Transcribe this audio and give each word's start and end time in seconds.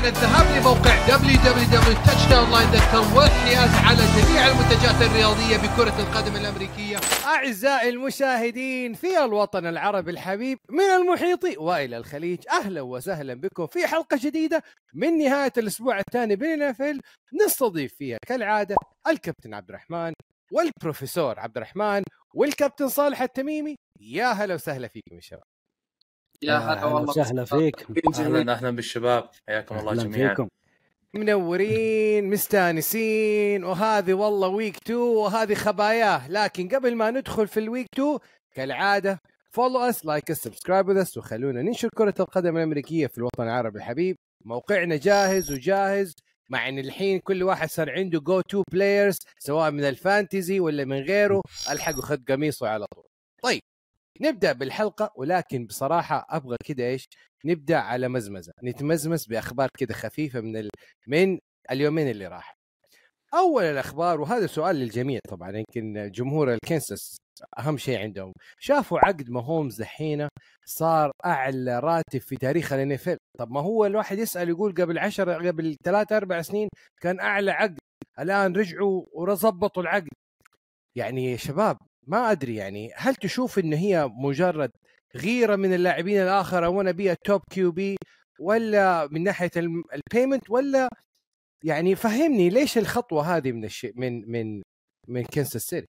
على 0.00 0.08
الذهاب 0.08 0.60
لموقع 0.60 1.06
www.touchdownline.com 1.06 3.16
والحياز 3.16 3.70
على 3.74 4.02
جميع 4.16 4.48
المنتجات 4.48 5.02
الرياضية 5.02 5.56
بكرة 5.56 6.00
القدم 6.00 6.36
الأمريكية. 6.36 6.96
أعزائي 7.26 7.88
المشاهدين 7.88 8.94
في 8.94 9.24
الوطن 9.24 9.66
العربي 9.66 10.10
الحبيب 10.10 10.58
من 10.70 10.84
المحيط 10.84 11.58
وإلى 11.58 11.96
الخليج 11.96 12.38
أهلا 12.50 12.80
وسهلا 12.80 13.34
بكم 13.34 13.66
في 13.66 13.86
حلقة 13.86 14.18
جديدة 14.22 14.62
من 14.94 15.18
نهاية 15.18 15.52
الأسبوع 15.58 15.98
الثاني 15.98 16.36
NFL 16.36 17.00
نستضيف 17.44 17.94
فيها 17.94 18.18
كالعادة 18.26 18.76
الكابتن 19.06 19.54
عبد 19.54 19.68
الرحمن 19.68 20.12
والبروفيسور 20.52 21.40
عبد 21.40 21.56
الرحمن 21.56 22.02
والكابتن 22.34 22.88
صالح 22.88 23.22
التميمي. 23.22 23.76
يا 24.00 24.26
هلا 24.26 24.54
وسهلا 24.54 24.88
فيكم 24.88 25.16
يا 25.16 25.20
شباب. 25.20 25.59
يا 26.42 26.58
هلا 26.58 26.84
والله 26.84 27.10
وسهلا 27.10 27.44
فيك. 27.44 27.86
أهلا 28.18 28.52
أهلا 28.52 28.70
بالشباب. 28.70 29.28
حياكم 29.48 29.78
الله 29.78 29.94
جميعا. 29.94 30.28
فيكم. 30.28 30.48
منورين 31.14 32.30
مستانسين 32.30 33.64
وهذه 33.64 34.12
والله 34.12 34.48
ويك 34.48 34.76
2 34.76 34.98
وهذه 34.98 35.54
خباياه. 35.54 36.28
لكن 36.28 36.68
قبل 36.68 36.94
ما 36.94 37.10
ندخل 37.10 37.48
في 37.48 37.60
ال 37.60 37.65
week 37.65 37.86
2 37.94 38.18
كالعادة 38.54 39.20
follow 39.50 39.78
us 39.78 40.06
like 40.06 40.30
us 40.30 40.42
subscribe 40.42 40.90
us 40.90 41.16
وخلونا 41.16 41.62
ننشر 41.62 41.88
كرة 41.88 42.14
القدم 42.20 42.56
الأمريكية 42.56 43.06
في 43.06 43.18
الوطن 43.18 43.42
العربي. 43.42 43.78
الحبيب 43.78 44.16
موقعنا 44.44 44.96
جاهز 44.96 45.52
وجاهز 45.52 46.14
مع 46.48 46.68
إن 46.68 46.78
الحين 46.78 47.18
كل 47.20 47.42
واحد 47.42 47.68
صار 47.68 47.90
عنده 47.90 48.20
جو 48.20 48.40
two 48.40 48.62
players 48.72 49.18
سواء 49.38 49.70
من 49.70 49.84
ال 49.84 49.94
fantasy 49.94 50.60
ولا 50.60 50.84
من 50.84 51.00
غيره 51.00 51.42
ألحقوا 51.70 52.02
خد 52.02 52.24
قميصه 52.28 52.68
على 52.68 52.86
طول. 52.94 53.04
طيب 53.42 53.60
نبدأ 54.20 54.52
بالحلقة 54.52 55.12
ولكن 55.16 55.66
بصراحة 55.66 56.26
أبغى 56.30 56.56
كده 56.64 56.84
إيش 56.84 57.04
نبدأ 57.44 57.76
على 57.78 58.08
مزمزة 58.08 58.52
نتمزمز 58.64 59.26
بأخبار 59.26 59.68
كده 59.78 59.94
خفيفة 59.94 60.40
من 60.40 60.56
ال... 60.56 60.70
من 61.06 61.38
اليومين 61.70 62.10
اللي 62.10 62.26
راح. 62.26 62.54
أول 63.34 63.64
الأخبار 63.64 64.20
وهذا 64.20 64.46
سؤال 64.46 64.76
للجميع 64.76 65.20
طبعا 65.28 65.56
يمكن 65.56 66.10
جمهور 66.14 66.54
الكنساس 66.54 67.16
أهم 67.58 67.76
شيء 67.78 67.98
عندهم. 67.98 68.32
شافوا 68.58 68.98
عقد 68.98 69.30
ماهومز 69.30 69.80
دحين 69.82 70.28
صار 70.64 71.10
أعلى 71.24 71.78
راتب 71.80 72.18
في 72.20 72.36
تاريخ 72.36 72.72
الان 72.72 73.16
طب 73.38 73.50
ما 73.50 73.60
هو 73.60 73.86
الواحد 73.86 74.18
يسأل 74.18 74.48
يقول 74.48 74.74
قبل 74.74 74.98
10 74.98 75.48
قبل 75.48 75.76
3 75.84 76.16
4 76.16 76.42
سنين 76.42 76.68
كان 77.00 77.20
أعلى 77.20 77.50
عقد 77.50 77.78
الآن 78.20 78.56
رجعوا 78.56 79.06
وظبطوا 79.12 79.82
العقد. 79.82 80.08
يعني 80.96 81.32
يا 81.32 81.36
شباب 81.36 81.76
ما 82.10 82.30
أدري 82.30 82.54
يعني 82.54 82.92
هل 82.96 83.14
تشوف 83.14 83.58
إن 83.58 83.72
هي 83.72 84.06
مجرد 84.12 84.70
غيرة 85.16 85.56
من 85.56 85.74
اللاعبين 85.74 86.22
الآخر 86.22 86.64
أو 86.64 86.80
أنا 86.80 86.90
be 86.90 87.14
top 87.14 87.40
QB 87.50 87.96
ولا 88.40 89.06
من 89.10 89.22
ناحية 89.22 89.50
ال 89.94 90.01
payment 90.01 90.50
ولا 90.50 90.88
يعني 91.64 91.94
فهمني 91.96 92.48
ليش 92.50 92.78
الخطوة 92.78 93.36
هذه 93.36 93.52
من 93.52 93.64
الشيء 93.64 93.92
من 93.96 94.30
من 94.30 94.62
من 95.08 95.24
كنساس 95.24 95.62
سيتي 95.62 95.86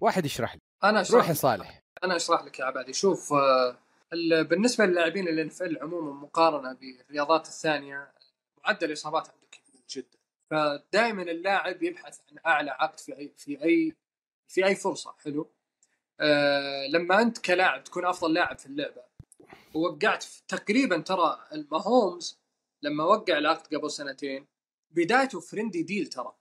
واحد 0.00 0.26
يشرح 0.26 0.54
لي. 0.54 0.60
أنا 0.84 1.00
أشرح 1.00 1.26
روح 1.28 1.32
صالح. 1.32 1.80
أنا 2.04 2.16
أشرح 2.16 2.44
لك 2.44 2.58
يا 2.58 2.64
عبادي. 2.64 2.92
شوف 2.92 3.32
آه، 3.32 3.78
ال- 4.12 4.44
بالنسبة 4.44 4.86
للاعبين 4.86 5.28
اللي 5.28 5.50
NFL 5.50 5.82
عموما 5.82 6.12
مقارنة 6.12 6.72
بالرياضات 6.72 7.46
الثانية 7.46 8.12
معدل 8.64 8.86
الإصابات 8.86 9.28
عنده 9.28 9.46
كبير 9.52 9.82
جدا. 9.90 10.18
فدائما 10.50 11.22
اللاعب 11.22 11.82
يبحث 11.82 12.18
عن 12.30 12.38
أعلى 12.46 12.70
عقد 12.70 13.00
في 13.00 13.18
أي 13.18 13.32
في 13.36 13.62
أي 13.64 13.94
في 14.48 14.66
أي 14.66 14.74
فرصة. 14.74 15.14
حلو؟ 15.24 15.50
آه 16.20 16.86
لما 16.86 17.22
أنت 17.22 17.38
كلاعب 17.38 17.84
تكون 17.84 18.04
أفضل 18.04 18.34
لاعب 18.34 18.58
في 18.58 18.66
اللعبة 18.66 19.02
ووقعت 19.74 20.22
في 20.22 20.42
تقريبا 20.48 20.98
ترى 20.98 21.46
الماهومز 21.52 22.38
لما 22.82 23.04
وقع 23.04 23.38
العقد 23.38 23.74
قبل 23.74 23.90
سنتين 23.90 24.46
بدايته 24.90 25.40
friendly 25.40 25.82
deal 25.82 26.06
ترى. 26.06 26.34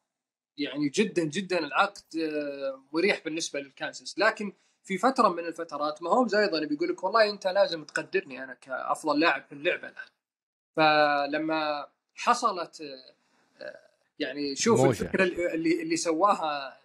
يعني 0.57 0.89
جدا 0.89 1.23
جدا 1.23 1.59
العقد 1.59 2.17
آه، 2.17 2.84
مريح 2.94 3.22
بالنسبة 3.25 3.59
للكانساس. 3.59 4.19
لكن 4.19 4.53
في 4.84 4.97
فترة 4.97 5.29
من 5.29 5.45
الفترات 5.45 6.03
ماهومز 6.03 6.35
أيضا 6.35 6.66
بيقول 6.66 6.90
لك 6.90 7.03
والله 7.03 7.29
أنت 7.29 7.47
لازم 7.47 7.84
تقدرني 7.84 8.44
أنا 8.44 8.53
كأفضل 8.53 9.19
لاعب 9.19 9.44
في 9.45 9.51
اللعبة 9.51 9.88
الآن. 9.88 10.05
فلما 10.75 11.88
حصلت 12.16 12.81
آه، 13.61 13.90
يعني 14.19 14.55
شوف. 14.55 14.85
الفكرة 14.85 15.23
اللي, 15.23 15.81
اللي 15.81 15.95
سواها 15.97 16.79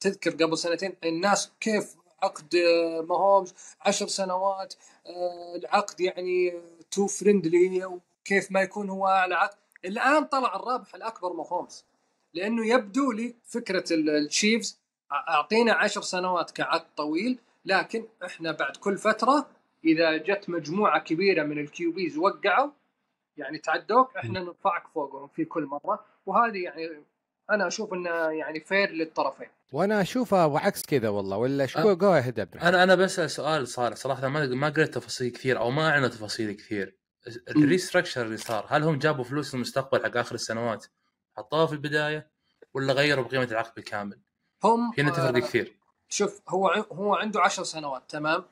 تذكر 0.00 0.30
قبل 0.30 0.58
سنتين 0.58 0.96
الناس 1.04 1.52
كيف 1.60 1.96
عقد 2.22 2.54
آه، 2.54 3.00
ماهومز 3.00 3.54
عشر 3.80 4.06
سنوات 4.06 4.74
آه، 5.06 5.56
العقد 5.56 6.00
يعني 6.00 6.60
too 6.90 7.06
friendly 7.06 7.84
وكيف 7.84 8.52
ما 8.52 8.60
يكون 8.60 8.90
هو 8.90 9.06
اعلى 9.06 9.34
عقد. 9.34 9.56
الآن 9.84 10.24
طلع 10.24 10.56
الرابح 10.56 10.94
الأكبر 10.94 11.32
ماهومز 11.32 11.84
لأنه 12.34 12.66
يبدو 12.66 13.12
لي 13.12 13.34
فكرة 13.44 13.84
ال- 13.90 14.10
التشيفز 14.10 14.80
أعطينا 15.12 15.72
عشر 15.72 16.00
سنوات 16.02 16.50
كعقد 16.50 16.94
طويل 16.96 17.38
لكن 17.64 18.04
إحنا 18.24 18.52
بعد 18.52 18.76
كل 18.76 18.98
فترة 18.98 19.46
إذا 19.84 20.16
جت 20.16 20.50
مجموعة 20.50 21.00
كبيرة 21.00 21.42
من 21.42 21.58
ال 21.58 21.73
QBs 21.73 22.18
وقعوا 22.18 22.70
يعني 23.36 23.58
تعدوك 23.58 24.16
إحنا 24.16 24.40
نرفعك 24.40 24.82
فوقهم 24.94 25.28
في 25.28 25.44
كل 25.44 25.64
مرة. 25.64 26.04
وهذه 26.26 26.58
يعني 26.62 27.02
أنا 27.50 27.66
أشوف 27.66 27.92
إنه 27.92 28.10
يعني 28.10 28.60
fair 28.60 28.90
للطرفين. 28.90 29.46
وأنا 29.72 30.00
اشوفها 30.00 30.58
عكس 30.58 30.82
كذا 30.86 31.08
والله 31.08 31.36
ولا 31.36 31.66
شو 31.66 31.78
أه. 31.78 31.94
جو 31.94 32.14
الرحمن. 32.16 32.60
أنا 32.62 32.82
أنا 32.82 32.94
بسال 32.94 33.30
سؤال 33.30 33.68
صار 33.68 33.94
صراحة 33.94 34.28
ما 34.28 34.46
ما 34.46 34.68
قريت 34.68 34.94
تفاصيل 34.94 35.30
كثير 35.32 35.58
أو 35.58 35.70
ما 35.70 35.90
اعلنوا 35.90 36.08
تفاصيل 36.08 36.52
كثير. 36.52 36.96
ال 37.48 37.54
restructure 37.54 38.22
اللي 38.26 38.36
صار 38.36 38.66
هل 38.68 38.82
هم 38.82 38.98
جابوا 38.98 39.24
فلوس 39.24 39.54
المستقبل 39.54 40.04
حق 40.04 40.16
آخر 40.16 40.34
السنوات 40.34 40.86
حطوها 41.36 41.66
في 41.66 41.72
البداية 41.72 42.30
ولا 42.74 42.92
غيروا 42.92 43.24
بقيمة 43.24 43.44
العقد 43.44 43.72
بالكامل؟ 43.76 44.18
هم 44.64 44.92
هنا 44.98 45.10
تفرق 45.10 45.36
آه، 45.36 45.48
كثير. 45.48 45.76
شوف 46.08 46.40
هو 46.48 46.68
هو 46.92 47.14
عنده 47.14 47.40
عشر 47.40 47.62
سنوات 47.62 48.02
تمام؟ 48.08 48.44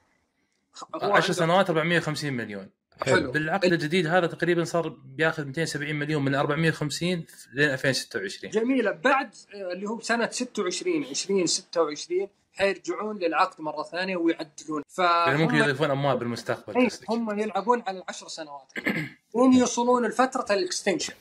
هو 0.95 0.99
10 1.03 1.13
عنده- 1.13 1.33
سنوات 1.33 1.71
450 1.71 2.33
مليون. 2.33 2.71
حلو. 3.01 3.33
بالعقد 3.33 3.73
الجديد 3.73 4.07
هذا 4.07 4.27
تقريبا 4.27 4.65
صار 4.65 4.89
بياخذ 4.89 5.45
270 5.45 5.95
مليون 5.95 6.25
من 6.25 6.35
450 6.35 7.09
لين 7.53 7.71
2026 7.71 8.51
جميلة. 8.51 8.91
بعد 8.91 9.35
آه، 9.55 9.73
اللي 9.73 9.89
هو 9.89 10.01
سنة 10.01 10.31
26 10.31 11.05
20 11.05 11.47
26 11.47 12.29
حيرجعون 12.53 13.19
للعقد 13.19 13.61
مرة 13.61 13.83
ثانية 13.83 14.17
ويعدلون. 14.17 14.83
ف 14.89 14.99
يعني 14.99 15.39
ممكن 15.39 15.55
يضيفون 15.55 15.91
أموال 15.91 16.17
بالمستقبل 16.17 16.79
إيه، 16.79 16.89
هم 17.09 17.39
يلعبون 17.41 17.83
على 17.87 17.99
العشر 17.99 18.29
سنوات. 18.29 18.73
لين 19.35 19.53
يوصلون 19.53 20.07
لفترة 20.07 20.55
الإكستنشن. 20.55 21.15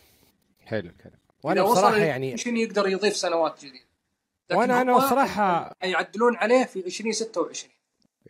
حلو 0.66 0.90
الكلام. 0.90 1.20
وأنا 1.44 1.64
بصراحة 1.64 1.98
يعني 1.98 2.36
يقدر 2.46 2.88
يضيف 2.88 3.16
سنوات 3.16 3.60
جديدة. 3.60 3.88
وأنا 4.52 4.82
أنا 4.82 4.98
بصراحه 4.98 5.76
حيعدلون 5.82 6.36
عليه 6.36 6.64
في 6.64 6.80
2026 6.80 7.72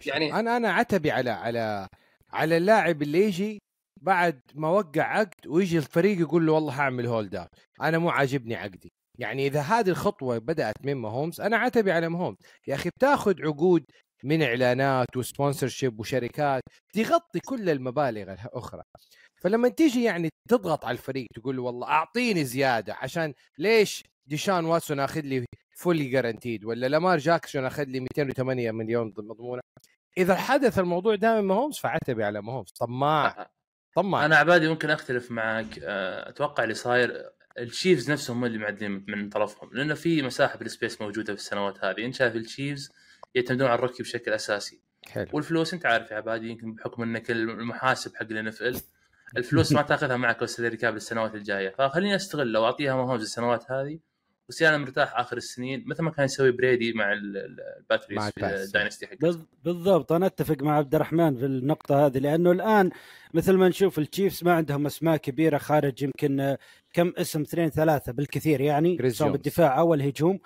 يعني 0.06 0.34
أنا 0.34 0.58
أنا 0.58 0.74
عتبي 0.74 1.12
على 1.12 1.30
على 1.30 1.88
على 2.38 2.58
اللاعب 2.58 3.02
اللي 3.02 3.24
يجي 3.24 3.60
بعد 4.02 4.42
ما 4.56 4.70
وقع 4.70 5.02
عقد 5.04 5.48
ويجي 5.48 5.78
الفريق 5.78 6.20
يقول 6.20 6.46
له 6.46 6.54
والله 6.54 6.74
هعمل 6.82 7.06
hold 7.08 7.36
out 7.36 7.50
أنا 7.82 7.98
مو 7.98 8.10
عاجبني 8.10 8.56
عقدي. 8.56 8.92
يعني 9.20 9.48
إذا 9.48 9.62
هذه 9.62 9.90
الخطوة 9.90 10.38
بدأت 10.38 10.76
من 10.86 10.94
ماهومز 10.94 11.42
أنا 11.42 11.58
عتبي 11.58 11.92
على 11.92 12.10
ماهومز. 12.10 12.38
يا 12.68 12.76
أخي 12.76 12.90
بتاخذ 12.90 13.42
عقود 13.42 13.84
من 14.24 14.42
إعلانات 14.44 15.18
و 15.18 15.25
sponsorship 15.25 16.00
وشركات 16.00 16.64
تغطي 16.94 17.40
كل 17.46 17.70
المبالغ 17.70 18.34
الأخرى. 18.34 18.84
فلما 19.42 19.70
تيجي 19.70 20.04
يعني 20.04 20.30
تضغط 20.50 20.86
على 20.86 20.98
الفريق 20.98 21.28
تقول 21.36 21.56
له 21.56 21.62
والله 21.64 21.88
أعطيني 21.88 22.46
زيادة 22.46 22.94
عشان 22.96 23.34
ليش 23.58 24.04
ديشون 24.28 24.66
واتسون 24.66 25.00
أخذ 25.00 25.22
لي 25.22 25.46
fully 25.78 26.10
guaranteed 26.10 26.66
ولا 26.66 26.88
لامار 26.88 27.18
جاكسون 27.18 27.66
أخذ 27.66 27.84
لي 27.84 28.00
208 28.00 28.72
مليون 28.72 29.14
مضمونه؟ 29.18 29.62
إذا 30.18 30.36
حدث 30.36 30.80
الموضوع 30.80 31.16
ده 31.16 31.42
من 31.42 31.48
ماهومز 31.48 31.78
فعتبي 31.78 32.24
على 32.24 32.42
ماهومز 32.42 32.72
طماع 32.72 33.50
طماع 33.96 34.26
أنا 34.26 34.36
عبادي 34.36 34.70
ممكن 34.70 34.90
أختلف 34.90 35.32
معك 35.32 35.80
آه، 35.84 36.30
أتوقع 36.30 36.64
اللي 36.64 36.74
صاير 36.74 37.30
التشيفز 37.58 38.12
نفسهم 38.12 38.38
هم 38.38 38.46
اللي 38.46 38.58
معدلين 38.58 39.06
من 39.08 39.30
طرفهم 39.30 39.70
لأنه 39.74 39.94
في 39.94 40.22
مساحه 40.22 40.58
بال 40.60 40.72
space 40.72 41.02
موجودة 41.02 41.34
في 41.34 41.40
السنوات 41.40 41.86
هذه. 41.86 42.06
انت 42.06 42.16
شايف 42.16 42.36
التشيفز 42.36 42.92
يعتمدون 43.36 43.68
على 43.68 43.76
ال 43.76 43.80
rookie 43.80 44.04
بشكل 44.04 44.34
أساسي. 44.34 44.82
حلو. 45.08 45.28
والفلوس 45.34 45.74
أنت 45.74 45.86
عارف 45.86 46.12
يا 46.12 46.16
عبادي 46.16 46.50
يمكن 46.50 46.74
بحكم 46.74 47.04
إنك 47.04 47.32
المحاسب 47.32 48.16
حق 48.16 48.24
ال 48.32 48.48
NFL 48.48 48.82
الفلوس 49.38 49.72
ما 49.72 49.82
تأخذها 49.82 50.18
معك 50.18 50.42
وال 50.42 50.51
salary 50.51 50.78
cap 50.78 50.94
للسنوات 50.94 51.36
الجاية. 51.36 51.70
فخليني 51.70 52.16
أستغل 52.16 52.52
لو 52.52 52.66
أعطيها 52.66 52.96
مهومز 52.96 53.22
السنوات 53.22 53.72
هذه 53.72 54.00
وصير 54.50 54.70
أنا 54.70 54.78
مرتاح 54.78 55.20
آخر 55.20 55.38
السنين 55.38 55.84
مثل 55.88 56.04
ما 56.04 56.12
كان 56.12 56.26
يسوي 56.26 56.52
بريدي 56.52 56.94
مع 56.94 57.14
ال- 57.14 57.38
ال- 57.38 57.58
مع 57.60 58.28
الباتريوتس 58.28 58.30
في. 58.30 58.64
ال 58.64 58.69
dynasty 58.69 59.08
حقته. 59.08 59.18
بال- 59.32 59.46
بالضبط. 59.64 60.12
أنا 60.12 60.26
أتفق 60.26 60.62
مع 60.64 60.78
عبد 60.78 60.96
الرحمن 60.96 61.38
في 61.38 61.46
النقطة 61.46 62.06
هذه 62.06 62.18
لأنه 62.18 62.52
الآن 62.52 62.90
مثل 63.34 63.54
ما 63.54 63.70
نشوف 63.70 64.00
التشيفز 64.00 64.44
ما 64.44 64.54
عندهم 64.54 64.86
أسماء 64.86 65.18
كبيرة 65.18 65.58
خارج 65.58 66.02
يمكن 66.04 66.58
كم 66.94 67.14
اسم 67.18 67.42
اثنين 67.42 67.70
ثلاثة 67.70 68.12
بالكثير 68.12 68.62
يعني 68.62 69.10
سواء. 69.10 69.32
بالدفاع 69.32 69.80
أو 69.80 69.94
الهجوم 69.94 70.40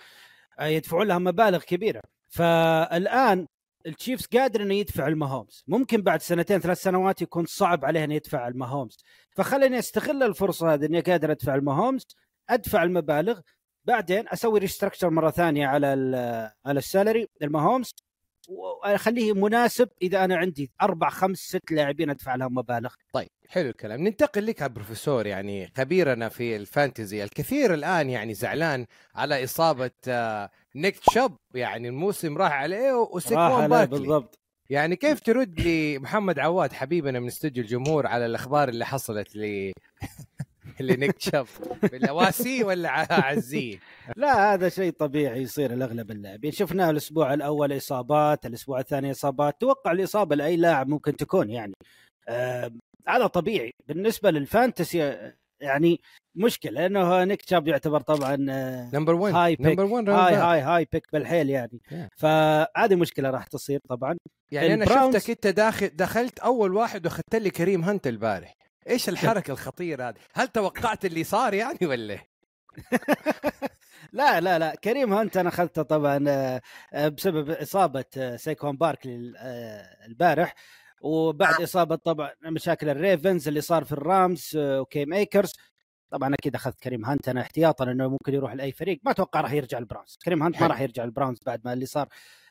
آه، 0.59 0.65
يدفعون 0.65 1.07
لها 1.07 1.17
مبالغ 1.17 1.63
كبيرة. 1.63 2.01
فالآن 2.29 3.47
التشيفز 3.85 4.25
قادر 4.25 4.61
إنه 4.61 4.73
يدفع 4.73 5.07
المهومز 5.07 5.63
ممكن 5.67 6.01
بعد 6.01 6.21
سنتين 6.21 6.59
ثلاث 6.59 6.81
سنوات 6.81 7.21
يكون 7.21 7.45
صعب 7.45 7.85
عليه 7.85 8.03
إنه 8.03 8.13
يدفع 8.13 8.47
المهومز 8.47 8.97
فخليني 9.31 9.79
أستغل 9.79 10.23
الفرصة 10.23 10.73
هذه 10.73 10.85
إني 10.85 10.99
قادر 10.99 11.31
أدفع 11.31 11.55
المهومز 11.55 12.07
أدفع 12.49 12.83
المبالغ 12.83 13.39
بعدين 13.85 14.23
أسوي 14.27 14.59
restructure 14.59 15.09
مرة 15.09 15.29
ثانية 15.29 15.67
على 15.67 15.87
على 16.65 16.77
ال 16.79 16.86
salary 16.86 17.27
المهومز 17.41 17.95
وأخليه 18.49 19.33
مناسب 19.33 19.89
إذا 20.01 20.23
أنا 20.25 20.37
عندي 20.37 20.71
أربع 20.81 21.09
خمس 21.09 21.37
ست 21.37 21.71
لاعبين 21.71 22.09
أدفع 22.09 22.35
لهم 22.35 22.55
مبالغ. 22.55 22.93
طيب 23.13 23.29
حلو 23.49 23.69
الكلام. 23.69 24.01
ننتقل 24.01 24.45
لك 24.45 24.61
يا 24.61 24.67
بروفيسور 24.67 25.27
يعني 25.27 25.71
خبيرنا 25.77 26.29
في 26.29 26.55
ال 26.55 26.63
fantasy. 26.63 27.23
الكثير 27.23 27.73
الآن 27.73 28.09
يعني 28.09 28.33
زعلان 28.33 28.85
على 29.15 29.43
إصابة 29.43 29.91
آه، 30.07 30.49
نيك 30.75 30.95
شوب 31.13 31.37
يعني 31.53 31.87
الموسم 31.87 32.37
راح 32.37 32.51
عليه 32.51 32.93
وسيكوان 32.93 33.67
باركلي 33.67 33.99
بالضبط. 33.99 34.39
يعني 34.69 34.95
كيف 34.95 35.19
ترد 35.19 35.59
لمحمد 35.59 36.39
عواد 36.39 36.73
حبيبنا 36.73 37.19
من 37.19 37.27
استوديو 37.27 37.63
الجمهور 37.63 38.07
على 38.07 38.25
الأخبار 38.25 38.69
اللي 38.69 38.85
حصلت 38.85 39.35
ل 39.35 39.71
لنيك 40.79 41.19
شوب 41.19 41.47
بالواسي 41.83 42.63
ولا 42.63 42.89
عزيه؟ 43.13 43.79
لا 44.15 44.53
هذا 44.53 44.69
شيء 44.69 44.91
طبيعي 44.91 45.41
يصير 45.41 45.75
لأغلب 45.75 46.11
اللاعبين. 46.11 46.51
شفناه 46.51 46.89
الأسبوع 46.89 47.33
الأول 47.33 47.77
إصابات 47.77 48.45
الأسبوع 48.45 48.79
الثاني 48.79 49.11
إصابات. 49.11 49.61
توقع 49.61 49.91
الإصابة 49.91 50.35
لأي 50.35 50.55
لاعب 50.55 50.87
ممكن 50.87 51.15
تكون 51.15 51.49
يعني. 51.49 51.73
آه 52.29 52.71
هذا 53.07 53.27
طبيعي. 53.27 53.71
بالنسبة 53.87 54.31
للفانتسي 54.31 55.31
يعني 55.61 56.01
مشكلة 56.35 56.71
لأنه 56.71 57.23
نيك 57.23 57.41
شاب 57.49 57.67
يعتبر 57.67 58.01
طبعا 58.01 58.35
نمبر 58.93 59.15
1 59.15 59.35
هاي 59.35 59.55
بيك. 59.55 59.67
نمبر 59.67 59.85
1 59.85 60.09
هاي 60.09 60.35
هاي 60.35 60.61
هاي 60.61 60.87
بيك 60.91 61.07
بالحيل 61.13 61.49
يعني. 61.49 61.81
Yeah. 61.89 61.95
فهذه 62.17 62.95
مشكلة 62.95 63.29
راح 63.29 63.47
تصير 63.47 63.79
طبعا. 63.89 64.17
يعني 64.51 64.73
أنا 64.73 64.85
شفتك 64.85 65.29
أنت 65.29 65.47
داخل 65.47 65.87
دخلت 65.87 66.39
أول 66.39 66.73
واحد 66.73 67.05
وأخذت 67.05 67.35
لي 67.35 67.49
كريم 67.49 67.83
هانت 67.83 68.07
البارح. 68.07 68.53
إيش 68.89 69.09
الحركة 69.09 69.51
الخطيرة 69.51 70.09
هذه؟ 70.09 70.15
هل 70.33 70.47
توقعت 70.47 71.05
اللي 71.05 71.23
صار 71.23 71.53
يعني 71.53 71.79
ولا؟ 71.81 72.19
لا 74.13 74.39
لا 74.41 74.59
لا 74.59 74.75
كريم 74.75 75.13
هانت 75.13 75.37
أنا 75.37 75.49
أخذته 75.49 75.81
طبعا 75.81 76.25
آه، 76.93 77.07
بسبب 77.07 77.49
إصابة 77.49 78.05
آه، 78.17 78.35
سيكوان 78.35 78.77
باركلي 78.77 79.33
آه، 79.37 80.05
البارح 80.05 80.55
وبعد 81.01 81.61
إصابة 81.61 81.95
طبعا 81.95 82.31
مشاكل 82.41 82.89
الريفنز 82.89 83.47
اللي 83.47 83.61
صار 83.61 83.83
في 83.83 83.91
الرامز 83.91 84.51
آه، 84.57 84.81
وكام 84.81 85.05
ايكرز 85.05 85.53
طبعا 86.11 86.33
أكيد 86.33 86.55
أخذت 86.55 86.79
كريم 86.79 87.05
هانت. 87.05 87.29
أنا 87.29 87.41
احتياطا 87.41 87.83
إنه 87.91 88.07
ممكن 88.07 88.33
يروح 88.33 88.53
لأي 88.53 88.71
فريق. 88.71 88.99
ما 89.03 89.11
أتوقع 89.11 89.41
راح 89.41 89.51
يرجع 89.53 89.77
البراونز 89.77 90.17
كريم 90.25 90.43
هانت 90.43 90.61
ما. 90.61 90.67
راح 90.67 90.81
يرجع 90.81 91.03
البراونز 91.03 91.37
بعد 91.45 91.61
ما 91.65 91.73
اللي 91.73 91.85
صار. 91.85 92.07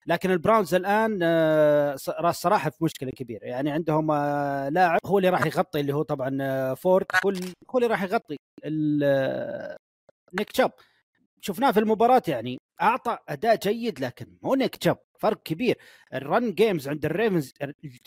لكن 0.06 0.30
البراونز 0.30 0.74
الآن 0.74 1.18
آه، 1.22 1.96
ص- 1.96 2.10
صراحة 2.30 2.70
في 2.70 2.84
مشكلة 2.84 3.10
كبيرة. 3.10 3.44
يعني 3.44 3.70
عندهم 3.70 4.10
آه، 4.10 4.68
لاعب 4.68 4.98
هو 5.06 5.18
اللي 5.18 5.28
راح 5.28 5.46
يغطي 5.46 5.80
اللي 5.80 5.94
هو 5.94 6.02
طبعا 6.02 6.38
آه، 6.40 6.74
فورد. 6.74 7.06
هو 7.24 7.30
اللي- 7.78 7.86
راح 7.88 8.02
يغطي 8.02 8.36
نيك 10.38 10.50
تشاب. 10.52 10.72
شفناه 11.40 11.70
في 11.70 11.80
المباراة 11.80 12.22
يعني 12.28 12.58
أعطى 12.82 13.18
أداء 13.28 13.56
جيد 13.56 14.00
لكن 14.00 14.26
مو 14.42 14.54
نيك 14.54 14.76
تشاب. 14.76 14.98
فرق 15.20 15.42
كبير. 15.44 15.78
ال 16.14 16.24
run 16.24 16.52
games 16.54 16.88
عند 16.88 17.04
الريفنز 17.04 17.54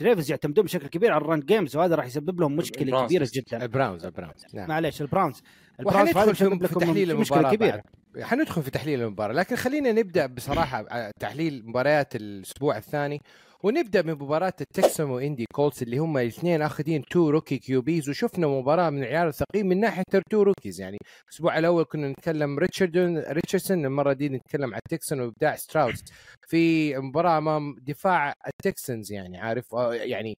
الريفنز 0.01 0.31
يعتمدون 0.31 0.65
بشكل 0.65 0.88
كبير 0.88 1.12
على 1.12 1.21
ال 1.22 1.26
run 1.26 1.40
games 1.40 1.75
وهذا 1.75 1.95
راح 1.95 2.06
يسبب 2.06 2.39
لهم 2.42 2.56
مشكلة 2.56 2.83
البراونز 2.83 3.10
كبيرة 3.10 3.24
قصدك. 3.24 3.38
جدا. 3.48 3.63
البراونز 3.63 4.06
البراونز 4.06 4.45
نعم. 4.54 4.69
معليش 4.69 5.01
البراونز 5.01 5.42
البراونز 5.80 6.10
هذا 6.18 6.31
يسبب 6.31 6.33
في, 6.33 6.65
لكم 6.65 6.80
تحليل 6.80 7.12
كبيرة. 7.51 7.83
بعد. 8.15 8.24
حندخل 8.24 8.63
في 8.63 8.71
تحليل 8.71 9.01
المباراة 9.01 9.33
لكن 9.33 9.56
خلينا 9.56 9.92
نبدأ 9.92 10.25
بصراحة 10.25 10.86
ع- 10.89 11.12
تحليل 11.19 11.63
مباريات 11.65 12.15
الأسبوع 12.15 12.77
الثاني. 12.77 13.21
ونبدأ 13.63 14.01
بمباراه 14.01 14.54
التكسنز 14.62 15.10
واندي 15.10 15.45
كولتس 15.54 15.83
اللي 15.83 15.98
هم 15.98 16.18
الاثنين 16.18 16.62
آخذين 16.62 17.04
two 17.06 17.30
rookie 17.30 17.58
QBs 17.58 18.10
وشفنا 18.10 18.48
مباراة 18.48 18.89
من 18.89 19.04
العيار 19.04 19.27
الثقيل 19.27 19.65
من 19.65 19.80
ناحية 19.80 20.04
two 20.31 20.42
rookies 20.44 20.81
يعني 20.81 20.98
الأسبوع 21.30 21.57
الأول 21.57 21.83
كنا 21.83 22.07
نتكلم 22.10 22.60
ريتشاردون 22.60 23.18
ريتشاردسون 23.18 23.86
المرة 23.86 24.13
دي 24.13 24.30
نتكلم 24.30 24.74
عن 24.74 24.80
التكسنز 24.86 25.20
وإبداع 25.21 25.56
ستراود 25.56 26.04
في 26.48 26.95
مباراة 26.98 27.38
أمام 27.38 27.75
دفاع 27.81 28.33
التكسنز 28.48 29.12
يعني 29.12 29.38
عارف؟ 29.38 29.75
آه، 29.75 29.94
يعني 29.94 30.38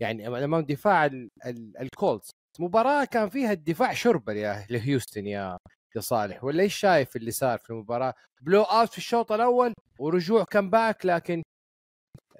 يعني 0.00 0.28
أمام 0.28 0.60
دفاع 0.60 1.06
ال- 1.06 1.28
ال- 1.46 1.72
الكولتس 1.80 2.30
مباراة 2.58 3.04
كان 3.04 3.28
فيها 3.28 3.52
الدفاع 3.52 3.92
شربه 3.92 4.32
يا 4.32 4.66
لهيوستن 4.70 5.26
يا 5.26 5.58
يا 5.96 6.00
صالح. 6.00 6.44
ولا 6.44 6.62
إيش 6.62 6.74
شايف 6.76 7.16
اللي 7.16 7.30
صار 7.30 7.58
في 7.58 7.70
المباراة؟ 7.70 8.14
blowout 8.42 8.90
في 8.92 8.98
الشوط 8.98 9.32
الأول 9.32 9.72
ورجوع 9.98 10.44
comeback 10.44 11.06
لكن 11.06 11.42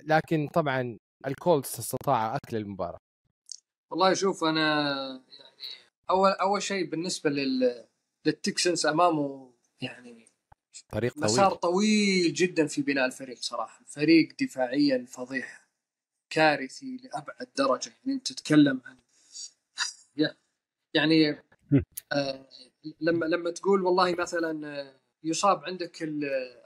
لكن 0.06 0.48
طبعا 0.54 0.98
الكولتس 1.26 1.78
استطاع 1.78 2.36
أكل 2.36 2.56
المباراة. 2.56 2.98
والله 3.90 4.14
شوف 4.14 4.44
أنا 4.44 4.90
يعني 5.38 5.56
أول 6.10 6.30
أول 6.30 6.62
شيء 6.62 6.90
بالنسبة 6.90 7.30
لل 7.30 7.86
للتكسنز 8.26 8.86
أمامه 8.86 9.52
يعني 9.80 10.26
طريق 10.92 11.18
مسار 11.18 11.54
طويل 11.54 11.60
طويل 11.60 12.34
جدا 12.34 12.66
في 12.66 12.82
بناء 12.82 13.06
الفريق 13.06 13.38
صراحة. 13.40 13.80
الفريق 13.80 14.28
دفاعيا 14.40 15.06
فضيح 15.08 15.68
كارثي 16.30 16.96
لأبعد 16.96 17.48
درجة. 17.56 17.92
يعني 18.04 18.16
أنت 18.18 18.32
تتكلم 18.32 18.82
عن 18.84 18.98
يعني 20.94 21.42
آه 22.12 22.48
لما 23.00 23.26
لما 23.26 23.50
تقول 23.50 23.82
والله 23.82 24.14
مثلا 24.14 24.94
يصاب 25.24 25.64
عندك 25.64 26.02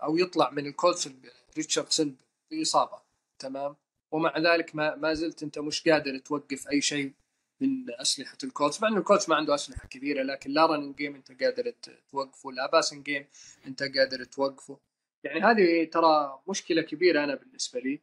أو 0.03 0.17
يطلع 0.17 0.51
من 0.51 0.67
الكولتس 0.67 1.11
ريتشاردسون 1.57 2.17
بإصابة. 2.51 3.10
تمام؟ 3.41 3.77
ومع 4.13 4.39
ذلك 4.39 4.75
ما 4.75 4.97
ما 4.97 5.15
زلت 5.15 5.43
أنت 5.43 5.59
مش 5.59 5.89
قادر 5.89 6.19
توقف 6.19 6.69
أي 6.69 6.81
شيء 6.81 7.13
من 7.61 7.85
أسلحة 8.01 8.37
الكولتس 8.45 8.83
مع 8.83 8.89
إن 8.89 8.97
الكولتس 8.97 9.29
ما 9.29 9.37
عنده 9.37 9.55
أسلحة 9.55 9.89
كبيرة 9.89 10.23
لكن 10.23 10.51
لا 10.51 10.67
running 10.67 10.97
game 10.97 11.15
أنت 11.15 11.43
قادر 11.43 11.73
توقفه 12.11 12.53
لا 12.53 12.71
passing 12.71 13.05
game 13.05 13.27
أنت 13.67 13.83
قادر 13.83 14.25
توقفه. 14.25 14.79
يعني 15.25 15.41
هذه 15.41 15.85
ترى 15.85 16.41
مشكلة 16.49 16.83
كبيرة 16.83 17.25
أنا 17.25 17.35
بالنسبة 17.35 17.81
لي. 17.81 18.01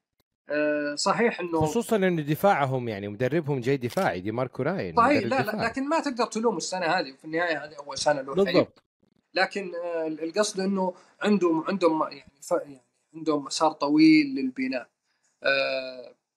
أه 0.49 0.95
صحيح 0.95 1.39
إنه 1.39 1.61
خصوصا 1.61 1.95
انه 1.95 2.21
دفاعهم 2.21 2.89
يعني 2.89 3.07
مدربهم 3.07 3.59
جاي 3.59 3.77
دفاعي 3.77 4.21
ديميكو 4.21 4.63
راينز 4.63 4.95
صحيح 4.95 5.23
لا. 5.23 5.41
لا 5.41 5.65
لكن 5.65 5.89
ما 5.89 5.99
تقدر 5.99 6.25
تلوم 6.25 6.57
السنة 6.57 6.85
هذه 6.85 7.11
وفي 7.11 7.25
النهاية 7.25 7.65
هذه 7.65 7.75
أول 7.75 7.97
سنة 7.97 8.21
له. 8.21 8.33
بالضبط. 8.33 8.83
لكن 9.33 9.71
آه، 9.75 10.07
القصد 10.07 10.59
إنه 10.59 10.93
عندهم 11.21 11.63
عندهم 11.67 12.01
يعني, 12.01 12.23
يعني 12.51 12.81
عندهم 13.15 13.43
مسار 13.43 13.71
طويل 13.71 14.35
للبناء. 14.35 14.81
آه، 14.81 14.96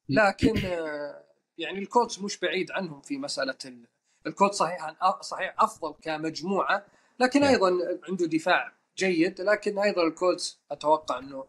لكن 0.09 0.59
آه، 0.67 1.25
يعني 1.59 1.79
الكولتس 1.79 2.19
مش 2.19 2.39
بعيد 2.39 2.71
عنهم 2.71 3.01
في 3.01 3.19
مسألة 3.19 3.59
ال- 3.65 3.87
الكولتس 4.27 4.57
صحيح 4.57 4.95
صحيح 5.21 5.55
أفضل 5.59 5.95
كمجموعة 6.03 6.87
لكن 7.21 7.41
نعم. 7.41 7.51
أيضا 7.51 7.71
عنده 8.09 8.27
دفاع 8.27 8.73
جيد 8.99 9.41
لكن 9.41 9.79
أيضا 9.79 10.03
الكولتس 10.03 10.61
أتوقع 10.71 11.19
إنه 11.19 11.45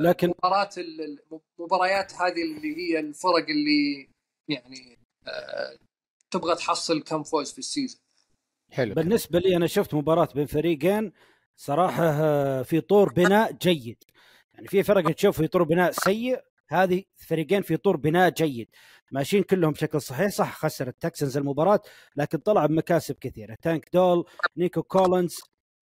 لكن 0.00 0.28
مباراة 0.28 0.70
ال- 0.78 1.18
المباريات 1.60 2.14
هذه 2.14 2.42
اللي 2.42 2.76
هي 2.76 2.98
الفرق 3.00 3.46
اللي 3.48 4.08
يعني 4.48 4.98
آه، 5.26 5.78
تبغى 6.30 6.54
تحصل 6.54 7.02
كم 7.02 7.22
فوز 7.22 7.52
في 7.52 7.58
ال 7.58 7.63
season. 7.63 8.00
حلو. 8.72 8.94
بالنسبة 8.94 9.38
لي 9.38 9.56
أنا 9.56 9.66
شفت 9.66 9.94
مباراة 9.94 10.28
بين 10.34 10.46
فريقين 10.46 11.12
صراحة 11.56 12.04
آه، 12.04 12.62
في 12.62 12.80
طور 12.80 13.12
بناء 13.12 13.52
جيد. 13.52 14.04
يعني 14.54 14.68
في 14.68 14.82
فرق 14.82 15.12
تشوف 15.12 15.36
في 15.40 15.46
طور 15.46 15.62
بناء 15.62 15.90
سيء 15.90 16.42
هذه 16.68 17.02
فريقين 17.16 17.62
في 17.62 17.76
طور 17.76 17.96
بناء 17.96 18.30
جيد. 18.30 18.68
ماشيين 19.12 19.42
كلهم 19.42 19.72
بشكل 19.72 20.00
صحيح. 20.00 20.30
صح 20.30 20.54
خسر 20.54 20.88
التكسنز 20.88 21.36
المباراة 21.36 21.80
لكن 22.16 22.38
طلع 22.38 22.66
بمكاسب 22.66 23.14
كثيرة. 23.14 23.56
تانك 23.62 23.88
ديل 23.92 24.24
نيكو 24.56 24.82
كولينز 24.82 25.36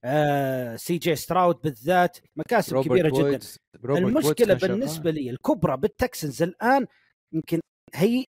آه، 0.04 0.76
سي 0.76 0.98
جي 0.98 1.16
ستراود 1.16 1.60
بالذات 1.60 2.18
مكاسب 2.36 2.80
كبيرة 2.80 3.08
جدا. 3.08 3.40
المشكلة. 3.84 4.54
بالنسبة 4.54 5.10
لي 5.10 5.30
الكبرى 5.30 5.76
بالتكسنز 5.76 6.42
الآن 6.42 6.86
يمكن 7.32 7.60
هي 7.94 8.24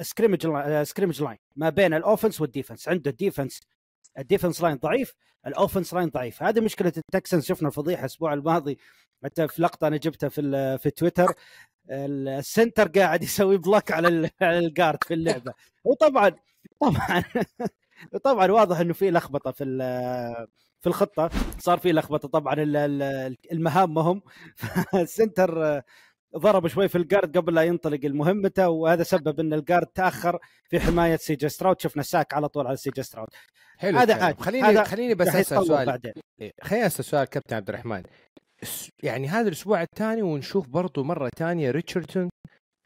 ال 0.00 0.05
scrimmage 0.05 0.46
scrimmage 0.82 1.22
line 1.22 1.38
ما 1.56 1.70
بين 1.70 1.94
ال 1.94 2.00
offense 2.00 2.40
وال 2.40 2.51
defense 2.51 2.88
عنده 2.88 3.10
ال 3.10 3.16
defense 3.16 3.60
ال 4.18 4.24
defense 4.24 4.62
line 4.62 4.76
ضعيف 4.76 5.14
ال 5.46 5.52
offense 5.52 5.94
line 5.94 6.08
ضعيف. 6.08 6.42
هذه 6.42 6.60
مشكلة 6.60 6.92
التكسنز. 6.96 7.44
شفنا 7.44 7.68
الفضيحة 7.68 8.00
الأسبوع 8.00 8.34
الماضي 8.34 8.78
حتى 9.24 9.48
في 9.48 9.62
لقطة 9.62 9.86
أنا 9.86 9.96
جبتها 9.96 10.28
في 10.28 10.78
في 10.78 10.90
تويتر 10.90 11.32
ال 11.90 12.04
center 12.04 12.88
قاعد 12.88 13.22
يسوي 13.28 13.58
block 13.58 13.92
على 13.92 14.30
على 14.40 14.58
ال 14.58 14.66
guard 14.66 15.04
في 15.04 15.14
اللعبة. 15.14 15.52
وطبعا 15.84 16.32
طبعا 16.80 17.24
طبعا 18.24 18.50
واضح 18.52 18.78
إنه 18.80 18.92
في 18.92 19.10
لخبطة 19.10 19.50
في 19.50 19.64
في 20.80 20.86
الخطة. 20.86 21.30
صار 21.58 21.78
في 21.78 21.92
لخبطة 21.92 22.28
طبعا 22.28 22.54
ال- 22.54 22.76
ال- 22.76 23.36
المهام 23.52 23.94
مهم 23.94 24.22
ال 24.94 25.04
center 25.04 25.64
آه، 25.66 25.84
ضرب 26.36 26.66
شوي 26.66 26.88
في 26.88 26.98
ال 26.98 27.05
guard 27.05 27.38
قبل 27.38 27.54
لا 27.54 27.62
ينطلق 27.62 28.00
لمهمته 28.04 28.68
وهذا 28.68 29.02
سبب 29.02 29.40
إن 29.40 29.52
ال 29.54 29.59
guard 29.59 29.86
تأخر 29.86 30.38
في 30.70 30.80
حماية 30.80 31.16
سي 31.16 31.34
جي 31.34 31.48
ستراود 31.48 31.80
شفنا 31.80 32.02
sack 32.02 32.34
على 32.34 32.48
طول 32.48 32.66
على 32.66 32.76
سي 32.76 32.90
جي 32.90 33.02
ستراود 33.02 33.28
حلو 33.78 33.98
هذا. 33.98 34.24
عادي. 34.24 34.42
خليني 34.42 34.66
هذا 34.68 34.84
خليني 34.84 35.14
بس 35.14 35.28
أسأل 35.28 35.66
سؤال. 35.66 35.86
بعدين. 35.86 36.12
إيه، 36.40 36.52
خليني 36.62 36.86
أسأل 36.86 37.04
سؤال 37.04 37.24
كابتن 37.24 37.56
عبد 37.56 37.68
الرحمن. 37.68 38.02
يعني 39.02 39.28
هذا 39.28 39.48
الأسبوع 39.48 39.82
الثاني 39.82 40.22
ونشوف 40.22 40.68
برضو 40.68 41.04
مرة 41.04 41.30
ثانية 41.38 41.70
ريتشاردسون 41.70 42.30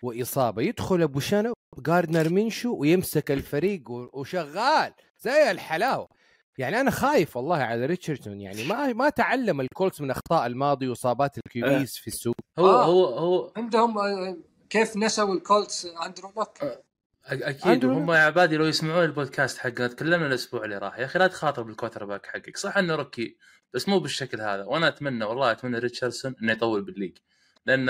وإصابة. 0.03 0.63
يدخل 0.63 1.03
أبو 1.03 1.21
شنب 1.21 1.53
جاردنر 1.79 2.29
منشو 2.29 2.77
ويمسك 2.77 3.31
الفريق 3.31 3.91
وشغال 3.91 4.93
زي 5.19 5.51
الحلاوة. 5.51 6.09
يعني 6.59 6.81
أنا 6.81 6.91
خايف 6.91 7.37
والله 7.37 7.57
على 7.57 7.87
ريتشاردسون. 7.87 8.41
يعني 8.41 8.65
ما 8.65 8.93
ما 8.93 9.09
تعلم 9.09 9.61
الكولتس 9.61 10.01
من 10.01 10.11
أخطاء 10.11 10.47
الماضي 10.47 10.89
وإصابات 10.89 11.39
ال 11.39 11.53
QBs 11.53 11.97
في 11.97 12.07
السوق. 12.07 12.35
هو 12.59 12.67
آه. 12.67 12.85
هو 12.85 13.05
هو 13.05 13.53
عندهم 13.57 13.99
آه، 13.99 14.37
كيف 14.71 14.97
نسوا 14.97 15.35
الكولتس؟ 15.35 15.87
أندرو 16.07 16.33
لاك؟ 16.37 16.59
أ- 16.59 16.65
أكيد. 17.27 17.85
هم 17.85 18.13
يا 18.13 18.19
عبادي 18.19 18.57
لو 18.57 18.65
يسمعون 18.65 19.05
البودكاست 19.05 19.59
حقنا 19.59 19.87
تكلمنا 19.87 20.27
الأسبوع 20.27 20.65
اللي 20.65 20.79
راح. 20.79 20.99
يا 20.99 21.05
أخي 21.05 21.19
لا 21.19 21.27
تخاطر 21.27 21.63
بال 21.63 22.05
quarterback 22.05 22.27
حقك. 22.27 22.57
صح 22.57 22.77
أنه 22.77 22.95
rookie 22.95 23.37
بس 23.75 23.89
مو 23.89 23.99
بالشكل 23.99 24.41
هذا. 24.41 24.65
وأنا 24.65 24.89
أتمنى 24.89 25.25
والله 25.25 25.51
أتمنى 25.51 25.79
ريتشاردسون 25.79 26.35
إنه 26.43 26.53
يطول 26.53 26.83
بال 26.83 26.91
league. 26.91 27.19
لأن 27.67 27.89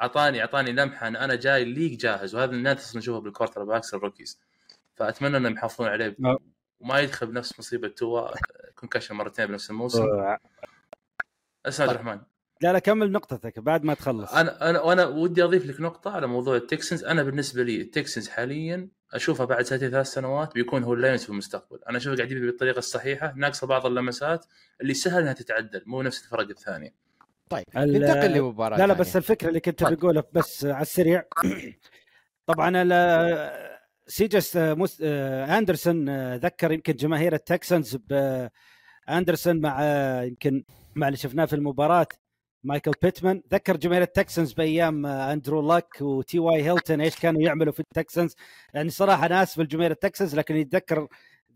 اعطاني 0.00 0.40
أعطاني 0.40 0.72
لمحة 0.72 1.08
إن 1.08 1.16
أنا 1.16 1.34
جاي 1.34 1.62
ال 1.62 1.67
league 1.67 1.96
جاهز 1.98 2.34
وهذا 2.34 2.50
اللي 2.50 2.76
نشوفه 2.94 3.20
بال 3.20 3.26
quarterbacks 3.26 3.64
ال 3.64 3.94
rookies. 3.94 4.40
فأتمنى 4.94 5.36
إنهم 5.36 5.52
يحافظون 5.52 5.88
عليه 5.88 6.16
نعم. 6.18 6.36
وما 6.80 7.00
يدخل 7.00 7.26
بنفس 7.26 7.58
مصيبة 7.58 7.88
توا 7.88 8.28
concussion 8.74 9.14
مرتين 9.14 9.46
بنفس 9.46 9.70
الموسم. 9.70 10.02
اسمع 10.02 10.38
عبد 11.66 11.78
طيب. 11.78 11.90
الرحمن. 11.90 12.20
لا 12.62 12.72
لا 12.72 12.78
كمل 12.78 13.12
نقطتك 13.12 13.58
بعد 13.58 13.84
ما 13.84 13.94
تخلص. 13.94 14.34
أنا 14.34 14.70
أنا 14.70 14.80
وأنا 14.80 15.06
ودي 15.06 15.44
أضيف 15.44 15.66
لك 15.66 15.80
نقطة 15.80 16.10
على 16.10 16.26
موضوع 16.26 16.56
التكسنز. 16.56 17.04
أنا 17.04 17.22
بالنسبة 17.22 17.62
لي 17.62 17.80
التكسنز 17.80 18.28
حاليا 18.28 18.88
أشوفها 19.12 19.46
بعد 19.46 19.64
سنتين 19.64 19.90
ثلاث 19.90 20.06
سنوات 20.06 20.54
بيكون 20.54 20.82
هو 20.82 20.94
اللاينز 20.94 21.22
في 21.22 21.30
المستقبل 21.30 21.78
أنا 21.88 21.98
اشوفه 21.98 22.16
قاعد 22.16 22.30
يبني 22.30 22.46
بالطريقة 22.46 22.78
الصحيحة 22.78 23.32
ناقصة 23.36 23.66
بعض 23.66 23.86
اللمسات 23.86 24.46
اللي 24.80 24.94
سهل 24.94 25.22
إنها 25.22 25.32
تتعدل 25.32 25.82
مو 25.86 26.02
نفس 26.02 26.24
الفرق 26.24 26.48
الثانية 26.48 26.94
طيب 27.50 27.64
ننتقل 27.76 28.32
لمباراة 28.32 28.78
لا 28.78 28.86
لا. 28.86 28.94
بس 28.94 29.16
الفكرة 29.16 29.48
اللي 29.48 29.60
كنت 29.60 29.84
طيب. 29.84 29.98
بقوله 29.98 30.24
بس 30.32 30.64
على 30.64 30.82
السريع 30.82 31.24
طبعا 32.46 32.84
سيجس 34.06 34.56
مس... 34.56 35.00
أندرسون 35.02 36.34
ذكر 36.36 36.72
يمكن 36.72 36.92
جماهير 36.92 37.34
التكسنز 37.34 37.96
باندرسون 37.96 39.60
مع 39.60 39.82
يمكن 40.22 40.64
مع 40.94 41.08
اللي 41.08 41.16
شفناه 41.16 41.44
في 41.44 41.56
المباراة 41.56 42.06
مايكل 42.64 42.92
بيتمان. 43.02 43.42
ذكر 43.52 43.76
جماهير 43.76 44.02
التكسنز 44.02 44.52
بأيام 44.52 45.06
أندرو 45.06 45.68
لاك 45.68 46.00
وتي 46.00 46.38
واي 46.38 46.62
هيلتون 46.62 47.00
إيش 47.00 47.16
كانوا 47.16 47.42
يعملوا 47.42 47.72
في 47.72 47.80
التكسنز. 47.80 48.34
يعني 48.74 48.90
صراحة 48.90 49.26
أنا 49.26 49.42
اسف 49.42 49.58
لجماهير 49.60 49.90
التكسنز 49.90 50.34
لكن 50.34 50.56
يتذكر 50.56 51.08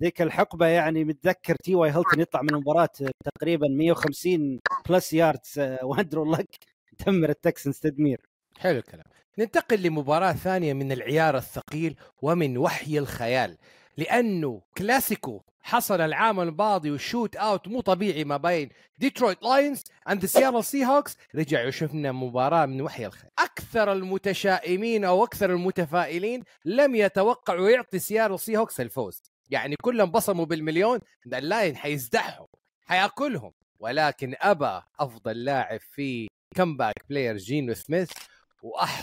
ذيك 0.03 0.23
الحقبة 0.23 0.67
يعني 0.67 1.05
متذكر 1.05 1.55
تي 1.65 1.75
واي 1.75 1.91
هيلتون 1.91 2.21
يطلع 2.21 2.43
من 2.43 2.51
المباراة 2.51 2.89
تقريبا 3.25 3.69
150 3.69 4.61
plus 4.89 5.13
yards 5.13 5.79
وأندرو 5.83 6.33
لاك 6.33 6.49
دمر 7.07 7.31
التكسنز 7.31 7.79
تدمير. 7.79 8.21
حلو 8.59 8.79
الكلام. 8.79 9.05
ننتقل 9.39 9.83
لمباراة 9.83 10.33
ثانية 10.33 10.73
من 10.73 10.93
العيار 10.93 11.37
الثقيل 11.37 11.97
ومن 12.23 12.59
وحي 12.59 12.99
الخيال. 12.99 13.57
لأنه 13.97 14.63
كلاسيكو 14.79 15.43
حصل 15.63 16.01
العام 16.01 16.41
الماضي 16.41 16.91
وال 16.91 17.37
shootout 17.37 17.69
مو 17.69 17.81
طبيعي 17.81 18.25
ما 18.25 18.37
بين 18.37 18.69
ديترويت 18.99 19.43
لاينز 19.43 19.85
and 20.09 20.27
سياتل 20.27 20.65
سي 20.65 20.85
هوكس 20.85 21.17
رجع 21.35 21.67
وشفنا 21.67 22.13
مباراة 22.13 22.67
من 22.67 22.83
وحي 22.83 23.07
الخيال 23.07 23.31
أكثر 23.39 23.93
المتشائمين 23.93 25.05
أو 25.05 25.25
أكثر 25.25 25.51
المتفائلين 25.51 26.43
لم 26.65 26.95
يتوقعوا 26.95 27.71
يعطي 27.71 27.99
سياتل 27.99 28.39
سي 28.39 28.57
هوكس 28.57 28.81
الفوز. 28.81 29.23
يعني 29.51 29.77
كلهم 29.83 30.11
بصموا 30.11 30.45
بالمليون. 30.45 30.99
اللاين 31.27 31.77
حيزدحهم 31.77 32.47
حيأكلهم. 32.87 33.53
ولكن 33.79 34.35
أبى 34.41 34.83
أفضل 35.01 35.45
لاعب 35.45 35.81
في 35.81 36.29
comeback 36.57 36.95
player 37.11 37.37
جينو 37.37 37.75
سميث 37.75 38.11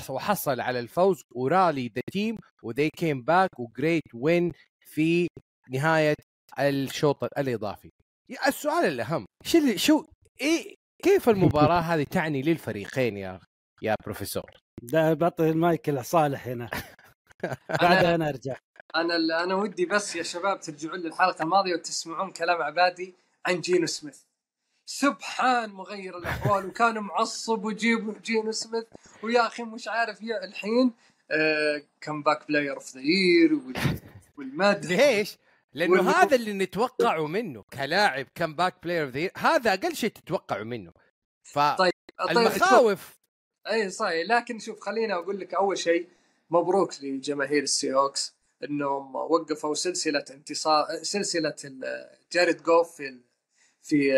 وحصل 0.09 0.61
على 0.61 0.79
الفوز. 0.79 1.23
و 1.31 1.41
rally 1.41 1.91
the 1.95 2.01
team 2.11 2.37
و 2.63 2.68
they 2.68 2.89
came 2.89 3.21
back 3.21 3.59
و 3.59 3.67
great 3.67 4.03
win 4.13 4.51
في 4.91 5.27
نهاية 5.69 6.15
الشوط 6.59 7.23
الإضافي. 7.37 7.89
السؤال 8.47 8.85
الأهم 8.85 9.25
شو 9.45 9.57
اللي- 9.57 9.77
شو 9.77 10.05
إيه 10.41 10.75
كيف 11.03 11.29
المباراة 11.29 11.79
هذه 11.95 12.03
تعني 12.03 12.41
للفريقين 12.41 13.17
يا 13.17 13.39
يا 13.81 13.95
بروفيسور؟ 14.05 14.51
ده 14.81 15.13
بعطي 15.13 15.49
المايك 15.49 15.89
لصالح 15.89 16.47
هنا. 16.47 16.69
بعدها 17.69 18.15
أنا 18.15 18.29
أرجع. 18.29 18.55
أنا 18.95 19.43
أنا 19.43 19.55
ودي 19.55 19.85
بس 19.85 20.15
يا 20.15 20.23
شباب 20.23 20.59
ترجعون 20.59 20.99
للحلقه 20.99 21.43
الماضية 21.43 21.73
وتسمعون 21.73 22.31
كلام 22.31 22.61
عبادي 22.61 23.15
عن 23.45 23.61
جينو 23.61 23.85
سميث. 23.85 24.19
سبحان 24.85 25.69
مغير 25.69 26.17
الأحوال 26.17 26.65
وكان 26.65 26.99
معصب 26.99 27.65
وجيبوا 27.65 28.13
جينو 28.23 28.51
سميث. 28.51 28.83
ويا 29.23 29.47
أخي 29.47 29.63
مش 29.63 29.87
عارف 29.87 30.21
يا 30.21 30.43
الحين 30.43 30.93
آه 31.31 31.81
comeback 32.01 32.47
player 32.47 32.75
of 32.75 32.93
the 32.95 33.01
year 33.01 33.53
والمدح 34.41 34.89
ليش؟ 34.89 35.37
لأنه 35.73 35.91
والمفروض- 35.91 36.15
هذا 36.15 36.35
اللي 36.35 36.53
نتوقعه 36.53 37.27
منه 37.27 37.63
كلاعب 37.73 38.27
comeback 38.35 38.75
player 38.83 39.03
of 39.05 39.11
the 39.15 39.29
هذا 39.37 39.73
أقل 39.73 39.95
شيء 39.95 40.09
تتوقعه 40.09 40.63
منه. 40.63 40.91
طيب، 41.55 41.91
فالمخاوف 42.17 43.17
اي 43.71 43.89
صحيح. 43.89 44.25
لكن 44.29 44.59
شوف 44.59 44.79
خليني 44.79 45.13
أقول 45.13 45.39
لك 45.39 45.53
أول 45.53 45.77
شيء 45.77 46.07
مبروك 46.49 46.93
لجماهير 47.03 47.63
ال 47.63 47.93
Seahawks 47.93 48.35
إنهم 48.63 49.15
وقفوا 49.15 49.75
سلسلة 49.75 50.25
انتصار 50.31 50.85
سلسلة 51.01 51.55
جاريد 52.31 52.63
جوف 52.63 52.95
في 52.95 53.17
في 53.81 54.13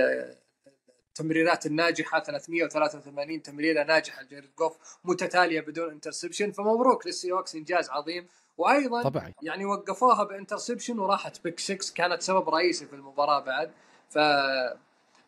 التمريرات 1.09 1.65
الناجحة 1.65 2.19
383 2.23 3.41
تمريرة 3.43 3.83
ناجحة 3.83 4.21
لجاريد 4.23 4.49
جوف 4.59 4.77
متتالية 5.03 5.61
بدون 5.61 5.89
interception 5.91 6.51
فمبروك 6.51 7.07
لل 7.07 7.31
Seahawks 7.31 7.55
إنجاز 7.55 7.89
عظيم. 7.89 8.27
وأيضا 8.57 9.03
طبعا 9.03 9.33
يعني 9.41 9.65
وقفوها 9.65 10.23
ب 10.23 10.29
interception 10.29 10.99
وراحت 10.99 11.43
pick 11.43 11.59
6 11.59 11.93
كانت 11.95 12.21
سبب 12.21 12.49
رئيسي 12.49 12.85
في 12.85 12.93
المباراة 12.93 13.39
بعد. 13.39 13.71
ف 14.09 14.17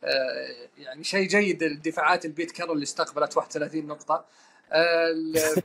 آه، 0.03 0.69
يعني 0.77 1.03
شيء 1.03 1.27
جيد 1.27 1.63
الدفاعات 1.63 2.25
البيت 2.25 2.51
كارل 2.51 2.71
اللي 2.71 2.83
استقبلت 2.83 3.37
31 3.37 3.87
نقطة. 3.87 4.25
آه، 4.71 5.13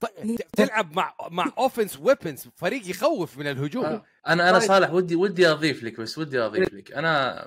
طيب 0.00 0.36
تلعب 0.56 0.96
مع 0.96 1.14
مع 1.30 1.52
اوفنس 1.58 1.98
ويبنز 1.98 2.48
فريق 2.56 2.90
يخوف 2.90 3.38
من 3.38 3.46
الهجوم. 3.46 3.84
أنا 3.84 4.02
أنا 4.50 4.58
طيب. 4.58 4.68
صالح 4.68 4.92
ودي 4.92 5.16
ودي 5.16 5.48
أضيف 5.48 5.82
لك 5.82 6.00
بس 6.00 6.18
ودي 6.18 6.40
أضيف 6.40 6.74
لك. 6.74 6.92
أنا 6.92 7.44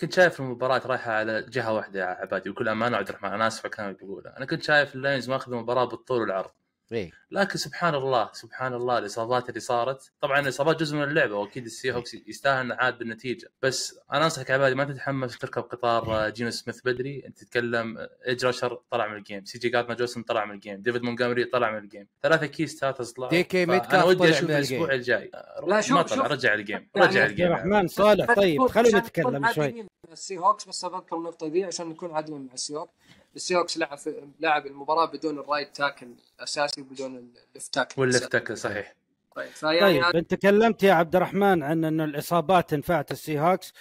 كنت 0.00 0.12
شايف 0.12 0.40
المباراة 0.40 0.82
رايحة 0.86 1.12
على 1.12 1.42
جهة 1.42 1.72
واحدة 1.72 2.00
يا 2.00 2.04
عبادي 2.04 2.50
وكل 2.50 2.68
أمانة 2.68 2.96
عبد 2.96 3.08
الرحمن 3.08 3.32
أنا 3.32 3.46
اسف 3.46 3.60
على 3.60 3.70
الكلام 3.70 3.88
اللي 3.88 4.06
بقوله 4.06 4.36
أنا 4.36 4.44
كنت 4.44 4.62
شايف 4.62 4.94
اللاينز 4.94 5.30
ماخذ 5.30 5.52
المباراة 5.52 5.84
بالطول 5.84 6.20
والعرض. 6.20 6.50
إيه. 6.92 7.12
لكن 7.30 7.58
سبحان 7.58 7.94
الله 7.94 8.30
سبحان 8.32 8.74
الله 8.74 8.98
الإصابات 8.98 9.48
اللي 9.48 9.60
صارت. 9.60 10.10
طبعا 10.20 10.40
الإصابات 10.40 10.80
جزء 10.80 10.96
من 10.96 11.02
اللعبة 11.02 11.34
وأكيد 11.34 11.64
السي 11.64 11.92
هوكس 11.92 12.14
يستاهل 12.14 12.60
إنه 12.60 12.74
عاد 12.74 12.98
بالنتيجة. 12.98 13.48
بس 13.62 13.98
أنا 14.12 14.24
أنصحك 14.24 14.50
عبادي 14.50 14.74
ما 14.74 14.84
تتحمس 14.84 15.38
تركب 15.38 15.62
قطار 15.62 16.26
آه، 16.26 16.28
جينو 16.28 16.50
سميث 16.50 16.80
بدري. 16.84 17.22
أنت 17.26 17.38
تتكلم 17.38 17.98
آه، 17.98 18.10
ايج 18.28 18.46
راشر 18.46 18.80
طلع 18.90 19.06
من 19.08 19.16
الجيم 19.16 19.44
سي 19.44 19.58
جي 19.58 19.68
جارتنا 19.68 19.94
جوسن 19.94 20.22
طلع 20.22 20.44
من 20.44 20.54
الجيم 20.54 20.82
ديفيد 20.82 21.02
مونجامري 21.02 21.44
طلع 21.44 21.70
من 21.70 21.78
الجيم. 21.78 22.06
ثلاثة 22.22 22.46
كيس 22.46 22.78
ثلاثة 22.80 23.04
طلعوا 23.16 23.30
دي 23.30 23.42
كي 23.42 23.66
ميت 23.66 23.84
أنا 23.94 24.04
ودي 24.04 24.30
أشوف 24.30 24.50
الأسبوع 24.50 24.92
ال 24.92 24.96
game. 24.96 25.16
الجاي. 25.16 25.30
لا، 25.66 25.80
شوف- 25.80 25.96
ما 25.96 26.02
طلع 26.02 26.16
شوف. 26.16 26.26
رجع 26.32 26.54
ال 26.54 26.61
game 26.61 26.88
يعني 26.94 27.06
رجع 27.08 27.20
عبد 27.20 27.30
ال 27.30 27.33
game 27.33 27.46
الرحمن 27.46 27.88
صالح 27.88 28.34
طيب 28.34 28.66
خلونا 28.66 28.88
نكون 28.88 29.00
نتكلم 29.00 29.52
شوي. 29.52 29.86
ال 30.12 30.38
Seahawks 30.38 30.64
بس 30.68 30.84
أذكر 30.84 31.16
النقطه 31.16 31.48
دي 31.48 31.64
عشان 31.64 31.88
نكون 31.88 32.10
عادلين 32.14 32.46
مع 32.46 32.52
ال 32.54 32.76
Seahawks 32.76 32.92
ال 33.36 33.56
Seahawks 33.56 33.78
لعب 33.78 33.98
لعب 34.40 34.66
المباراة 34.66 35.06
بدون 35.06 35.38
ال 35.38 35.44
right 35.44 35.76
tackle 35.76 36.06
الاساسي 36.38 36.80
وبدون 36.80 37.16
ال 37.16 37.28
left 37.28 37.74
tackle 37.74 38.02
الأساسي. 38.02 38.24
افتكر 38.24 38.54
صحيح. 38.54 38.94
طيب 39.36 39.48
فيعني 39.48 40.02
طيب 40.02 40.16
أنت 40.16 40.34
تكلمت 40.34 40.82
يا 40.82 40.92
عبد 40.92 41.16
الرحمن 41.16 41.62
عن 41.62 41.84
انه 41.84 42.04
الإصابات 42.04 42.70
تنفعت 42.70 43.10
ال 43.10 43.38
Seahawks 43.38 43.72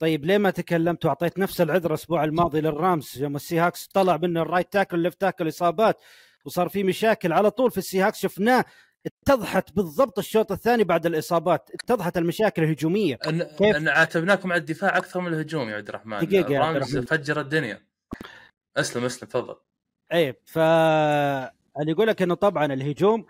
طيب 0.00 0.24
ليه 0.24 0.38
ما 0.38 0.50
تكلمت 0.50 1.04
وأعطيت 1.04 1.38
نفس 1.38 1.60
العذر 1.60 1.90
الأسبوع 1.90 2.24
الماضي 2.24 2.60
لل 2.60 2.77
Rams؟ 2.77 3.18
يوم 3.18 3.36
ال 3.36 3.58
Seahawks 3.58 3.86
طلع 3.86 4.16
منه 4.16 4.42
ال 4.42 4.47
right 4.47 4.72
tackle 4.72 4.96
وال 4.96 5.04
left 5.04 5.20
tackle 5.20 5.48
إصابات 5.48 6.00
وصار 6.44 6.68
في 6.68 6.82
مشاكل 6.84 7.32
على 7.32 7.50
طول 7.50 7.70
في 7.70 7.78
ال 7.78 8.00
Seahawks 8.00 8.18
شفناه 8.18 8.64
اتضحت 9.06 9.72
بالضبط 9.76 10.18
الشوط 10.18 10.52
الثاني 10.52 10.84
بعد 10.84 11.06
الإصابات 11.06 11.70
اتضحت 11.74 12.18
المشاكل 12.18 12.62
الهجومية. 12.62 13.18
ان 13.28 13.42
كيف؟ 13.42 13.76
أن 13.76 13.88
عاتبناكم 13.88 14.52
على 14.52 14.60
الدفاع 14.60 14.96
أكثر 14.96 15.20
من 15.20 15.34
الهجوم 15.34 15.68
يا 15.68 15.76
عبد 15.76 15.88
الرحمن. 15.88 16.18
دقيقة 16.18 16.52
يا 16.52 16.60
عبد 16.60 16.76
الرحمن. 16.76 17.00
فجر 17.02 17.40
الدنيا. 17.40 17.88
أسلم 18.78 19.04
أسلم 19.04 19.28
تفضل. 19.28 19.56
إيه 20.12 20.40
ف 20.46 20.58
اللي 20.58 21.90
يقول 21.92 22.06
لك 22.06 22.22
إنه 22.22 22.34
طبعا 22.34 22.64
الهجوم 22.66 23.26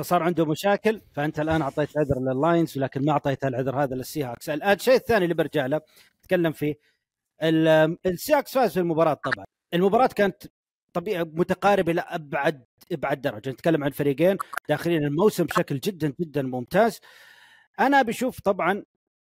صار 0.00 0.22
عنده 0.22 0.46
مشاكل 0.46 1.00
فأنت 1.14 1.40
الآن 1.40 1.62
أعطيت 1.62 1.88
عذر 1.98 2.20
لل 2.20 2.37
Lions 2.37 2.78
لكن 2.78 3.04
ما 3.04 3.12
أعطيت 3.12 3.44
العذر 3.44 3.82
هذا 3.82 3.94
لل 3.94 4.24
Seahawks 4.24 4.48
الآن 4.50 4.72
الشيء 4.72 4.94
الثاني 4.94 5.24
اللي 5.24 5.34
برجع 5.34 5.66
له 5.66 5.80
أتكلم 6.20 6.52
فيه. 6.52 6.74
ال- 7.42 7.98
ال 8.06 8.34
Seahawks 8.34 8.54
فاز 8.54 8.72
في 8.72 8.80
المباراة 8.80 9.14
طبعا. 9.14 9.44
المباراة 9.74 10.06
كانت 10.06 10.42
طبيعي 10.92 11.24
متقاربة 11.24 11.92
إلى 11.92 12.00
أبعد 12.00 12.64
أبعد 12.92 13.20
درجة. 13.20 13.50
نتكلم 13.50 13.84
عن 13.84 13.90
فريقين 13.90 14.36
داخلين 14.68 15.04
الموسم 15.04 15.44
بشكل 15.44 15.78
جدا 15.80 16.14
جدا 16.20 16.42
ممتاز. 16.42 17.00
أنا 17.80 18.02
بشوف 18.02 18.40
طبعا 18.40 18.82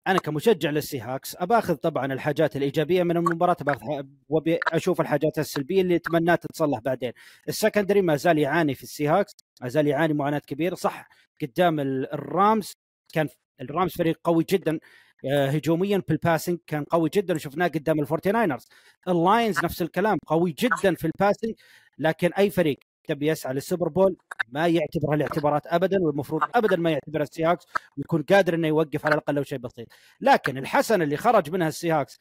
أنا 0.06 0.18
كمشجع 0.18 0.70
لل 0.70 1.00
Seahawks 1.00 1.36
أباخذ 1.36 1.74
طبعا 1.74 2.12
الحاجات 2.12 2.56
الإيجابية 2.56 3.02
من 3.02 3.16
المباراة 3.16 3.56
باخذ 3.60 4.02
وأبي 4.28 4.58
أشوف 4.72 5.00
الحاجات 5.00 5.38
السلبية 5.38 5.80
اللي 5.82 5.96
اتمناها 5.96 6.36
تتصلح 6.36 6.78
بعدين. 6.78 7.12
ال 7.48 7.54
secondary 7.54 8.02
ما 8.02 8.16
زال 8.16 8.38
يعاني 8.38 8.74
في 8.74 8.82
ال 8.82 9.08
Seahawks 9.08 9.32
ما 9.62 9.68
زال 9.68 9.86
يعاني 9.86 10.14
معاناة 10.14 10.38
كبيرة. 10.38 10.74
صح 10.74 11.08
قدام 11.42 11.80
ال- 11.80 12.12
ال 12.12 12.24
Rams 12.24 12.72
كان 13.12 13.28
ال 13.60 13.67
Rams 13.67 13.92
فريق 13.92 14.20
قوي 14.24 14.44
جدا 14.50 14.78
آه، 15.24 15.46
هجوميا 15.46 16.02
بال 16.08 16.19
passing 16.19 16.58
كان 16.66 16.84
قوي 16.84 17.10
جدا 17.14 17.34
وشفناه 17.34 17.66
قدام 17.66 18.00
ال 18.00 18.06
Forty 18.06 18.32
Niners 18.32 18.68
ال 19.08 19.18
Lions 19.18 19.64
نفس 19.64 19.82
الكلام 19.82 20.18
قوي 20.26 20.52
جدا 20.58 20.94
في 20.94 21.04
ال 21.06 21.12
passing 21.12 21.54
لكن 21.98 22.32
أي 22.32 22.50
فريق 22.50 22.78
تبي 23.08 23.26
يسعى 23.28 23.54
لل 23.54 23.64
Super 23.64 23.88
Bowl 23.88 24.16
ما 24.48 24.66
يعتبرها 24.68 25.14
الاعتبارات 25.14 25.62
ابدا 25.66 25.96
والمفروض 26.00 26.42
ابدا 26.54 26.76
ما 26.76 26.90
يعتبرها 26.90 27.22
ال 27.22 27.27
Seahawks 27.27 27.66
ويكون 27.96 28.22
قادر 28.22 28.54
إنه 28.54 28.68
يوقف 28.68 29.06
على 29.06 29.14
الأقل 29.14 29.34
لو 29.34 29.42
شيء 29.42 29.58
بسيط 29.58 29.88
لكن 30.20 30.58
الحسنه 30.58 31.04
اللي 31.04 31.16
خرج 31.16 31.50
منها 31.50 31.68
ال 31.68 31.74
Seahawks 31.74 32.18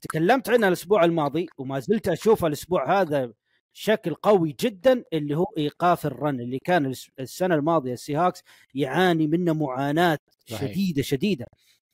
تكلمت 0.00 0.50
عنها 0.50 0.68
الأسبوع 0.68 1.04
الماضي 1.04 1.46
وما 1.58 1.78
زلت 1.80 2.08
اشوفها 2.08 2.46
الأسبوع 2.48 3.00
هذا 3.00 3.32
شكل 3.72 4.14
قوي 4.14 4.56
جدا 4.60 5.04
اللي 5.12 5.36
هو 5.36 5.46
إيقاف 5.58 6.06
ال 6.06 6.15
run 6.15 6.40
اللي 6.40 6.58
كان 6.58 6.86
الس- 6.86 7.10
السنة 7.20 7.54
الماضية 7.54 7.92
ال 7.92 7.98
Seahawks 7.98 8.42
يعاني 8.74 9.26
منه 9.26 9.54
معاناة. 9.54 10.18
شديدة 10.60 11.02
شديدة 11.02 11.46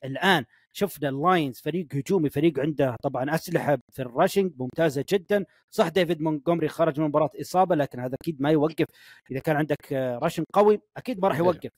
الآن 0.03 0.45
شفنا 0.77 1.09
ال 1.09 1.17
Lions 1.17 1.59
فريق 1.59 1.87
هجومي 1.93 2.29
فريق 2.29 2.59
عنده 2.59 2.95
طبعا 3.03 3.35
أسلحة 3.35 3.77
في 3.91 4.01
ال 4.01 4.07
rushing 4.07 4.51
ممتازة 4.57 5.05
جدا. 5.09 5.45
صح 5.71 5.87
ديفيد 5.87 6.21
مونتجمري 6.21 6.67
خرج 6.67 6.99
من 6.99 7.05
مباراة 7.07 7.29
إصابة 7.41 7.75
لكن 7.75 7.99
هذا 7.99 8.15
أكيد 8.21 8.41
ما 8.41 8.51
يوقف. 8.51 8.85
إذا 9.31 9.39
كان 9.39 9.55
عندك 9.55 9.91
rushing 9.93 10.45
قوي 10.53 10.81
أكيد 10.97 11.19
ما 11.21 11.27
راح. 11.27 11.37
يوقف. 11.37 11.69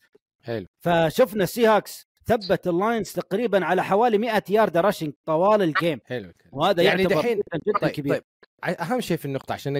حلو. 0.44 0.66
فشفنا 0.80 1.44
ال 1.44 1.68
Seahawks 1.68 2.08
ثبت 2.26 2.68
ال 2.68 2.75
Lions 2.75 3.12
تقريبا 3.12 3.66
على 3.66 3.84
حوالي 3.84 4.18
100 4.18 4.44
يارده 4.50 4.82
rushing 4.82 5.14
طوال 5.26 5.62
ال 5.62 5.69
game 5.69 6.00
حلو 6.06 6.32
وهذا 6.52 6.84
يعني 6.84 7.04
دحين- 7.06 7.36
جدا 7.38 7.60
جدا 7.68 7.80
طيب 7.82 7.92
كبير. 7.92 8.14
طيب. 8.14 8.24
أهم 8.64 9.02
شيء 9.02 9.18
في 9.18 9.26
النقطة 9.26 9.54
عشان 9.54 9.74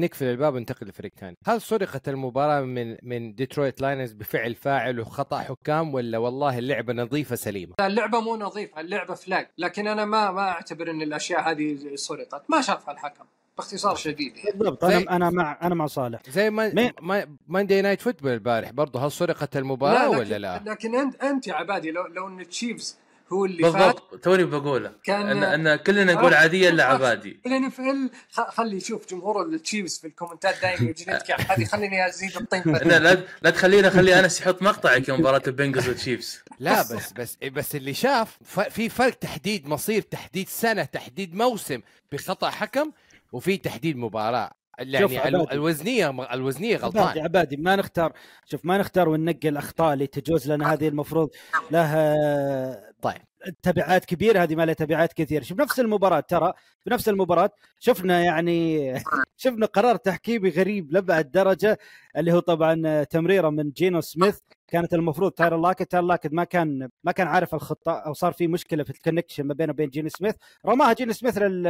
نقفل 0.00 0.24
الباب 0.24 0.54
وننتقل 0.54 0.86
لفريق 0.86 1.12
ثاني. 1.20 1.36
هل 1.46 1.60
سرقت 1.60 2.08
المباراة 2.08 2.60
من 2.60 2.96
من 3.02 3.34
ديترويت 3.34 3.80
Lions 3.80 4.12
بفعل 4.12 4.54
فاعل 4.54 5.00
وخطأ 5.00 5.38
حكام 5.38 5.94
ولا 5.94 6.18
والله 6.18 6.58
اللعبة 6.58 6.92
نظيفة 6.92 7.36
سليمة؟ 7.36 7.74
لا 7.78 7.86
اللعبة 7.86 8.20
مو 8.20 8.36
نظيفة 8.36 8.80
اللعبة 8.80 9.14
flag 9.14 9.48
لكن 9.58 9.86
أنا 9.86 10.04
ما 10.04 10.30
ما 10.30 10.48
أعتبر 10.48 10.90
إن 10.90 11.02
الأشياء 11.02 11.50
هذه 11.50 11.78
سرقت. 11.94 12.42
ما 12.50 12.60
شافها 12.60 12.94
الحكم 12.94 13.24
باختصار 13.56 13.94
شديد 13.96 14.36
يعني. 14.36 14.58
بالضبط 14.58 14.84
زي- 14.84 14.96
أنا 14.96 15.16
أنا 15.16 15.30
مع 15.30 15.58
أنا 15.62 15.74
مع 15.74 15.86
صالح. 15.86 16.20
زي 16.28 16.50
ما 16.50 16.92
ما 17.02 17.36
Monday 17.48 17.82
Night 17.82 18.00
Football 18.00 18.30
البارح 18.32 18.70
برضه 18.70 19.06
هل 19.06 19.12
سرقت 19.12 19.56
المباراة 19.56 20.08
لكن 20.08 20.16
ولا 20.18 20.38
لا؟ 20.38 20.62
لكن 20.66 20.94
أنت 20.94 21.22
أنت 21.22 21.46
يا 21.46 21.54
عبادي 21.54 21.90
لو 21.90 22.06
لو 22.06 22.28
إن 22.28 22.40
ال 22.40 22.48
Chiefs 22.48 22.98
هو 23.32 23.44
اللي 23.44 23.62
فات. 23.62 23.72
بالضبط. 23.72 24.14
توني 24.24 24.44
بقوله. 24.44 24.92
كان- 25.04 25.42
ان, 25.42 25.66
إن 25.66 25.76
كلنا 25.76 26.12
نقول 26.14 26.34
عادية 26.34 26.68
إلا 26.68 26.84
عبادي. 26.84 27.40
ال 27.46 27.64
NFL 27.64 28.10
خلي 28.32 28.76
يشوف 28.76 29.10
جمهور 29.10 29.42
ال 29.46 29.53
Chiefs 29.53 29.98
في 29.98 30.06
الكومنتات 30.06 30.62
دائما 30.62 30.90
يجي 30.90 31.02
يتكع 31.10 31.36
هذه 31.40 31.64
خليني 31.64 32.06
أزيد 32.08 32.36
الطين 32.36 32.62
لا 32.88 33.24
لا 33.42 33.50
تخلينا 33.50 33.90
خلي 33.90 34.18
أنس 34.20 34.40
يحط 34.40 34.62
مقطعك 34.62 35.08
يوم 35.08 35.20
مباراة 35.20 35.42
البنجلز 35.46 35.88
والتشيفز. 35.88 36.38
لا 36.58 36.82
بس 36.82 37.12
بس 37.12 37.36
بس 37.52 37.74
اللي 37.76 37.94
شاف 37.94 38.38
ف- 38.44 38.60
في 38.60 38.88
فرق 38.88 39.14
تحديد 39.14 39.68
مصير 39.68 40.02
تحديد 40.02 40.48
سنة 40.48 40.84
تحديد 40.84 41.34
موسم 41.34 41.80
بخطأ 42.12 42.50
حكم 42.50 42.92
وفي 43.32 43.56
تحديد 43.56 43.96
مباراة. 43.96 44.50
يعني 44.78 45.28
الو- 45.28 45.40
عبادي. 45.40 45.54
الوزنية 45.54 46.10
الوزنية 46.34 46.76
عبادي 46.76 46.98
غلطان. 46.98 47.18
عبادي 47.24 47.56
ما 47.56 47.76
نختار. 47.76 48.12
شوف 48.44 48.64
ما 48.64 48.78
نختار 48.78 49.08
وننقي 49.08 49.48
الأخطاء 49.48 49.92
اللي 49.94 50.06
تجوز 50.06 50.50
لنا 50.50 50.72
هذه 50.72 50.88
المفروض 50.88 51.30
لها 51.70 52.92
طيب. 53.02 53.16
تبعات 53.62 54.04
كبيرة 54.04 54.42
هذه 54.42 54.54
ما 54.54 54.66
لها 54.66 54.74
تبعات 54.74 55.12
كثيرة. 55.12 55.42
شوف 55.42 55.60
نفس 55.60 55.80
المباراة 55.80 56.20
ترى 56.20 56.52
في 56.84 56.90
نفس 56.90 57.08
المباراة 57.08 57.50
شفنا 57.80 58.20
يعني 58.24 58.92
شفنا 59.36 59.66
قرار 59.66 59.96
تحكيمي 59.96 60.50
غريب 60.50 60.92
لبعد 60.96 61.30
درجة 61.30 61.78
اللي 62.16 62.32
هو 62.32 62.38
طبعا 62.38 63.04
تمريرة 63.04 63.50
من 63.50 63.70
جينو 63.70 64.00
سميث. 64.00 64.38
كانت 64.68 64.94
المفروض 64.94 65.32
تايلر 65.32 65.56
لاكت 65.56 65.82
تايلر 65.90 66.02
لاكت 66.02 66.32
ما 66.32 66.44
كان 66.44 66.88
ما 67.04 67.12
كان 67.12 67.26
عارف 67.26 67.54
الخطه 67.54 67.92
أو 67.92 68.12
صار 68.12 68.32
في 68.32 68.46
مشكلة 68.46 68.84
في 68.84 68.90
ال 68.90 68.95
connection 68.95 69.44
ما 69.44 69.54
بينه 69.54 69.70
وبين 69.72 69.88
جينو 69.88 70.08
سميث. 70.08 70.34
رماها 70.66 70.92
جينو 70.92 71.12
سميث 71.12 71.38
لل 71.38 71.62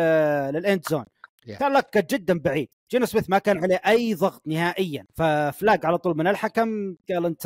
لل 0.54 0.65
end 0.65 0.82
zone 0.90 1.04
Yeah. 1.48 1.62
لاكت 1.62 1.92
كانت 1.92 2.14
جدا 2.14 2.38
بعيد 2.38 2.68
جينو 2.90 3.06
سميث 3.06 3.30
ما 3.30 3.38
كان 3.38 3.58
عليه 3.64 3.80
أي 3.86 4.14
ضغط 4.14 4.42
نهائيا 4.46 5.04
ف 5.16 5.30
flag 5.30 5.86
على 5.86 5.98
طول 5.98 6.16
من 6.16 6.26
الحكم 6.26 6.96
قال 7.10 7.26
أنت 7.26 7.42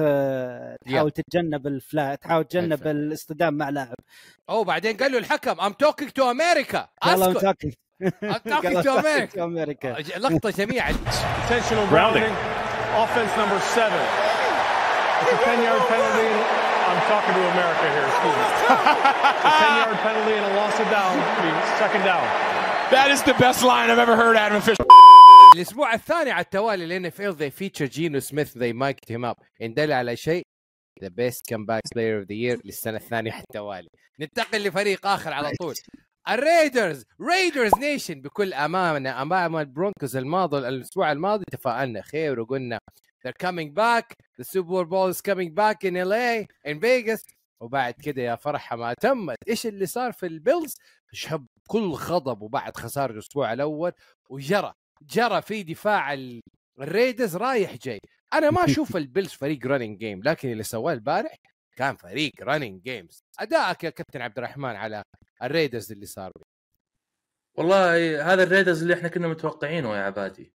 تحاول 0.86 1.10
تتجنب 1.10 1.66
الفلا 1.66 2.14
تحاول 2.14 2.44
تتجنب. 2.44 2.86
الاصطدام 2.86 3.54
مع 3.54 3.68
لاعب 3.68 3.94
أو 4.50 4.64
بعدين 4.64 4.96
قال 4.96 5.12
له 5.12 5.18
الحكم 5.18 5.60
I'm 5.60 5.72
talking 5.72 6.10
to 6.10 6.30
America 6.30 6.88
أسكت 7.02 7.76
talking 8.48 8.82
to 8.82 8.90
America. 9.00 9.38
أمريكا 9.38 9.88
لقطة 10.24 10.50
grounding. 11.90 12.34
Offense 13.04 13.32
number 13.40 13.60
seven. 13.78 14.02
It's 15.22 15.32
a 15.32 15.44
10 15.44 15.62
yard 15.62 15.82
penalty. 15.92 16.30
I'm 16.88 17.00
talking 17.12 17.34
to 17.38 17.42
America 17.54 17.86
here, 17.94 18.06
excuse 18.10 18.36
me. 18.40 18.46
It's 18.50 19.44
a 19.48 19.54
10 19.64 19.80
yard 19.80 19.98
penalty 20.06 20.34
and 20.40 20.46
a 20.52 20.54
loss 20.60 20.76
of 20.82 20.88
down. 20.90 21.14
I 21.38 21.40
mean, 21.44 21.56
second 21.78 22.02
down. 22.04 22.51
That 22.92 23.10
is 23.10 23.22
the 23.22 23.32
best 23.44 23.62
line 23.62 23.88
I've 23.90 23.98
ever 24.06 24.16
heard 24.16 24.36
out 24.36 24.52
of 24.52 24.58
official. 24.58 24.86
الأسبوع 25.56 25.94
الثاني 25.94 26.30
على 26.30 26.44
التوالي 26.44 26.84
الان 26.84 27.06
اف 27.06 27.20
ال 27.20 27.36
they 27.36 27.50
feature 27.50 27.82
جينو 27.84 28.20
سميث 28.20 28.58
they 28.58 28.72
mic'd 28.72 29.08
him 29.08 29.24
up. 29.24 29.44
ان 29.62 29.74
دل 29.74 29.92
على 29.92 30.16
شيء. 30.16 30.42
The 31.04 31.10
best 31.10 31.40
comeback 31.52 31.80
player 31.94 32.22
of 32.22 32.26
the 32.28 32.36
year 32.36 32.60
للسنة 32.64 32.96
الثانية 32.96 33.32
على 33.32 33.42
التوالي. 33.42 33.88
ننتقل 34.20 34.64
لفريق 34.64 35.06
آخر 35.06 35.32
على 35.32 35.50
طول. 35.60 35.74
ال 36.28 36.38
Raiders 36.38 37.04
Raiders 37.20 37.74
Nation 37.78 38.20
بكل 38.20 38.54
أمانة 38.54 39.22
أمام 39.22 39.56
ال 39.56 39.64
Broncos 39.64 40.16
الماضي 40.16 40.58
الأسبوع 40.58 41.12
الماضي. 41.12 41.44
تفائلنا 41.52 42.02
خير 42.02 42.40
وقلنا 42.40 42.78
they're 43.26 43.46
coming 43.46 43.72
back. 43.74 44.06
The 44.38 44.44
Super 44.44 44.84
Bowl 44.84 45.08
is 45.08 45.20
coming 45.20 45.54
back 45.54 45.84
in 45.84 45.94
LA 45.94 46.46
in 46.72 46.80
Vegas. 46.80 47.22
وبعد 47.60 47.94
كده 48.02 48.22
يا 48.22 48.36
فرحة 48.36 48.76
ما 48.76 48.94
تمت. 48.94 49.36
إيش 49.48 49.66
اللي 49.66 49.86
صار 49.86 50.12
في 50.12 50.26
ال 50.26 50.33
Bills؟ 50.33 50.74
شب 51.12 51.46
كل 51.68 51.90
غضب 51.90 52.42
وبعد 52.42 52.76
خسارة 52.76 53.12
الأسبوع 53.12 53.52
الأول 53.52 53.92
وجرى 54.30 54.72
جرى 55.02 55.42
في 55.42 55.62
دفاع 55.62 56.12
ال- 56.12 56.40
ال 56.80 56.87
Raiders 56.87 57.36
رايح 57.36 57.76
جاي. 57.76 57.98
أنا 58.34 58.50
ما 58.50 58.64
أشوف 58.64 58.96
ال 58.96 59.02
Bills 59.02 59.30
فريق 59.30 59.66
running 59.66 59.98
game 59.98 60.22
لكن 60.22 60.52
اللي 60.52 60.62
سواه 60.62 60.92
البارح 60.92 61.34
كان 61.76 61.96
فريق 61.96 62.32
running 62.42 62.82
game 62.82 63.04
إيش 63.04 63.20
رأيك 63.38 63.84
يا 63.84 63.90
كابتن 63.90 64.20
عبد 64.22 64.38
الرحمن 64.38 64.76
على 64.76 65.02
ال 65.42 65.48
Raiders 65.48 65.92
اللي 65.92 66.06
صار 66.06 66.32
والله 67.58 68.32
هذا 68.32 68.42
ال 68.42 68.47
Raiders 68.47 68.82
اللي 68.82 68.94
إحنا 68.94 69.08
كنا 69.08 69.28
متوقعينه 69.28 69.96
يا 69.96 70.02
عبادي. 70.02 70.52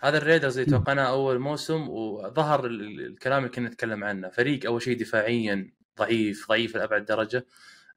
هذا 0.00 0.18
ال 0.18 0.23
Raiders 0.23 0.58
اللي 0.58 0.70
توقعناه 0.70 1.08
أول 1.08 1.38
موسم 1.38 1.88
وظهر 1.88 2.66
ال- 2.66 2.80
ال- 2.80 3.06
الكلام 3.06 3.38
اللي 3.44 3.54
كنا 3.54 3.68
نتكلم 3.68 4.04
عنه. 4.04 4.28
فريق 4.28 4.66
أول 4.66 4.82
شيء 4.82 4.98
دفاعيا 5.00 5.72
ضعيف 5.98 6.48
ضعيف 6.48 6.76
لأبعد 6.76 7.04
درجة. 7.04 7.46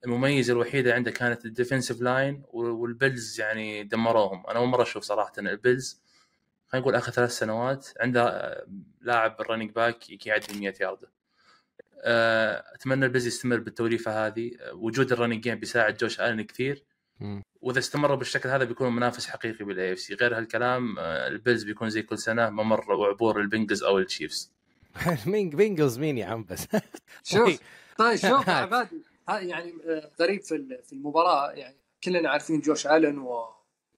المميزه 0.05 0.53
الوحيده 0.53 0.93
عنده 0.93 1.11
كانت 1.11 1.45
ال 1.45 1.51
defensive 1.51 2.01
line 2.01 2.43
وال 2.53 2.78
Bills 2.78 3.39
يعني 3.39 3.83
دمروهم. 3.83 4.47
أنا 4.47 4.59
أول 4.59 4.67
مرة 4.67 4.81
أشوف 4.83 5.03
صراحة 5.03 5.31
إن 5.39 5.47
ال 5.47 5.55
Bills. 5.55 6.01
خلينا 6.67 6.81
نقول 6.81 6.95
آخر 6.95 7.11
ثلاث 7.11 7.31
سنوات 7.37 7.87
عنده 7.99 8.27
آه، 8.29 8.67
لاعب 9.01 9.41
ال 9.41 9.45
running 9.45 9.71
back 9.71 10.25
يعدي 10.25 10.59
100 10.59 10.73
يارده 10.81 11.07
أتمنى 12.73 13.05
البيلز 13.05 13.27
يستمر 13.27 13.57
بالتوليفة 13.59 14.27
هذه. 14.27 14.51
آه، 14.59 14.73
وجود 14.73 15.11
ال 15.11 15.15
running 15.15 15.43
game 15.43 15.59
بيساعد 15.59 15.97
جوش 15.97 16.21
آلن 16.21 16.41
كثير. 16.41 16.83
وإذا 17.61 17.79
استمروا 17.79 18.15
بالشكل 18.15 18.49
هذا 18.49 18.63
بيكونوا 18.63 18.91
منافس 18.91 19.27
حقيقي 19.27 19.65
بال 19.65 19.93
AFC 19.93 20.13
غير 20.13 20.37
هالكلام 20.37 20.99
آه، 20.99 21.27
البيلز 21.27 21.63
بيكون 21.63 21.89
زي 21.89 22.01
كل 22.01 22.17
سنة 22.17 22.49
ممر 22.49 22.91
وعبور 22.91 23.41
البنجلز 23.41 23.83
أو 23.83 23.99
التشيفز 23.99 24.51
مين 25.25 25.49
بينجلز 25.57 25.99
مين 25.99 26.17
يا 26.17 26.25
عم 26.25 26.43
بس؟ 26.43 26.67
شوف 27.23 27.59
طيب 27.97 28.15
شوف 28.15 28.47
يا 28.47 28.53
عبادي. 28.63 29.01
ها 29.29 29.39
يعني 29.39 29.73
آه، 29.85 30.11
غريب 30.19 30.41
في 30.41 30.79
في 30.83 30.93
المباراة 30.93 31.51
يعني 31.51 31.75
كلنا 32.03 32.29
عارفين 32.29 32.59
جوش 32.59 32.87
ألن 32.87 33.17
و... 33.19 33.45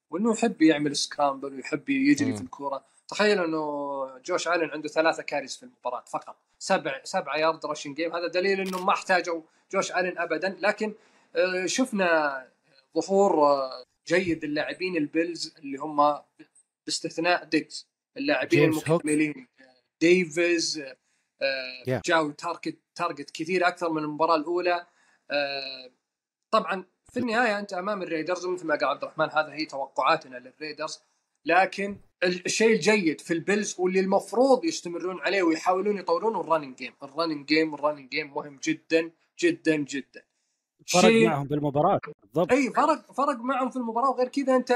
وإنه 0.10 0.32
يحب 0.32 0.62
يعمل 0.62 0.96
scramble 0.96 1.54
ويحب 1.54 1.90
يجري 1.90 2.30
مم. 2.30 2.36
في 2.36 2.42
الكورة 2.42 2.86
تخيل 3.08 3.40
إنه 3.40 4.18
جوش 4.18 4.48
ألن 4.48 4.70
عنده 4.70 4.90
ثلاثة 4.90 5.24
carries 5.24 5.58
في 5.58 5.64
المباراة 5.64 6.04
فقط 6.12 6.36
سبع 6.60 7.02
سبعة 7.04 7.38
yard 7.38 7.66
rushing 7.66 7.94
game 7.94 8.16
هذا 8.16 8.28
دليل 8.28 8.62
إنه 8.62 8.86
ما 8.86 8.94
احتاجوا 8.94 9.42
جوش 9.72 9.92
ألن 9.92 10.18
ابدا 10.18 10.58
لكن 10.60 10.94
آه، 11.36 11.66
شفنا 11.66 12.48
ظهور 12.98 13.34
آه، 13.34 13.84
جيد 14.08 14.44
اللاعبين 14.44 14.98
البيلز 14.98 15.54
اللي 15.60 15.78
هم 15.78 16.20
باستثناء 16.86 17.44
ديجز 17.44 17.88
اللاعبين. 18.18 18.64
المكملين 18.70 19.48
ديفيز 20.02 20.84
Yeah. 21.40 22.02
جاو 22.06 22.32
target 22.32 22.78
target 22.96 23.30
كثير 23.30 23.68
أكثر 23.68 23.90
من 23.90 24.04
المباراة 24.04 24.36
الأولى 24.36 24.86
طبعا 26.52 26.86
في 27.14 27.20
النهاية 27.20 27.60
أنت 27.60 27.74
أمام 27.74 28.02
الريدرز 28.02 28.46
ومثل 28.46 28.68
ما 28.68 28.76
قال 28.76 28.86
عبد 28.90 29.04
الرحمن 29.04 29.30
هذا 29.30 29.54
هي 29.54 29.66
توقعاتنا 29.66 30.38
للريدرز. 30.38 31.00
لكن 31.46 31.98
ال- 32.24 32.46
الشيء 32.46 32.74
الجيد 32.76 33.22
في 33.22 33.34
البيلز 33.34 33.76
واللي 33.80 34.00
المفروض 34.00 34.66
يستمرون 34.66 35.20
عليه 35.22 35.44
ويحاولون 35.44 35.98
يطورون 35.98 36.40
ال 36.40 36.44
running 36.44 36.76
game 36.78 36.94
ال 37.04 37.09
running 37.09 37.46
game 37.46 37.74
ال 37.76 37.80
running 37.80 38.10
game 38.10 38.34
مهم 38.34 38.60
جدا 38.64 39.12
جدا 39.40 39.76
جدا. 39.76 40.24
فرق 40.92 41.02
شيء- 41.02 41.28
معهم 41.28 41.48
بالمباراه 41.48 42.00
بالضبط. 42.24 42.52
إي 42.52 42.70
فرق 42.70 43.12
فرق 43.12 43.38
معهم 43.40 43.70
في 43.70 43.76
المباراة. 43.78 44.10
وغير 44.10 44.28
كذا 44.28 44.56
أنت 44.56 44.72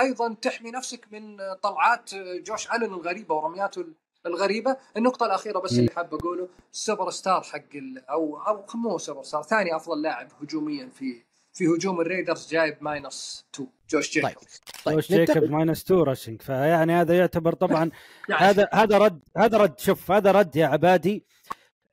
أيضا 0.00 0.34
تحمي 0.34 0.70
نفسك 0.70 1.06
من 1.12 1.36
طلعات 1.62 2.14
جوش 2.14 2.70
ألن 2.72 2.84
الغريبة 2.94 3.34
ورمياته 3.34 3.84
الغريبة 4.26 4.76
النقطة 4.96 5.26
الأخيرة 5.26 5.58
بس. 5.58 5.72
اللي 5.72 5.90
حاب 5.90 6.14
أقوله 6.14 6.48
السوبر 6.72 7.10
ستار 7.10 7.42
حق 7.42 7.74
ال 7.74 8.08
أو 8.10 8.38
أو 8.38 8.64
مو 8.74 8.98
سوبر 8.98 9.22
ستار 9.22 9.42
ثاني 9.42 9.76
أفضل 9.76 10.02
لاعب 10.02 10.28
هجوميا 10.42 10.88
في 10.88 11.22
في 11.52 11.66
هجوم 11.66 12.00
الريدرز 12.00 12.48
جايب 12.50 12.76
minus 12.80 13.46
2 13.54 13.68
جوش 13.90 14.14
طيب 14.14 14.26
جيكوبز 14.26 14.60
طيب 14.84 14.94
جوش 14.94 15.12
جيكوب 15.12 15.50
minus 15.50 15.84
2 15.84 16.00
rushing 16.00 16.42
فيعني 16.42 16.92
هذا 16.92 17.18
يعتبر 17.18 17.54
طبعا 17.54 17.90
هذا 18.36 18.68
هذا 18.72 18.98
رد 18.98 19.20
هذا 19.36 19.58
رد 19.58 19.80
شوف 19.80 20.10
هذا 20.10 20.32
رد 20.32 20.56
يا 20.56 20.66
عبادي 20.66 21.24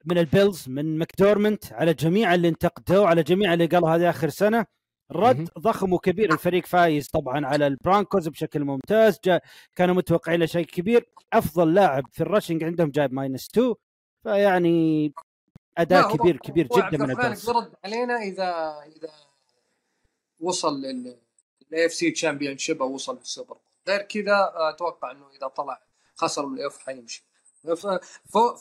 من 0.05 0.17
البيلز 0.17 0.69
من 0.69 0.97
ماكديرموت 0.97 1.73
على 1.73 1.93
جميع 1.93 2.33
اللي 2.33 2.47
انتقدوه 2.47 3.07
على 3.07 3.23
جميع 3.23 3.53
اللي 3.53 3.65
قالوا 3.65 3.89
هذه 3.89 4.09
آخر 4.09 4.29
سنة. 4.29 4.65
رد 5.11 5.49
ضخم 5.59 5.93
وكبير. 5.93 6.33
الفريق 6.33 6.65
فايز 6.65 7.09
طبعا 7.09 7.45
على 7.45 7.67
البرانكوز 7.67 8.27
بشكل 8.27 8.63
ممتاز 8.63 9.19
جاء 9.23 9.43
كانوا 9.75 9.95
متوقعين 9.95 10.39
له 10.39 10.45
شيء 10.45 10.65
كبير. 10.65 11.09
أفضل 11.33 11.73
لاعب 11.73 12.03
في 12.11 12.21
ال 12.21 12.27
rushing 12.27 12.63
عندهم 12.63 12.89
جايب 12.91 13.13
minus 13.13 13.47
2 13.49 13.73
فيعني 14.23 15.13
أداء 15.77 16.11
هو- 16.11 16.17
كبير 16.17 16.37
كبير 16.37 16.67
جدا 16.67 16.97
من 16.97 17.11
البيلز 17.11 17.49
بيرد 17.49 17.73
علينا 17.85 18.17
اذا 18.17 18.79
إذا 18.95 19.11
وصل 20.39 20.81
لل 20.81 21.17
AFC 21.71 22.11
championship 22.11 22.81
أو 22.81 22.93
وصل 22.93 23.17
للسوبر. 23.17 23.57
غير 23.87 24.01
كذا 24.01 24.53
أتوقع 24.55 25.11
إنه 25.11 25.29
إذا 25.29 25.47
طلع 25.47 25.81
خسر 26.15 26.45
من 26.45 26.53
الاي 26.53 26.65
اوف 26.65 26.77
حيمشي 26.79 27.25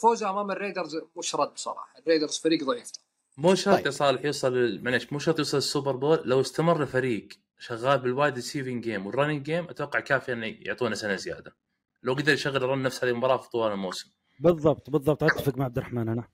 فوزه 0.02 0.30
أمام 0.30 0.50
الريدرز 0.50 1.00
مش 1.16 1.34
رد 1.34 1.58
صراحة 1.58 1.98
الريدرز 1.98 2.38
فريق 2.38 2.64
ضعيف. 2.64 2.90
مو 3.36 3.54
شرط 3.54 3.76
طيب. 3.76 3.86
يا 3.86 3.90
صالح 3.90 4.24
يوصل 4.24 4.80
معليش 4.82 5.12
مو 5.12 5.18
شرط 5.18 5.38
يوصل 5.38 5.58
ال 5.58 5.65
Super 5.65 5.96
Bowl 5.96 6.22
لو 6.24 6.40
استمر 6.40 6.82
الفريق 6.82 7.28
شغال 7.58 7.98
بال 7.98 8.10
wide 8.10 8.34
receiving 8.34 8.84
game 8.84 9.06
وال 9.06 9.14
running 9.14 9.42
game 9.42 9.64
أتوقع 9.64 10.00
كافي 10.00 10.32
إنه 10.32 10.46
يعطونا 10.46 10.94
سنة 10.94 11.16
زيادة. 11.16 11.56
لو 12.02 12.14
قدر 12.14 12.32
يشغل 12.32 12.56
ال 12.56 12.63
run 12.63 12.82
نفس 12.82 13.04
هذه 13.04 13.10
المباراة 13.10 13.36
في 13.36 13.50
طوال 13.50 13.72
الموسم. 13.72 14.10
بالضبط 14.40 14.90
بالضبط. 14.90 15.22
أتفق 15.24 15.58
مع 15.58 15.64
عبد 15.64 15.78
الرحمن 15.78 16.08
أنا. 16.08 16.28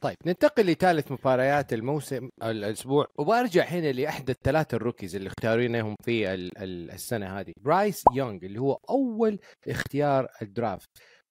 طيب 0.00 0.16
ننتقل 0.26 0.66
لثالث 0.66 1.12
مباريات 1.12 1.72
الموسم 1.72 2.28
الأسبوع. 2.42 3.06
وبرجع 3.18 3.64
هنا 3.64 3.92
لاحدى 3.92 4.32
الثلاثة 4.32 4.76
ال 4.76 4.81
rookies 4.81 5.16
اللي 5.16 5.26
اختارينهم 5.28 5.96
في 6.04 6.34
ال- 6.34 6.58
ال- 6.58 6.90
السنة 6.90 7.40
هذه 7.40 7.52
برايس 7.60 8.04
يونغ 8.14 8.38
اللي 8.42 8.60
هو 8.60 8.78
أول 8.90 9.38
اختيار 9.68 10.28
ال 10.42 10.49
draft. 10.49 10.88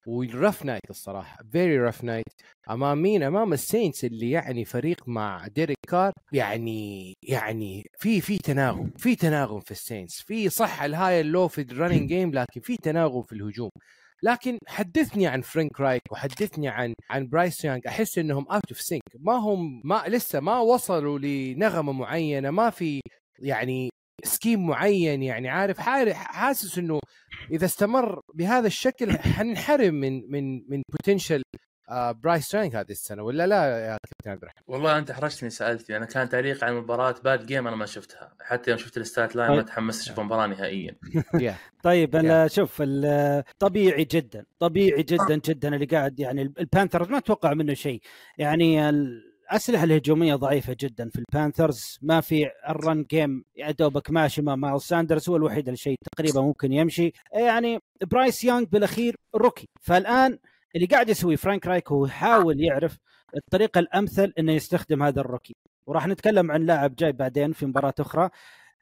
وال 0.07 0.24
rough 0.24 0.65
night 0.65 0.89
الصراحة 0.89 1.37
very 1.51 1.79
rough 1.79 2.03
night 2.03 2.25
أمام 2.69 3.01
مين؟ 3.01 3.23
أمام 3.23 3.53
السينتس 3.53 4.05
اللي 4.05 4.31
يعني 4.31 4.65
فريق 4.65 5.07
مع 5.07 5.47
ديريك 5.47 5.77
كار 5.89 6.13
يعني 6.33 7.13
يعني 7.23 7.83
في 7.99 8.21
في 8.21 8.37
تناغم 8.37 8.91
في 8.97 9.15
تناغم 9.15 9.59
في 9.59 9.71
السينتس 9.71 10.21
في 10.21 10.49
صح 10.49 10.81
ال 10.81 11.21
high 11.21 11.34
ال 11.34 11.37
low 11.37 11.47
في 11.47 11.61
ال 11.61 11.67
running 11.67 12.09
game 12.09 12.31
لكن 12.31 12.61
في 12.61 12.77
تناغم 12.77 13.23
في 13.23 13.35
الهجوم. 13.35 13.69
لكن 14.23 14.57
حدثني 14.67 15.27
عن 15.27 15.41
فرانك 15.41 15.79
رايك 15.79 16.01
وحدثني 16.11 16.67
عن 16.67 16.93
عن 17.09 17.27
برايس 17.27 17.65
يانج 17.65 17.87
أحس 17.87 18.17
إنهم 18.17 18.47
out 18.51 18.71
of 18.71 18.81
sync 18.81 19.01
ما 19.19 19.33
هم 19.33 19.81
ما 19.85 20.03
لسه 20.07 20.39
ما 20.39 20.59
وصلوا 20.59 21.19
لنغمة 21.19 21.91
معينة 21.91 22.51
ما 22.51 22.69
في 22.69 23.01
يعني 23.39 23.89
scheme 24.23 24.67
معين 24.67 25.23
يعني 25.23 25.49
عارف 25.49 25.79
حاسس 25.79 26.77
إنه 26.77 26.99
إذا 27.51 27.65
استمر 27.65 28.21
بهذا 28.33 28.67
الشكل 28.67 29.11
حننحرم 29.17 29.93
من 29.93 30.31
من 30.31 30.69
من 30.69 30.81
potential 30.91 31.41
برايس 31.91 32.53
يانج 32.53 32.75
هذه 32.75 32.91
السنة 32.91 33.23
ولا 33.23 33.47
لا 33.47 33.85
يا 33.85 33.97
كابتن 34.05 34.31
عبد 34.31 34.41
الرحمن؟ 34.43 34.61
والله 34.67 34.97
أنت 34.97 35.11
حرجتني 35.11 35.49
سالتني 35.49 35.97
أنا 35.97 36.05
كان 36.05 36.29
تعليق 36.29 36.63
عن 36.63 36.73
المباراة 36.73 37.15
bad 37.23 37.45
game 37.45 37.67
أنا 37.67 37.75
ما 37.75 37.85
شفتها 37.85 38.35
حتى 38.41 38.71
يوم 38.71 38.79
شفت 38.79 38.97
ال 38.97 39.05
stat 39.05 39.35
line 39.35 39.49
ما 39.51 39.57
طيب. 39.57 39.65
تحمست 39.65 40.01
أشوف 40.03 40.19
المباراه 40.19 40.47
نهائيا 40.47 40.95
يا 41.41 41.55
طيب 41.83 42.15
أنا 42.15 42.47
شوف 42.47 42.77
ال- 42.81 43.43
طبيعي 43.59 44.03
جدا 44.11 44.45
طبيعي 44.59 45.03
جدا 45.03 45.41
جدا 45.45 45.75
اللي 45.75 45.85
قاعد 45.85 46.19
يعني 46.19 46.41
البانثرز 46.41 47.09
ما 47.09 47.17
أتوقع 47.17 47.53
منه 47.53 47.73
شيء 47.73 48.01
يعني 48.37 48.89
الاسلحه 49.53 49.83
الهجومية 49.83 50.35
ضعيفة 50.35 50.75
جدا 50.79 51.09
في 51.09 51.19
البانثرز. 51.19 51.99
ما 52.01 52.21
في 52.21 52.49
ال 52.69 52.78
run 52.78 53.03
game 53.03 53.43
يا 53.55 53.71
دوبك 53.71 54.11
ماشي 54.11 54.41
مع 54.41 54.55
مايلز 54.55 54.81
ساندرز 54.81 55.29
هو 55.29 55.35
الوحيد 55.35 55.69
الشيء 55.69 55.95
تقريبا 56.11 56.41
ممكن 56.41 56.73
يمشي. 56.73 57.13
يعني 57.33 57.79
برايس 58.01 58.43
يونغ 58.43 58.65
بالأخير 58.65 59.15
rookie. 59.35 59.67
فالآن 59.81 60.39
اللي 60.75 60.87
قاعد 60.87 61.09
يسويه 61.09 61.35
فرانك 61.35 61.67
رايك 61.67 61.91
هو 61.91 62.05
يحاول 62.05 62.61
يعرف 62.61 62.97
الطريقة 63.35 63.79
الأمثل 63.79 64.33
إنه 64.39 64.51
يستخدم 64.53 65.03
هذا 65.03 65.21
ال 65.21 65.25
rookie. 65.25 65.55
وراح 65.87 66.07
نتكلم 66.07 66.51
عن 66.51 66.65
لاعب 66.65 66.95
جاي 66.95 67.11
بعدين 67.11 67.51
في 67.51 67.65
مباراة 67.65 67.93
أخرى 67.99 68.29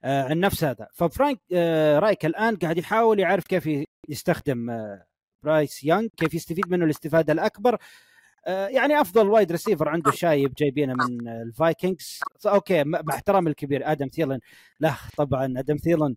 آه، 0.03 0.23
عن 0.23 0.39
نفس 0.39 0.63
هذا. 0.63 0.87
ففرانك 0.93 1.39
آه، 1.53 1.99
رايك 1.99 2.25
الآن 2.25 2.55
قاعد 2.55 2.77
يحاول 2.77 3.19
يعرف 3.19 3.47
كيف 3.47 3.69
يستخدم 4.09 4.69
آه، 4.69 5.05
برايس 5.43 5.83
يونغ 5.83 6.07
كيف 6.17 6.33
يستفيد 6.33 6.71
منه 6.71 6.85
الاستفادة 6.85 7.33
الأكبر. 7.33 7.77
يعني 8.47 9.01
أفضل 9.01 9.29
wide 9.29 9.51
receiver 9.51 9.89
عنده 9.89 10.11
شايب 10.11 10.53
جايبينه 10.53 10.93
من 10.93 11.27
آه، 11.27 11.41
الفايكنجز 11.41 12.19
أوكي 12.45 12.83
مع 12.83 13.01
احترامي 13.09 13.49
الكبير 13.49 13.91
آدم 13.91 14.07
ثيلن. 14.07 14.39
لا 14.79 14.93
طبعا 15.17 15.53
آدم 15.57 15.75
ثيلن. 15.77 16.15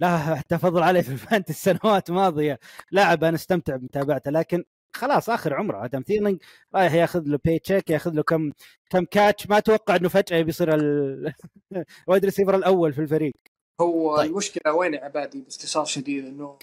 لا 0.00 0.42
تفضل 0.48 0.82
عليه 0.82 1.00
في 1.00 1.12
ال 1.12 1.17
fantasy 1.17 1.50
السنوات 1.50 2.10
الماضية. 2.10 2.58
لاعب 2.90 3.24
أنا 3.24 3.34
استمتع 3.36 3.76
بمتابعته 3.76 4.30
لكن 4.30 4.64
خلاص 4.96 5.30
آخر 5.30 5.54
عمره. 5.54 5.84
آدم 5.84 6.02
ثيلن 6.02 6.38
رايح 6.74 6.92
ياخذ 6.94 7.22
له 7.26 7.38
paycheck 7.44 7.90
ياخذ 7.90 8.10
له 8.12 8.22
كم 8.22 8.52
كم 8.90 9.04
catch 9.04 9.46
ما 9.48 9.58
أتوقع 9.58 9.96
إنه 9.96 10.08
فجأة 10.08 10.42
بيصير 10.42 10.74
ال- 10.74 11.32
ال 12.08 12.11
wide 12.11 12.24
receiver 12.24 12.54
الأول 12.56 12.92
في 12.92 13.00
الفريق. 13.00 13.34
هو 13.80 14.16
طيب. 14.16 14.22
طيب. 14.24 14.30
المشكلة 14.32 14.72
وين 14.72 14.94
يا 14.94 15.04
عبادي؟ 15.04 15.40
باختصار 15.40 15.84
شديد 15.84 16.26
إنه 16.26 16.58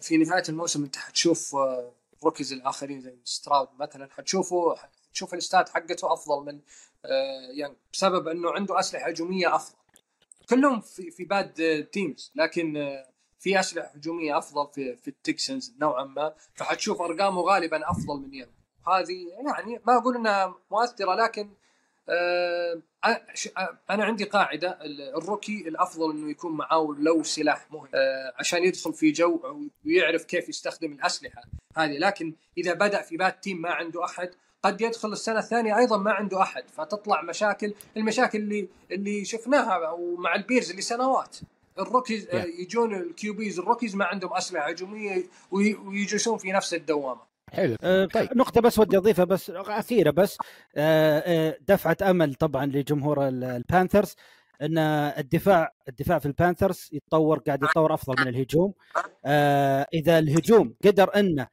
في 0.00 0.16
نهاية 0.16 0.42
الموسم 0.48 0.84
أنت 0.84 0.96
حتشوف 0.96 1.54
آه، 1.54 1.92
rookies 2.24 2.52
الآخرين 2.52 3.00
زي 3.00 3.18
ستراود 3.24 3.68
مثلا 3.78 4.08
حتشوفوا 4.10 4.74
حتشوف 4.74 5.32
ال 5.32 5.38
stats 5.38 5.68
حقته 5.68 6.12
أفضل 6.12 6.44
من 6.44 6.60
آه، 7.04 7.50
يانج 7.54 7.74
بسبب 7.92 8.28
إنه 8.28 8.50
عنده 8.50 8.80
أسلحة 8.80 9.08
هجومية 9.08 9.54
أفضل. 9.54 9.76
كلهم 10.50 10.80
في 10.80 11.10
في 11.10 11.24
bad 11.24 11.84
teams 11.92 12.32
لكن 12.34 12.76
آه، 12.76 13.06
في 13.38 13.60
أسلحة 13.60 13.88
هجومية 13.88 14.38
أفضل 14.38 14.72
في 14.72 14.96
في 14.96 15.08
التكسنز 15.08 15.74
نوعا 15.80 16.04
ما. 16.04 16.34
فحتشوف 16.54 17.02
أرقامه 17.02 17.40
غالبا 17.40 17.90
أفضل 17.90 18.16
من 18.20 18.34
يانج 18.34 18.50
هذه 18.86 19.28
يعني 19.28 19.80
ما 19.86 19.96
أقول 19.96 20.16
إنها 20.16 20.54
مؤثرة 20.70 21.14
لكن 21.14 21.50
أنا 23.90 24.04
عندي 24.04 24.24
قاعدة 24.24 24.78
ال- 24.82 25.16
ال 25.16 25.23
rookie 25.23 25.68
الأفضل 25.68 26.10
إنه 26.10 26.30
يكون 26.30 26.52
معاه 26.56 26.96
لو 26.98 27.22
سلاح 27.22 27.66
مهم 27.72 27.88
آه، 27.94 28.32
عشان 28.38 28.64
يدخل 28.64 28.92
في 28.92 29.10
جو 29.12 29.40
ويعرف 29.86 30.24
كيف 30.24 30.48
يستخدم 30.48 30.92
الأسلحة 30.92 31.42
هذه. 31.76 31.98
لكن 31.98 32.34
إذا 32.58 32.74
بدأ 32.74 33.02
في 33.02 33.16
bad 33.16 33.42
team 33.44 33.62
ما 33.62 33.70
عنده 33.70 34.04
أحد 34.04 34.30
قد 34.62 34.80
يدخل 34.80 35.12
السنة 35.12 35.38
الثانية 35.38 35.78
أيضا 35.78 35.96
ما 35.98 36.12
عنده 36.12 36.42
أحد 36.42 36.64
فتطلع 36.70 37.22
مشاكل 37.22 37.74
المشاكل 37.96 38.38
اللي 38.38 38.68
اللي 38.90 39.24
شفناها 39.24 39.90
ومع 39.90 40.34
البيرز 40.34 40.70
اللي 40.70 40.82
سنوات 40.82 41.36
ال 41.78 41.84
rookies 41.84 42.28
آه، 42.28 42.42
Yeah. 42.42 42.60
يجون 42.60 42.94
ال 42.94 43.10
QBs 43.10 43.58
ال 43.58 43.63
rookies 43.63 43.96
ما 43.96 44.04
عندهم 44.04 44.32
أسلحة 44.34 44.68
هجومية 44.68 45.24
وي- 45.50 45.74
ويجلسون 45.74 46.38
في 46.38 46.52
نفس 46.52 46.74
الدوامة. 46.74 47.20
حلو. 47.56 47.76
آه، 47.82 48.04
طيب. 48.04 48.28
نقطة 48.36 48.60
بس 48.60 48.78
ودي 48.78 48.96
أضيفها 48.96 49.24
بس 49.24 49.50
أخيرة 49.50 50.10
بس. 50.10 50.38
آه، 50.76 51.18
آه، 51.26 51.58
دفعة 51.68 51.96
أمل 52.02 52.34
طبعا 52.34 52.66
لجمهور 52.66 53.28
ال- 53.28 53.44
البانثرز 53.44 54.14
أن 54.62 54.78
الدفاع 54.78 55.72
الدفاع 55.88 56.18
في 56.18 56.26
البانثرز 56.26 56.88
يتطور 56.92 57.38
قاعد 57.38 57.62
يتطور 57.62 57.94
أفضل 57.94 58.14
من 58.22 58.28
الهجوم. 58.28 58.74
آه، 59.24 59.86
إذا 59.94 60.18
الهجوم 60.18 60.74
قدر 60.84 61.10
أنه 61.16 61.46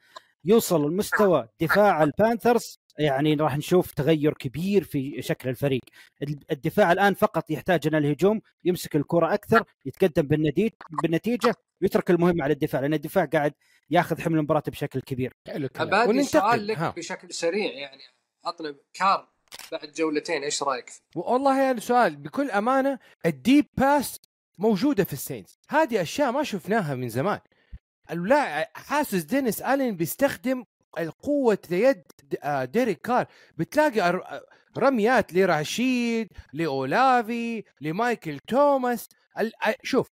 يوصل 0.46 0.92
لمستوى 0.92 1.48
دفاع 1.62 2.04
البانثرز 2.04 2.80
يعني 3.00 3.34
راح 3.34 3.58
نشوف 3.58 3.92
تغير 3.92 4.34
كبير 4.34 4.84
في 4.84 5.22
شكل 5.22 5.50
الفريق 5.50 5.82
الدفاع 6.52 6.92
الآن 6.92 7.14
فقط 7.14 7.52
يحتاج 7.52 7.88
أن 7.88 7.96
الهجوم 7.96 8.42
يمسك 8.64 8.96
الكرة 8.96 9.34
أكثر 9.34 9.64
يتقدم 9.86 10.28
بالنتيجة 10.28 10.76
بالنتيجة 11.04 11.56
ويترك 11.82 12.12
المهم 12.12 12.42
على 12.42 12.54
الدفاع 12.54 12.82
لأن 12.82 12.94
الدفاع 12.94 13.26
قاعد 13.26 13.54
ياخذ 13.90 14.22
حمل 14.22 14.38
المباراة 14.38 14.64
بشكل 14.68 15.02
كبير 15.02 15.34
حلو. 15.48 15.70
عبادي. 15.76 16.24
سؤال 16.24 16.68
لك 16.68 16.78
ها. 16.78 16.90
بشكل 16.98 17.34
سريع 17.34 17.72
يعني 17.72 18.02
ديريك 18.46 18.78
كار 18.94 19.30
بعد 19.72 19.92
جولتين 19.92 20.44
إيش 20.44 20.64
رأيك 20.64 20.90
فيه؟ 20.90 21.02
والله 21.16 21.62
يعني 21.62 21.80
سؤال 21.80 22.16
بكل 22.16 22.52
أمانة 22.52 23.00
ال 23.26 23.34
deep 23.34 23.66
pass 23.78 24.20
موجودة 24.58 25.04
في 25.04 25.14
السينتس 25.14 25.60
هذه 25.70 26.02
أشياء 26.02 26.32
ما 26.32 26.44
شفناها 26.44 26.96
من 26.96 27.10
زمان 27.10 27.40
اللاعب 28.12 28.66
حاسس 28.74 29.24
دينيس 29.24 29.62
ألين 29.62 29.96
بيستخدم 29.96 30.64
القوة 31.00 31.58
يد 31.72 32.04
آه، 32.44 32.66
ديريك 32.66 33.02
كار. 33.02 33.26
بتلاقي 33.58 34.12
أر- 34.12 34.40
رميات 34.78 35.34
لراشيد 35.34 36.28
لأولافي 36.54 37.64
لمايكل 37.82 38.40
توماس. 38.40 39.08
آه، 39.38 39.76
شوف 39.84 40.08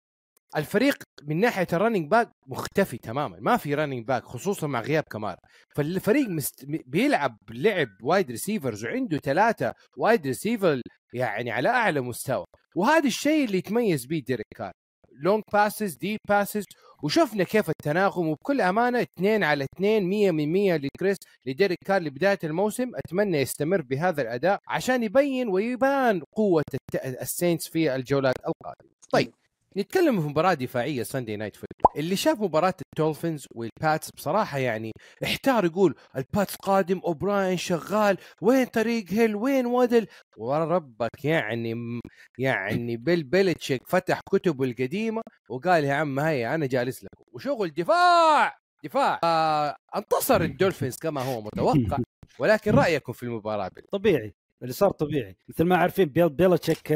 الفريق 0.57 0.97
من 1.23 1.41
ناحية 1.41 1.67
ال 1.73 1.77
running 1.77 2.11
back 2.11 2.31
مختفي 2.47 2.99
تماما. 2.99 3.37
ما 3.41 3.57
في 3.57 3.75
running 3.75 4.07
back 4.07 4.23
خصوصا 4.25 4.67
مع 4.67 4.81
غياب 4.81 5.05
كمارا 5.11 5.37
فالفريق 5.77 6.29
مست... 6.29 6.65
بيلعب 6.87 7.37
لعب 7.51 7.89
wide 8.03 8.31
receivers 8.31 8.85
وعنده 8.85 9.19
ثلاثة 9.19 9.75
wide 9.97 10.27
receiver 10.27 10.81
يعني 11.15 11.51
على 11.51 11.69
أعلى 11.69 12.01
مستوى. 12.01 12.45
وهذا 12.77 13.07
الشيء 13.07 13.45
اللي 13.45 13.59
يتميز 13.59 14.07
به 14.07 14.23
ديريك 14.27 14.47
كار. 14.57 14.73
long 15.21 15.43
passes 15.53 15.95
deep 15.95 16.19
passes 16.29 16.65
وشفنا 17.03 17.45
كيف 17.45 17.71
التناغم 17.71 18.29
وبكل 18.29 18.61
أمانة 18.61 19.03
اثنين 19.03 19.45
على 19.45 19.65
اثنين 19.75 20.09
100 20.09 20.31
من 20.31 20.53
100 20.53 20.77
لكريس 20.77 21.17
لديريك 21.47 21.79
كار 21.87 22.03
لبدايه 22.03 22.39
الموسم. 22.45 22.91
أتمنى 22.97 23.39
يستمر 23.41 23.83
بهذا 23.83 24.23
الأداء 24.23 24.61
عشان 24.69 25.03
يبين 25.03 25.49
ويبان 25.49 26.23
قوة 26.37 26.65
السينتس 27.05 27.69
في 27.69 27.95
الجولات 27.95 28.35
القادمة. 28.49 28.91
طيب. 29.13 29.33
نتكلم 29.77 30.21
في 30.21 30.29
مباراة 30.29 30.55
دفاعية 30.55 31.03
Sunday 31.03 31.37
Night 31.37 31.57
Football 31.57 31.93
اللي 32.05 32.17
شاف 32.17 32.41
مباراة 32.41 32.75
الدولفينز 32.95 33.47
والباتس 33.55 34.11
بصراحة 34.11 34.59
يعني 34.59 34.93
احتار 35.25 35.65
يقول 35.65 35.95
الباتس 36.17 36.55
قادم 36.57 36.99
أوبراين 37.05 37.57
شغال 37.57 38.17
وين 38.43 38.65
تايريك 38.67 39.05
هيل؟ 39.11 39.37
وين 39.37 39.67
ودل 39.67 40.07
وربك 40.37 41.25
يعني 41.25 42.01
يعني 42.39 42.97
بيل 42.97 43.23
بيلتشيك 43.23 43.81
فتح 43.87 44.21
كتبه 44.33 44.65
القديمة 44.65 45.23
وقال 45.49 45.85
يا 45.85 45.95
عم 45.95 46.21
هيا 46.21 46.55
أنا 46.55 46.67
جالس 46.67 47.05
لكم 47.05 47.25
وشغل 47.33 47.71
دفاع 47.71 48.57
دفاع. 48.85 49.21
آه 49.25 49.77
انتصر 49.97 50.41
الدولفينز 50.41 50.97
كما 50.97 51.21
هو 51.23 51.41
متوقع. 51.41 51.99
ولكن 52.39 52.71
رأيكم 52.71 53.13
في 53.13 53.23
المباراة 53.23 53.69
بال- 53.69 53.87
طبيعي 53.87 54.35
اللي 54.63 54.73
صار 54.73 54.91
طبيعي. 54.91 55.37
مثل 55.49 55.65
ما 55.65 55.77
عارفين 55.77 56.05
بيل 56.09 56.29
بيلتشيك 56.29 56.93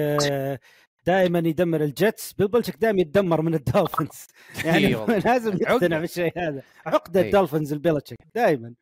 دائما 1.07 1.39
يدمر 1.39 1.85
الجيتس 1.85 2.33
بيل 2.33 2.49
بيلتشيك 2.49 2.77
دائما 2.77 3.01
يتدمر 3.01 3.43
من 3.43 3.55
الدولفينز. 3.55 4.27
يعني 4.65 4.95
والله. 4.95 5.19
لازم 5.29 5.53
يقتنع. 5.61 5.99
بالشيء 5.99 6.33
هذا. 6.39 6.63
عقدة 6.87 7.21
إي. 7.21 7.27
الدولفينز 7.27 7.73
البيلتشيك 7.73 8.19
دائما 8.35 8.75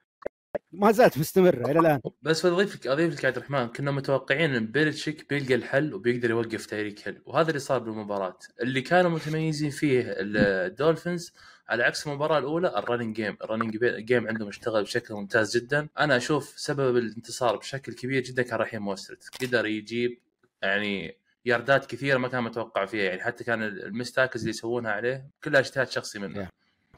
ما 0.72 0.92
زالت 0.92 1.18
مستمرة 1.18 1.70
إلى 1.70 1.78
الآن. 1.80 2.00
بس 2.22 2.46
اضيف 2.46 2.74
لك 2.74 2.86
اضيف 2.86 3.14
لك 3.14 3.24
عبد 3.24 3.36
الرحمن 3.36 3.66
كنا 3.66 3.90
متوقعين 3.90 4.54
إن 4.54 4.66
بيلتشيك 4.66 5.28
بيلقى 5.30 5.54
الحل 5.54 5.94
وبيقدر 5.94 6.30
يوقف 6.30 6.66
تايريك 6.66 7.08
هيل 7.08 7.22
وهذا 7.26 7.48
اللي 7.48 7.58
صار 7.58 7.78
بالمباراة. 7.78 8.38
اللي 8.62 8.80
كانوا 8.80 9.10
متميزين 9.10 9.70
فيه 9.70 10.04
الدولفينز 10.06 11.32
على 11.68 11.84
عكس 11.84 12.06
المباراة 12.06 12.38
الأولى 12.38 12.68
ال 12.78 12.83
running 12.83 13.16
game 13.16 13.36
ال 13.44 13.48
running 13.49 13.78
game 13.84 14.28
عندهم 14.28 14.48
اشتغل 14.48 14.82
بشكل 14.82 15.14
ممتاز 15.14 15.56
جدا. 15.56 15.88
أنا 15.98 16.16
أشوف 16.16 16.54
سبب 16.56 16.96
الانتصار 16.96 17.56
بشكل 17.56 17.92
كبير 17.92 18.22
جدا 18.22 18.42
كان 18.42 18.58
رحيم 18.58 18.82
موسترت 18.82 19.28
قدر 19.42 19.66
يجيب 19.66 20.18
يعني 20.62 21.16
ياردات 21.44 21.86
كثيرة 21.86 22.18
ما 22.18 22.28
كان 22.28 22.42
متوقع 22.42 22.86
فيها 22.86 23.04
يعني 23.04 23.22
حتى 23.22 23.44
كان 23.44 23.62
ال 23.62 23.68
missed 23.68 24.01
tackles 24.01 24.40
اللي 24.40 24.50
يسوونها 24.50 24.92
عليه 24.92 25.26
كلها 25.44 25.60
اجتهاد 25.60 25.88
شخصي 25.88 26.18
منه. 26.18 26.48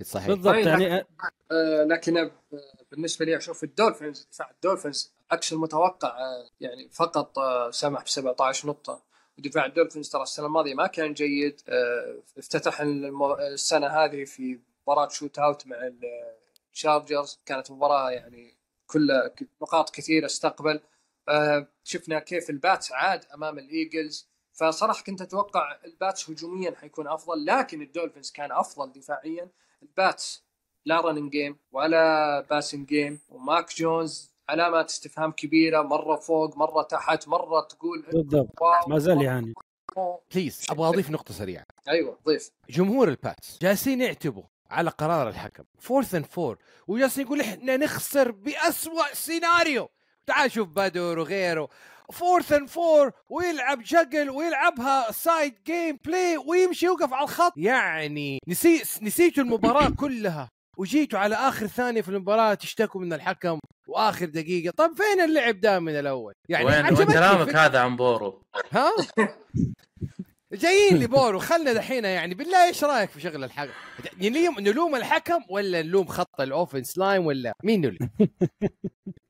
صحيح. 0.03 0.27
بالضبط 0.29 0.55
يعني 0.55 1.07
آه، 1.53 1.85
لكن 1.85 2.17
آه، 2.17 2.31
بالنسبة 2.91 3.25
لي 3.25 3.37
أشوف 3.37 3.65
الدولفينز 3.65 4.29
دفاع 4.33 4.51
الدولفينز 4.51 5.13
عكس 5.31 5.53
المتوقع 5.53 6.09
آه، 6.09 6.49
يعني 6.61 6.89
فقط 6.93 7.39
آه، 7.39 7.71
سمح 7.71 8.03
ب 8.03 8.09
17 8.09 8.69
نقطة. 8.69 9.03
ودفاع 9.39 9.67
الدولفينز 9.67 10.09
ترى 10.09 10.23
السنة 10.23 10.47
الماضية 10.47 10.75
ما 10.75 10.87
كان 10.87 11.15
جيد 11.15 11.61
آه، 11.69 12.17
افتتح 12.39 12.81
السنة 12.81 13.87
هذه 13.87 14.25
في 14.25 14.59
مباراة 14.83 15.09
shootout 15.09 15.67
مع 15.67 15.91
الشارجرز 16.73 17.39
كانت 17.47 17.71
مباراة 17.71 18.11
يعني 18.11 18.55
كلها 18.87 19.31
نقاط 19.63 19.91
كثيرة 19.91 20.27
استقبل. 20.27 20.81
آه، 21.29 21.67
شفنا 21.85 22.19
كيف 22.19 22.51
الباتس 22.51 22.93
عاد 22.93 23.25
أمام 23.35 23.59
الإيجلز. 23.59 24.29
فصراحة 24.55 25.03
كنت 25.03 25.23
أتوقع 25.23 25.79
الباتس 25.85 26.31
هجوميا 26.31 26.75
حيكون 26.81 27.09
أفضل 27.09 27.47
لكن 27.47 27.83
الدولفينز 27.83 28.31
كان 28.31 28.53
أفضل 28.53 28.93
دفاعيا. 28.93 29.49
الباتس 29.83 30.45
لا 30.85 31.01
running 31.01 31.31
game 31.33 31.57
ولا 31.73 32.41
passing 32.41 32.89
game 32.89 33.21
وماك 33.29 33.75
جونز 33.77 34.35
علامات 34.49 34.89
استفهام 34.91 35.33
كبيرة 35.33 35.83
مرة 35.83 36.17
فوق 36.17 36.57
مرة 36.57 36.83
تحت 36.83 37.29
مرة 37.29 37.61
تقول 37.61 38.03
بالضبط. 38.13 38.63
ما 38.89 38.99
زال 38.99 39.23
يعني 39.23 39.55
please 40.35 40.67
أبغى 40.71 40.89
أضيف 40.89 41.11
نقطة 41.11 41.35
سريعة. 41.35 41.65
أيوه 41.89 42.19
ضيف. 42.27 42.51
جمهور 42.71 43.09
الباتس 43.09 43.59
جالسين 43.63 44.01
يعتبوا 44.01 44.45
على 44.71 44.91
قرار 44.91 45.29
الحكم. 45.29 45.65
fourth 45.79 46.15
and 46.15 46.27
four 46.27 46.59
وجالسين 46.89 47.27
يقول 47.27 47.41
إحنا 47.41 47.77
نخسر 47.77 48.31
بأسوأ 48.31 49.15
سيناريو 49.15 49.89
تعال 50.27 50.51
شوف 50.51 50.69
بدر 50.69 51.19
وغيره 51.19 51.69
fourth 52.13 52.53
and 52.53 52.69
four 52.69 53.13
ويلعب 53.29 53.83
جقل 53.83 54.31
ويلعبها 54.31 55.13
side 55.13 55.55
game 55.67 55.99
play 56.05 56.37
ويمشي 56.37 56.87
يوقف 56.87 57.13
على 57.13 57.25
الخط 57.25 57.53
يعني 57.57 58.39
نسي 58.49 58.83
نسيتوا 59.03 59.45
المباراة 59.45 59.91
كلها 60.01 60.49
وجيتوا 60.79 61.19
على 61.19 61.35
آخر 61.35 61.67
ثانية 61.67 62.01
في 62.03 62.09
المباراة 62.09 62.55
تشتكوا 62.55 63.01
من 63.01 63.13
الحكم 63.13 63.59
وآخر 63.89 64.27
دقيقة 64.27 64.73
طب 64.77 64.93
فين 64.97 65.21
اللعب 65.21 65.61
ده 65.61 65.81
من 65.81 65.99
الأول 65.99 66.33
يعني 66.49 66.65
وين 66.65 66.85
وين 66.85 67.07
كلامك. 67.07 67.57
هذا 67.57 67.81
عن 67.81 67.97
بورو 67.97 68.43
ها 68.73 68.91
جايين 70.53 70.99
لبورو 70.99 71.39
خلنا 71.39 71.73
دحين 71.73 72.05
يعني 72.05 72.35
بالله 72.35 72.67
إيش 72.67 72.85
رأيك 72.85 73.11
في 73.11 73.21
شغل 73.21 73.45
الحكم؟ 73.45 73.73
نلوم 74.21 74.61
نلوم 74.61 74.97
الحكم 74.97 75.43
ولا 75.51 75.83
نلوم 75.83 76.07
خط 76.07 76.41
ال 76.41 76.48
offense 76.48 76.99
line 76.99 77.27
ولا 77.27 77.53
مين 77.65 77.81
نلوم؟ 77.81 77.99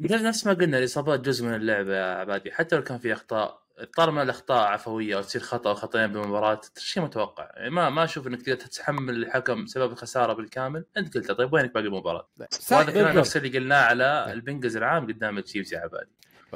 نفس 0.00 0.46
ما 0.46 0.52
قلنا 0.52 0.78
الإصابات 0.78 1.20
جزء 1.20 1.44
من 1.46 1.54
اللعبة 1.54 1.96
يا 1.96 2.14
عبادي. 2.14 2.52
حتى 2.52 2.76
لو 2.76 2.82
كان 2.82 2.98
في 2.98 3.12
أخطاء 3.12 3.68
طالما 3.96 4.22
الأخطاء 4.22 4.66
عفوية 4.66 5.16
أو 5.16 5.22
تصير 5.22 5.40
خطأ 5.40 5.70
أو 5.70 5.74
خطأين 5.74 6.12
بالمباراه 6.12 6.60
شيء 6.78 7.02
متوقع. 7.02 7.50
يعني 7.56 7.70
ما 7.70 7.90
ما 7.90 8.04
أشوف 8.04 8.26
إنك 8.26 8.42
تقدر 8.42 8.54
تتحمل 8.54 9.16
الحكم 9.16 9.66
سبب 9.66 9.92
الخسارة 9.92 10.32
بالكامل. 10.32 10.84
أنت 10.96 11.14
قلت 11.16 11.32
طيب 11.32 11.52
وينك 11.52 11.74
باقي 11.74 11.86
المباراة؟ 11.86 12.28
وهذا 12.70 12.92
كان. 12.92 13.16
نفس 13.16 13.36
اللي 13.36 13.58
قلناه 13.58 13.82
على 13.82 14.32
البنجز 14.32 14.76
العام 14.76 15.06
قدام 15.06 15.38
التشيفز 15.38 15.74
يا 15.74 15.78
عبادي. 15.78 16.10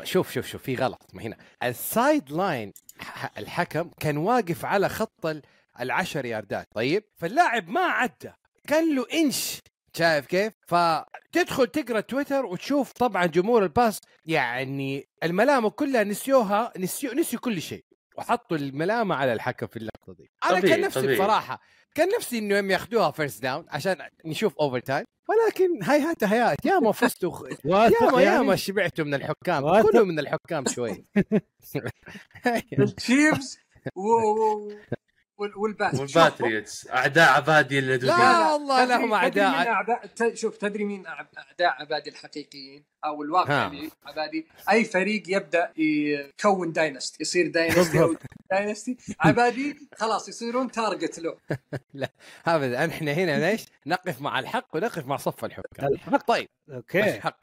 شوف 0.05 0.33
شوف 0.33 0.47
شوف 0.47 0.63
في 0.63 0.75
غلط 0.75 1.11
ما 1.13 1.23
هنا. 1.23 1.37
ال 1.62 1.76
side 1.76 2.31
line 2.33 2.73
الحكم 3.39 3.91
كان 4.01 4.17
واقف 4.17 4.65
على 4.65 4.89
خط 4.89 5.27
ال- 5.27 5.43
العشر 5.81 6.25
ياردات. 6.25 6.67
طيب؟ 6.75 7.05
فاللاعب 7.17 7.69
ما 7.69 7.81
عدى. 7.81 8.33
كان 8.69 8.97
له 8.97 9.07
إنش 9.15 9.59
شايف 9.97 10.27
كيف؟ 10.27 10.53
فتدخل 10.67 11.67
تقرأ 11.67 12.01
تويتر 12.01 12.47
وتشوف 12.47 12.93
طبعا 12.93 13.27
جمهور 13.27 13.63
الباتس 13.62 14.01
يعني 14.25 15.09
الملامة 15.23 15.71
كلها 15.71 16.05
نسيوها 16.05 16.73
نسيو 16.79 17.13
نسيوا 17.13 17.41
كل 17.43 17.63
شيء 17.63 17.85
وحطوا 18.19 18.57
الملامة 18.57 19.15
على 19.15 19.33
الحكم 19.33 19.67
في 19.67 19.77
اللقطة 19.77 20.15
دي 20.15 20.31
أنا 20.45 20.59
طبيعي، 20.61 20.75
كان 20.75 20.81
نفسي 20.81 21.01
طبيعي. 21.01 21.15
بصراحة 21.19 21.61
كان 21.95 22.09
نفسي 22.17 22.39
إنهم 22.39 22.71
ياخذوها 22.71 23.11
first 23.11 23.43
down 23.43 23.67
عشان 23.69 23.97
نشوف 24.25 24.57
overtime 24.59 25.05
ولكن 25.29 25.83
هيهات 25.85 26.25
هيهات 26.25 26.67
ياما 26.67 26.93
فزتوا 26.93 27.31
واثق 27.65 28.03
ياما 28.03 28.23
يعني 28.23 28.37
ياما 28.37 28.57
شبعتوا 28.57 29.05
من 29.05 29.15
الحكام. 29.15 29.83
كلوا 29.83 30.05
من 30.05 30.19
الحكام 30.19 30.65
شوي 30.67 31.05
التشيفز 32.79 33.59
و... 35.43 35.45
و... 35.45 35.49
وال- 35.49 35.59
والبات 35.59 35.95
والباتريوتس 35.95 36.89
أعداء 36.91 37.29
عبادي 37.33 37.79
اللدودين 37.79 38.17
لا 38.19 38.53
والله 38.53 38.85
تدري- 38.85 38.89
لهم 38.97 39.29
تدري 39.29 39.43
أعداء. 39.43 39.59
مين 39.59 39.69
أعداء؟ 39.69 40.07
ت- 40.07 40.35
شوف 40.35 40.57
تدري 40.57 40.85
مين 40.85 41.07
أعداء 41.07 41.83
عبادي 41.83 42.11
الحقيقيين؟ 42.11 42.85
أو 43.05 43.23
الواقع. 43.23 43.67
اللي 43.67 43.91
عبادي. 44.07 44.47
أي 44.71 44.85
فريق 44.85 45.23
يبدأ 45.29 45.73
يكون 45.77 46.73
dynasty 46.73 47.21
يصير 47.21 47.47
dynasty 47.51 48.17
dynasty 48.51 48.97
عبادي 49.21 49.89
خلاص 49.97 50.29
يصيرون 50.29 50.71
target 50.71 51.19
له. 51.19 51.37
ابدا 52.47 52.87
إحنا 52.87 53.13
هنا 53.13 53.51
ليش؟ 53.51 53.67
نقف 53.87 54.21
مع 54.21 54.39
الحق 54.39 54.77
ونقف 54.77 55.07
مع 55.07 55.17
صف 55.17 55.45
الحكام. 55.45 55.93
الحق 55.93 56.27
طيب. 56.27 56.49
okay. 56.71 57.17
الحق 57.17 57.39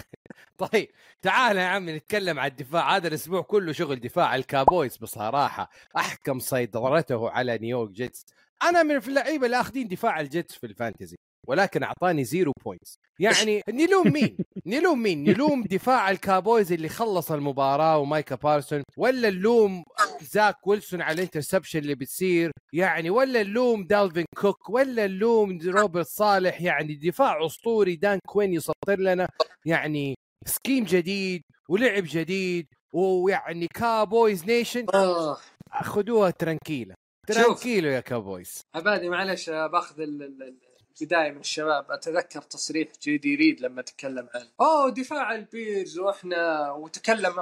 طيب 0.65 0.89
تعال 1.22 1.58
يا 1.58 1.63
عمي 1.63 1.91
نتكلم 1.93 2.39
عن 2.39 2.48
الدفاع. 2.48 2.95
هذا 2.95 3.08
الأسبوع 3.08 3.41
كله 3.41 3.72
شغل 3.72 4.00
دفاع 4.00 4.36
الكابويز 4.36 4.98
بصراحة. 4.98 5.69
أحكم 5.98 6.39
سيطرته 6.39 7.30
على 7.30 7.58
نيويورك 7.58 7.91
جيتس. 7.91 8.26
أنا 8.63 8.84
من 8.84 8.98
اللعيبة 8.98 9.45
اللي 9.45 9.60
آخذين 9.62 9.88
دفاع 9.88 10.19
الجيتس 10.19 10.56
في 10.56 10.67
ال 10.67 10.74
fantasy 10.74 11.15
ولكن 11.48 11.84
أعطاني 11.84 12.24
zero 12.24 12.52
points. 12.65 13.00
يعني 13.19 13.62
نلوم 13.69 14.13
مين؟ 14.13 14.38
نلوم 14.65 15.04
مين؟ 15.04 15.24
نلوم 15.24 15.63
دفاع 15.63 16.12
الكابويز 16.12 16.72
اللي 16.72 16.89
خلص 16.89 17.32
المباراة 17.32 17.98
ومايكا 17.98 18.36
بارسون 18.36 18.84
ولا 18.98 19.30
نلوم 19.30 19.84
زاك 20.22 20.67
ويلسون 20.67 21.02
على 21.02 21.15
ال 21.15 21.20
interception 21.20 21.80
اللي 21.80 21.95
بتصير؟ 21.95 22.52
يعني 22.74 23.10
ولا 23.10 23.43
نلوم 23.43 23.88
دالفين 23.88 24.26
كوك؟ 24.38 24.69
ولا 24.69 25.08
نلوم 25.08 25.60
روبرت 25.65 26.08
صالح؟ 26.08 26.62
يعني 26.62 26.95
دفاع 26.95 27.45
أسطوري 27.45 27.95
دان 27.95 28.19
كوين 28.28 28.54
يسطر 28.54 29.00
لنا. 29.00 29.30
يعني 29.65 30.15
scheme 30.45 30.84
جديد 30.84 31.43
ولعب 31.69 32.04
جديد 32.08 32.67
ويعني 32.93 33.67
Cowboys 33.67 34.45
Nation 34.45 34.86
آه. 34.93 35.38
خذوها 35.82 36.30
tranquila. 36.30 36.95
tranquilo 37.28 37.89
يا 37.89 37.99
كابويز 37.99 38.62
عبادي 38.75 39.10
معلش 39.10 39.49
باخذ 39.49 39.99
ال- 40.02 40.23
ال- 40.23 40.43
ال- 40.43 40.60
البداية 41.02 41.32
من 41.32 41.39
الشباب. 41.39 41.91
أتذكر 41.91 42.41
تصريح 42.41 42.88
جي 43.02 43.17
دي 43.17 43.36
ريد 43.36 43.62
لما 43.62 43.82
تكلم 43.82 44.30
عن 44.36 44.47
أوه 44.62 44.89
دفاع 44.89 45.36
البيرز 45.36 45.99
وإحنا 45.99 46.71
وتكلم 46.71 47.34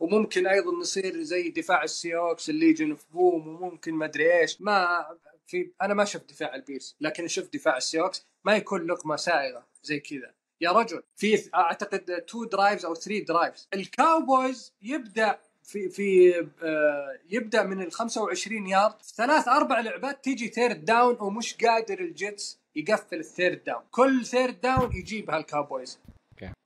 وممكن 0.00 0.46
أيضا 0.46 0.72
نصير 0.72 1.22
زي 1.22 1.50
دفاع 1.50 1.82
السيهوكس 1.82 2.50
ال 2.50 2.56
Legion 2.56 2.90
of 2.90 3.04
Boom 3.12 3.48
وممكن 3.48 3.94
ما 3.94 4.04
أدري 4.04 4.40
إيش. 4.40 4.60
ما 4.60 5.06
في 5.46 5.70
أنا 5.82 5.94
ما 5.94 6.04
شفت 6.04 6.28
دفاع 6.30 6.54
البيرس 6.54 6.96
لكن 7.00 7.28
شفت 7.28 7.54
دفاع 7.54 7.76
السيهوكس. 7.76 8.26
ما 8.44 8.56
يكون 8.56 8.86
لقمة 8.86 9.16
سائغة 9.16 9.66
زي 9.82 10.00
كذا. 10.00 10.34
يا 10.60 10.70
رجل 10.70 11.02
في 11.16 11.50
أعتقد 11.54 12.10
2 12.10 12.48
drives 12.48 12.84
أو 12.84 12.94
3 12.94 13.24
drives 13.24 13.68
ال 13.74 13.86
Cowboys 13.86 14.72
يبدأ 14.82 15.38
في 15.64 15.88
في 15.88 16.38
آه 16.62 17.18
يبدأ 17.30 17.62
من 17.62 17.80
ال 17.80 17.92
25 17.92 18.66
يارد 18.66 19.02
ثلاث 19.02 19.48
أربع 19.48 19.80
لعبات 19.80 20.24
تيجي 20.24 20.48
third 20.48 20.84
down 20.84 21.16
ومش 21.20 21.54
قادر 21.54 22.00
ال 22.00 22.12
Jets 22.12 22.58
يقفل 22.76 23.18
ال 23.18 23.26
third 23.26 23.64
down 23.64 23.82
كل 23.90 24.26
third 24.26 24.60
down 24.60 24.96
يجيبها 24.96 25.36
ال 25.36 25.43
Cowboys. 25.43 25.98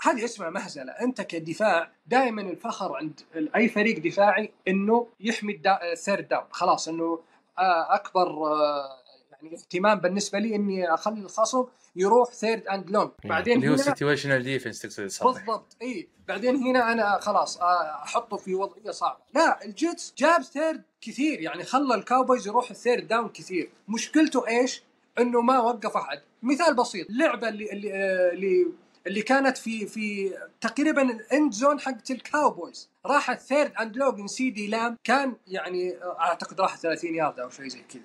هذه 0.02 0.24
اسمها 0.24 0.50
مهزلة. 0.50 0.92
أنت 0.92 1.20
كدفاع 1.20 1.92
دائما 2.06 2.42
الفخر 2.42 2.96
عند 2.96 3.20
أي 3.56 3.68
فريق 3.68 3.98
دفاعي 3.98 4.52
إنه 4.68 5.06
يحمي 5.20 5.60
ال 5.92 5.98
third 5.98 6.28
down 6.28 6.44
خلاص 6.50 6.88
إنه 6.88 7.20
آه، 7.58 7.94
أكبر 7.94 8.28
آه، 8.28 8.98
يعني 9.42 9.56
اهتمام 9.56 9.98
بالنسبة 9.98 10.38
لي 10.38 10.54
إني 10.54 10.94
أخلي 10.94 11.20
الخصم 11.20 11.64
يروح 11.96 12.32
third 12.34 12.66
and 12.66 12.90
long 12.90 13.10
بعدين 13.24 13.56
اللي 13.56 13.68
هو 13.68 13.76
situational 13.76 14.42
defense 14.42 14.80
تقصد 14.80 15.06
صح 15.06 15.24
بالضبط 15.26 15.76
اي 15.82 16.08
بعدين 16.28 16.56
هنا 16.56 16.92
أنا 16.92 17.18
خلاص 17.20 17.60
آه، 17.60 18.02
أحطه 18.02 18.36
في 18.36 18.54
وضعية 18.54 18.90
صعبة. 18.90 19.18
لا 19.34 19.64
ال 19.64 19.74
Jets 19.74 20.14
جاب 20.18 20.42
third 20.42 20.82
كثير 21.00 21.40
يعني 21.40 21.64
خلى 21.64 21.94
ال 21.94 22.01
Cowboys 22.01 22.46
يروح 22.46 22.70
ال 22.70 22.77
third 22.77 23.08
down 23.08 23.28
كثير. 23.28 23.70
مشكلته 23.88 24.48
إيش؟ 24.48 24.82
إنه 25.18 25.40
ما 25.40 25.58
وقف 25.58 25.96
أحد. 25.96 26.20
مثال 26.42 26.74
بسيط 26.76 27.10
اللعبة 27.10 27.48
اللي 27.48 27.72
اللي 27.72 27.92
آه، 27.92 28.32
اللي, 28.32 28.66
اللي 29.06 29.22
كانت 29.22 29.58
في 29.58 29.86
في 29.86 30.34
تقريبا 30.60 31.02
ال 31.02 31.15
end 31.15 31.52
zone 31.52 31.80
حقت 31.80 32.10
ال 32.10 32.20
Cowboys 32.20 32.88
راحت 33.06 33.40
third 33.40 33.72
and 33.80 33.96
long 33.96 34.26
سي 34.26 34.50
دي 34.50 34.66
لام 34.66 34.96
كان 35.04 35.36
يعني 35.46 35.96
آه، 35.96 36.16
أعتقد 36.20 36.60
راح 36.60 36.76
30 36.76 37.14
يارد 37.14 37.40
أو 37.40 37.50
شيء 37.50 37.68
زي 37.68 37.82
كذا. 37.82 38.02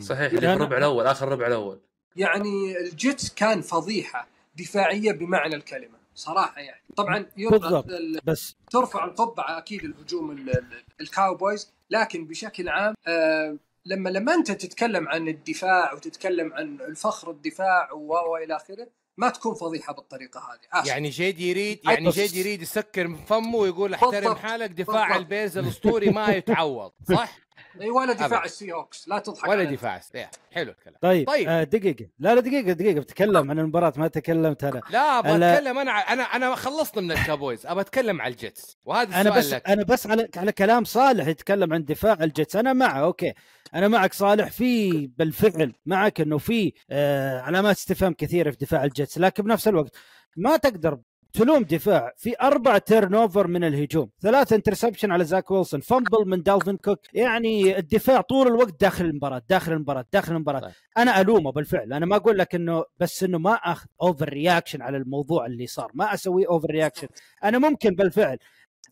صحيح 0.00 0.32
اللي 0.32 0.40
في 0.40 0.52
الربع 0.52 0.76
الأول 0.78 1.06
آخر 1.06 1.26
الربع 1.28 1.46
الأول 1.46 1.80
يعني 2.16 2.78
ال 2.80 2.91
Jets 2.91 3.34
كان 3.34 3.60
فضيحة 3.60 4.28
دفاعية 4.56 5.12
بمعنى 5.12 5.54
الكلمة 5.54 5.98
صراحة 6.14 6.60
يعني 6.60 6.82
طبعا 6.96 7.26
بالضبط. 7.36 7.86
ال- 7.88 8.20
بس 8.24 8.56
ترفع 8.70 9.04
القبعة 9.04 9.58
أكيد 9.58 9.84
الهجوم 9.84 10.30
ال- 10.30 10.50
ال- 10.58 10.84
ال 11.00 11.09
Cowboys 11.09 11.72
لكن 11.90 12.24
بشكل 12.26 12.68
عام 12.68 12.94
آه 13.06 13.56
لما 13.84 14.08
لما 14.10 14.34
أنت 14.34 14.50
تتكلم 14.52 15.08
عن 15.08 15.28
الدفاع 15.28 15.92
وتتكلم 15.92 16.52
عن 16.52 16.78
الفخر 16.80 17.30
الدفاع 17.30 17.92
و 17.92 18.12
و 18.12 18.36
إلى 18.36 18.56
آخره 18.56 18.88
ما 19.16 19.28
تكون 19.28 19.54
فضيحة 19.54 19.92
بالطريقة 19.92 20.40
هذه 20.40 20.80
آسف. 20.82 20.88
يعني 20.88 21.08
جيد 21.08 21.40
يريد 21.40 21.80
يعني 21.84 22.10
جيد 22.10 22.34
يريد 22.36 22.62
يسكر 22.62 23.14
فمه 23.26 23.56
ويقول 23.56 23.94
احترم. 23.94 24.34
حالك 24.34 24.70
دفاع. 24.70 25.16
ال 25.16 25.23
Bears 25.23 25.58
الأسطوري 25.58 26.10
ما 26.10 26.28
يتعوض 26.28 26.92
صح؟ 27.08 27.38
اي 27.80 27.90
ولا 27.90 28.12
دفاع. 28.12 28.44
ال 28.44 28.72
Seahawks 28.72 29.08
لا 29.08 29.18
تضحك 29.18 29.48
ولا 29.48 29.52
علينا. 29.52 29.70
دفاع 29.70 30.00
إيه، 30.14 30.30
حلو 30.52 30.70
الكلام. 30.70 30.96
طيب, 31.02 31.26
طيب. 31.26 31.48
آه 31.48 31.62
دقيقة. 31.62 32.06
لا 32.18 32.34
لا 32.34 32.40
دقيقة 32.40 32.72
دقيقة. 32.72 33.00
بتكلم 33.00 33.50
عن 33.50 33.58
المباراة 33.58 33.92
ما 33.96 34.08
تكلمت 34.08 34.64
أنا. 34.64 34.80
لا 34.90 35.18
أبغى. 35.18 35.54
أتكلم 35.54 35.78
أنا 35.78 35.90
أنا 35.90 36.22
أنا 36.22 36.54
خلصنا 36.54 37.02
من 37.02 37.12
ال 37.12 37.18
Cowboys. 37.18 37.66
أبغى 37.66 37.80
أتكلم 37.80 38.20
على 38.20 38.32
ال 38.32 38.39
Jets. 38.39 38.76
وهذا 38.84 39.20
أنا 39.20 39.38
السؤال 39.38 39.38
بس 39.38 39.52
لك. 39.52 39.68
أنا 39.68 39.84
بس 39.84 40.06
على 40.06 40.28
على 40.36 40.52
كلام 40.52 40.84
صالح 40.84 41.26
يتكلم 41.26 41.72
عن 41.72 41.84
دفاع 41.84 42.18
ال 42.20 42.26
Jets. 42.26 42.56
أنا 42.56 42.72
معه 42.72 43.00
أوكي. 43.00 43.32
أنا 43.74 43.88
معك 43.88 44.12
صالح. 44.12 44.50
في 44.50 45.06
بالفعل 45.06 45.72
معك 45.86 46.20
إنه 46.20 46.38
في 46.38 46.72
آه 46.90 47.40
علامات 47.40 47.76
استفهام 47.76 48.12
كثيرة 48.12 48.50
في 48.50 48.56
دفاع 48.56 48.84
ال 48.84 48.90
Jets. 48.90 49.18
لكن 49.18 49.42
بنفس 49.42 49.68
الوقت 49.68 49.96
ما 50.36 50.56
تقدر 50.56 50.98
تلوم 51.32 51.62
دفاع 51.62 52.12
في 52.16 52.34
أربع 52.42 52.78
turnover 52.78 53.46
من 53.46 53.64
الهجوم. 53.64 54.10
ثلاثة 54.22 54.56
interception 54.56 55.12
على 55.12 55.24
زاك 55.24 55.50
ويلسون 55.50 55.80
fumble 55.80 56.28
من 56.28 56.42
دالفين 56.42 56.76
كوك 56.76 56.98
يعني 57.14 57.78
الدفاع 57.78 58.20
طول 58.20 58.46
الوقت 58.46 58.80
داخل 58.80 59.04
المباراة 59.04 59.42
داخل 59.48 59.72
المباراة 59.72 60.04
داخل 60.12 60.34
المباراة. 60.34 60.60
طيب. 60.60 60.70
أنا 60.98 61.20
ألومه 61.20 61.52
بالفعل. 61.52 61.92
أنا 61.92 62.06
ما 62.06 62.16
أقول 62.16 62.38
لك 62.38 62.54
إنه 62.54 62.84
بس 62.98 63.22
إنه 63.24 63.38
ما 63.38 63.52
أخذ 63.52 63.86
overreaction 64.02 64.82
على 64.82 64.96
الموضوع 64.96 65.46
اللي 65.46 65.66
صار. 65.66 65.90
ما 65.94 66.14
أسوي 66.14 66.46
overreaction 66.46 67.08
أنا 67.44 67.58
ممكن 67.58 67.94
بالفعل. 67.94 68.38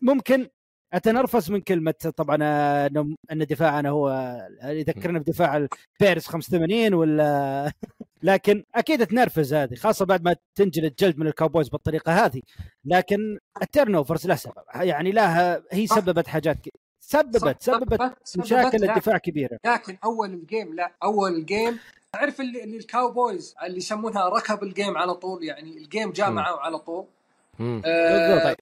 ممكن 0.01 0.47
أتنرفز 0.93 1.51
من 1.51 1.61
كلمة 1.61 1.91
طبعا 1.91 2.37
إنه 2.87 3.15
إن 3.31 3.45
دفاعنا 3.45 3.89
هو 3.89 4.37
يذكرنا 4.63 5.19
بدفاع 5.19 5.57
ال 6.01 6.05
Bears 6.05 6.27
85 6.27 6.93
ولا 6.93 7.71
لكن 8.23 8.63
أكيد 8.75 9.05
تنرفز 9.07 9.53
هذه 9.53 9.75
خاصة 9.75 10.05
بعد 10.05 10.23
ما 10.23 10.35
تنجلد 10.55 10.95
جلد 10.99 11.17
من 11.17 11.27
ال 11.27 11.32
Cowboys 11.32 11.69
بالطريقة 11.69 12.25
هذه 12.25 12.41
لكن 12.85 13.39
ال 13.61 13.95
turnovers 13.95 14.27
له 14.27 14.35
سبب 14.35 14.53
يعني 14.75 15.11
لها 15.11 15.63
هي. 15.71 15.87
سببت 15.87 16.27
حاجات 16.27 16.57
ك... 16.57 16.69
سببت 16.99 17.61
سببت 17.61 18.13
مشاكل. 18.37 18.83
الدفاع 18.89 19.17
كبيرة 19.17 19.57
لكن 19.65 19.97
أول 20.03 20.33
ال 20.33 20.41
game 20.41 20.75
لا 20.75 20.91
أول 21.03 21.35
ال 21.35 21.44
game 21.44 21.79
تعرف 22.13 22.41
اللي, 22.41 22.63
اللي 22.63 22.77
ال 22.77 22.87
Cowboys 22.87 23.55
اللي 23.63 23.77
يسمونها 23.77 24.29
ركب 24.29 24.63
ال 24.63 24.70
game 24.70 24.97
على 24.97 25.13
طول 25.13 25.43
يعني 25.43 25.77
ال 25.77 25.84
game 25.84 26.11
جاء. 26.11 26.31
معه 26.31 26.59
على 26.59 26.79
طول. 26.79 27.05
آه. 27.85 28.55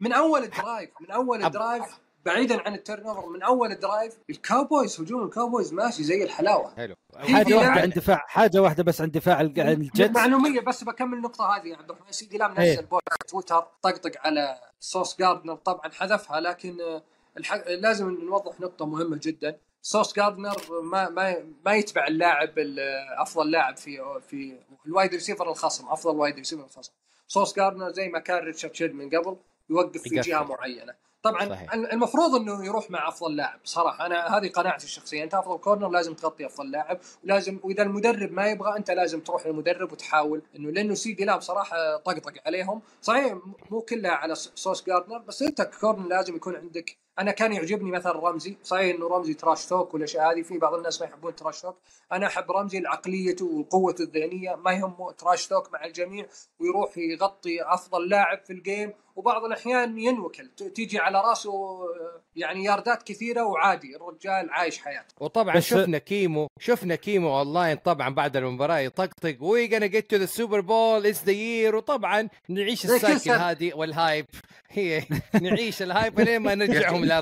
من 0.00 0.12
أول 0.12 0.50
drive 0.50 0.90
من 1.00 1.10
أول 1.10 1.44
أب- 1.44 1.48
drive 1.48 1.82
بعيدا 2.28 2.60
عن 2.62 2.74
ال 2.74 3.06
turnover 3.06 3.28
من 3.28 3.42
أول 3.42 3.74
drive 3.74 4.18
ال 4.30 4.39
Cowboys 4.39 5.00
هجوم 5.00 5.24
ال 5.24 5.30
Cowboys 5.30 5.72
ماشي 5.72 6.04
زي 6.04 6.22
الحلاوة. 6.24 6.74
حلو. 6.76 6.94
حاجة 7.16 7.54
واحدة 7.54 7.80
عن 7.80 7.90
دفاع 7.90 8.16
حاجة 8.28 8.62
واحدة 8.62 8.82
بس 8.82 9.00
عن 9.00 9.10
دفاع 9.10 9.40
الج- 9.40 9.60
عن 9.60 9.68
ال 9.72 9.79
Jets. 9.79 10.14
معلومية 10.16 10.60
بس 10.60 10.84
بكمل 10.84 11.16
النقطه 11.18 11.56
هذه 11.56 11.66
يا 11.68 11.76
عبد 11.76 11.90
الرحمن 11.90 12.12
سيدي 12.12 12.38
لام 12.38 12.60
إيه. 12.60 12.72
نزل 12.72 12.86
post 12.86 13.02
Twitter 13.28 13.66
طقطق 13.82 14.10
على 14.26 14.58
صوص 14.80 15.16
جاردنر 15.18 15.54
طبعا 15.54 15.90
حذفها 15.90 16.40
لكن 16.40 16.80
آه، 16.80 17.02
الح... 17.38 17.54
لازم 17.66 18.10
نوضح 18.10 18.60
نقطة 18.60 18.86
مهمة 18.86 19.20
جدا. 19.22 19.58
صوص 19.82 20.14
جاردنر 20.14 20.56
ما 20.82 21.08
ما 21.08 21.36
ما 21.66 21.74
يتبع 21.74 22.06
اللاعب 22.06 22.58
ال- 22.58 22.80
أفضل 23.18 23.50
لاعب 23.50 23.76
في 23.76 24.20
في 24.28 24.56
ال 24.86 24.91
wide 24.91 25.10
receiver 25.14 25.50
الخصم 25.50 25.88
أفضل 25.88 26.16
wide 26.16 26.34
receiver 26.36 26.64
الخصم 26.64 26.92
صوص 27.28 27.56
جاردنر 27.56 27.90
زي 27.92 28.08
ما 28.08 28.18
كان 28.18 28.38
ريتشارد 28.44 28.74
شيرمان 28.74 28.94
من 28.94 29.06
قبل 29.10 29.36
يوقف 29.70 30.02
في. 30.02 30.20
جهة 30.20 30.42
معينة. 30.42 30.94
طبعا 31.22 31.48
صحيح. 31.48 31.72
المفروض 31.74 32.34
إنه 32.34 32.64
يروح 32.66 32.90
مع 32.90 33.08
أفضل 33.08 33.36
لاعب. 33.36 33.60
صراحة 33.64 34.06
أنا 34.06 34.38
هذه 34.38 34.48
قناعتي 34.48 34.84
الشخصية. 34.84 35.24
أنت 35.24 35.34
أفضل 35.34 35.58
corner 35.58 35.88
لازم 35.88 36.14
تغطي 36.14 36.46
أفضل 36.46 36.70
لاعب 36.70 36.98
ولازم 37.24 37.58
وإذا 37.62 37.82
المدرب 37.82 38.32
ما 38.32 38.46
يبغى 38.46 38.76
أنت 38.76 38.90
لازم 38.90 39.20
تروح 39.20 39.46
للمدرب 39.46 39.92
وتحاول 39.92 40.42
إنه 40.56 40.70
لأنه 40.70 40.94
سي 40.94 41.12
دي 41.12 41.24
لام 41.24 41.40
صراحة 41.40 41.96
طقطق 41.96 42.32
عليهم. 42.46 42.80
صحيح 43.02 43.36
مو 43.70 43.80
كلها 43.80 44.10
على 44.10 44.34
س- 44.34 44.52
صوص 44.54 44.84
جاردنر 44.86 45.18
بس 45.18 45.42
أنت 45.42 45.62
corner 45.80 46.08
لازم 46.08 46.36
يكون 46.36 46.56
عندك. 46.56 46.96
أنا 47.18 47.30
كان 47.32 47.52
يعجبني 47.52 47.90
مثلا 47.90 48.12
رمزي 48.12 48.56
صحيح 48.62 48.94
إنه 48.96 49.08
رمزي 49.08 49.34
trash 49.34 49.66
talk 49.66 49.94
والاشياء 49.94 50.32
هذه 50.32 50.42
في 50.42 50.58
بعض 50.58 50.74
الناس 50.74 51.00
ما 51.00 51.06
يحبون 51.06 51.36
trash 51.36 51.60
talk 51.62 51.76
أنا 52.12 52.26
أحب 52.26 52.50
رمزي 52.52 52.80
لعقليته 52.80 53.44
وقوته 53.46 54.02
الذهنية 54.02 54.54
ما 54.54 54.72
يهمه 54.72 55.12
trash 55.12 55.46
talk 55.46 55.72
مع 55.72 55.84
الجميع 55.84 56.26
ويروح 56.60 56.98
يغطي 56.98 57.62
أفضل 57.62 58.08
لاعب 58.08 58.44
في 58.44 58.52
ال 58.52 58.60
game 58.60 58.92
وبعض 59.18 59.44
الأحيان 59.44 59.98
ينأكل 59.98 60.48
تيجي 60.74 60.98
على 60.98 61.20
راسه 61.20 61.50
آه، 61.50 62.22
يعني 62.36 62.64
ياردات 62.64 63.02
كثيرة 63.02 63.44
وعادي 63.44 63.96
الرجال 63.96 64.50
عايش 64.50 64.78
حياته 64.78 65.14
وطبعا 65.20 65.60
شفنا 65.60 65.98
كيمو 65.98 66.46
شفنا 66.60 66.94
كيمو 66.94 67.38
أونلاين 67.38 67.76
طبعا 67.76 68.14
بعد 68.14 68.36
المباراة 68.36 68.78
يطقطق 68.78 69.36
we 69.40 69.68
gonna 69.68 69.92
get 69.92 70.02
to 70.14 70.18
the 70.18 70.26
Super 70.40 70.62
Bowl 70.62 71.12
it's 71.12 71.20
the 71.28 71.34
year 71.34 71.74
وطبعا 71.74 72.28
نعيش 72.48 72.84
ال 72.84 72.91
cycle. 72.91 73.30
هذه 73.30 73.74
وال 73.74 73.91
hype 73.91 74.26
هي 74.70 75.02
نعيش 75.42 75.82
ال 75.82 75.90
hype 75.90 76.20
لين 76.20 76.38
ما 76.42 76.54
نرجعهم 76.54 77.04
لا 77.04 77.20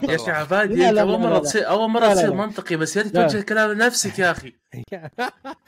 يا 0.70 0.92
لا، 0.92 1.02
أول 1.02 1.18
مرة. 1.20 1.38
تصير 1.38 1.68
أول 1.68 1.90
مرة 1.90 2.14
تصير. 2.14 2.35
منطقي 2.35 2.76
بس 2.76 2.96
يا. 2.96 3.02
توجه 3.02 3.38
الكلام 3.38 3.72
لنفسك 3.72 4.18
يا 4.18 4.30
أخي 4.30 4.52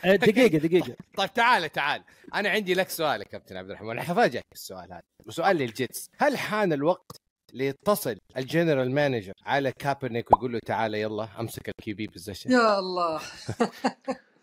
دقيقة 0.04 0.58
دقيقة. 0.68 0.96
طيب 1.16 1.32
تعال 1.34 1.72
تعال. 1.72 2.02
أنا 2.34 2.48
عندي 2.48 2.74
لك 2.74 2.88
سؤال 2.88 3.20
يا 3.20 3.26
كابتن 3.26 3.56
عبد 3.56 3.70
الرحمن. 3.70 3.90
أنا 3.90 4.02
حفاجئك 4.02 4.44
بالسؤال 4.50 4.92
هذا. 4.92 5.02
وسؤال 5.26 5.56
لل 5.56 5.72
Jets. 5.72 6.10
هل 6.18 6.38
حان 6.38 6.72
الوقت 6.72 7.16
ليتصل 7.52 8.18
ال 8.36 8.43
general 8.43 8.90
manager 8.94 9.32
على 9.46 9.72
كابرنيك 9.72 10.30
ويقول 10.32 10.52
له 10.52 10.58
تعال 10.66 10.94
يلا 10.94 11.28
أمسك 11.40 11.68
ال 11.68 11.92
QB 11.92 12.06
position 12.06 12.50
يا 12.52 12.78
الله. 12.78 13.20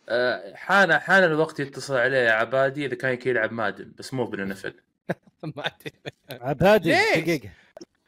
آه، 0.09 0.55
حان 0.55 0.99
حان 0.99 1.23
الوقت 1.23 1.59
يتصل 1.59 1.95
عليه 1.97 2.17
يا 2.17 2.31
عبادي 2.31 2.85
إذا 2.85 2.95
كان 2.95 3.19
يلعب 3.25 3.51
Madden 3.51 3.91
بس 3.97 4.13
مو 4.13 4.25
بال 4.25 4.44
NFL 4.44 4.73
ما 5.43 5.63
أدري. 5.65 5.91
عبادي 6.31 6.89
ليش؟ 6.89 7.17
دقيقة. 7.17 7.49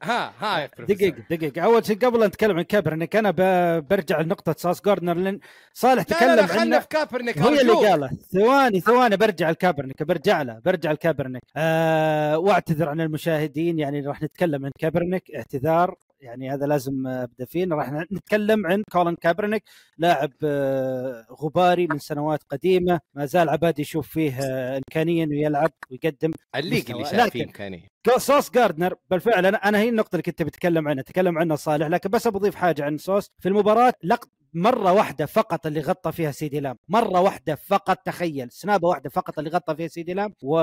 ها 0.03 0.33
ها 0.39 0.69
بروفيسور. 0.77 0.95
دقيقة 1.09 1.23
دقيقة. 1.29 1.61
أول 1.61 1.85
شيء 1.85 1.97
قبل 1.97 2.21
أن 2.23 2.27
نتكلم 2.27 2.57
عن 2.57 2.63
كابرنيك 2.63 3.15
أنا 3.15 3.31
ب- 3.31 3.87
برجع 3.87 4.21
لنقطة 4.21 4.55
صوص 4.57 4.81
جاردنر 4.85 5.13
لأن 5.13 5.39
صالح 5.73 5.95
لا 6.09 6.17
تكلم 6.17 6.29
لا 6.29 6.35
لا 6.35 6.47
خلنا 6.47 6.61
عنه 6.61 6.79
في 6.79 6.87
كابرنيك 6.87 7.37
هو 7.37 7.49
اللي. 7.49 7.71
قاله. 7.73 8.09
ثواني 8.33 8.79
ثواني 8.79 9.17
برجع 9.17 9.49
لكابرنيك 9.49 10.03
برجع 10.03 10.41
له 10.41 10.59
برجع 10.65 10.91
لكابرنيك 10.91 11.41
آه 11.57 12.37
واعتذر 12.37 12.89
عن 12.89 13.01
المشاهدين 13.01 13.79
يعني 13.79 14.07
راح 14.07 14.21
نتكلم 14.21 14.65
عن 14.65 14.71
كابرنيك 14.79 15.23
اعتذار. 15.35 15.95
يعني 16.21 16.53
هذا 16.53 16.65
لازم 16.65 17.07
أبدأ 17.07 17.45
فيه. 17.45 17.65
راح 17.65 17.91
نتكلم 18.11 18.67
عن 18.67 18.83
كولن 18.91 19.15
كابرنيك 19.15 19.63
لاعب 19.97 20.31
آه، 20.43 21.25
غباري 21.31 21.87
من 21.87 21.99
سنوات 21.99 22.43
قديمة. 22.49 22.99
ما 23.13 23.25
زال 23.25 23.49
عباد 23.49 23.79
يشوف 23.79 24.07
فيه 24.07 24.33
آه، 24.41 24.77
إمكانية 24.77 25.23
إنه 25.23 25.35
يلعب 25.35 25.71
ويقدم 25.91 26.31
ال 26.55 26.60
league 26.60 26.91
اللي. 26.91 27.05
شايف 27.05 27.29
فيه 27.29 27.43
إمكانية. 27.43 27.87
صوص 28.17 28.51
جاردنر 28.51 28.95
بالفعل 29.11 29.45
أنا 29.45 29.57
أنا 29.57 29.79
هي 29.79 29.89
النقطة 29.89 30.15
اللي 30.15 30.23
كنت 30.23 30.43
بتكلم 30.43 30.87
عنها 30.87 31.03
تكلم 31.03 31.37
عنها 31.37 31.55
صالح 31.55 31.87
لكن 31.87 32.09
بس 32.09 32.27
بضيف 32.27 32.55
حاجة 32.55 32.83
عن 32.85 32.97
صوص 32.97 33.29
في 33.39 33.49
المباراة 33.49 33.93
لقط 34.03 34.29
مرة 34.53 34.93
واحدة 34.93 35.25
فقط 35.25 35.65
اللي 35.65 35.79
غطى 35.81 36.11
فيها 36.11 36.31
سيدي 36.31 36.59
لام. 36.59 36.77
مرة 36.89 37.21
واحدة 37.21 37.55
فقط 37.55 37.97
تخيل. 38.05 38.51
سنابة 38.51 38.87
واحدة 38.87 39.09
فقط 39.09 39.39
اللي 39.39 39.49
غطى 39.49 39.75
فيها 39.75 39.87
سيدي 39.87 40.13
لام. 40.13 40.33
و... 40.43 40.57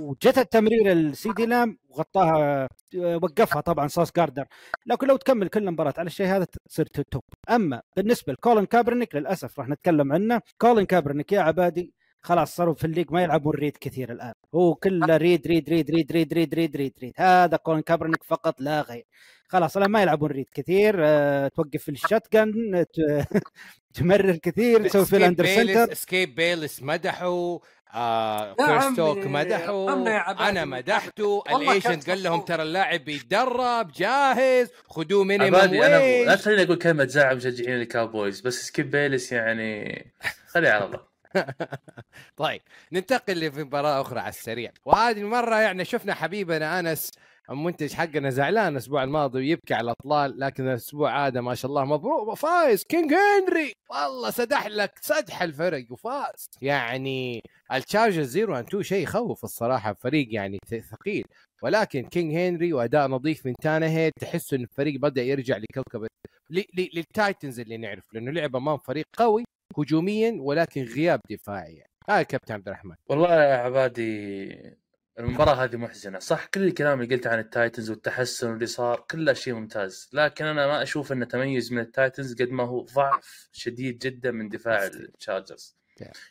وجت 0.00 0.38
التمرير 0.38 0.92
السيدي 0.92 1.46
لام 1.46 1.78
وغطاها 1.88 2.68
وقفها 2.94 3.60
طبعا 3.60 3.88
صوص 3.88 4.12
جاردنر 4.16 4.44
لكن 4.86 5.06
لو 5.06 5.16
تكمل 5.16 5.48
كل 5.48 5.60
المباراة 5.68 5.94
على 5.98 6.06
الشيء 6.06 6.26
هذا 6.26 6.46
تصير 6.68 6.86
top. 6.86 7.22
أما 7.50 7.82
بالنسبة 7.96 8.32
لكولين 8.32 8.64
كابرنيك 8.66 9.14
للأسف 9.14 9.58
راح 9.60 9.68
نتكلم 9.68 10.12
عنه. 10.12 10.40
كولين 10.58 10.86
كابرنيك 10.86 11.32
يا 11.32 11.40
عبادي 11.40 11.99
خلاص 12.22 12.56
صاروا 12.56 12.74
في 12.74 12.84
ال 12.84 12.88
league 12.88 13.12
ما 13.12 13.22
يلعبون 13.22 13.54
read 13.54 13.76
كثير 13.80 14.12
الآن. 14.12 14.32
هو 14.54 14.74
كله 14.74 15.16
read 15.16 15.46
read 15.46 15.68
read 15.70 15.90
read 15.90 16.12
read 16.12 16.32
read 16.32 16.54
read 16.54 16.76
read, 16.76 16.94
read. 17.02 17.12
هذا 17.16 17.56
كولين 17.56 17.82
كابرنيك 17.82 18.22
فقط 18.22 18.60
لا 18.60 18.80
غير. 18.80 19.06
خلاص 19.48 19.76
الآن 19.76 19.90
ما 19.90 20.02
يلعبون 20.02 20.30
ريد 20.30 20.46
كثير. 20.54 20.96
أه 20.98 21.48
توقف 21.48 21.82
في 21.82 21.90
الشات 21.90 22.26
جن 22.32 22.84
تمرر 23.94 24.36
كثير 24.36 24.88
تسوي 24.88 25.06
في 25.06 25.16
الاندر 25.16 25.46
سنتر 25.46 25.94
سكيب 25.94 26.34
بيلس 26.34 26.82
مدحوا. 26.82 27.58
آه 27.94 28.56
عمي، 28.60 29.14
مدحوا. 29.14 29.92
أنا 30.48 30.64
مدحته. 30.64 31.42
الايجنت 31.50 32.10
قال 32.10 32.22
لهم. 32.22 32.40
ترى 32.40 32.62
اللاعب 32.62 33.04
بيتدرب 33.04 33.92
جاهز. 33.92 34.68
خذوه 34.88 35.32
عبادي 35.32 35.86
أنا 35.86 36.24
لا 36.24 36.36
تخليني 36.36 36.62
أقول 36.62 36.76
كلمة 36.76 37.04
تزعل 37.04 37.36
مشجعين 37.36 37.80
الكاوبويز 37.80 38.40
بس 38.40 38.66
سكيب 38.66 38.90
بيلس 38.90 39.32
يعني 39.32 40.04
خليه 40.46 40.70
على 40.70 40.84
الله. 40.84 41.09
طيب 42.36 42.60
ننتقل 42.92 43.40
لفي 43.40 43.64
مباراة 43.64 44.00
أخرى 44.00 44.20
على 44.20 44.28
السريع. 44.28 44.72
وهذه 44.84 45.20
المرة 45.20 45.56
يعني 45.56 45.84
شفنا 45.84 46.14
حبيبنا 46.14 46.80
أنس 46.80 47.10
المنتج 47.50 47.92
حقنا 47.92 48.30
زعلان 48.30 48.72
الأسبوع 48.72 49.04
الماضي 49.04 49.38
ويبكي 49.38 49.74
على 49.74 49.84
الأطلال 49.84 50.40
لكن 50.40 50.68
الأسبوع 50.68 51.26
هذا 51.26 51.40
ما 51.40 51.54
شاء 51.54 51.68
الله 51.70 51.84
مبروك. 51.84 52.34
فايز 52.34 52.84
كينج 52.84 53.12
هنري! 53.14 53.72
والله 53.90 54.30
سدح 54.30 54.66
لك 54.66 54.98
سدح 55.00 55.42
الفرق 55.42 55.86
وفاز. 55.90 56.48
يعني 56.62 57.42
التشارجرز 57.72 58.38
0 58.38 58.58
and 58.58 58.64
2 58.64 58.82
شيء 58.82 59.02
يخوف 59.02 59.44
الصراحة 59.44 59.92
فريق 59.92 60.28
يعني 60.30 60.58
ثقيل. 60.90 61.24
ولكن 61.62 62.02
كينج 62.02 62.34
هنري 62.36 62.72
وأداء 62.72 63.08
نظيف 63.08 63.46
من 63.46 63.54
تانهيد 63.62 64.12
تحس 64.20 64.54
إن 64.54 64.60
الفريق 64.62 65.00
بدأ 65.00 65.22
يرجع 65.22 65.56
لكوكب 65.56 66.06
للتايتنز 66.94 67.60
اللي 67.60 67.76
نعرف 67.76 68.04
لأنه 68.14 68.30
لعب 68.30 68.56
أمام 68.56 68.78
فريق 68.78 69.06
قوي. 69.18 69.44
هجوميا 69.78 70.36
ولكن 70.40 70.82
غياب 70.82 71.20
دفاعي. 71.30 71.74
يعني. 71.74 71.90
هاي 72.08 72.24
كابتن 72.24 72.54
عبد 72.54 72.68
الرحمن. 72.68 72.94
والله 73.06 73.34
يا 73.34 73.56
عبادي 73.56 74.80
المباراة 75.18 75.64
هذه 75.64 75.76
محزنة. 75.76 76.18
صح 76.18 76.46
كل 76.46 76.62
الكلام 76.62 77.00
اللي 77.00 77.14
قلته 77.14 77.30
عن 77.30 77.38
التايتنز 77.38 77.90
والتحسن 77.90 78.52
اللي 78.52 78.66
صار 78.66 79.04
كله 79.10 79.32
شيء 79.32 79.54
ممتاز. 79.54 80.10
لكن 80.12 80.44
أنا 80.44 80.66
ما 80.66 80.82
أشوف 80.82 81.12
أنه 81.12 81.24
تميز 81.24 81.72
من 81.72 81.78
التايتنز 81.78 82.42
قد 82.42 82.50
ما 82.50 82.64
هو 82.64 82.80
ضعف 82.80 83.48
شديد 83.52 83.98
جدا 83.98 84.30
من 84.30 84.48
دفاع 84.48 84.84
التشارجرز. 84.86 85.76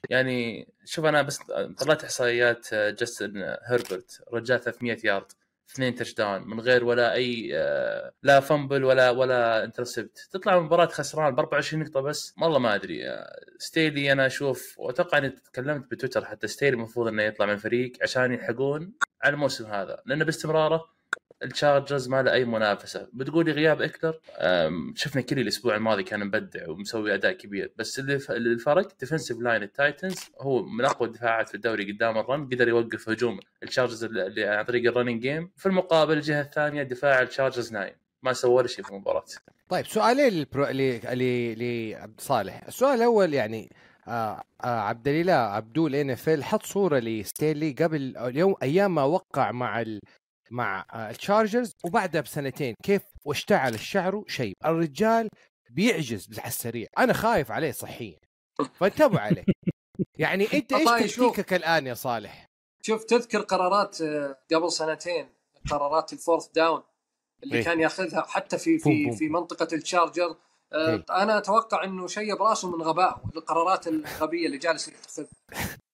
يعني 0.10 0.68
شوف 0.86 1.06
أنا 1.06 1.22
بس 1.22 1.38
طلعت 1.78 2.04
إحصائيات 2.04 2.74
جاستن 2.74 3.56
هيربرت 3.70 4.22
رجال 4.34 4.62
300 4.62 4.98
يارد. 5.04 5.32
اثنين 5.72 5.96
touchdown 5.96 6.48
من 6.48 6.60
غير 6.60 6.84
ولا 6.84 7.14
أي 7.14 7.52
آه، 7.54 8.12
لا 8.24 8.40
fumble 8.40 8.84
ولا 8.84 9.10
ولا 9.10 9.64
intercept 9.64 10.28
تطلع 10.32 10.58
المباراه 10.58 10.86
خسران 10.86 11.36
ب 11.36 11.40
24 11.40 11.84
نقطة 11.84 12.02
بس. 12.02 12.34
والله 12.42 12.60
ما 12.60 12.76
أدري 12.76 13.10
آه، 13.10 13.40
ستيلي 13.58 14.12
أنا 14.12 14.26
أشوف 14.26 14.76
وأتوقع 14.80 15.18
إني 15.18 15.30
تكلمت 15.30 15.92
بتويتر 15.92 16.26
حتى 16.26 16.48
ستيلي 16.48 16.74
المفروض 16.74 17.08
إنه 17.08 17.24
يطلع 17.24 17.46
من 17.46 17.54
الفريق 17.54 17.92
عشان 18.02 18.32
يلحقون 18.34 18.94
على 19.24 19.34
الموسم 19.34 19.66
هذا. 19.66 20.02
لأنه 20.06 20.26
باستمراره 20.26 20.99
التشارجرز 21.44 22.08
ما 22.10 22.22
له 22.22 22.32
أي 22.34 22.46
منافسة. 22.46 23.08
بتقولي 23.14 23.52
غياب 23.52 23.82
اكلر 23.82 24.20
أم، 24.38 24.94
شفنا 24.96 25.22
كيلي 25.22 25.42
الأسبوع 25.42 25.76
الماضي 25.76 26.04
كان 26.04 26.20
مبدع 26.20 26.70
ومسوي 26.70 27.14
أداء 27.14 27.32
كبير 27.32 27.74
بس 27.78 28.00
اللي 28.00 28.16
الفرق 28.30 28.88
defensive 29.00 29.38
line 29.40 29.64
التايتنز 29.64 30.16
هو 30.42 30.64
من 30.64 30.86
أقوى 30.86 31.08
الدفاعات 31.08 31.50
في 31.50 31.56
الدوري 31.56 31.92
قدام 31.92 32.18
ال 32.18 32.25
run 32.25 32.46
قدر 32.46 32.68
يوقف 32.68 33.10
هجوم 33.10 33.40
التشارجرز 33.64 34.04
اللي 34.04 34.46
عن 34.46 34.66
طريق 34.66 34.92
ال 34.92 34.95
running 34.95 35.22
game 35.22 35.52
في 35.58 35.66
المقابل 35.66 36.14
الجهة 36.14 36.42
الثانية 36.42 36.84
دفاع 36.84 37.22
التشارجرز 37.22 37.74
نايم. 37.74 37.96
ما 38.24 38.34
سوى 38.34 38.68
شيء 38.68 38.86
في 38.86 38.92
المباراة. 38.92 39.24
طيب 39.70 39.86
سؤالين 39.88 40.34
للبرو... 40.34 40.66
ل... 40.66 41.00
لعبد 41.60 42.22
صالح 42.22 42.64
السؤال 42.68 42.96
الأول 42.98 43.34
يعني 43.34 43.70
آه 44.08 44.44
آه 44.64 44.80
عبد 44.80 45.08
الاله 45.08 45.34
عبدول 45.34 45.96
NFL 45.96 46.44
حط 46.44 46.66
صورة 46.66 47.00
لستيلي 47.00 47.72
قبل 47.72 48.18
اليوم 48.18 48.56
أيام 48.64 48.96
ما 48.96 49.04
وقع 49.04 49.52
مع. 49.52 49.86
مع 50.52 50.86
آه 50.94 51.10
التشارجرز 51.10 51.74
وبعدها 51.86 52.22
بسنتين 52.22 52.76
كيف 52.84 53.02
واشتعل 53.26 53.74
الشعر 53.74 54.24
شيء 54.28 54.54
الرجال 54.66 55.30
بيعجز 55.70 56.40
على 56.40 56.48
السريع 56.48 56.88
أنا 56.98 57.14
خايف 57.14 57.52
عليه 57.52 57.72
صحيا 57.72 58.18
فانتبهوا 58.74 59.20
عليه 59.20 59.44
يعني 60.18 60.48
أنت 60.54 60.74
إيش. 60.74 61.16
تكتيكك 61.16 61.54
الآن 61.54 61.88
يا 61.88 61.94
صالح؟ 61.94 62.46
شوف 62.82 63.04
تذكر 63.04 63.42
قرارات 63.42 64.02
آه، 64.02 64.38
قبل 64.54 64.72
سنتين 64.72 65.30
قرارات 65.72 66.14
ال 66.14 66.19
fourth 66.19 66.48
down 66.48 66.84
اللي 67.44 67.56
إيه. 67.56 67.64
كان 67.64 67.80
ياخذها 67.80 68.22
حتى 68.22 68.58
في 68.58 68.80
في 68.80 69.06
بوم 69.06 69.16
في 69.16 69.28
بوم. 69.28 69.42
منطقة 69.42 69.68
التشارجر 69.74 70.36
آه، 70.74 70.90
إيه. 70.90 71.06
أنا 71.10 71.38
أتوقع 71.38 71.84
إنه 71.84 72.08
شيء 72.08 72.36
براسه 72.36 72.78
من 72.78 72.82
غباء 72.82 73.22
القرارات 73.36 73.88
الغبية 73.88 74.46
اللي 74.46 74.58
جالس 74.58 74.88
يتخذها 74.88 75.28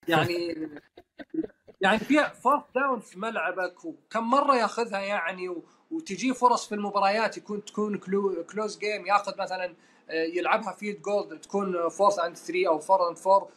يعني 0.08 0.56
يعني 1.86 2.00
في 2.00 2.32
fourth 2.43 2.64
down 2.76 2.99
في 3.00 3.20
ملعبك 3.20 3.86
وكم 3.86 4.30
مرة 4.30 4.56
ياخذها 4.56 5.00
يعني 5.00 5.56
وتجي 5.92 6.34
فرص 6.34 6.68
في 6.68 6.76
المباريات 6.76 7.38
يكون 7.38 7.66
تكون 7.66 7.98
clo- 7.97 8.43
close 8.43 8.78
game 8.78 9.08
ياخذ 9.08 9.42
مثلا 9.42 9.76
آه، 10.10 10.24
يلعبها 10.24 10.72
field 10.72 11.01
goal 11.01 11.39
تكون 11.40 11.90
fourth 11.89 12.20
and 12.20 12.36
3 12.36 12.68
أو 12.68 12.80
4 12.92 13.10
and 13.10 13.18
4 13.28 13.50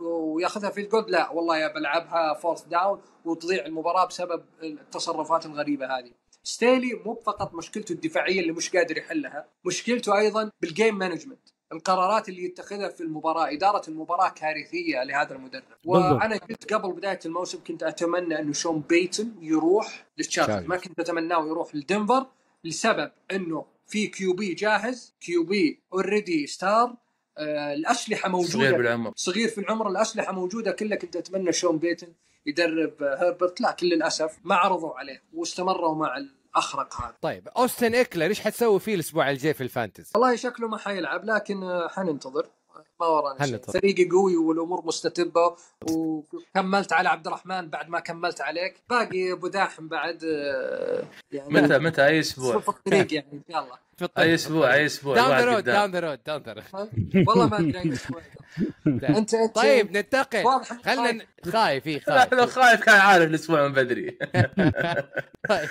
وياخذها 0.00 0.70
field 0.70 0.88
goal 0.88 1.10
لا 1.10 1.30
والله 1.30 1.58
يا 1.58 1.68
بلعبها 1.68 2.34
fourth 2.34 2.64
down 2.64 3.00
وتضيع 3.24 3.66
المباراة 3.66 4.06
بسبب 4.06 4.44
التصرفات 4.62 5.46
الغريبة 5.46 5.86
هذه. 5.86 6.12
ستيلي 6.42 6.94
مو 6.94 7.14
فقط 7.14 7.54
مشكلته 7.54 7.92
الدفاعية 7.92 8.40
اللي 8.40 8.52
مش 8.52 8.76
قادر 8.76 8.98
يحلها 8.98 9.48
مشكلته 9.64 10.18
أيضا 10.18 10.50
بال 10.60 10.73
game 10.73 10.98
management 10.98 11.48
القرارات 11.72 12.28
اللي 12.28 12.44
يتخذها 12.44 12.88
في 12.88 13.00
المباراة 13.00 13.52
إدارة 13.52 13.82
المباراة 13.88 14.28
كارثية 14.28 15.04
لهذا 15.04 15.34
المدرب. 15.34 15.62
وأنا 15.84 16.36
كنت 16.36 16.74
قبل 16.74 16.92
بداية 16.92 17.20
الموسم 17.26 17.58
كنت 17.66 17.82
أتمنى 17.82 18.38
أنه 18.38 18.52
شون 18.52 18.80
بيتن 18.80 19.32
يروح 19.40 20.06
شارجرز. 20.20 20.66
ما 20.66 20.76
كنت 20.76 21.00
أتمناه 21.00 21.46
يروح 21.46 21.74
لدنفر 21.74 22.26
لسبب 22.64 23.10
أنه 23.32 23.64
في 23.86 24.06
QB 24.06 24.54
جاهز 24.54 25.14
QB 25.20 25.80
already 25.92 26.46
star 26.46 26.96
آه 27.38 27.74
الأسلحة 27.74 28.28
موجودة. 28.28 28.52
صغير 28.52 28.76
بالعمر. 28.76 29.12
صغير 29.16 29.48
في 29.48 29.58
العمر 29.58 29.88
الأسلحة 29.88 30.32
موجودة. 30.32 30.70
كلها 30.70 30.96
كنت 30.96 31.16
أتمنى 31.16 31.52
شون 31.52 31.78
بيتن 31.78 32.12
يدرب 32.46 33.02
هربرت 33.02 33.60
لكن 33.60 33.86
للاسف 33.86 34.38
ما 34.44 34.54
عرضوا 34.54 34.94
عليه 34.94 35.22
واستمروا 35.34 35.94
مع 35.94 36.16
الاخرق 36.52 37.00
هذا 37.00 37.14
طيب 37.22 37.48
أوستن 37.48 37.94
اكلر 37.94 38.24
إيش 38.24 38.40
حتسوي 38.40 38.80
فيه 38.80 38.94
الأسبوع 38.94 39.30
الجاي 39.30 39.54
في 39.54 39.62
ال 39.62 39.67
fantasy؟ 39.67 40.10
والله 40.14 40.36
شكله 40.36 40.68
ما 40.68 40.76
حيلعب 40.78 41.24
لكن 41.24 41.62
آه، 41.62 41.88
حننتظر 41.88 42.46
ما 43.02 43.08
ورانا 43.08 43.44
شيء 43.44 43.54
حننتظر. 43.54 43.80
فريقي 43.80 44.08
قوي 44.08 44.36
والأمور 44.36 44.86
مستتبة 44.86 45.56
وكملت 45.90 46.92
على 46.92 47.08
عبد 47.08 47.26
الرحمن 47.26 47.68
بعد 47.70 47.88
ما 47.88 48.00
كملت 48.00 48.40
عليك. 48.40 48.74
باقي 48.90 49.32
أبو 49.32 49.48
داحم 49.48 49.88
بعد 49.88 50.24
آه، 50.24 51.04
يعني 51.32 51.54
متى 51.54 51.78
متى؟ 51.78 52.06
أي 52.06 52.20
أسبوع؟ 52.20 52.58
في 52.58 52.68
الطريق 52.68 53.14
يعني 53.14 53.42
يلا 53.48 53.78
في 53.96 54.04
الطريق. 54.04 54.28
أي 54.28 54.34
أسبوع 54.34 54.74
أي 54.74 54.86
أسبوع 54.86 55.14
داون 55.14 55.30
ذا 55.30 55.44
رود. 55.44 55.64
داون 55.64 55.90
ذا 55.90 56.00
رود 56.00 56.18
داون 56.26 56.42
ذا 56.42 56.52
رود 56.52 57.28
والله 57.28 57.48
ما 57.48 57.58
أدري. 57.58 57.98
انت 59.18 59.34
انت 59.34 59.54
طيب 59.54 59.92
ننتقل. 59.96 60.64
خلينا 60.84 61.26
خايف. 61.52 61.86
اي 61.86 62.00
لو 62.32 62.46
خايف. 62.46 62.50
خايف 62.50 62.80
كان 62.80 63.00
عارف 63.00 63.28
الأسبوع 63.28 63.68
من 63.68 63.72
بدري. 63.72 64.10
طيب 65.48 65.68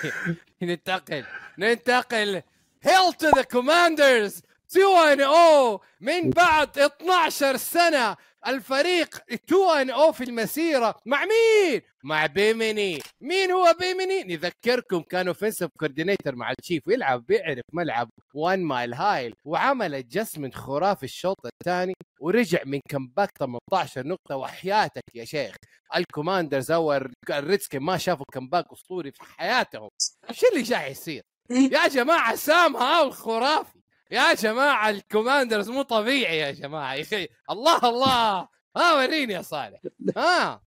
ننتقل. 0.62 1.24
ننتقل. 1.58 2.42
هيل 2.82 3.12
تو 3.18 3.28
ذا 3.36 3.42
كوماندرز 3.42 4.42
2 4.76 5.12
إن 5.12 5.20
أو 5.20 5.80
من 6.00 6.30
بعد 6.30 6.78
12 6.78 7.56
سنة 7.56 8.16
الفريق 8.46 9.20
2 9.32 9.80
إن 9.80 9.90
أو 9.90 10.12
في 10.12 10.24
المسيرة 10.24 10.94
مع 11.06 11.24
مين؟ 11.24 11.80
مع 12.04 12.26
بيميني 12.26 12.98
مين 13.20 13.50
هو 13.50 13.76
بيميني؟ 13.80 14.22
نذكركم 14.24 15.00
كان 15.00 15.28
اوفنسيف 15.28 15.70
كوردينيتور 15.80 16.36
مع 16.36 16.52
الشيف 16.60 16.82
ويلعب 16.88 17.26
بيعرف 17.26 17.62
ملعب 17.72 18.08
one 18.34 18.58
mile 18.58 18.94
high 18.94 19.34
وعمل 19.44 19.94
adjustment 19.94 20.54
خرافي 20.54 21.02
الشوط 21.02 21.36
الثاني 21.46 21.94
ورجع 22.20 22.58
من 22.66 22.80
comeback 22.88 23.30
18 23.38 24.06
نقطة 24.06 24.36
وحياتك 24.36 25.02
يا 25.14 25.24
شيخ. 25.24 25.54
الكوماندرز 25.96 26.70
أو 26.70 26.92
الريدسكن 27.30 27.78
ما 27.80 27.98
شافوا 27.98 28.24
comeback 28.32 28.64
أسطوري 28.72 29.12
في 29.12 29.22
حياتهم. 29.22 29.88
إيش 30.30 30.44
اللي 30.44 30.62
جاي 30.62 30.90
يصير؟ 30.90 31.22
يا 31.50 31.88
جماعة 31.88 32.34
سام 32.34 32.76
هاول 32.76 33.12
خرافي 33.12 33.81
يا 34.12 34.34
جماعة 34.34 34.90
الكوماندرز 34.90 35.70
مو 35.70 35.82
طبيعي 35.82 36.38
يا 36.38 36.50
جماعة. 36.50 36.94
يا 36.94 37.02
أخي 37.02 37.28
الله 37.50 37.88
الله. 37.88 38.48
ها 38.76 38.94
وريني 38.96 39.32
يا 39.32 39.42
صالح. 39.42 39.80
ها. 40.16 40.62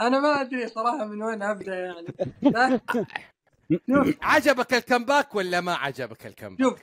أنا 0.00 0.20
ما 0.20 0.40
أدري 0.40 0.68
صراحة 0.68 1.04
من 1.04 1.22
وين 1.22 1.42
أبدأ 1.42 1.74
يعني. 1.74 2.80
عجبك 4.22 4.74
ال 4.74 4.81
comeback 4.81 5.34
ولا 5.34 5.60
ما 5.60 5.74
عجبك 5.74 6.26
ال 6.26 6.29
comeback؟ 6.29 6.60
شوف 6.60 6.78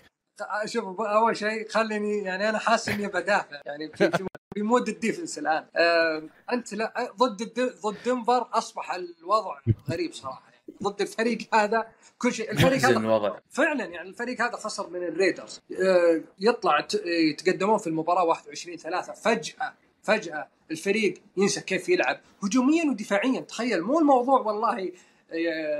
شوف 0.65 1.01
أول 1.01 1.37
شيء 1.37 1.69
خليني 1.69 2.17
يعني 2.17 2.49
أنا 2.49 2.57
حاسس 2.57 2.89
إني 2.89 3.07
بدافع. 3.07 3.61
يعني 3.65 3.91
في, 3.95 4.27
mode 4.57 4.89
ال 4.89 4.95
defense 4.95 5.37
الآن. 5.39 5.67
آه 5.75 6.23
أنت 6.51 6.73
لا 6.73 7.13
ضد 7.17 7.59
ضد 7.85 7.97
دنفر 8.05 8.49
أصبح 8.53 8.93
الوضع 8.93 9.59
غريب 9.89 10.13
صراحة. 10.13 10.52
ضد 10.83 11.01
الفريق 11.01 11.37
هذا 11.55 11.87
كل 12.17 12.33
شيء. 12.33 12.51
الفريق 12.51 12.85
هذا 12.85 12.99
الوضع 12.99 13.37
فعلا 13.49 13.85
يعني 13.85 14.09
الفريق 14.09 14.41
هذا 14.41 14.55
خسر 14.55 14.89
من 14.89 15.03
الريدرز. 15.03 15.61
آه، 15.81 16.21
يطلع 16.39 16.79
ت- 16.81 17.01
يتقدمون 17.05 17.77
في 17.77 17.87
المباراة 17.87 18.23
21 18.23 18.77
3 18.77 19.13
فجأة 19.13 19.73
فجأة 20.03 20.47
الفريق 20.71 21.13
ينسى 21.37 21.61
كيف 21.61 21.89
يلعب. 21.89 22.19
هجوميا 22.43 22.83
ودفاعيا. 22.91 23.41
تخيل 23.41 23.81
مو 23.81 23.99
الموضوع 23.99 24.39
والله 24.39 24.91
آه، 25.31 25.35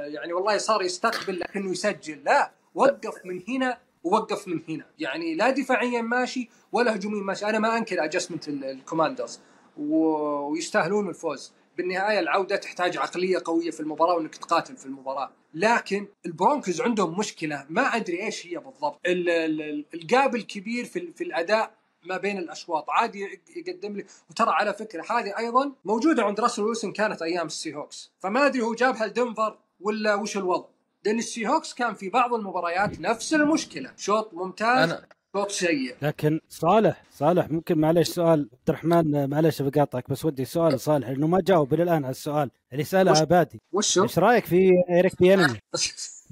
يعني 0.06 0.34
والله 0.34 0.58
صار 0.58 0.82
يستقبل 0.82 1.40
لكنه 1.40 1.72
يسجل. 1.72 2.24
لا 2.24 2.52
وقف 2.76 3.26
من 3.26 3.44
هنا 3.50 3.78
ووقف 4.04 4.48
من 4.48 4.62
هنا. 4.70 4.86
يعني 5.00 5.36
لا 5.36 5.50
دفاعيا 5.50 6.02
ماشي 6.02 6.50
ولا 6.72 6.96
هجوميا 6.96 7.24
ماشي. 7.24 7.46
أنا 7.46 7.60
ما 7.60 7.78
أنكر 7.78 8.04
adjustment 8.04 8.48
الكوماندرز 8.48 9.40
ويستاهلون 9.78 11.10
الفوز. 11.10 11.54
بالنهاية 11.78 12.20
العودة 12.20 12.56
تحتاج 12.56 12.98
عقلية 12.98 13.38
قوية 13.46 13.72
في 13.72 13.80
المباراة 13.80 14.16
وإنك 14.16 14.36
تقاتل 14.36 14.78
في 14.78 14.86
المباراة. 14.86 15.32
لكن 15.54 16.08
البرونكوز 16.26 16.82
عندهم 16.82 17.20
مشكلة 17.20 17.66
ما 17.70 17.82
أدري 17.96 18.24
إيش 18.24 18.48
هي 18.48 18.58
بالضبط. 18.58 19.00
ال- 19.06 19.30
ال- 19.30 19.62
ال- 19.62 19.86
ال 19.94 20.04
gap 20.04 20.36
الكبير 20.36 20.86
في, 20.86 21.12
في 21.14 21.24
الأداء 21.24 21.72
ما 22.04 22.18
بين 22.18 22.38
الأشواط. 22.38 22.90
عادي 22.90 23.42
يقدم 23.56 23.96
لي. 23.98 24.06
وترى 24.30 24.50
على 24.52 24.74
فكرة 24.74 25.04
هذه 25.12 25.38
أيضا 25.38 25.72
موجودة 25.86 26.24
عند 26.24 26.40
راسل 26.40 26.62
ويلسون 26.62 26.92
كانت 26.92 27.22
أيام 27.22 27.46
السي 27.46 27.76
هوكس 27.76 28.12
فما 28.20 28.46
أدري 28.46 28.62
هو 28.62 28.74
جابها 28.74 29.08
لدنفر 29.08 29.58
ولا 29.82 30.16
وش 30.16 30.38
الوضع. 30.38 30.66
لأن 31.06 31.18
السي 31.20 31.48
هوكس 31.48 31.74
كان 31.74 31.94
في 31.94 32.10
بعض 32.10 32.34
المباريات 32.34 33.00
نفس 33.00 33.34
المشكلة. 33.34 33.92
شوط 33.98 34.34
ممتاز. 34.34 34.90
أنا 34.92 35.06
شوط 35.36 35.52
سيء 35.52 35.96
لكن 36.02 36.40
صالح 36.50 37.04
صالح 37.12 37.50
ممكن 37.52 37.78
معلش 37.78 38.10
سؤال 38.10 38.50
عبد 38.54 38.70
الرحمن 38.70 39.30
معلش 39.30 39.62
بقاطعك 39.62 40.10
بس 40.10 40.26
ودي 40.26 40.46
سؤال 40.46 40.80
صالح 40.80 41.10
لأنه 41.10 41.28
ما 41.28 41.42
جاوب 41.42 41.74
إلى 41.74 41.84
الآن 41.84 42.04
على 42.04 42.12
السؤال 42.12 42.52
اللي 42.74 42.84
سأله 42.84 43.12
وش- 43.12 43.22
عبادي 43.22 43.62
وشو؟ 43.72 44.04
إيش 44.04 44.20
رأيك 44.20 44.46
في 44.46 44.70
إيريك 44.90 45.20
بيانمي؟ 45.22 45.60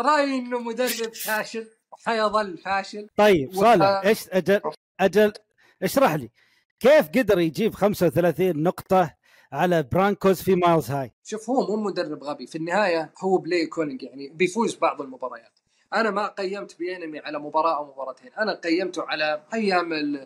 رايي 0.00 0.38
إنه 0.38 0.58
مدرب 0.58 1.14
فاشل 1.24 1.66
وحيظل 1.92 2.58
فاشل 2.58 3.08
طيب 3.16 3.52
صالح 3.54 4.02
إيش 4.04 4.28
أجل 4.28 4.60
أجل 5.00 5.32
اشرح 5.82 6.14
لي 6.14 6.30
كيف 6.80 7.08
قدر 7.08 7.38
يجيب 7.38 7.74
35 7.74 8.62
نقطة 8.62 9.14
على 9.52 9.82
برانكوز 9.82 10.42
في 10.42 10.54
مايل 10.54 10.90
هاي؟ 10.90 11.12
شوف 11.24 11.50
هو 11.50 11.76
مو 11.76 11.82
مدرب 11.82 12.24
غبي 12.24 12.46
في 12.46 12.58
النهاية 12.58 13.12
هو 13.24 13.38
play 13.38 13.66
calling 13.66 14.02
يعني 14.02 14.28
بيفوز 14.28 14.74
بعض 14.74 15.02
المباريات 15.02 15.58
أنا 15.94 16.10
ما 16.10 16.26
قيمت 16.26 16.78
بينمي 16.78 17.18
على 17.18 17.38
مباراة 17.38 17.76
أو 17.76 17.92
مباراتين. 17.92 18.30
أنا 18.38 18.54
قيمته 18.54 19.02
على 19.02 19.42
أيام 19.54 20.16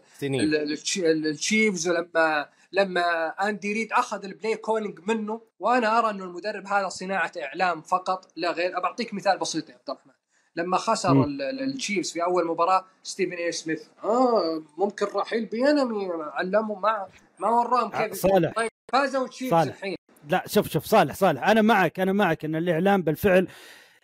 التشيفز 0.99 1.89
ولما 1.89 2.49
لما 2.73 3.29
أندي 3.29 3.73
ريد 3.73 3.93
أخذ 3.93 4.25
ال 4.24 4.31
play 4.31 4.57
calling 4.57 4.99
منه 5.07 5.41
وأنا 5.59 5.99
أرى 5.99 6.11
انه 6.11 6.25
المدرب 6.25 6.67
هذا 6.67 6.89
صناعة 6.89 7.33
إعلام 7.43 7.81
فقط 7.81 8.33
لا 8.37 8.51
غير. 8.53 8.81
بعطيك 8.81 9.14
مثال 9.14 9.39
بسيط 9.39 9.69
يا 9.69 9.75
عبد 9.75 9.91
الرحمن. 9.91 10.12
لما 10.57 10.77
خسر 10.77 11.25
التشيفز 11.61 12.12
في 12.12 12.23
أول 12.25 12.47
مباراة 12.47 12.85
ستيفن 13.03 13.33
اي 13.33 13.53
سميث 13.53 13.83
آه 14.05 14.62
ممكن 14.79 15.07
رحيل 15.14 15.45
بينمي 15.45 16.09
علمهم 16.12 16.83
ما 16.83 17.07
ما 17.39 17.49
وراهم 17.49 17.91
كيف 17.91 18.14
صالح. 18.14 18.53
طيب 18.57 18.71
فازوا 18.93 19.25
التشيفز. 19.25 19.67
الحين. 19.69 19.97
لا 20.29 20.45
شوف 20.47 20.69
شوف 20.69 20.85
صالح 20.85 21.14
صالح. 21.14 21.49
أنا 21.49 21.62
معك 21.62 22.01
أنا 22.01 22.12
معك 22.12 22.45
إن 22.45 22.57
الاعلام 22.57 23.03
بالفعل 23.03 23.49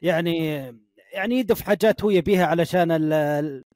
يعني 0.02 0.74
يعني 1.12 1.38
يدف 1.38 1.60
حاجات 1.60 2.04
هو 2.04 2.10
يبيها 2.10 2.46
علشان 2.46 2.92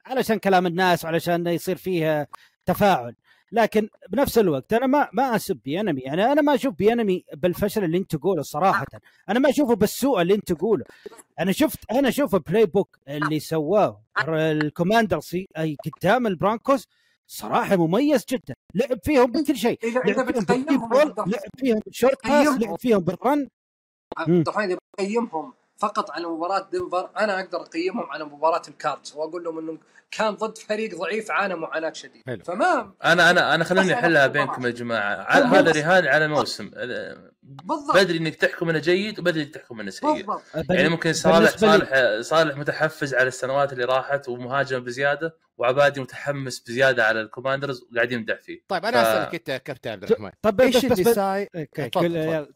علشان 0.05 0.39
كلام 0.39 0.67
الناس 0.67 1.05
وعلشان 1.05 1.47
يصير 1.47 1.75
فيها 1.75 2.27
تفاعل. 2.65 3.15
لكن 3.51 3.89
بنفس 4.09 4.37
الوقت 4.37 4.73
أنا 4.73 4.87
ما 4.87 5.09
ما 5.13 5.35
أسب 5.35 5.59
بينمي 5.65 6.01
يعني 6.01 6.31
أنا 6.31 6.41
ما 6.41 6.55
أشوف 6.55 6.73
بينمي 6.75 7.23
بالفشل 7.33 7.83
اللي 7.83 7.97
أنت 7.97 8.15
تقوله 8.15 8.41
صراحة. 8.41 8.85
أنا 9.29 9.39
ما 9.39 9.49
أشوفه 9.49 9.75
بالسوء 9.75 10.21
اللي 10.21 10.33
أنت 10.35 10.51
تقوله. 10.51 10.85
أنا 11.39 11.51
شفت 11.51 11.91
أنا 11.91 12.09
أشوف 12.09 12.35
ال 12.35 12.65
playbook 12.65 12.97
اللي 13.07 13.39
سواه 13.39 14.01
الكوماندرز 14.29 15.77
قدام 15.95 16.27
البرانكوز 16.27 16.87
صراحة 17.27 17.75
مميز 17.75 18.25
جدا. 18.29 18.53
لعب 18.75 18.99
فيهم 19.03 19.31
بكل 19.31 19.55
شيء. 19.55 19.79
لعب 19.83 20.15
فيهم 20.15 20.25
بتقيمهم 20.25 20.89
بال 20.89 20.98
deep 20.98 21.17
لعب 21.17 21.49
فيهم 21.57 21.79
بال 21.85 21.97
short 21.97 22.27
pass. 22.27 22.47
لعب 22.47 22.79
فيهم 22.79 22.99
بال 22.99 23.15
run. 23.15 23.47
عبد 24.17 24.47
الرحمن 24.47 24.77
بقيمهم 24.97 25.53
فقط 25.77 26.11
على 26.11 26.27
مباراة 26.27 26.69
دنفر 26.73 27.09
أنا 27.19 27.39
أقدر 27.39 27.61
أقيمهم 27.61 28.05
على 28.09 28.23
مباراة 28.25 28.61
الكاردز 28.67 29.13
وأقول 29.15 29.43
لهم 29.43 29.59
انه 29.59 29.77
كان 30.11 30.29
ضد 30.35 30.57
فريق 30.57 30.95
ضعيف 30.99 31.31
عانى 31.31 31.55
معاناة 31.55 31.93
شديدة 31.93 32.23
حلو. 32.27 32.43
فما 32.43 32.93
أنا 33.05 33.29
أنا 33.29 33.55
أنا 33.55 33.71
أنا 33.71 33.93
أحلها 33.93 34.27
بينكم. 34.27 34.65
يا 34.65 34.71
جماعة 34.71 35.15
هذا 35.29 35.71
رهان 35.71 36.07
على 36.07 36.27
موسم 36.27 36.71
بالضبط 37.43 37.95
بدري 37.97 38.17
إنك 38.17 38.35
تحكم 38.35 38.69
انه 38.69 38.79
جيد 38.79 39.19
وبدري 39.19 39.43
إنك 39.43 39.53
تحكم 39.53 39.79
انه 39.79 39.89
سيء 39.91 40.13
بالضبط 40.13 40.41
يعني 40.69 40.89
ممكن 40.89 41.13
صالح 41.13 41.49
صالح 41.57 41.89
صالح 42.21 42.57
متحفز 42.57 43.13
على 43.13 43.27
السنوات 43.27 43.73
اللي 43.73 43.85
راحت 43.85 44.29
ومهاجم 44.29 44.79
بزيادة 44.83 45.35
وعبادي 45.57 46.01
متحمس 46.01 46.59
بزيادة 46.59 47.05
على 47.05 47.21
الكوماندرز 47.21 47.83
وقاعد 47.91 48.11
يمدح 48.11 48.39
فيه 48.41 48.61
طيب 48.67 48.85
أنا 48.85 49.03
ف- 49.03 49.07
أسألك 49.07 49.33
أنت 49.35 49.49
يا 49.49 49.57
كابتن 49.57 49.89
عبد 49.91 50.03
الرحمن 50.03 50.31
طب 50.41 50.61
إيش 50.61 50.85
اللي 50.85 50.95
تفضل. 50.95 52.15
يلا. 52.15 52.47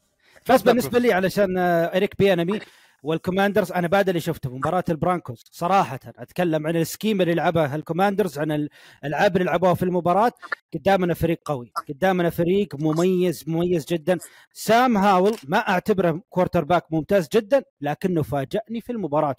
بس 0.49 0.61
بالنسبة 0.61 0.99
لي 0.99 1.13
علشان 1.13 1.57
اريك 1.57 2.17
بيانمي 2.19 2.59
والكوماندرز 3.04 3.72
أنا 3.72 3.88
بعد 3.88 4.10
اللي 4.10 4.22
شفته 4.22 4.49
في 4.49 4.56
مباراة 4.56 4.84
البرانكوز 4.89 5.43
صراحة 5.52 5.99
أتكلم 6.06 6.68
عن 6.68 6.76
ال 6.76 6.82
scheme 6.82 7.22
اللي 7.22 7.34
لعبها 7.34 7.76
الكوماندرز 7.76 8.39
عن 8.39 8.70
الألعاب 9.04 9.38
اللي 9.38 9.45
لعبوها 9.45 9.74
في 9.74 9.84
المباراة. 9.84 10.32
قدامنا 10.74 11.14
فريق 11.14 11.39
قوي 11.45 11.72
قدامنا 11.89 12.30
فريق 12.30 12.76
مميز 12.76 13.43
مميز 13.47 13.86
جدا. 13.86 14.18
سام 14.54 14.97
هاول 14.97 15.38
ما 15.47 15.58
أعتبره 15.58 16.22
quarterback 16.30 16.86
ممتاز 16.91 17.28
جدا 17.34 17.64
لكنه 17.82 18.22
فاجأني 18.24 18.82
في 18.82 18.91
المباراة. 18.91 19.36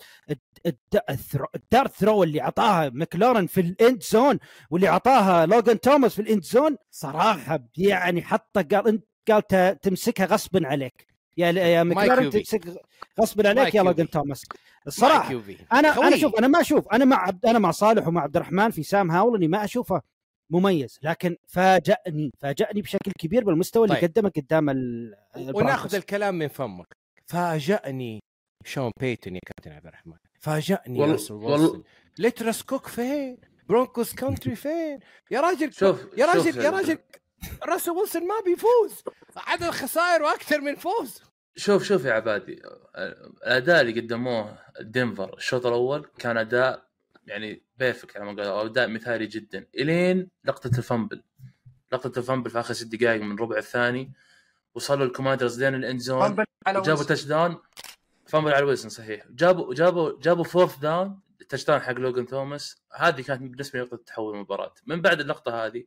ال 1.54 1.61
dart 1.61 1.86
throw 1.88 2.22
اللي 2.22 2.42
اعطاها 2.42 2.88
مكلارن 2.94 3.46
في 3.46 3.60
ال 3.60 3.71
end 3.71 4.02
zone 4.02 4.38
واللي 4.70 4.88
اعطاها 4.88 5.46
لوغان 5.46 5.80
توماس 5.80 6.14
في 6.14 6.22
ال 6.22 6.27
end 6.27 6.42
zone 6.44 6.76
صراحة 6.90 7.60
يعني 7.76 8.22
حطه 8.22 8.62
قال 8.62 8.88
انت 8.88 9.04
قال 9.30 9.78
تمسكها 9.80 10.26
غصبا 10.26 10.66
عليك. 10.66 11.11
يا 11.36 11.50
يا 11.50 11.82
مكلارن 11.82 12.20
QB. 12.20 12.38
تمسك 12.42 12.82
غصبا 13.20 13.48
عليك 13.48 13.64
يا 13.64 13.70
QB. 13.70 13.88
لوغان 13.90 14.10
توماس 14.10 14.44
الصراحة. 14.86 15.40
أنا 15.72 15.92
خوي. 15.92 16.04
أنا 16.06 16.16
شوف 16.16 16.34
أنا 16.38 16.46
ما 16.46 16.60
أشوف 16.60 16.88
أنا 16.88 17.04
مع 17.04 17.16
عبد 17.26 17.46
أنا 17.46 17.58
مع 17.58 17.70
صالح 17.70 18.08
ومع 18.08 18.22
عبد 18.22 18.36
الرحمن 18.36 18.70
في 18.70 18.82
سام 18.82 19.10
هاول 19.10 19.36
إني 19.38 19.48
ما 19.48 19.64
أشوفه 19.64 20.02
مميز 20.50 20.98
لكن 21.02 21.36
فاجأني 21.48 22.30
فاجأني 22.38 22.82
بشكل 22.82 23.12
كبير 23.18 23.44
بالمستوى 23.44 23.84
اللي 23.84 24.00
طيب. 24.00 24.10
قدمه 24.10 24.32
قدام 24.36 24.70
ال 24.70 25.14
وناخذ. 25.36 25.94
الكلام 25.94 26.34
من 26.38 26.48
فمك 26.48 26.86
فاجأني 27.26 28.20
شون 28.64 28.90
بيتون 29.00 29.34
يا 29.34 29.40
كابتن 29.46 29.72
عبد 29.72 29.86
الرحمن 29.86 30.14
فاجأني 30.40 31.00
والله- 31.00 31.12
راسل 31.12 31.34
والله- 31.34 31.60
ويلسون 31.60 31.82
let 32.18 32.37
Russ 32.37 32.62
cook 32.62 32.86
فين؟ 32.86 33.36
Broncos 33.68 34.14
country 34.14 34.54
فين؟ 34.54 34.98
يا 35.30 35.40
راجل 35.40 35.72
شوف 35.72 36.00
يا 36.18 36.26
شوف 36.32 36.46
راجل 36.46 36.64
يا 36.64 36.70
راجل 36.70 36.98
راسل 37.62 37.90
ويلسون 37.90 38.28
ما 38.28 38.34
بيفوز. 38.44 39.02
عدد 39.36 39.70
خسائر 39.70 40.22
وأكثر 40.22 40.60
من 40.60 40.76
فوز. 40.76 41.22
شوف 41.56 41.82
شوف 41.82 42.04
يا 42.04 42.12
عبادي. 42.12 42.62
الأداء 42.96 43.80
اللي 43.80 44.00
قدموه 44.00 44.58
دنفر 44.80 45.36
الشوط 45.36 45.66
الأول 45.66 46.10
كان 46.18 46.36
أداء 46.36 46.88
يعني 47.26 47.62
perfect 47.76 48.16
على 48.16 48.32
ما 48.32 48.42
قالوا 48.42 48.64
أداء 48.64 48.88
مثالي 48.88 49.26
جدا. 49.26 49.66
إلين 49.74 50.28
لقطة 50.44 50.78
ال 50.78 50.84
fumble. 50.84 51.22
لقطة 51.92 52.18
ال 52.18 52.23
fumble 52.23 52.50
في 52.50 52.60
آخر 52.60 52.74
ست 52.74 52.94
دقائق 52.94 53.22
من 53.22 53.34
الربع 53.34 53.56
الثاني. 53.56 54.12
وصلوا 54.74 55.06
الكوماندرز 55.06 55.62
لين 55.62 55.74
ال 55.74 55.81
end 55.81 56.00
zone 56.00 56.20
fumble 56.20 56.44
على 56.66 56.78
جابوا 56.78 56.88
ويلسون. 56.88 57.06
touchdown 57.06 57.58
fumble 58.26 58.52
على 58.52 58.64
ويلسون 58.64 58.90
صحيح. 58.90 59.26
جابوا 59.30 59.74
جابوا 59.74 60.20
جابوا 60.20 60.44
fourth 60.44 60.78
down 60.78 61.20
ال 61.40 61.64
touchdown 61.64 61.80
حق 61.80 61.92
لوجن 61.92 62.26
توماس. 62.26 62.82
هذه 62.92 63.22
كانت 63.22 63.42
بالنسبة 63.42 63.78
لي 63.78 63.84
نقطة 63.84 63.96
تحول 63.96 64.34
المباراة. 64.34 64.74
من 64.86 65.00
بعد 65.00 65.20
اللقطة 65.20 65.66
هذه 65.66 65.84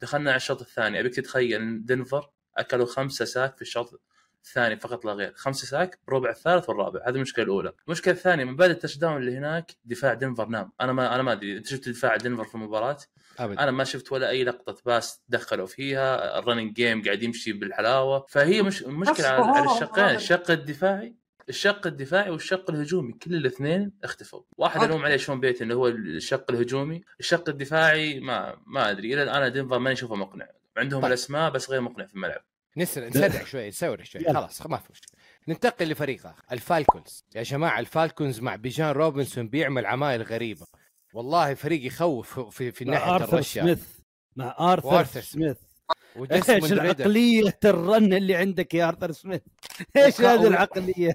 دخلنا 0.00 0.30
على 0.30 0.36
الشوط 0.36 0.60
الثاني. 0.60 1.00
أبيك 1.00 1.14
تتخيل 1.14 1.60
إن 1.60 1.84
دنفر 1.84 2.30
أكلوا 2.56 2.86
خمسة 2.86 3.24
sack 3.24 3.56
في 3.56 3.62
الشوط 3.62 4.00
الثاني 4.44 4.76
فقط 4.76 5.04
لا 5.04 5.12
غير. 5.12 5.32
خمسة 5.34 5.66
sack 5.66 5.98
بربع 6.08 6.30
الثالث 6.30 6.68
والرابع. 6.68 7.00
هذه 7.08 7.14
المشكلة 7.14 7.44
الأولى. 7.44 7.72
المشكلة 7.86 8.14
الثانية 8.14 8.44
من 8.44 8.56
بعد 8.56 8.70
ال 8.70 8.96
touchdown 8.96 9.16
اللي 9.16 9.36
هناك 9.36 9.72
دفاع 9.84 10.14
دنفر 10.14 10.46
نام. 10.46 10.72
أنا 10.80 10.92
ما 10.92 11.14
أنا 11.14 11.22
ما 11.22 11.32
أدري. 11.32 11.56
أنت 11.56 11.66
شفت 11.66 11.88
دفاع 11.88 12.16
دنفر 12.16 12.44
في 12.44 12.54
المباراة؟ 12.54 12.98
ابدا. 13.38 13.62
أنا 13.62 13.70
ما 13.70 13.84
شفت 13.84 14.12
ولا 14.12 14.28
أي 14.28 14.44
لقطة 14.44 14.82
pass 14.86 15.22
دخلوا 15.28 15.66
فيها. 15.66 16.38
ال 16.38 16.42
running 16.42 16.72
game 16.72 17.02
قاعد 17.02 17.22
يمشي 17.22 17.52
بالحلاوة. 17.52 18.26
فهي 18.28 18.62
مش 18.62 18.82
مشكلة 18.82 19.28
على 19.28 19.42
على 19.44 19.72
الشقين 19.72 20.04
الشق 20.04 20.50
الدفاعي. 20.50 21.16
الشق 21.48 21.86
الدفاعي 21.86 22.30
والشق 22.30 22.70
الهجومي 22.70 23.12
كل 23.12 23.34
الاثنين 23.34 23.92
اختفوا. 24.04 24.42
واحد 24.56 24.82
الوم 24.82 25.04
عليه 25.04 25.16
شون 25.16 25.40
بيتون 25.40 25.62
اللي 25.62 25.74
هو 25.74 25.88
الشق 25.88 26.50
الهجومي. 26.50 27.02
الشق 27.20 27.48
الدفاعي 27.48 28.20
ما 28.20 28.56
ما 28.66 28.90
أدري. 28.90 29.14
إلى 29.14 29.22
الآن 29.22 29.52
دنفر 29.52 29.78
ماني 29.78 29.94
اشوفه 29.94 30.14
مقنع. 30.14 30.48
عندهم 30.76 31.00
طيب. 31.00 31.08
الأسماء 31.08 31.50
بس 31.50 31.70
غير 31.70 31.80
مقنع 31.80 32.06
في 32.06 32.14
الملعب. 32.14 32.40
نسرع 32.76 33.08
نسرع 33.08 33.44
شوي 33.44 33.68
نسرع 33.68 34.04
شوي. 34.04 34.24
خلاص 34.24 34.66
ما 34.66 34.76
في 34.76 34.88
مشكلة. 34.90 35.20
ننتقل 35.48 35.88
لفريق 35.88 36.26
آخر 36.26 36.42
الفالكونز. 36.52 37.24
يا 37.34 37.42
جماعة 37.42 37.80
الفالكونز 37.80 38.40
مع 38.40 38.56
بيجان 38.56 38.90
روبنسون 38.90 39.48
بيعمل 39.48 39.86
عمايل 39.86 40.22
غريبة. 40.22 40.66
والله 41.14 41.54
فريق 41.54 41.86
يخوف 41.86 42.40
في 42.40 42.72
في 42.72 42.84
مع 42.84 42.92
ناحية 42.92 43.14
آرثر 43.14 43.34
الرشا 43.34 43.60
سميث. 43.60 43.82
مع 44.36 44.56
آرثر 44.60 45.20
سميث. 45.20 45.56
إيش 46.32 46.72
العقلية 46.72 47.58
ال 47.64 47.76
run 47.76 48.12
اللي 48.12 48.34
عندك 48.34 48.74
يا 48.74 48.88
أرثر 48.88 49.12
سميث؟ 49.12 49.40
إيش 49.96 50.20
هذه 50.20 50.46
العقلية؟ 50.46 51.12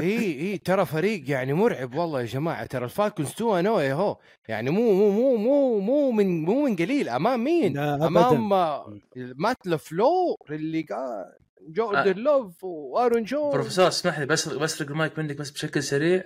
اي 0.00 0.40
اي 0.40 0.58
ترى 0.58 0.86
فريق 0.86 1.30
يعني 1.30 1.52
مرعب 1.52 1.94
والله 1.94 2.20
يا 2.20 2.26
جماعة. 2.26 2.66
ترى 2.66 2.84
الفالكونز 2.84 3.28
2 3.30 3.62
0 3.64 3.82
يا 3.82 3.94
هو. 3.94 4.18
يعني 4.48 4.70
مو 4.70 4.92
مو 4.92 5.10
مو 5.10 5.36
مو 5.36 5.80
مو 5.80 6.10
من 6.10 6.44
مو 6.44 6.64
من 6.64 6.76
قليل. 6.76 7.08
أمام 7.08 7.44
مين؟ 7.44 7.78
أمام 7.78 8.52
آه، 8.52 8.92
مات 9.16 9.66
لفلور 9.66 10.36
اللي 10.50 10.82
قال 10.82 11.32
جوردن 11.68 12.22
لوف 12.22 12.64
وآرون 12.64 13.24
جونز. 13.24 13.54
بروفيسور 13.54 13.88
اسمح 13.88 14.18
لي 14.18 14.26
بس 14.26 14.48
بسرق 14.48 14.90
المايك 14.90 15.18
منك 15.18 15.36
بس 15.36 15.50
بشكل 15.50 15.82
سريع. 15.82 16.24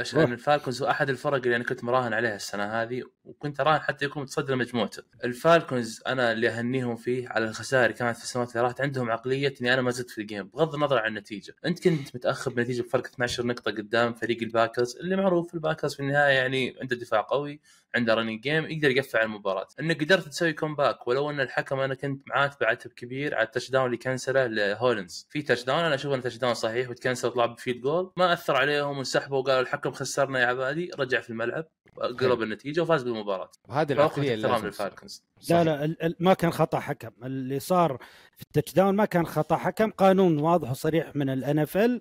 عشان 0.00 0.20
روح. 0.20 0.30
الفالكونز 0.30 0.82
هو 0.82 0.90
أحد 0.90 1.10
الفرق 1.10 1.34
اللي 1.34 1.56
أنا 1.56 1.64
كنت 1.64 1.84
مراهن 1.84 2.12
عليها 2.12 2.36
السنة 2.36 2.64
هذه 2.82 3.02
وكنت 3.24 3.60
اراهن 3.60 3.80
حتى 3.80 4.04
يكون 4.04 4.22
متصدر 4.22 4.56
مجموعته. 4.56 5.02
الفالكونز 5.24 6.02
أنا 6.06 6.32
اللي 6.32 6.48
أهنيهم 6.48 6.96
فيه 6.96 7.28
على 7.28 7.44
الخسائر 7.44 7.84
اللي 7.84 7.96
كانت 7.96 8.16
في 8.16 8.24
السنوات 8.24 8.50
اللي 8.50 8.62
راحت 8.62 8.80
عندهم 8.80 9.10
عقلية 9.10 9.54
إني 9.60 9.74
أنا 9.74 9.82
ما 9.82 9.90
زلت 9.90 10.10
في 10.10 10.20
ال 10.20 10.26
game 10.26 10.48
بغض 10.48 10.74
النظر 10.74 10.98
عن 10.98 11.08
النتيجة. 11.08 11.54
أنت 11.66 11.88
كنت 11.88 12.16
متأخر 12.16 12.50
بنتيجة 12.50 12.82
بفرق 12.82 13.06
12 13.06 13.46
نقطة 13.46 13.70
قدام 13.70 14.14
فريق 14.14 14.42
الباكرز 14.42 14.96
اللي 14.96 15.16
معروف 15.16 15.54
الباكرز 15.54 15.94
في 15.94 16.00
النهاية 16.00 16.34
يعني 16.34 16.76
عنده 16.80 16.96
دفاع 16.96 17.20
قوي 17.20 17.60
عنده 17.94 18.14
running 18.14 18.40
game 18.40 18.64
يقدر 18.64 18.90
يقفل 18.90 19.18
على 19.18 19.26
المباراة 19.26 19.68
انك 19.80 20.04
قدرت 20.04 20.28
تسوي 20.28 20.52
comeback 20.52 21.08
ولو 21.08 21.30
إن 21.30 21.40
الحكم 21.40 21.80
أنا 21.80 21.94
كنت 21.94 22.28
معاه 22.28 22.50
بعتب 22.60 22.90
كبير 22.90 23.34
على 23.34 23.44
ال 23.46 23.70
touchdown 23.70 23.86
اللي 23.86 23.96
كنسله 23.96 24.46
لهولنز 24.46 25.26
في 25.30 25.42
touchdown 25.42 25.78
أنا 25.78 25.94
أشوف 25.94 26.12
انه 26.12 26.22
touchdown 26.22 26.54
صحيح 26.54 26.90
وتكنسل 26.90 27.28
وطلع 27.28 27.46
ب 27.46 27.52
field 27.52 27.80
goal 27.80 28.12
ما 28.16 28.32
أثر 28.32 28.56
عليهم 28.56 28.96
وانسحبوا 28.96 29.38
وقالوا 29.38 29.60
الحكم 29.60 29.83
خسرنا 29.92 30.40
يا 30.40 30.46
عبادي؟ 30.46 30.90
رجع 30.98 31.20
في 31.20 31.30
الملعب 31.30 31.64
قلب 32.20 32.42
النتيجة 32.42 32.80
وفاز 32.80 33.02
بالمباراة. 33.02 33.50
وهذه 33.68 33.92
العقلية 33.92 34.34
اللي 34.34 34.72
صحيح. 34.72 34.90
لا 35.50 35.64
لا 35.64 35.84
ال- 35.84 36.02
ال- 36.02 36.16
ما 36.20 36.34
كان 36.34 36.50
خطأ 36.50 36.80
حكم. 36.80 37.10
اللي 37.24 37.60
صار 37.60 37.98
في 38.36 38.42
ال 38.42 38.74
touchdown 38.74 38.96
ما 38.96 39.04
كان 39.04 39.26
خطأ 39.26 39.56
حكم. 39.56 39.90
قانون 39.90 40.38
واضح 40.38 40.70
وصريح 40.70 41.16
من 41.16 41.30
ال 41.30 41.58
NFL 41.58 42.00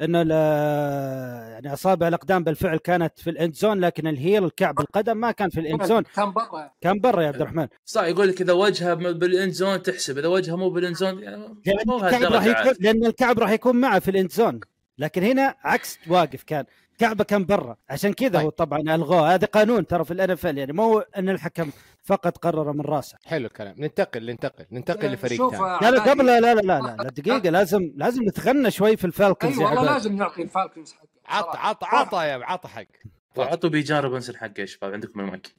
إنه 0.00 0.18
يعني 1.52 1.72
اصابع 1.72 2.08
الأقدام 2.08 2.44
بالفعل 2.44 2.76
كانت 2.76 3.18
في 3.18 3.30
ال 3.30 3.36
end 3.36 3.54
zone 3.54 3.80
لكن 3.80 4.06
ال 4.06 4.14
heel 4.14 4.44
الكعب 4.44 4.80
القدم 4.80 5.16
ما 5.16 5.30
كان 5.32 5.50
في 5.50 5.60
ال 5.60 5.66
end 5.66 5.84
zone 5.84 6.02
كان 6.02 6.32
برا. 6.32 6.70
كان 6.80 7.00
برا 7.00 7.22
يا 7.22 7.28
عبد 7.28 7.40
الرحمن. 7.40 7.68
صح 7.84 8.02
يقول 8.04 8.28
لك 8.28 8.40
إذا 8.40 8.52
وجهه 8.52 8.94
بال 8.94 9.17
end 9.17 9.52
zone 9.52 9.82
تحسب 9.82 10.18
إذا 10.18 10.28
وجهه 10.28 10.56
مو 10.56 10.70
بالاند 10.70 10.96
زون 10.96 11.18
يعني 11.22 11.36
مو 11.86 11.96
الكعب 11.96 12.04
راح 12.04 12.20
بهالدرجة 12.20 12.50
يكون 12.50 12.54
عاد. 12.66 12.76
لأن 12.80 13.06
الكعب 13.06 13.38
راح 13.38 13.50
يكون 13.50 13.76
معه 13.76 13.98
في 13.98 14.10
ال 14.10 14.15
end 14.15 14.30
zone 14.32 14.60
لكن 14.98 15.22
هنا 15.22 15.54
عكس 15.64 15.98
واقف 16.08 16.42
كان. 16.42 16.64
كعبة 16.98 17.24
كان 17.24 17.44
برا. 17.44 17.76
عشان 17.90 18.12
كذا 18.12 18.40
هو 18.40 18.48
طبعا 18.50 18.80
الغوه 18.80 19.34
هذا 19.34 19.46
قانون 19.46 19.86
ترى 19.86 20.04
في 20.04 20.10
ال 20.10 20.30
NFL 20.30 20.58
يعني. 20.58 20.72
مو 20.72 20.98
إن 20.98 21.28
الحكم 21.28 21.70
فقط 22.02 22.38
قرر 22.38 22.72
من 22.72 22.80
راسه. 22.80 23.18
حلو 23.24 23.46
الكلام. 23.46 23.74
ننتقل 23.78 24.26
ننتقل 24.26 24.66
ننتقل 24.72 25.12
لفريق 25.12 25.50
ثاني. 25.50 25.90
لا 25.90 26.02
قبل 26.02 26.26
لا 26.26 26.40
لا 26.40 26.54
لا 26.54 26.60
لا, 26.60 26.96
لا 26.98 27.10
دقيقة. 27.10 27.50
لازم 27.50 27.92
لازم 27.96 28.22
نتغنى 28.22 28.70
شوي 28.70 28.96
في 28.96 29.04
الفالكونز 29.04 29.58
اي 29.58 29.64
يا 29.64 29.70
والله. 29.70 29.92
لازم 29.92 30.16
نعطي 30.16 30.42
الفالكونز 30.42 30.92
حقه. 30.92 31.08
عط 31.26 31.44
صراحة. 31.52 31.68
عط 31.68 31.84
عطى 31.84 32.16
يا 32.16 32.44
عطى 32.44 32.68
حق. 32.68 32.84
وعطوا 33.36 33.70
بيجان 33.70 34.02
روبنسون 34.02 34.36
حقه 34.36 34.60
يا 34.60 34.66
شباب 34.66 34.92
عندكم 34.92 35.20
المايك. 35.20 35.54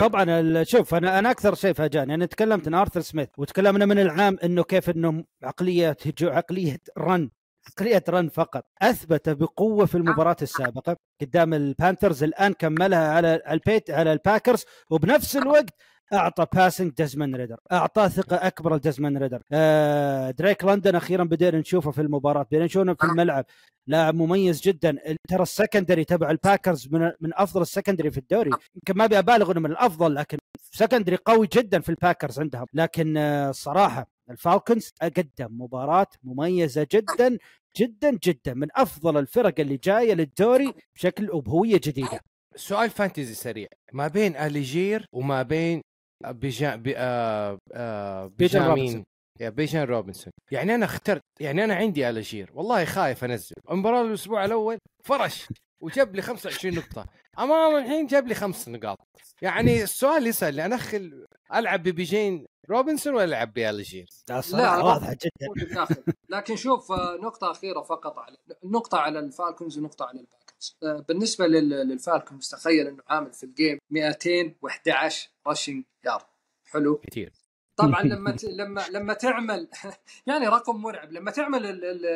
طبعا 0.00 0.40
ال- 0.40 0.66
شوف 0.66 0.94
أنا 0.94 1.18
أنا 1.18 1.30
أكثر 1.30 1.54
شيء 1.54 1.72
فاجأني. 1.72 2.14
أنا 2.14 2.26
تكلمت 2.26 2.68
عن 2.68 2.74
آرثر 2.74 3.00
سميث 3.00 3.28
وتكلمنا 3.38 3.86
من 3.86 3.98
العام 3.98 4.38
إنه 4.44 4.62
كيف 4.62 4.90
إنه 4.90 5.24
عقلية 5.42 5.96
هجو 6.06 6.28
عقلية 6.30 6.80
run 6.98 7.30
عقليه 7.68 8.04
run 8.08 8.28
فقط. 8.28 8.64
أثبت 8.82 9.28
بقوة 9.28 9.86
في 9.86 9.94
المباراة 9.94 10.36
السابقة. 10.42 10.96
قدام 11.20 11.54
البانثرز 11.54 12.22
الآن 12.22 12.52
كملها 12.52 13.08
على 13.08 13.42
البيت 13.50 13.90
على 13.90 14.12
الباكرز. 14.12 14.64
وبنفس 14.90 15.36
الوقت 15.36 15.74
أعطى 16.12 16.46
passing 16.54 16.92
دزمان 16.92 17.36
ريدر. 17.36 17.56
أعطاه 17.72 18.08
ثقة 18.08 18.36
أكبر 18.36 18.76
لدزمان 18.76 19.18
ريدر. 19.18 19.42
آه 19.52 20.30
دريك 20.30 20.64
لندن 20.64 20.94
أخيرا 20.94 21.24
بدينا 21.24 21.58
نشوفه 21.58 21.90
في 21.90 22.00
المباراة. 22.00 22.42
بدينا 22.42 22.64
نشوفه 22.64 22.94
في 22.94 23.04
الملعب. 23.04 23.44
لاعب 23.86 24.14
مميز 24.14 24.60
جدا. 24.60 24.96
ترى 25.28 25.42
ال 25.42 25.48
secondary 25.48 26.04
تبع 26.04 26.30
الباكرز 26.30 26.88
من 26.90 27.12
من 27.20 27.30
أفضل 27.34 27.62
السكندري 27.62 28.10
في 28.10 28.18
الدوري. 28.18 28.50
يمكن 28.50 28.98
ما 28.98 29.04
أبي 29.04 29.18
أبالغ 29.18 29.52
إنه 29.52 29.60
من 29.60 29.70
الأفضل 29.70 30.14
لكن 30.14 30.38
secondary 30.72 31.16
قوي 31.16 31.48
جدا 31.52 31.80
في 31.80 31.88
الباكرز 31.88 32.40
عندهم. 32.40 32.66
لكن 32.74 33.16
آه، 33.16 33.50
الصراحه 33.50 34.11
الفالكونز 34.30 34.92
قدم 35.02 35.62
مباراة 35.62 36.06
مميزة 36.22 36.86
جدا 36.92 37.38
جدا 37.76 38.18
جدا 38.24 38.54
من 38.54 38.68
أفضل 38.76 39.18
الفرق 39.18 39.60
اللي 39.60 39.76
جاية 39.76 40.14
للدوري 40.14 40.74
بشكل 40.94 41.30
وبهويه 41.30 41.80
جديدة. 41.84 42.20
سؤال 42.56 42.90
fantasy 42.90 43.34
سريع. 43.34 43.68
ما 43.92 44.08
بين 44.08 44.36
أليجير 44.36 45.06
وما 45.12 45.42
بين 45.42 45.82
بيجان 46.26 46.82
بي 46.82 46.94
آه 46.96 47.58
آه 47.72 48.26
بيجان 48.26 48.36
بيجان 48.38 48.66
روبنسون. 48.66 48.94
مين 48.94 49.04
يا 49.40 49.48
بيجان 49.48 49.82
روبنسون. 49.82 50.32
يعني 50.50 50.74
أنا 50.74 50.84
اخترت 50.84 51.20
يعني 51.40 51.64
أنا 51.64 51.74
عندي 51.74 52.08
أليجير. 52.08 52.50
والله 52.54 52.84
خايف 52.84 53.24
أنزل. 53.24 53.54
المباراة 53.70 54.02
الأسبوع 54.02 54.44
الأول 54.44 54.78
فرش. 55.04 55.46
وجاب 55.82 56.14
لي 56.16 56.22
25 56.22 56.74
نقطة. 56.74 57.06
أمام 57.38 57.76
الحين 57.76 58.06
جاب 58.06 58.26
لي 58.26 58.34
خمس 58.34 58.68
نقاط. 58.68 58.98
يعني 59.42 59.82
السؤال 59.82 60.26
يسأل 60.26 60.60
انخل 60.60 61.26
ألعب 61.54 61.82
ببيجين 61.82 62.46
روبنسون 62.70 63.14
ولا 63.14 63.24
ألعب 63.24 63.52
باليجير 63.52 64.06
لا 64.28 64.76
واضحة 64.76 65.12
جدا. 65.22 65.86
لكن 66.28 66.56
شوف 66.56 66.92
آه، 66.92 67.16
نقطة 67.22 67.50
أخيرة 67.50 67.80
فقط 67.82 68.18
على 68.18 68.36
نقطة 68.64 68.98
على 68.98 69.18
الفالكونز 69.18 69.78
ونقطة 69.78 70.04
على 70.04 70.20
الباكرز. 70.20 70.76
آه، 70.82 71.04
بالنسبة 71.08 71.46
لل- 71.46 71.68
للفالكونز 71.88 72.48
تخيل 72.48 72.86
إنه 72.86 73.02
عامل 73.08 73.32
في 73.32 73.42
ال 73.44 73.51
game 73.51 73.78
211 73.90 75.28
rushing 75.46 75.84
yard. 76.04 76.22
حلو؟ 76.64 76.96
كثير 77.10 77.32
طبعا 77.76 78.02
لما 78.02 78.30
ت... 78.36 78.44
لما 78.44 78.84
لما 78.90 79.14
تعمل 79.14 79.68
يعني 80.26 80.48
رقم 80.48 80.76
مرعب. 80.76 81.12
لما 81.12 81.30
تعمل 81.30 81.66
ال... 81.66 81.84
ال... 81.84 82.06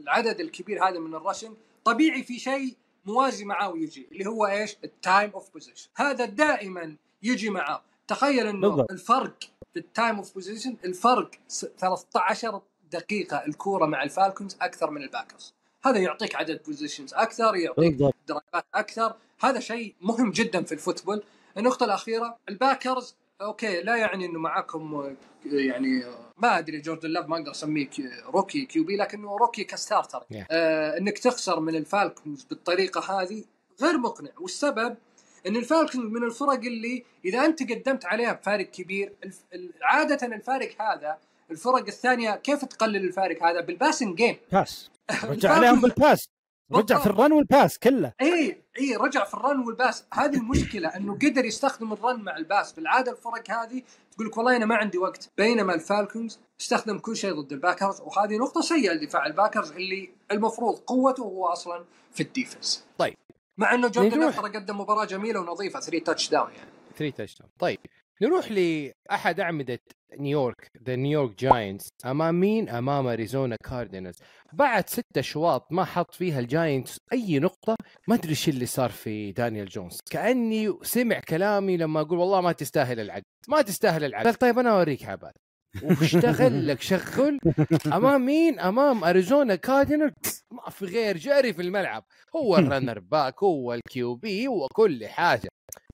العدد 0.00 0.40
الكبير 0.40 0.88
هذا 0.88 0.98
من 0.98 1.14
ال 1.14 1.19
rushing 1.19 1.56
طبيعي 1.84 2.22
في 2.22 2.38
شيء 2.38 2.76
موازي 3.04 3.44
معاه 3.44 3.70
ويجي 3.70 4.08
اللي 4.12 4.26
هو 4.26 4.46
إيش؟ 4.46 4.76
ال 4.84 4.93
time 4.93 5.30
of 5.30 5.50
possession 5.52 5.88
هذا 5.96 6.24
دائما 6.24 6.96
يجي 7.22 7.50
معاه 7.50 7.82
تخيل 8.08 8.46
إنه 8.46 8.68
بالضبط. 8.68 8.90
الفرق 8.92 9.36
في 9.72 9.78
ال 9.78 9.86
time 9.86 10.16
of 10.16 10.34
possession 10.34 10.76
الفرق 10.84 11.30
س- 11.48 11.66
13 11.78 12.60
دقيقة 12.92 13.36
الكورة 13.46 13.86
مع 13.86 14.02
الفالكونز 14.02 14.56
أكثر 14.62 14.90
من 14.90 15.02
الباكرز. 15.02 15.54
هذا 15.84 15.98
يعطيك 15.98 16.34
عدد 16.36 16.60
possessions 16.66 17.14
أكثر 17.14 17.56
يعطيك 17.56 17.94
drive 18.28 18.58
ات 18.58 18.64
أكثر. 18.74 19.14
هذا 19.40 19.60
شيء 19.60 19.94
مهم 20.00 20.30
جدا 20.30 20.62
في 20.62 20.72
ال 20.72 20.77
football. 20.77 21.22
النقطة 21.58 21.84
الأخيرة 21.84 22.38
الباكرز 22.48 23.14
okay 23.40 23.80
لا 23.82 23.96
يعني 23.96 24.26
إنه 24.26 24.38
معاكم 24.38 24.94
آه، 24.94 25.14
يعني 25.46 26.04
آه، 26.04 26.32
ما 26.38 26.58
أدري 26.58 26.80
جوردن 26.80 27.08
لاف 27.10 27.26
ما 27.28 27.36
أقدر 27.36 27.50
أسميه 27.50 27.86
كي- 27.86 28.08
rookie 28.34 28.64
QB 28.66 28.96
لكنه 28.96 29.36
rookie 29.36 29.64
ك 29.64 29.70
starter. 29.70 30.20
Yeah. 30.20 30.36
آه 30.50 30.98
إنك 30.98 31.18
تخسر 31.18 31.60
من 31.60 31.76
الفالكونز 31.76 32.44
بالطريقة 32.44 33.20
هذه 33.22 33.44
غير 33.82 33.98
مقنع. 33.98 34.30
والسبب 34.40 34.96
إن 35.46 35.56
الفالكونز 35.56 36.04
من 36.04 36.24
الفرق 36.24 36.50
اللي 36.58 37.04
إذا 37.24 37.44
أنت 37.44 37.72
قدمت 37.72 38.04
عليها 38.04 38.32
بفارق 38.32 38.66
كبير 38.70 39.12
عادة 39.82 40.26
الفارق 40.26 40.82
هذا 40.82 41.18
الفرق 41.50 41.86
الثانية 41.86 42.36
كيف 42.36 42.64
تقلل 42.64 42.96
الفارق 43.04 43.42
هذا؟ 43.42 43.60
بال 43.60 43.72
passing 43.72 44.16
game 44.16 44.36
pass 44.52 44.90
رجع 45.24 45.52
عليهم 45.52 45.80
بال 45.80 45.96
pass 45.96 46.28
رجع 46.72 46.98
في 46.98 47.06
ال 47.06 47.13
run 47.13 47.32
وال 47.32 47.47
pass 47.47 47.78
كله. 47.78 48.12
اي 48.20 48.62
اي 48.78 48.96
رجع 48.96 49.24
في 49.24 49.34
ال 49.34 49.41
run 49.41 49.60
وال 49.60 49.73
pass. 49.73 50.04
هذه 50.12 50.36
المشكلة 50.36 50.88
إنه 50.88 51.14
قدر 51.14 51.44
يستخدم 51.44 51.92
ال 51.92 51.99
run 51.99 52.20
مع 52.20 52.36
ال 52.36 52.42
pass. 52.42 52.72
بالعادة 52.72 53.12
الفرق 53.12 53.50
هذه 53.50 53.82
تقول 54.12 54.26
لك 54.26 54.36
والله 54.36 54.56
أنا 54.56 54.66
ما 54.66 54.76
عندي 54.76 54.98
وقت. 54.98 55.30
بينما 55.36 55.74
الفالكونز 55.74 56.38
استخدم 56.60 56.98
كل 56.98 57.16
شيء 57.16 57.40
ضد 57.40 57.52
الباكرز 57.52 58.00
وهذه 58.00 58.36
نقطة 58.36 58.60
سيئة 58.60 58.92
لدفاع 58.92 59.26
الباكرز 59.26 59.72
اللي 59.72 60.10
المفروض 60.30 60.78
قوته 60.78 61.22
هو 61.22 61.46
أصلا 61.46 61.84
في 62.12 62.22
ال 62.22 62.29
defense. 62.29 62.84
طيب. 62.98 63.14
مع 63.58 63.74
إنه 63.74 63.88
جوردن. 63.88 64.32
ترى 64.32 64.48
قدم 64.48 64.80
مباراة 64.80 65.04
جميلة 65.04 65.40
ونظيفة 65.40 65.80
3 65.80 66.04
touchdown 66.04 66.50
يعني. 66.52 66.70
3 66.96 67.16
touch 67.16 67.42
طيب. 67.58 67.78
نروح 68.22 68.50
لأحد 68.50 69.40
أعمدة 69.40 69.78
نيويورك 70.18 70.70
the 70.86 70.96
نيويورك 70.96 71.38
جاينتس 71.38 71.88
أمام 72.06 72.40
مين؟ 72.40 72.68
أمام 72.68 73.06
أريزونا 73.06 73.56
كاردينالز 73.56 74.16
بعد 74.52 74.88
ستة 74.88 75.18
أشواط 75.18 75.66
ما 75.72 75.84
حط 75.84 76.14
فيها 76.14 76.40
الجاينتس 76.40 76.98
أي 77.12 77.38
نقطة 77.38 77.76
ما 78.08 78.14
أدري 78.14 78.30
إيش 78.30 78.48
اللي 78.48 78.66
صار 78.66 78.90
في 78.90 79.32
دانيال 79.32 79.66
جونز 79.66 79.98
كأني 80.10 80.74
سمع 80.82 81.20
كلامي 81.20 81.76
لما 81.76 82.00
أقول 82.00 82.18
والله 82.18 82.40
ما 82.40 82.52
تستاهل 82.52 83.00
العقد 83.00 83.22
ما 83.48 83.62
تستاهل 83.62 84.04
العقد 84.04 84.24
قال 84.24 84.34
طيب 84.34 84.58
أنا 84.58 84.70
أوريك 84.70 85.04
عباد. 85.04 85.32
واشتغل 85.82 86.68
لك 86.68 86.80
شغل؟ 86.80 87.38
أمام 87.86 88.26
مين؟ 88.26 88.60
أمام 88.60 89.04
أريزونا 89.04 89.54
كاردينال 89.54 90.12
ما 90.50 90.70
في 90.70 90.84
غير 90.84 91.16
جري 91.16 91.52
في 91.52 91.62
الملعب. 91.62 92.04
هو 92.36 92.56
ال 92.56 92.62
runner 92.62 92.98
back 92.98 93.42
هو 93.42 93.74
ال 93.74 94.14
QB 94.14 94.46
هو 94.46 94.68
كل 94.68 95.06
حاجة. 95.06 95.48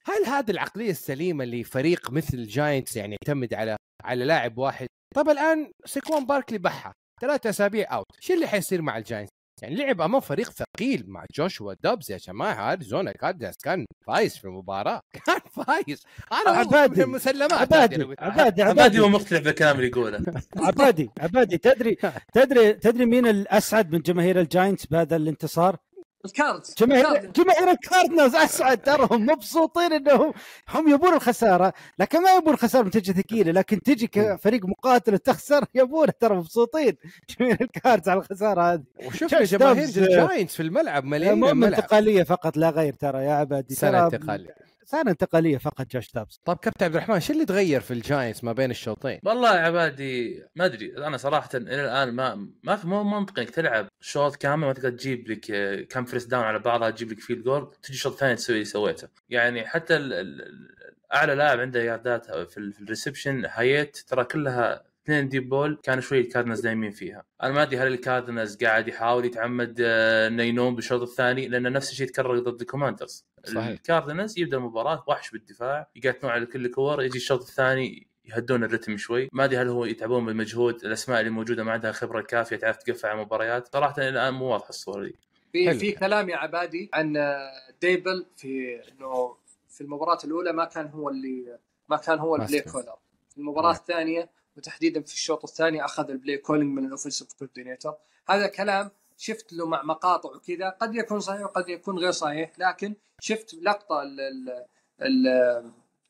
هل 0.08 0.26
هذه 0.26 0.50
العقلية 0.50 0.90
السليمة 0.90 1.44
اللي 1.44 1.64
فريق 1.64 2.10
مثل 2.10 2.38
الجاينتس 2.38 2.96
يعني 2.96 3.16
يعتمد 3.22 3.54
على 3.54 3.76
على 4.04 4.24
لاعب 4.24 4.58
واحد؟ 4.58 4.86
طب 5.14 5.28
الآن 5.28 5.70
سيكوان 5.84 6.26
باركلي 6.26 6.58
بحى 6.58 6.92
ثلاثة 7.20 7.50
أسابيع 7.50 7.94
out 7.94 8.06
شو 8.20 8.34
اللي 8.34 8.46
حيصير 8.46 8.82
مع 8.82 8.98
الجاينتس 8.98 9.38
يعني 9.62 9.76
لعب 9.76 10.00
أمام 10.00 10.20
فريق 10.20 10.50
ثقيل 10.50 11.04
مع 11.06 11.24
جوشوا 11.36 11.74
دبز 11.84 12.10
يا 12.10 12.16
جماعة 12.16 12.72
اريزونا 12.72 13.12
كاردينالز 13.12 13.56
كان 13.64 13.86
فايز 14.06 14.36
في 14.36 14.44
المباراة. 14.44 15.00
كان 15.26 15.40
فايز. 15.52 16.02
أنا 16.32 16.50
عبادي. 16.50 17.02
هذه 17.02 17.54
عبادي 17.54 18.02
عبادي 18.02 18.16
عبادي. 18.20 18.62
عبادي 18.62 19.00
هو 19.00 19.08
مقتنع 19.08 19.38
بالكلام 19.38 19.76
اللي 19.76 19.86
يقوله. 19.86 20.24
عبادي 20.68 21.10
عبادي. 21.20 21.58
تدري 21.58 21.98
تدري 22.34 22.72
تدري 22.72 23.06
مين 23.06 23.26
الأسعد 23.26 23.92
من 23.92 24.00
جماهير 24.00 24.40
الجاينتس 24.40 24.86
بهذا 24.86 25.16
الانتصار؟ 25.16 25.76
الكاردز 26.24 26.74
جماهير 26.78 27.08
الكاردز. 27.08 27.42
جماهير 27.42 27.70
الكاردنالز 27.70 28.34
أسعد 28.34 28.82
ترى 28.82 29.08
هم 29.10 29.26
مبسوطين 29.26 29.92
انهم 29.92 30.32
هم 30.68 30.88
يبون 30.88 31.14
الخسارة 31.14 31.72
لكن 31.98 32.22
ما 32.22 32.30
يبون 32.36 32.54
الخساره 32.54 32.86
نتيجه 32.86 33.12
ثقيلة 33.12 33.52
لكن 33.52 33.82
تجي 33.82 34.06
كفريق 34.06 34.64
مقاتل 34.66 35.18
تخسر 35.18 35.64
يبون 35.74 36.08
ترى 36.20 36.36
مبسوطين 36.36 36.96
جماهير 37.30 37.58
الكاردز 37.60 38.08
على 38.08 38.20
الخسارة 38.20 38.72
هذه 38.72 38.82
جوش 39.00 39.34
جماهير. 39.34 39.84
الجاينتس 39.88 40.54
في 40.56 40.62
الملعب 40.62 41.04
مليانين 41.04 41.40
مو 41.40 41.48
الملعب 41.48 41.72
انتقالية 41.80 42.22
فقط 42.22 42.56
لا 42.56 42.70
غير 42.70 42.92
ترى 42.94 43.24
يا 43.24 43.32
عبادي 43.32 43.74
سنة 43.74 44.06
انتقالية 44.06 44.54
سنه 44.90 45.10
انتقالية 45.10 45.58
فقط 45.58 45.86
جوش 45.92 46.12
دابس 46.12 46.40
طيب 46.44 46.56
كابتن 46.56 46.84
عبد 46.84 46.94
الرحمن 46.96 47.20
شو 47.20 47.32
اللي 47.32 47.44
تغير 47.44 47.80
في 47.80 47.90
الجاينتس 47.90 48.44
ما 48.44 48.52
بين 48.52 48.70
الشوطين؟ 48.70 49.20
والله 49.24 49.54
يا 49.56 49.60
عبادي 49.60 50.44
ما 50.56 50.64
أدري. 50.64 50.96
أنا 51.06 51.16
صراحة 51.16 51.48
إلى 51.54 51.84
الآن 51.84 52.12
ما 52.14 52.48
ما 52.62 52.76
في 52.76 52.86
مو 52.86 53.04
منطقي 53.04 53.42
إنك 53.42 53.50
تلعب 53.50 53.88
شوط 54.00 54.36
كامل 54.36 54.66
ما 54.66 54.72
تقدر 54.72 54.90
تجيب 54.90 55.30
لك 55.30 55.50
آه، 55.50 55.80
كم 55.82 56.04
first 56.04 56.24
down 56.24 56.44
على 56.44 56.58
بعضها 56.58 56.90
تجيب 56.90 57.12
لك 57.12 57.20
field 57.20 57.44
goal 57.44 57.72
تجي 57.82 57.96
شوط 57.96 58.14
ثاني 58.18 58.34
تسوي 58.36 58.54
اللي 58.56 58.64
سويته. 58.64 59.08
يعني 59.30 59.66
حتى 59.66 59.96
ال 59.96 60.12
ال 60.12 60.42
ال- 60.42 60.78
أعلى 61.14 61.34
لاعب 61.34 61.60
عنده 61.60 61.82
ياردات 61.82 62.26
في, 62.30 62.58
ال- 62.58 62.72
في 62.72 62.80
ال 62.80 62.86
reception 62.86 63.44
هايت 63.44 63.96
ترى 63.96 64.24
كلها 64.24 64.82
اثنين 65.08 65.28
deep 65.28 65.48
ball 65.48 65.80
كانوا 65.82 66.00
شوي 66.02 66.20
الكاردنز 66.20 66.66
نايمين 66.66 66.90
فيها 66.90 67.24
أنا 67.42 67.52
ما 67.52 67.62
أدري 67.62 67.78
هل 67.78 67.86
الكاردنز 67.86 68.56
قاعد 68.64 68.88
يحاول 68.88 69.24
يتعمد 69.24 69.76
آه، 69.80 70.28
إنه 70.28 70.42
ينوم 70.42 70.74
بالشوط 70.74 71.02
الثاني 71.02 71.48
لأن 71.48 71.72
نفس 71.72 71.90
الشيء 71.90 72.06
تكرر 72.06 72.38
ضد 72.38 72.60
الكوماندرز 72.60 73.24
صحيح. 73.44 73.66
الكاردنز 73.66 74.38
يبدأ 74.38 74.56
المباراة 74.56 75.04
وحش 75.08 75.30
بالدفاع 75.30 75.90
يقاتلون 75.96 76.32
على 76.32 76.46
كل 76.46 76.66
الكور 76.66 77.02
يجي 77.02 77.16
الشوط 77.18 77.40
الثاني 77.40 78.06
يهدون 78.24 78.64
الرتم 78.64 78.96
شوي 78.96 79.28
ما 79.32 79.44
أدري 79.44 79.56
هل 79.58 79.68
هو 79.68 79.84
يتعبون 79.84 80.26
بالمجهود 80.26 80.84
الأسماء 80.84 81.20
اللي 81.20 81.30
موجودة 81.30 81.64
ما 81.64 81.72
عندها 81.72 81.92
خبرة 81.92 82.22
كافية 82.22 82.56
تعرف 82.56 82.76
تقفل 82.76 83.08
على 83.08 83.20
مباريات 83.20 83.72
صراحة 83.72 83.94
الان 83.98 84.34
مو 84.34 84.44
واضحه 84.44 84.68
الصورة 84.68 85.04
دي 85.04 85.16
في. 85.52 85.74
في 85.74 85.92
كلام 85.92 86.28
يا 86.28 86.36
عبادي 86.36 86.90
عن 86.94 87.16
آه، 87.16 87.50
ديبل 87.80 88.26
في 88.36 88.80
إنه 88.92 89.36
في 89.68 89.80
المباراة 89.80 90.18
الأولى 90.24 90.52
ما 90.52 90.64
كان 90.64 90.86
هو 90.86 91.08
اللي 91.08 91.58
ما 91.88 91.96
كان 91.96 92.18
هو 92.18 92.36
ال 92.36 92.40
play. 92.40 92.60
caller 92.60 92.96
في 93.30 93.38
المباراة. 93.38 93.72
الثانية 93.72 94.37
وتحديدا 94.58 95.00
في 95.00 95.14
الشوط 95.14 95.44
الثاني 95.44 95.84
أخذ 95.84 96.10
ال 96.10 96.15
play 96.15 96.36
calling 96.36 96.78
من 96.78 96.86
ال 96.86 96.91
offensive 96.91 97.32
coordinator. 97.32 97.94
هذا 98.28 98.46
كلام 98.46 98.90
شفت 99.18 99.52
له 99.52 99.66
مع 99.66 99.82
مقاطع 99.82 100.28
وكذا 100.28 100.68
قد 100.68 100.94
يكون 100.94 101.20
صحيح 101.20 101.40
وقد 101.40 101.68
يكون 101.68 101.98
غير 101.98 102.10
صحيح 102.10 102.52
لكن 102.58 102.94
شفت 103.20 103.54
لقطة 103.54 104.02
ال 104.02 104.20
ال 104.20 104.66
ال 105.02 105.26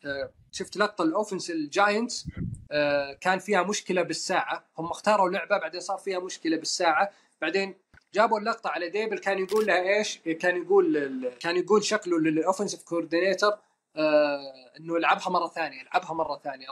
آه، 0.04 0.30
شفت 0.52 0.76
لقطة 0.76 1.02
ال 1.04 1.10
offense 1.10 1.50
الجاينتس 1.50 2.26
آه، 2.72 3.12
كان 3.12 3.38
فيها 3.38 3.62
مشكلة 3.62 4.02
بالساعة. 4.02 4.64
هم 4.78 4.86
اختاروا 4.86 5.30
لعبة 5.30 5.58
بعدين 5.58 5.80
صار 5.80 5.98
فيها 5.98 6.18
مشكلة 6.18 6.56
بالساعة. 6.56 7.10
بعدين 7.40 7.74
جابوا 8.14 8.38
اللقطة 8.38 8.70
على 8.70 8.88
Daboll 8.88 9.18
كان 9.18 9.38
يقول 9.38 9.66
لها 9.66 9.98
إيش؟ 9.98 10.18
كان 10.18 10.62
يقول 10.62 11.30
كان 11.40 11.56
يقول 11.56 11.84
شكله 11.84 12.18
لل 12.18 12.30
offensive 12.30 12.82
coordinator 12.82 13.52
آه 13.96 14.52
إنه 14.80 14.96
العبها 14.96 15.30
مرة 15.30 15.48
ثانية 15.48 15.82
العبها 15.82 16.14
مرة 16.14 16.40
ثانية. 16.44 16.66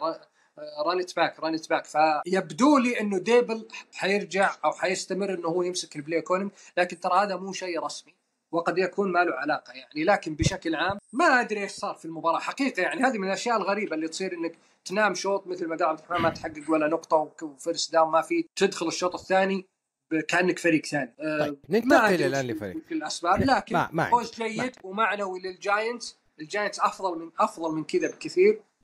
run 0.86 1.04
it 1.04 1.16
back 1.16 1.40
run 1.40 1.58
it 1.58 1.70
back 1.70 1.84
فيبدو 1.84 2.78
لي 2.78 3.00
إنه 3.00 3.18
Daboll 3.18 3.68
حيرجع 3.92 4.56
أو 4.64 4.72
حيستمر 4.72 5.34
إنه 5.34 5.48
هو 5.48 5.62
يمسك 5.62 5.96
ال 5.96 6.02
play 6.02 6.22
calling 6.22 6.50
لكن 6.76 7.00
ترى 7.00 7.22
هذا 7.22 7.36
مو 7.36 7.52
شيء 7.52 7.84
رسمي 7.84 8.14
وقد 8.52 8.78
يكون 8.78 9.12
ما 9.12 9.18
له 9.18 9.34
علاقة 9.34 9.72
يعني. 9.72 10.04
لكن 10.04 10.34
بشكل 10.34 10.74
عام 10.74 10.98
ما 11.12 11.24
أدري 11.24 11.62
إيش 11.62 11.70
صار 11.70 11.94
في 11.94 12.04
المباراة. 12.04 12.38
حقيقة 12.38 12.82
يعني 12.82 13.02
هذه 13.02 13.18
من 13.18 13.26
الأشياء 13.26 13.56
الغريبة 13.56 13.94
اللي 13.94 14.08
تصير 14.08 14.32
إنك 14.32 14.58
تنام 14.84 15.14
شوط 15.14 15.46
مثل 15.46 15.66
ما 15.66 15.76
قال 15.76 15.88
عبد 15.88 15.98
الرحمن 15.98 16.22
ما 16.22 16.30
تحقق 16.30 16.70
ولا 16.70 16.88
نقطة 16.88 17.32
و 17.42 17.51
first 17.51 17.92
down 17.92 18.10
ما 18.10 18.22
في 18.22 18.46
تدخل 18.56 18.88
الشوط 18.88 19.14
الثاني 19.14 19.66
كانك 20.28 20.58
فريق 20.58 20.86
ثاني. 20.86 21.14
آه، 21.20 21.38
طيب 21.38 21.58
ما 21.68 21.78
ننتقل 21.78 22.22
الآن 22.22 22.46
لفريق. 22.46 22.82
الأسباب 22.92 23.40
لكن 23.40 23.86
فوز. 24.10 24.34
جيد 24.34 24.76
ومعنوي 24.84 25.40
للجاينتس. 25.40 26.18
الجاينتس 26.40 26.80
أفضل 26.80 27.18
من 27.18 27.30
أفضل 27.38 27.74
من 27.74 27.84
كذا 27.84 28.08
بكثير. 28.08 28.54
آه 28.54 28.75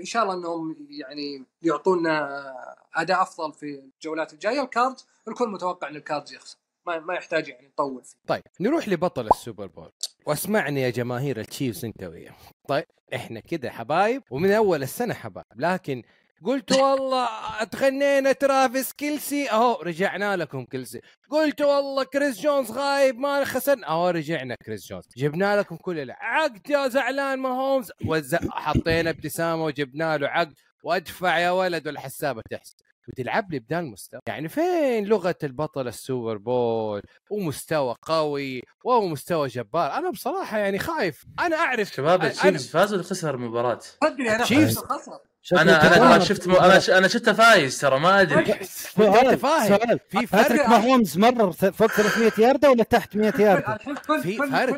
إن 0.00 0.04
شاء 0.04 0.22
الله 0.22 0.34
إنهم 0.34 0.76
يعني 0.90 1.44
يعطونا 1.62 2.54
أداء 2.94 3.22
أفضل 3.22 3.52
في 3.52 3.82
الجولات 3.96 4.32
الجاية. 4.32 4.62
الكاردز 4.62 5.06
الكل 5.28 5.48
متوقع 5.48 5.88
إن 5.88 5.96
الكاردز 5.96 6.32
يخسر. 6.34 6.58
ما, 6.86 6.98
ما 6.98 7.14
يحتاج 7.14 7.48
يعني 7.48 7.68
نطول 7.68 8.04
فيه. 8.04 8.16
طيب 8.26 8.42
نروح 8.60 8.88
لبطل 8.88 9.26
السوبر 9.26 9.66
بول. 9.66 9.90
واسمعني 10.26 10.80
يا 10.82 10.90
جماهير 10.90 11.40
التشيفز 11.40 11.84
أنت 11.84 12.02
وياه 12.02 12.34
طيب 12.68 12.84
إحنا 13.14 13.40
كده 13.40 13.70
حبايب 13.70 14.22
ومن 14.30 14.50
أول 14.50 14.82
السنة 14.82 15.14
حبايب 15.14 15.46
لكن 15.56 16.02
قلت 16.44 16.72
والله 16.72 17.28
تغنينا 17.64 18.32
ترافيس 18.32 18.92
كيلسي. 18.92 19.50
أهو 19.50 19.82
رجعنا 19.82 20.36
لكم 20.36 20.64
كيلسي. 20.64 21.00
قلت 21.30 21.60
والله 21.60 22.04
كريس 22.04 22.40
جونز 22.40 22.70
غايب 22.70 23.18
ما 23.18 23.44
خسرنا 23.44 23.88
أهو 23.88 24.08
رجعنا 24.08 24.54
كريس 24.66 24.86
جونز. 24.86 25.04
جبنا 25.16 25.56
لكم 25.56 25.76
كل 25.76 25.98
اللي. 25.98 26.12
عقد 26.12 26.70
يا 26.70 26.88
زعلان 26.88 27.38
ماهومز 27.38 27.92
وز... 28.06 28.34
حطينا 28.34 29.10
ابتسامة 29.10 29.64
وجبنا 29.64 30.18
له 30.18 30.28
عقد. 30.28 30.54
وادفع 30.82 31.38
يا 31.38 31.50
ولد 31.50 31.86
والحسابة 31.86 32.42
تحسب. 32.50 32.76
وتلعب 33.08 33.52
لي 33.52 33.58
بهذا 33.58 33.90
المستوى. 33.90 34.20
يعني 34.26 34.48
فين 34.48 35.04
لغة 35.04 35.36
البطل 35.42 35.88
السوبر 35.88 36.36
بول؟ 36.36 37.02
ومستوى 37.30 37.94
قوي 38.02 38.62
ومستوى 38.84 39.48
جبار. 39.48 39.92
أنا 39.92 40.10
بصراحة 40.10 40.58
يعني 40.58 40.78
خايف. 40.78 41.24
أنا 41.40 41.56
أعرف 41.56 41.92
شباب 41.92 42.24
التشيفز 42.24 42.68
فاز 42.68 42.94
ولا 42.94 43.02
خسر 43.02 43.34
المباراة؟ 43.34 43.80
ادري 44.02 44.34
أنا. 44.34 44.44
خسر 44.44 45.18
أنا 45.52 45.96
أنا. 45.96 46.08
ما 46.18 46.18
شفت 46.24 46.48
م... 46.48 46.52
أنا 46.56 46.78
ش... 46.78 46.90
أنا 46.90 47.08
شفته 47.08 47.32
فايز 47.32 47.80
ترى 47.80 47.98
ما 47.98 48.20
أدري. 48.20 48.64
سؤال 48.64 49.38
فاهم 49.38 49.98
في 50.10 50.26
فرق 50.26 50.68
ماهومز 50.68 51.18
مرر 51.18 51.52
فوق 51.52 51.86
300 51.92 52.32
ياردة 52.38 52.70
ولا 52.70 52.82
تحت 52.84 53.16
100 53.16 53.32
ياردة؟ 53.40 53.74
الحين 53.74 53.94
كل 53.96 54.22
في 54.22 54.36
فرق. 54.36 54.76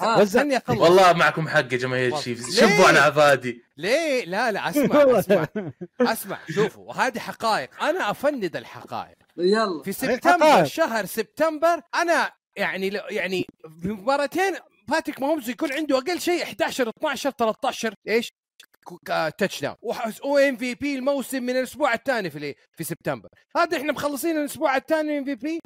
استني 0.00 0.56
اخلص 0.56 0.78
والله 0.80 1.12
معكم 1.12 1.48
حق 1.48 1.58
يا 1.58 1.62
جماهير 1.62 2.10
ليه؟ 2.26 2.34
شبوا 2.50 2.88
على 2.88 2.98
عبادي. 2.98 3.62
ليه؟ 3.76 4.24
لا 4.24 4.52
لا 4.52 4.70
أسمع 4.70 5.04
أسمع. 5.18 5.46
أسمع. 6.00 6.38
شوفوا 6.54 6.88
وهذه 6.88 7.18
حقائق. 7.18 7.70
أنا 7.82 8.10
افند 8.10 8.56
الحقائق. 8.56 9.16
يلا. 9.36 9.82
في 9.82 9.92
حقائق. 9.92 10.14
سبتمبر 10.14 10.64
شهر 10.64 11.06
سبتمبر 11.06 11.80
أنا 11.94 12.30
يعني 12.56 12.90
لو- 12.90 13.02
يعني 13.10 13.46
في 13.82 13.88
مباراتين 13.88 14.54
باتريك 14.88 15.20
ماهومز 15.20 15.48
يكون 15.50 15.72
عنده 15.72 15.98
أقل 15.98 16.20
شيء 16.20 16.42
11 16.42 16.88
12 16.98 17.30
13 17.38 17.94
إيش؟ 18.08 18.32
touchdown 19.38 19.76
أو 20.24 20.38
MVP 20.38 20.94
الموسم 20.94 21.42
من 21.42 21.56
الأسبوع 21.56 21.94
الثاني 21.94 22.30
في 22.30 22.54
في 22.76 22.84
سبتمبر. 22.84 23.28
هذا 23.56 23.76
إحنا 23.76 23.92
مخلصين 23.92 24.36
الأسبوع 24.36 24.76
الثاني 24.76 25.18
MVP 25.18 25.60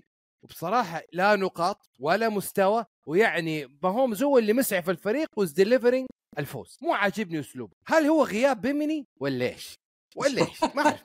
وبصراحة 0.45 1.03
لا 1.13 1.37
نقاط 1.37 1.77
ولا 1.99 2.29
مستوى 2.29 2.85
ويعني 3.07 3.79
ماهومز 3.83 4.23
هو 4.23 4.39
اللي 4.39 4.53
مسعف 4.53 4.91
الفريق 4.91 5.29
و 5.37 5.42
is 5.42 5.53
delivering 5.53 6.07
الفوز. 6.39 6.79
مو 6.83 6.95
عاجبني 6.95 7.41
أسلوبه. 7.41 7.73
هل 7.87 8.07
هو 8.07 8.25
غياب 8.25 8.61
بينمي 8.61 9.07
ولا 9.21 9.49
إيش؟ 9.49 9.80
ولا 10.17 10.41
إيش 10.41 10.63
ما 10.77 10.83
أعرف. 10.87 11.03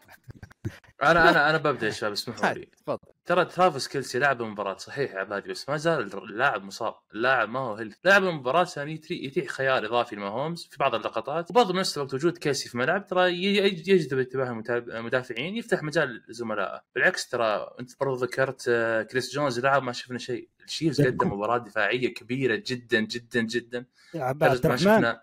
أنا 1.03 1.29
أنا 1.29 1.49
أنا 1.49 1.57
ببدأ 1.57 1.85
يا 1.87 1.91
شباب 1.91 2.11
اسمحوا 2.11 2.53
لي. 2.53 2.65
تفضل. 2.65 2.97
ترى 3.25 3.45
ترافيس 3.45 3.87
كيلسي 3.87 4.19
لعب 4.19 4.41
المباراة 4.41 4.77
صحيح 4.77 5.13
يا 5.13 5.19
عبادي 5.19 5.49
بس 5.49 5.69
ما 5.69 5.77
زال 5.77 6.13
اللاعب 6.23 6.63
مصاب، 6.63 6.95
اللاعب 7.13 7.49
ما 7.49 7.59
هو 7.59 7.73
health، 7.73 7.95
لاعب 8.03 8.23
المباراة 8.23 8.67
كان 8.75 8.89
يتري- 8.89 9.25
يتيح 9.25 9.47
خيار 9.47 9.85
إضافي 9.85 10.15
لماهومز 10.15 10.67
في 10.71 10.77
بعض 10.77 10.95
اللقطات، 10.95 11.49
وبرضه 11.49 11.73
بنفس 11.73 11.97
الوقت 11.97 12.13
وجود 12.13 12.37
كيلسي 12.37 12.69
في 12.69 12.75
الملعب 12.75 13.05
ترى 13.07 13.33
يجذب 13.43 14.19
انتباه 14.19 14.63
المدافعين 14.77 15.55
يفتح 15.57 15.83
مجال 15.83 16.23
لزملائه، 16.27 16.81
بالعكس 16.95 17.27
ترى 17.29 17.69
أنت 17.79 17.91
برضه 17.99 18.25
ذكرت 18.25 18.65
آه، 18.69 19.01
كريس 19.03 19.33
جونز 19.33 19.59
لاعب 19.59 19.83
ما 19.83 19.91
شفنا 19.91 20.17
شيء، 20.17 20.49
التشيفز 20.65 21.01
قدم 21.01 21.33
مباراة 21.33 21.57
دفاعية 21.57 22.13
كبيرة 22.13 22.63
جدا 22.67 22.99
جدا 22.99 23.41
جدا. 23.41 23.85
ما 24.13 24.75
شفنا 24.77 25.21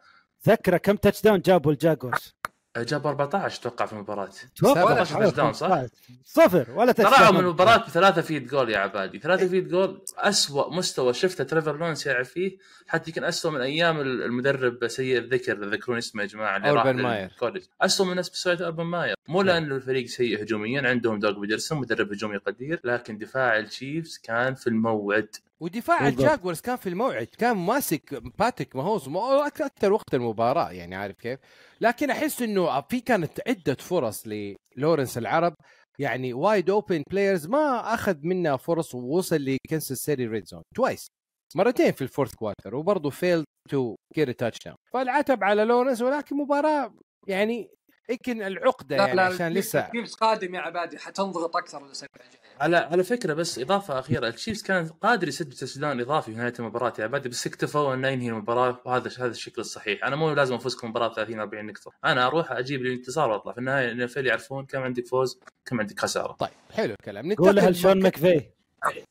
ذكره 0.49 0.77
كم 0.77 0.97
touchdown 0.97 1.41
جابوا 1.41 1.73
الجاكوارز. 1.73 2.35
جاب 2.77 3.07
14 3.07 3.61
أتوقع 3.61 3.87
في 3.87 3.93
المباراة. 3.93 4.29
توقع 4.57 4.83
14 4.83 5.19
touchdown 5.19 5.53
صح؟ 5.53 5.83
صفر 6.25 6.71
ولا 6.71 6.93
touchdown 6.93 7.11
طلعوا 7.11 7.27
من 7.27 7.45
المباراة 7.45 7.77
بثلاثة 7.77 8.23
field 8.23 8.47
goal 8.47 8.71
يا 8.71 8.79
عبادي، 8.79 9.19
ثلاثة 9.19 9.49
field 9.49 9.69
goal 9.69 10.01
أسوأ 10.17 10.75
مستوى 10.75 11.15
شفته 11.15 11.45
تريفر 11.45 11.77
لورنس 11.77 12.07
يلعب 12.07 12.25
فيه. 12.25 12.59
حتى 12.87 13.11
يمكن 13.11 13.25
أسوأ 13.25 13.51
من 13.51 13.61
أيام 13.61 14.01
المدرب 14.01 14.89
سيء 14.89 15.19
الذكر 15.19 15.69
ذكروني 15.69 15.99
اسمه 15.99 16.23
يا 16.23 16.29
جماعة 16.29 16.57
اللي 16.57 16.71
راح 16.71 16.87
ماير. 16.87 17.29
لل 17.29 17.36
college 17.36 17.63
أسوأ 17.81 18.07
من 18.07 18.17
نفس 18.17 18.31
سويت 18.35 18.61
أوربن 18.61 18.85
ماير، 18.85 19.15
مو 19.29 19.43
لأنه 19.43 19.77
الفريق 19.77 20.07
سيء 20.07 20.43
هجوميا 20.43 20.89
عندهم 20.89 21.19
دوغ 21.19 21.39
بيدرسون 21.39 21.79
مدرب 21.79 22.13
هجومي 22.13 22.37
قدير، 22.37 22.81
لكن 22.85 23.19
دفاع 23.19 23.59
التشيفز 23.59 24.19
كان 24.19 24.55
في 24.55 24.67
الموعد. 24.67 25.29
ودفاع. 25.63 26.09
الجاكوارز 26.09 26.61
كان 26.61 26.77
في 26.77 26.89
الموعد 26.89 27.27
كان 27.27 27.57
ماسك 27.57 28.15
باتريك 28.39 28.77
ماهومز 28.77 29.09
أكثر 29.17 29.93
وقت 29.93 30.15
المباراة 30.15 30.71
يعني 30.71 30.95
عارف 30.95 31.17
كيف 31.17 31.39
لكن 31.81 32.11
أحس 32.11 32.43
إنه 32.43 32.81
في 32.81 33.01
كانت 33.01 33.41
عدة 33.49 33.75
فرص 33.75 34.25
للورنس 34.27 35.19
العرب 35.19 35.55
يعني 35.99 36.33
wide 36.33 36.71
open 36.71 37.03
players 37.11 37.47
ما 37.47 37.95
أخذ 37.95 38.17
منها 38.23 38.57
فرص 38.57 38.95
ووصل 38.95 39.45
لكنساس 39.45 39.99
سيتي 39.99 40.27
red 40.27 40.45
zone 40.47 40.63
twice 40.77 41.07
مرتين 41.57 41.93
في 41.93 42.03
ال 42.03 42.07
fourth 42.07 42.35
quarter 42.35 42.75
وبرضه 42.75 43.11
failed 43.11 43.45
to 43.71 43.97
carry 44.15 44.33
touchdown 44.33 44.77
فالعتب 44.93 45.45
على 45.45 45.65
لورنس 45.65 46.03
ولكن 46.03 46.37
مباراة 46.37 46.95
يعني 47.29 47.71
يمكن 48.11 48.43
العقدة 48.43 48.97
يعني 48.97 49.21
عشان 49.21 49.53
لسه. 49.53 49.81
التشيفز 49.81 50.15
قادم 50.15 50.55
يا 50.55 50.61
عبادي 50.61 50.99
حتنضغط 50.99 51.57
أكثر 51.57 51.87
الاسابيع 51.87 52.25
الجايه 52.27 52.43
على 52.61 52.77
على 52.77 53.05
فكرة 53.05 53.35
بس 53.35 53.59
إضافة 53.59 53.99
أخيرة 53.99 54.29
التشيفز 54.29 54.63
كان 54.63 54.89
قادر 54.89 55.29
يسجل 55.29 55.53
تسجيلا 55.53 56.01
إضافي 56.01 56.33
في 56.33 56.39
نهاية 56.39 56.53
المباراة 56.59 56.93
يا 56.99 57.05
عبادي 57.05 57.29
بس 57.29 57.47
اكتفوا 57.47 57.95
انه 57.95 58.09
ينهي 58.09 58.29
المباراة 58.29 58.81
وهذا 58.85 59.11
هذا 59.19 59.27
الشكل 59.27 59.61
الصحيح. 59.61 60.05
أنا 60.05 60.17
مو 60.17 60.33
لازم 60.33 60.55
افوز 60.55 60.85
مباراة 60.85 61.15
30 61.15 61.41
40 61.41 61.67
نقطة. 61.67 61.93
أنا 62.05 62.27
أروح 62.27 62.53
أجيب 62.53 62.81
الانتصار 62.81 63.31
وأطلع. 63.31 63.53
في 63.53 63.59
النهاية 63.59 63.91
ال 63.93 64.01
NFL 64.01 64.27
يعرفون 64.27 64.67
كم 64.67 64.81
عندك 64.83 65.07
فوز 65.07 65.41
كم 65.67 65.81
عندك 65.81 66.01
خسارة. 66.01 66.33
طيب 66.33 66.51
حلو 66.73 66.93
الكلام. 66.93 67.35
قولها 67.35 67.53
ننتقل 67.53 67.71
لشون 67.71 68.03
ماكفاي. 68.03 68.62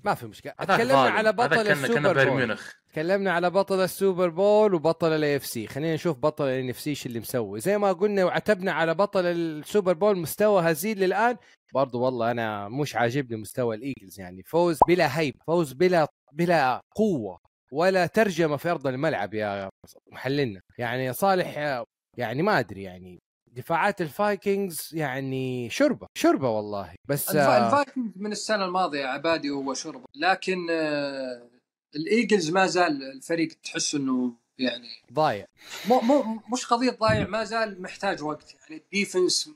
ما 0.04 0.14
في 0.14 0.26
مشكلة. 0.26 0.54
تكلمنا. 0.54 0.98
على 0.98 1.34
بطل 1.34 1.68
السوبر 1.68 2.30
بول. 2.30 2.58
تكلمنا 2.90 3.32
على 3.32 3.50
بطل 3.50 3.80
السوبر 3.80 4.30
بول 4.30 4.74
وبطل 4.74 5.12
ال 5.12 5.36
AFC 5.36 5.68
خلينا 5.68 5.94
نشوف 5.94 6.18
بطل 6.18 6.46
ال 6.46 6.70
NFC 6.70 6.90
إيش 6.90 7.06
اللي 7.06 7.20
مسوي. 7.20 7.60
زي 7.60 7.78
ما 7.78 7.92
قلنا 7.92 8.26
وعتبنا 8.26 8.72
على 8.72 8.94
بطل 8.94 9.26
السوبر 9.26 9.94
بول 9.94 10.18
مستوى 10.18 10.72
هزيل 10.72 11.00
للآن. 11.00 11.38
برضو 11.74 12.00
والله 12.00 12.32
أنا 12.32 12.70
مش 12.70 12.96
عاجبني 12.96 13.38
مستوى 13.38 13.76
الإيجلز 13.76 14.20
يعني. 14.20 14.44
فوز 14.44 14.80
بلا 14.88 15.20
هيبة 15.20 15.36
فوز 15.48 15.74
بلا 15.74 16.08
بلا 16.34 16.82
قوة 16.96 17.40
ولا 17.72 18.06
ترجمة 18.06 18.58
في 18.58 18.70
أرض 18.72 18.88
الملعب 18.88 19.34
يا 19.34 19.70
محللنا. 20.12 20.62
يعني 20.78 21.14
صالح 21.14 21.84
يعني 22.18 22.42
ما 22.42 22.60
أدري 22.60 22.84
يعني. 22.84 23.20
دفاعات 23.52 24.02
الفايكنجز 24.02 24.90
يعني 24.94 25.70
شربة 25.70 26.08
شربة 26.18 26.50
والله. 26.50 26.96
بس 27.10 27.30
الف- 27.30 27.38
آه، 27.38 27.66
الفايكنجز 27.68 28.12
من 28.16 28.32
السنة 28.32 28.66
الماضية 28.66 29.00
يا 29.00 29.08
عبادي 29.08 29.50
هو 29.50 29.74
شربة 29.74 30.06
لكن 30.16 30.68
آه، 30.70 31.50
الإيجلز 31.96 32.50
ما 32.52 32.66
زال 32.68 33.04
الفريق 33.04 33.50
تحس 33.64 33.96
إنه 33.96 34.34
يعني 34.60 34.88
ضايع. 35.14 35.46
مو 35.88 36.00
مو 36.02 36.40
مش 36.54 36.66
قضية 36.66 36.92
ضايع 36.92 37.28
ما 37.28 37.44
زال 37.44 37.82
محتاج 37.82 38.24
وقت. 38.24 38.54
يعني 38.62 38.82
ال 38.84 38.92
defense 38.92 39.50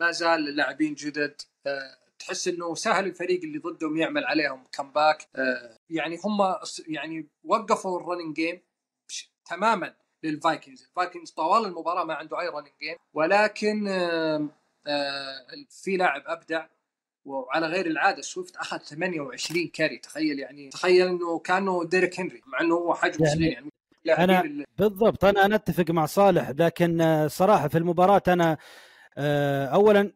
ما 0.00 0.10
زال 0.10 0.44
لاعبين 0.56 0.94
جدد. 0.94 1.34
آه، 1.66 1.98
تحس 2.18 2.48
إنه 2.48 2.74
سهل 2.74 3.06
الفريق 3.06 3.40
اللي 3.42 3.58
ضدهم 3.58 3.96
يعمل 3.96 4.24
عليهم 4.24 4.64
comeback 4.72 5.28
يعني 5.90 6.18
هم 6.24 6.54
يعني 6.88 7.28
وقفوا 7.44 8.00
ال 8.00 8.05
running 8.05 8.36
game 8.36 8.60
تماما. 9.50 9.94
للفايكنجز. 10.22 10.82
الفايكنجز 10.82 11.30
طوال 11.30 11.64
المباراة 11.66 12.04
ما 12.04 12.14
عنده 12.14 12.40
أي 12.40 12.48
running 12.48 12.68
game 12.82 12.96
ولكن 13.14 13.88
آه، 13.88 14.48
آه، 14.86 15.36
في 15.70 15.96
لاعب 15.96 16.22
أبدع 16.26 16.66
وعلى 17.24 17.66
غير 17.66 17.86
العادة 17.86 18.22
سويفت 18.22 18.56
أخذ 18.56 18.78
28 18.78 19.68
carry. 19.68 19.98
تخيل 19.98 20.38
يعني 20.38 20.68
تخيل 20.68 21.06
إنه 21.08 21.38
كأنه 21.38 21.84
ديريك 21.84 22.20
هنري 22.20 22.40
مع 22.46 22.60
إنه 22.60 22.74
هو 22.74 22.94
حجمه 22.94 23.26
يعني 23.26 23.36
صغير 23.36 23.70
يعني 24.04 24.40
ال- 24.40 24.64
بالضبط 24.78 25.24
أنا 25.24 25.44
أنا 25.44 25.54
أتفق 25.54 25.90
مع 25.90 26.06
صالح 26.06 26.50
لكن 26.50 27.00
آه، 27.00 27.26
صراحة 27.26 27.68
في 27.68 27.78
المباراة 27.78 28.22
أنا 28.28 28.58
آه، 29.18 29.66
اولا 29.66 30.12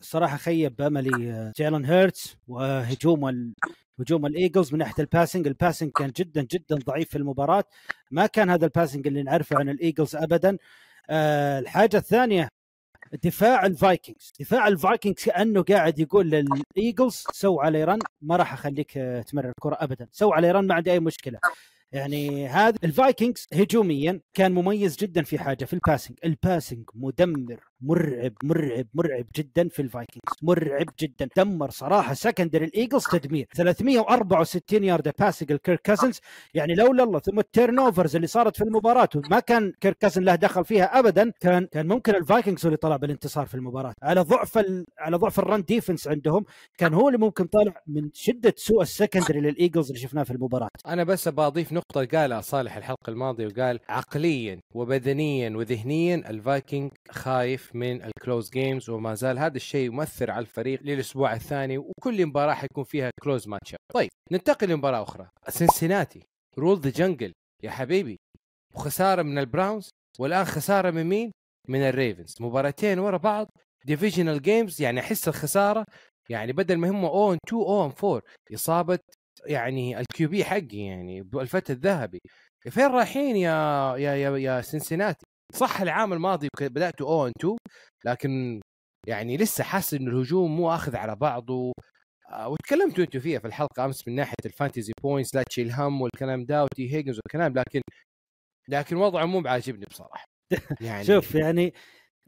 صراحة 0.00 0.36
خيب 0.36 0.80
أملي 0.80 1.52
جيلن 1.56 1.84
هيرتس 1.84 2.36
وهجوم 2.48 3.28
ال- 3.28 3.54
هجوم 4.00 4.26
الإيجلز 4.26 4.72
من 4.72 4.78
ناحية 4.78 5.02
ال 5.02 5.07
passing، 5.07 5.46
ال 5.46 5.52
passing 5.52 5.92
كان 5.92 6.10
جدا 6.16 6.42
جدا 6.42 6.76
ضعيف 6.76 7.08
في 7.08 7.18
المباراة، 7.18 7.64
ما 8.10 8.26
كان 8.26 8.50
هذا 8.50 8.64
ال 8.64 8.69
passing 8.69 9.06
اللي 9.06 9.22
نعرفه 9.22 9.58
عن 9.58 9.68
الإيجلز 9.68 10.16
ابدا. 10.16 10.58
آه، 11.10 11.58
الحاجة 11.58 11.96
الثانية 11.96 12.48
دفاع 13.22 13.66
الفايكنجز، 13.66 14.32
دفاع 14.40 14.68
الفايكنجز 14.68 15.24
كأنه 15.24 15.62
قاعد 15.62 15.98
يقول 15.98 16.30
للإيجلز 16.30 17.24
سو 17.32 17.60
علي 17.60 17.84
run 17.84 17.98
ما 18.20 18.36
راح 18.36 18.52
أخليك 18.52 18.98
آه، 18.98 19.22
تمرر 19.22 19.48
الكرة 19.48 19.76
ابدا، 19.80 20.08
سو 20.12 20.32
علي 20.32 20.50
run 20.50 20.66
ما 20.66 20.74
عندي 20.74 20.92
أي 20.92 21.00
مشكلة. 21.00 21.38
يعني 21.92 22.48
هذا 22.48 22.76
الفايكنجز 22.84 23.46
هجوميا 23.52 24.20
كان 24.34 24.52
مميز 24.52 24.96
جدا 24.96 25.22
في 25.22 25.38
حاجة 25.38 25.64
في 25.64 25.72
ال 25.72 25.77
passing، 25.77 26.18
ال 26.24 26.31
passing 26.31 26.84
مدمر. 26.94 27.60
مرعب 27.80 28.32
مرعب 28.42 28.86
مرعب 28.94 29.24
جدا 29.36 29.68
في 29.68 29.82
الفايكنجز، 29.82 30.32
مرعب 30.42 30.86
جدا، 31.00 31.28
دمر 31.36 31.70
صراحة 31.70 32.14
secondary 32.14 32.64
الايجلز 32.64 33.04
تدمير، 33.04 33.46
364 33.54 34.84
يارده 34.84 35.14
passing 35.18 35.52
لكيرك 35.52 35.80
كازنز، 35.80 36.20
يعني 36.54 36.74
لولا 36.74 37.02
الله 37.02 37.18
ثم 37.18 37.38
ال 37.38 37.78
turnovers 37.78 38.16
اللي 38.16 38.26
صارت 38.26 38.56
في 38.56 38.64
المباراة. 38.64 39.08
وما 39.16 39.40
كان 39.40 39.72
كيرك 39.80 39.98
كازنز 39.98 40.22
له 40.22 40.34
دخل 40.34 40.64
فيها 40.64 40.98
ابدا، 40.98 41.32
كان 41.40 41.66
كان 41.66 41.88
ممكن 41.88 42.14
الفايكنجز 42.14 42.66
اللي 42.66 42.76
طلع 42.76 42.96
بالانتصار 42.96 43.46
في 43.46 43.54
المباراة، 43.54 43.94
على 44.02 44.20
ضعف. 44.20 44.58
على 44.98 45.16
ضعف 45.16 45.38
ال 45.38 45.44
run 45.44 45.62
defense 45.62 46.08
عندهم، 46.08 46.44
كان 46.78 46.94
هو 46.94 47.08
اللي 47.08 47.18
ممكن 47.18 47.44
طالع 47.44 47.82
من 47.86 48.10
شدة 48.14 48.54
سوء 48.56 48.82
ال 48.82 48.88
secondary 48.88 49.40
للإيجلز 49.40 49.86
اللي 49.88 50.00
شفناه 50.00 50.22
في 50.22 50.30
المباراة. 50.30 50.68
أنا 50.86 51.04
بس 51.04 51.28
بضيف 51.28 51.72
نقطة 51.72 52.04
قالها 52.04 52.40
صالح 52.40 52.76
الحلقة 52.76 53.10
الماضية 53.10 53.46
وقال 53.46 53.80
عقليا 53.88 54.60
وبدنيا 54.74 55.50
وذهنيا 55.56 56.30
الفايكنج 56.30 56.90
خايف 57.10 57.65
من 57.74 58.02
ال 58.02 58.10
close 58.10 58.50
games 58.50 58.90
وما 58.90 59.14
زال 59.14 59.38
هذا 59.38 59.56
الشيء 59.56 59.90
مؤثر 59.90 60.30
على 60.30 60.40
الفريق 60.42 60.82
للأسبوع 60.82 61.34
الثاني 61.34 61.78
وكل 61.78 62.26
مباراة 62.26 62.54
حيكون 62.54 62.84
فيها 62.84 63.10
close 63.22 63.48
match 63.48 63.74
طيب 63.94 64.10
ننتقل 64.32 64.68
لمباراة 64.68 65.02
أخرى. 65.02 65.28
سنسناتي 65.48 66.22
rule 66.58 66.80
the 66.80 66.90
jungle. 66.90 67.32
يا 67.64 67.70
حبيبي 67.70 68.16
وخساره 68.74 69.22
من 69.22 69.38
البراونز 69.38 69.90
والآن 70.18 70.44
خسارة 70.44 70.90
من 70.90 71.04
مين؟ 71.04 71.32
من 71.68 71.80
الريفنز. 71.80 72.36
مباراتين 72.40 72.98
ورا 72.98 73.16
بعض 73.16 73.48
divisional 73.84 74.42
games 74.42 74.82
يعني 74.82 75.00
احس 75.00 75.28
الخسارة 75.28 75.84
يعني 76.30 76.52
بدل 76.52 76.76
ما 76.76 76.90
هم 76.90 77.06
0 77.06 77.38
2 77.48 77.90
0 77.90 78.02
4 78.02 78.22
إصابة 78.54 78.98
يعني 79.46 80.00
ال 80.00 80.28
QB 80.28 80.44
حقي 80.44 80.78
يعني 80.78 81.20
الفتى 81.20 81.72
الذهبي. 81.72 82.20
فين 82.70 82.86
رايحين 82.86 83.36
يا 83.36 83.96
يا 83.96 84.14
يا, 84.14 84.36
يا 84.36 84.60
سنسناتي 84.60 85.26
صح 85.54 85.80
العام 85.80 86.12
الماضي 86.12 86.48
بداتوا 86.60 87.30
0 87.30 87.32
2 87.40 87.56
لكن 88.04 88.60
يعني 89.06 89.36
لسه 89.36 89.64
حاسس 89.64 89.94
إنه 89.94 90.10
الهجوم 90.10 90.56
مو 90.56 90.74
آخذ 90.74 90.96
على 90.96 91.16
بعضه. 91.16 91.72
آه، 92.32 92.48
وتكلمتوا 92.48 93.04
أنتم 93.04 93.20
فيها 93.20 93.38
في 93.38 93.46
الحلقة 93.46 93.84
أمس 93.84 94.08
من 94.08 94.14
ناحية 94.14 94.34
ال 94.46 94.52
fantasy 94.52 94.92
points 95.02 95.34
لا 95.34 95.42
تشيل 95.42 95.72
هم 95.72 96.02
والكلام 96.02 96.44
ده 96.44 96.64
وتي 96.64 96.94
هيجنز 96.94 97.16
والكلام 97.16 97.54
لكن 97.54 97.80
لكن 98.68 98.96
وضعه 98.96 99.24
مو 99.26 99.40
بعاجبني 99.40 99.86
بصراحة. 99.90 100.24
يعني 100.80 101.04
شوف 101.04 101.34
يعني 101.34 101.74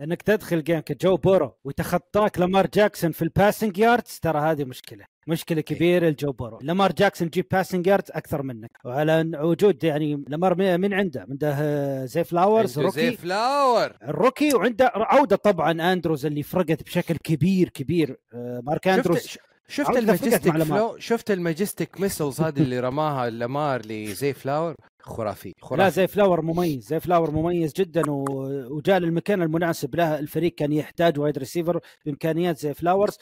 إنك 0.01 0.23
تدخل 0.23 0.65
game 0.65 0.81
كجو 0.81 1.17
بورو 1.17 1.59
وتخطاك 1.65 2.39
لامار 2.39 2.67
جاكسون 2.67 3.13
في 3.13 3.23
ال 3.23 3.30
passing 3.30 3.79
yards 3.79 4.19
ترى 4.23 4.39
هذه 4.41 4.65
مشكلة. 4.65 5.05
مشكلة 5.29 5.61
كبيرة 5.61 6.09
لجو 6.09 6.33
بورو 6.33 6.59
لامار 6.63 6.93
جاكسون 6.93 7.27
يجيب 7.29 7.47
passing 7.51 7.87
yards 7.87 8.11
أكثر 8.11 8.43
منك. 8.43 8.71
وعلى 8.85 9.31
وجود 9.41 9.85
يعني 9.85 10.25
لامار 10.29 10.55
من 10.79 10.95
عنده؟ 10.95 11.27
عنده 11.31 11.55
آه، 11.59 12.05
زي 12.05 12.25
فلاورز 12.25 12.79
عنده 12.79 12.91
زي 12.91 13.05
روكي. 13.09 13.17
فلاور. 13.17 13.93
الروكي 14.03 14.55
وعنده 14.55 14.91
عودة 14.95 15.37
طبعا 15.37 15.93
أندروز 15.93 16.27
اللي 16.27 16.43
فرقت 16.43 16.83
بشكل 16.83 17.17
كبير 17.17 17.69
كبير. 17.69 18.17
آه، 18.35 18.61
مارك 18.65 18.89
أندروز 18.89 19.19
شفت 19.19 19.41
شفت 19.69 19.97
ال 19.97 20.03
majestic. 20.03 20.63
flow 20.63 20.99
شفت 20.99 21.31
ال 21.31 21.39
majestic 21.39 22.01
missiles 22.01 22.41
هذه 22.41 22.59
اللي 22.59 22.81
رماها 22.81 23.31
لامار 23.31 23.83
لزي 23.87 24.33
فلاور؟ 24.33 24.75
خرافي 25.01 25.55
خرافي. 25.61 25.83
لا 25.83 25.89
زي 25.89 26.07
فلاور 26.07 26.43
مميز 26.43 26.89
زي 26.89 27.01
فلاور 27.01 27.31
مميز 27.31 27.73
جدا 27.73 28.11
و... 28.11 28.25
وجاء 28.71 28.99
للمكان 28.99 29.43
المناسب 29.43 29.95
له. 29.97 30.19
الفريق 30.19 30.55
كان 30.55 30.73
يحتاج 30.73 31.19
wide 31.19 31.39
receiver 31.39 31.81
بإمكانيات 32.05 32.59
زي 32.59 32.75
فلاورز. 32.75 33.19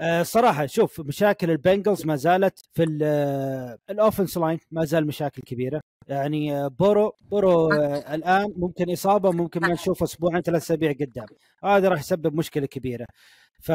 آه 0.00 0.22
صراحة 0.22 0.66
شوف 0.66 1.00
مشاكل 1.00 1.50
البنجلز 1.50 2.06
ما 2.06 2.16
زالت 2.16 2.58
في 2.72 2.82
ال 3.90 3.96
offense 3.96 4.38
line 4.38 4.58
ما 4.70 4.84
زال 4.84 5.06
مشاكل 5.06 5.42
كبيرة. 5.42 5.80
يعني 6.08 6.56
آه، 6.56 6.68
بورو 6.68 7.12
بورو 7.20 7.72
آه 7.72 8.14
الآن 8.14 8.52
ممكن 8.56 8.92
إصابة 8.92 9.32
ممكن 9.32 9.60
ما 9.60 9.68
نشوفه 9.72 10.04
أسبوعين 10.04 10.42
ثلاث 10.42 10.62
أسابيع 10.62 10.92
قدام. 10.92 11.26
هذا 11.64 11.88
راح 11.88 12.00
يسبب 12.00 12.34
مشكلة 12.34 12.66
كبيرة. 12.66 13.06
ف 13.60 13.68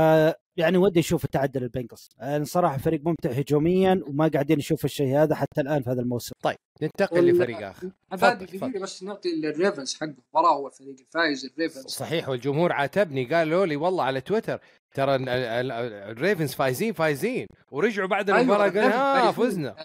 يعني 0.58 0.78
ودي 0.78 1.00
أشوف 1.00 1.26
التعدل 1.26 1.64
البنجلز. 1.64 2.10
آه 2.20 2.44
صراحة 2.44 2.78
فريق 2.78 3.02
ممتع 3.06 3.30
هجوميا 3.30 4.04
وما 4.08 4.28
قاعدين 4.28 4.58
نشوف 4.58 4.86
الشيء 4.86 5.18
هذا 5.18 5.36
حتى 5.36 5.62
الآن 5.62 5.82
في 5.84 5.90
هذا 5.90 6.02
الموسم. 6.02 6.34
ننتقل 6.82 7.18
وال- 7.18 7.36
لفريق 7.36 7.68
آخر. 7.68 7.90
دقيقه 8.14 8.80
بس 8.80 9.04
نعطي 9.04 9.30
للريفنز 9.30 9.96
حق 9.96 10.04
المباراة 10.04 10.56
هو 10.56 10.68
الفريق 10.68 10.96
الفايز 11.00 11.46
الريفنز. 11.46 11.86
صحيح 11.86 12.30
والجمهور 12.30 12.72
عاتبني. 12.72 13.26
قالوا 13.26 13.66
لي 13.66 13.76
والله 13.76 14.04
على 14.04 14.22
تويتر 14.22 14.60
ترى 14.98 15.16
ال- 15.16 15.30
ال- 15.30 15.72
ال- 15.72 15.94
الريفنز 15.94 16.54
فايزين 16.54 16.94
فايزين. 16.94 17.48
ورجعوا 17.72 18.08
بعد 18.08 18.30
أيوة، 18.30 18.42
المباراة 18.42 18.70
قالوا 18.70 19.20
الريفنز 19.20 19.26
ها. 19.26 19.32
فزنا. 19.32 19.76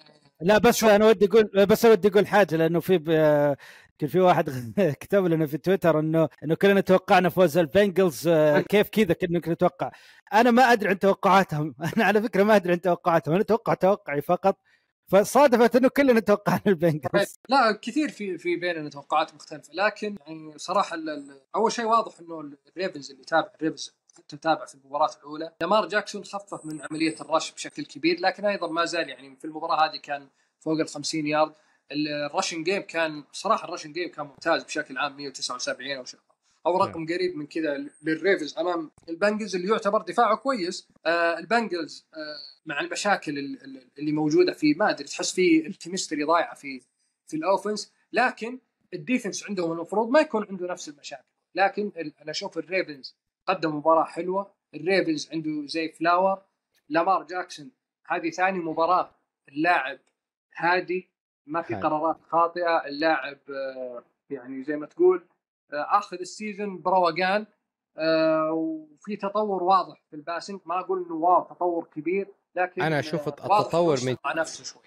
لا 0.40 0.58
بس 0.58 0.84
أنا 0.84 1.06
ودي 1.06 1.26
أقول 1.26 1.66
بس 1.66 1.84
ودي 1.84 2.08
أقول 2.08 2.26
حاجة 2.26 2.56
لأنه 2.56 2.80
في 2.80 2.98
كان 3.98 4.08
في 4.08 4.20
واحد 4.20 4.50
كتب 5.00 5.24
لنا 5.24 5.46
في 5.46 5.58
تويتر 5.58 5.98
إنه 5.98 6.28
إنه 6.44 6.54
كلنا 6.54 6.80
توقعنا 6.80 7.28
فوز 7.28 7.58
البنجلز 7.58 8.28
آه، 8.28 8.60
كيف 8.60 8.88
كذا 8.88 9.12
كنا 9.14 9.38
نتوقع. 9.38 9.90
أنا 10.32 10.50
ما 10.50 10.62
أدري 10.72 10.88
عن 10.88 10.98
توقعاتهم. 10.98 11.74
أنا 11.96 12.04
على 12.04 12.22
فكرة 12.22 12.42
ما 12.42 12.56
أدري 12.56 12.72
عن 12.72 12.80
توقعاتهم. 12.80 13.34
أنا 13.34 13.42
أتوقع 13.42 13.74
توقعي 13.74 14.20
فقط. 14.22 14.58
فصادفت 15.06 15.76
إنه 15.76 15.88
كلنا 15.88 16.20
توقعنا 16.20 16.60
البنجلز. 16.66 17.34
لا 17.48 17.78
كثير 17.82 18.08
في 18.08 18.38
في 18.38 18.56
بيننا 18.56 18.90
توقعات 18.90 19.34
مختلفة 19.34 19.68
لكن 19.74 20.16
يعني 20.26 20.52
صراحة 20.58 20.96
أول 21.56 21.72
شيء 21.72 21.84
واضح 21.84 22.12
إنه 22.20 22.40
الريفنز 22.76 23.10
اللي 23.10 23.22
يتابع 23.22 23.50
الريفنز 23.60 23.94
حتى 24.16 24.36
تابع 24.36 24.64
في 24.66 24.74
المباراة 24.74 25.10
الأولى. 25.18 25.52
لامار 25.60 25.88
جاكسون 25.88 26.24
خفف 26.24 26.64
من 26.66 26.82
عملية 26.90 27.14
ال 27.20 27.26
rush 27.26 27.52
بشكل 27.52 27.84
كبير 27.84 28.20
لكن 28.20 28.44
أيضا 28.44 28.68
ما 28.70 28.84
زال 28.84 29.08
يعني 29.08 29.36
في 29.36 29.44
المباراة 29.44 29.84
هذه 29.90 29.96
كان 29.96 30.28
فوق 30.60 30.80
ال 30.80 30.88
50 30.88 31.26
يارد. 31.26 31.52
ال 31.92 32.01
rushing 32.01 32.62
game 32.62 32.82
كان 32.82 33.24
صراحة 33.32 33.68
ال 33.68 33.71
rushing 33.71 33.92
game 33.92 34.08
كان 34.10 34.26
ممتاز 34.26 34.64
بشكل 34.64 34.98
عام 34.98 35.16
179 35.16 35.96
أو 35.96 36.04
شيء. 36.04 36.20
أو 36.66 36.76
رقم 36.84 37.06
قريب 37.06 37.36
من 37.36 37.46
كذا 37.46 37.86
للريفنز 38.02 38.58
أمام 38.58 38.90
البنجلز 39.08 39.54
اللي 39.56 39.68
يعتبر 39.68 40.02
دفاعه 40.02 40.36
كويس. 40.36 40.88
آه 41.06 41.38
البنجلز 41.38 42.06
آه 42.14 42.18
مع 42.66 42.80
المشاكل 42.80 43.38
ال- 43.38 43.64
ال- 43.64 43.88
اللي 43.98 44.12
موجودة 44.12 44.52
في 44.52 44.74
ما 44.74 44.90
أدري 44.90 45.04
تحس 45.08 45.34
في 45.34 45.66
ال 45.66 45.72
chemistry 45.72 46.24
ضايعة 46.24 46.54
في 46.54 46.80
في 47.26 47.36
ال 47.36 47.42
offense. 47.42 47.92
لكن 48.12 48.58
ال 48.94 49.00
defense 49.00 49.44
عندهم 49.48 49.72
المفروض 49.72 50.08
ما 50.10 50.20
يكون 50.20 50.46
عنده 50.50 50.66
نفس 50.66 50.88
المشاكل. 50.88 51.24
لكن 51.54 51.92
أنا 51.96 52.30
أشوف 52.30 52.58
الريفنز 52.58 53.16
قدم 53.46 53.76
مباراة 53.76 54.04
حلوة. 54.04 54.52
الريفنز 54.74 55.28
عنده 55.32 55.66
زي 55.66 55.88
فلاور. 55.88 56.42
لامار 56.88 57.22
جاكسون 57.22 57.70
هذه 58.06 58.30
ثاني 58.30 58.58
مباراة. 58.58 59.10
اللاعب 59.48 59.98
هادي 60.56 61.08
ما 61.46 61.62
في. 61.62 61.74
قرارات 61.74 62.16
خاطئة. 62.30 62.84
اللاعب 62.86 63.38
آه، 63.50 64.02
يعني 64.30 64.62
زي 64.64 64.76
ما 64.76 64.86
تقول 64.86 65.24
آه، 65.72 65.86
آخذ 65.98 66.16
ال 66.20 66.29
season 66.29 66.82
بروقان 66.82 67.46
آه، 67.98 68.52
وفي 68.52 69.16
تطور 69.16 69.62
واضح 69.62 70.02
في 70.10 70.16
ال 70.16 70.21
passing. 70.21 70.60
ما 70.66 70.80
أقول 70.80 71.04
إنه 71.06 71.14
wow 71.14 71.42
تطور 71.44 71.84
كبير 71.84 72.28
لكن 72.56 72.82
أنا 72.82 72.98
أشوف 72.98 73.28
آه، 73.28 73.34
واضح 73.42 73.58
التطور 73.58 73.96
من- 74.06 74.16
نفسه 74.36 74.64
شوي. 74.64 74.82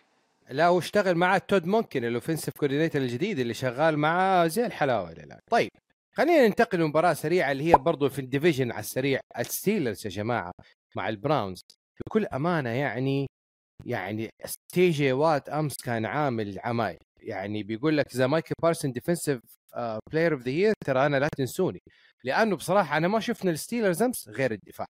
لا 0.50 0.70
واشتغل 0.70 1.16
معاه 1.16 1.38
تود 1.38 1.66
ممكن 1.68 2.06
ال 2.06 2.11
offensive 2.11 2.54
coordinator 2.60 3.02
الجديد 3.02 3.40
اللي 3.40 3.54
شغال 3.54 3.98
معاه 4.00 4.48
زي 4.48 4.66
الحلاوة 4.66 5.12
الان 5.12 5.40
طيب. 5.52 5.70
خلينا 6.18 6.48
ننتقل 6.48 6.80
لمباراة 6.80 7.14
سريعة 7.14 7.52
اللي 7.52 7.64
هي 7.64 7.78
برضو 7.78 8.10
في 8.10 8.20
ال 8.20 8.26
division 8.26 8.72
على 8.72 8.80
السريع 8.80 9.20
الستيلرز 9.40 10.06
يا 10.06 10.12
جماعة 10.12 10.52
مع 10.96 11.10
البراونز. 11.10 11.62
بكل 12.08 12.26
أمانة 12.26 12.70
يعني 12.70 13.28
يعني 13.86 14.30
تي 14.74 14.90
جي 14.90 15.12
وات 15.12 15.50
أمس 15.50 15.76
كان 15.84 16.06
عامل 16.06 16.60
عمايل. 16.64 17.00
يعني 17.22 17.64
بيقول 17.64 17.98
لك 17.98 18.16
ذا 18.16 18.28
مايكا 18.28 18.54
بارسونز 18.62 18.92
defensive 18.92 19.40
player 20.12 20.34
of 20.34 20.42
the 20.42 20.50
year 20.50 20.74
ترى 20.86 21.06
أنا 21.06 21.18
لا 21.18 21.30
تنسوني. 21.38 21.80
لأنه 22.24 22.56
بصراحة 22.56 22.98
أنا 22.98 23.08
ما 23.08 23.20
شفنا 23.20 23.52
الستيلرز 23.52 24.02
أمس 24.02 24.30
غير 24.30 24.52
الدفاع. 24.52 24.88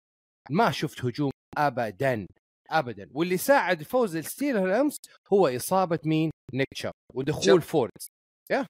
ما 0.51 0.71
شفت 0.71 1.05
هجوم 1.05 1.31
ابدا 1.59 2.27
ابدا. 2.71 3.09
واللي 3.15 3.37
ساعد 3.37 3.83
فوز 3.83 4.17
الستيلر 4.17 4.81
أمس 4.81 4.97
هو 5.33 5.49
إصابة 5.49 5.99
مين؟ 6.05 6.31
نيك 6.55 6.67
تشاب 6.75 6.93
ودخول. 7.15 7.63
فورد 7.63 7.92
is 7.92 8.07
yeah؟ 8.51 8.67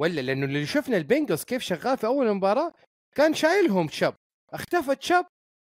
ولا 0.00 0.20
لأنه 0.20 0.46
اللي 0.46 0.66
شفنا 0.66 0.96
البنجلز 0.96 1.44
كيف 1.44 1.62
شغال 1.62 1.98
في 1.98 2.06
أول 2.06 2.34
مباراة 2.34 2.72
كان 3.16 3.34
شايلهم 3.34 3.86
تشاب. 3.86 4.14
اختفى 4.52 4.96
تشاب 4.96 5.26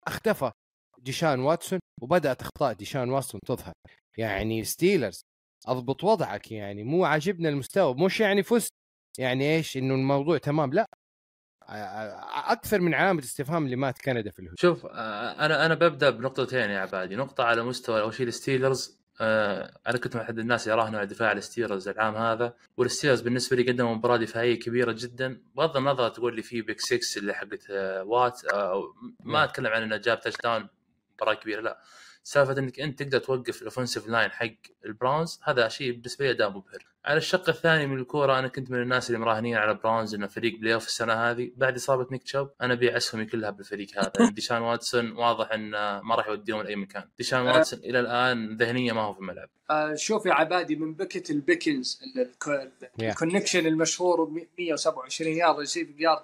اختفى 0.07 0.51
ديشان 0.97 1.39
واتسون 1.39 1.80
وبدأت 2.01 2.41
أخطاء 2.41 2.74
ديشان 2.74 3.09
واتسون 3.09 3.39
تظهر. 3.47 3.74
يعني 4.17 4.63
ستيلرز 4.63 5.21
أضبط 5.67 6.03
وضعك 6.03 6.51
يعني 6.51 6.84
مو 6.84 7.05
عاجبنا 7.05 7.49
المستوى 7.49 7.95
مش 8.05 8.19
يعني 8.19 8.43
فزت. 8.43 8.71
يعني 9.19 9.55
إيش؟ 9.55 9.78
إنه 9.78 9.93
الموضوع 9.93 10.38
تمام. 10.38 10.74
لا. 10.74 10.86
أكثر 12.51 12.80
من 12.80 12.93
علامة 12.93 13.19
استفهام 13.19 13.67
لمات 13.67 13.97
كانادا 13.97 14.32
في 14.32 14.39
الهجوم. 14.39 14.55
شوف 14.59 14.86
أنا 14.86 15.65
أنا 15.65 15.74
ببدأ 15.76 16.09
بنقطتين 16.09 16.69
يا 16.69 16.80
عبادي. 16.80 17.15
نقطة 17.15 17.43
على 17.43 17.63
مستوى 17.63 18.01
أول 18.01 18.13
شيء 18.13 18.28
الستيلرز. 18.28 19.03
آه، 19.22 19.80
أنا 19.88 19.97
كنت 19.97 20.16
من 20.16 20.22
احد 20.22 20.39
الناس 20.39 20.68
اللي 20.68 20.82
راهنوا 20.82 20.99
على 20.99 21.07
دفاع 21.07 21.32
الستيلرز 21.32 21.88
العام 21.88 22.16
هذا 22.16 22.53
والستيلرز 22.78 23.22
بالنسبة 23.22 23.55
لي 23.55 23.72
قدموا 23.72 23.95
مباراة 23.95 24.18
دفاعية 24.18 24.59
كبيرة 24.59 24.91
جدا 24.91 25.41
بغض 25.55 25.78
النظر 25.78 26.09
تقول 26.09 26.36
لي 26.36 26.41
في 26.41 26.61
pick 26.61 26.80
6 26.80 27.20
اللي 27.20 27.34
حقت 27.34 27.70
آه، 27.70 28.03
وات 28.03 28.45
أو 28.45 28.95
ما 29.20 29.34
نعم. 29.34 29.43
أتكلم 29.43 29.68
عن 29.68 29.84
إنه 29.84 29.97
جاب 29.97 30.20
touchdown 30.19 30.67
مباراة 31.16 31.34
كبيرة 31.34 31.61
لا 31.61 31.82
سالفة 32.24 32.59
إنك 32.59 32.80
أنت 32.80 33.03
تقدر 33.03 33.19
توقف 33.19 33.61
ال 33.61 33.66
offensive 33.66 34.07
line 34.07 34.32
حق 34.32 34.47
البراونز 34.86 35.39
هذا 35.43 35.67
شيء 35.67 35.91
بالنسبة 35.91 36.26
لي 36.26 36.32
أداء 36.32 36.49
مبهر. 36.49 36.86
على 37.05 37.17
الشق 37.17 37.49
الثاني 37.49 37.88
من 37.88 37.99
الكورة 37.99 38.39
أنا 38.39 38.47
كنت 38.47 38.71
من 38.71 38.82
الناس 38.82 39.07
اللي 39.09 39.19
مراهنين 39.19 39.55
على 39.55 39.74
براونز 39.74 40.15
إنه 40.15 40.28
فريق 40.28 40.59
playoff 40.59 40.88
السنة 40.88 41.13
هذه. 41.13 41.51
بعد 41.55 41.76
إصابة 41.76 42.07
نيك 42.11 42.24
تشوب 42.24 42.49
أنا 42.61 42.74
ابيع 42.74 42.97
اسهمي 42.97 43.26
كلها 43.26 43.49
بالفريق 43.49 43.88
هذا. 43.99 44.11
يعني 44.19 44.32
ديشان 44.32 44.61
واتسون 44.61 45.11
واضح 45.11 45.51
انه 45.51 46.01
ما 46.01 46.15
راح 46.15 46.28
يوديهم 46.28 46.61
لأي 46.61 46.76
مكان. 46.76 47.09
ديشان 47.17 47.39
واتسون 47.41 47.80
إلى 47.80 47.99
الآن 47.99 48.57
ذهنيا 48.57 48.93
ما 48.93 49.01
هو 49.01 49.13
في 49.13 49.19
الملعب. 49.19 49.49
آه، 49.69 49.95
شوف 49.95 50.26
يا 50.26 50.34
عبادي 50.34 50.76
من 50.76 50.93
بيكيت 50.93 51.30
لبيكنز 51.30 51.99
ال- 52.15 52.32
ال- 53.01 53.09
ال 53.09 53.15
connection 53.15 53.67
المشهور 53.67 54.24
ب 54.24 54.47
127 54.59 55.32
يارد 55.38 55.59
receiving 55.59 55.99
yard 56.01 56.21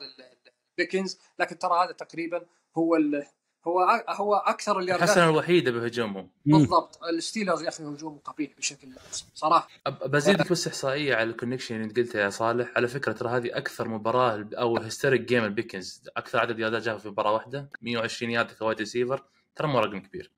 البيكنز. 0.80 1.20
لكن 1.40 1.58
ترى 1.60 1.84
هذا 1.86 1.92
تقريبا 1.92 2.46
هو 2.78 2.96
ال 2.96 3.26
هو 3.68 4.04
هو 4.10 4.36
أكثر 4.36 4.80
اللي 4.80 4.96
الحسنة 4.96 5.30
الوحيدة 5.30 5.72
بهجومهم. 5.72 6.30
بالضبط. 6.46 7.04
الستيلرز 7.04 7.64
يا 7.64 7.70
أخي 7.70 7.84
هجومه 7.84 8.20
قبيح 8.26 8.52
بشكل 8.58 8.88
صراحة. 9.36 9.68
بزيدك 10.06 10.52
بس 10.52 10.68
احصائيه 10.68 11.16
على 11.16 11.30
ال 11.30 11.34
connection 11.34 11.76
اللي 11.76 11.86
أنت 11.86 11.98
قلتها 12.00 12.22
يا 12.22 12.30
صالح. 12.30 12.72
على 12.76 12.88
فكرة 12.88 13.12
ترى 13.12 13.30
هذه 13.30 13.58
أكثر 13.58 13.88
مباراة 13.88 14.50
أو 14.54 14.78
historic 14.78 15.22
game 15.22 15.44
البيكنز 15.44 16.02
أكثر 16.18 16.40
عدد 16.40 16.60
ياردات 16.60 16.82
جابها 16.82 17.00
في 17.00 17.10
مباراة 17.10 17.34
واحدة. 17.34 17.70
120 17.82 18.32
يارد 18.32 18.52
ك 18.52 18.57
wide 18.57 18.80
receiver. 18.80 19.24
ترى 19.56 19.68
مو 19.68 19.80
رقم 19.80 20.00
كبير. 20.00 20.32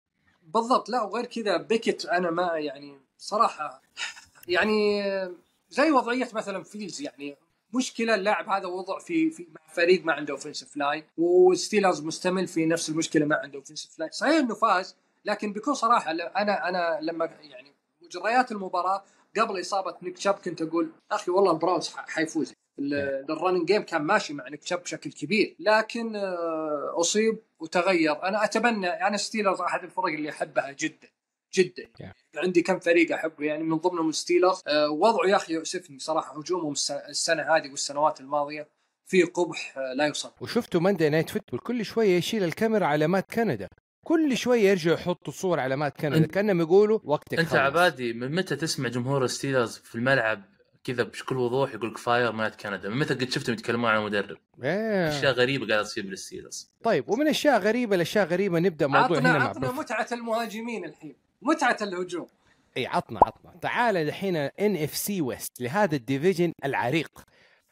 بالضبط. 0.43 0.89
لا 0.89 1.01
وغير 1.01 1.25
كذا 1.25 1.57
بيكت 1.57 2.05
أنا 2.05 2.31
ما 2.31 2.57
يعني 2.57 2.99
صراحة 3.17 3.81
يعني 4.47 5.03
زي 5.69 5.91
وضعية 5.91 6.29
مثلا 6.33 6.63
فيلدز 6.63 7.01
يعني 7.01 7.37
مشكلة 7.73 8.15
اللاعب 8.15 8.49
هذا 8.49 8.67
وضع 8.67 8.99
في 8.99 9.31
في 9.31 9.47
مع 9.55 9.73
فريق 9.73 10.05
ما 10.05 10.13
عنده 10.13 10.33
offensive 10.33 10.77
line 10.77 11.03
وستيلرز 11.17 12.01
مستمل 12.01 12.47
في 12.47 12.65
نفس 12.65 12.89
المشكلة 12.89 13.25
ما 13.25 13.35
عنده 13.35 13.59
offensive 13.59 13.99
line 13.99 14.11
صحيح 14.11 14.35
إنه 14.35 14.55
فاز 14.55 14.95
لكن 15.25 15.53
بكل 15.53 15.75
صراحة 15.75 16.11
أنا 16.11 16.69
أنا 16.69 16.99
لما 17.01 17.25
يعني 17.41 17.71
مجريات 18.01 18.51
المباراة 18.51 19.03
قبل 19.37 19.61
إصابة 19.61 19.95
نيك 20.01 20.17
تشاب 20.17 20.33
كنت 20.33 20.61
أقول 20.61 20.91
أخي 21.11 21.31
والله 21.31 21.51
البراونز 21.51 21.89
حيفوز. 21.89 22.53
ال 22.79 22.90
running 22.90 23.65
game 23.67 23.81
كان 23.81 24.01
ماشي 24.01 24.33
مع 24.33 24.49
نيك 24.49 24.63
تشاب 24.63 24.83
بشكل 24.83 25.11
كبير. 25.11 25.55
لكن 25.59 26.15
آه، 26.15 26.93
أصيب 26.99 27.39
وتغير. 27.59 28.23
أنا 28.23 28.43
أتمنى 28.43 28.87
أنا 28.87 29.17
ستيلرز 29.17 29.61
أحد 29.61 29.83
الفرق 29.83 30.05
اللي 30.05 30.29
أحبها 30.29 30.71
جدا. 30.71 31.07
جدا 31.53 31.83
Yeah. 32.03 32.37
عندي 32.37 32.61
كم 32.61 32.79
فريق 32.79 33.11
أحبه 33.13 33.45
يعني 33.45 33.63
من 33.63 33.77
ضمنهم 33.77 34.11
ستيلرز 34.11 34.61
أه 34.67 34.89
وضعه 34.89 35.27
يا 35.29 35.35
أخي 35.35 35.53
يؤسفني 35.53 35.99
صراحة 35.99 36.39
هجومهم 36.39 36.71
الس- 36.71 36.91
السنة 36.91 37.55
هذه 37.55 37.69
والسنوات 37.71 38.21
الماضية 38.21 38.69
في 39.05 39.23
قبح 39.23 39.77
آه، 39.77 39.93
لا 39.93 40.05
يوصف 40.07 40.41
وشفتوا 40.41 40.81
Monday 40.81 41.09
Night 41.09 41.29
Football 41.29 41.59
كل 41.59 41.85
شوية 41.85 42.17
يشيل 42.17 42.43
الكاميرا 42.43 42.85
على 42.85 43.07
مات 43.07 43.33
كندا 43.33 43.69
كل 44.05 44.37
شوية 44.37 44.69
يرجعوا 44.69 44.95
يحطوا 44.97 45.33
صور 45.33 45.59
على 45.59 45.75
مات 45.75 45.97
كندا 46.01 46.27
كأنهم 46.27 46.61
يقولوا 46.61 46.99
وقتك 47.03 47.39
أنت 47.39 47.47
خلص. 47.49 47.59
عبادي 47.59 48.13
من 48.13 48.35
متى 48.35 48.55
تسمع 48.55 48.89
جمهور 48.89 49.23
الستيلرز 49.25 49.77
في 49.77 49.95
الملعب 49.95 50.43
كذا 50.83 51.03
بكل 51.03 51.37
وضوح 51.37 51.73
يقول 51.73 51.89
لك 51.91 51.97
fire 51.97 52.31
مات 52.31 52.61
كندا 52.61 52.89
من 52.89 52.97
متى 52.99 53.13
قد 53.13 53.29
شفتهم 53.31 53.53
يتكلمون 53.53 53.89
عن 53.89 53.97
المدرب 54.01 54.37
إيه. 54.63 55.09
أشياء 55.09 55.33
غريبة 55.33 55.67
قاعدة 55.67 55.83
تصير 55.83 56.05
بالستيلرز 56.07 56.71
طيب 56.83 57.09
ومن 57.09 57.27
أشياء 57.27 57.59
غريبة 57.59 57.95
لأشياء 57.95 58.25
غريبة 58.27 58.59
نبدأ 58.59 58.87
موضوع 58.87 59.03
عطنا 59.17 59.19
هنا 59.31 59.39
مع 59.39 59.49
عطنا 59.49 59.67
prof. 59.67 59.79
متعة 59.79 60.07
المهاجمين 60.11 60.85
الحين 60.85 61.15
متعة 61.41 61.77
الهجوم. 61.81 62.27
إي 62.77 62.85
عطنا 62.87 63.19
عطنا. 63.23 63.51
تعال 63.61 63.97
الحين 63.97 64.35
NFC 64.35 64.95
West 64.95 65.61
لهذا 65.61 65.95
ال 65.95 66.01
division 66.01 66.51
العريق 66.65 67.23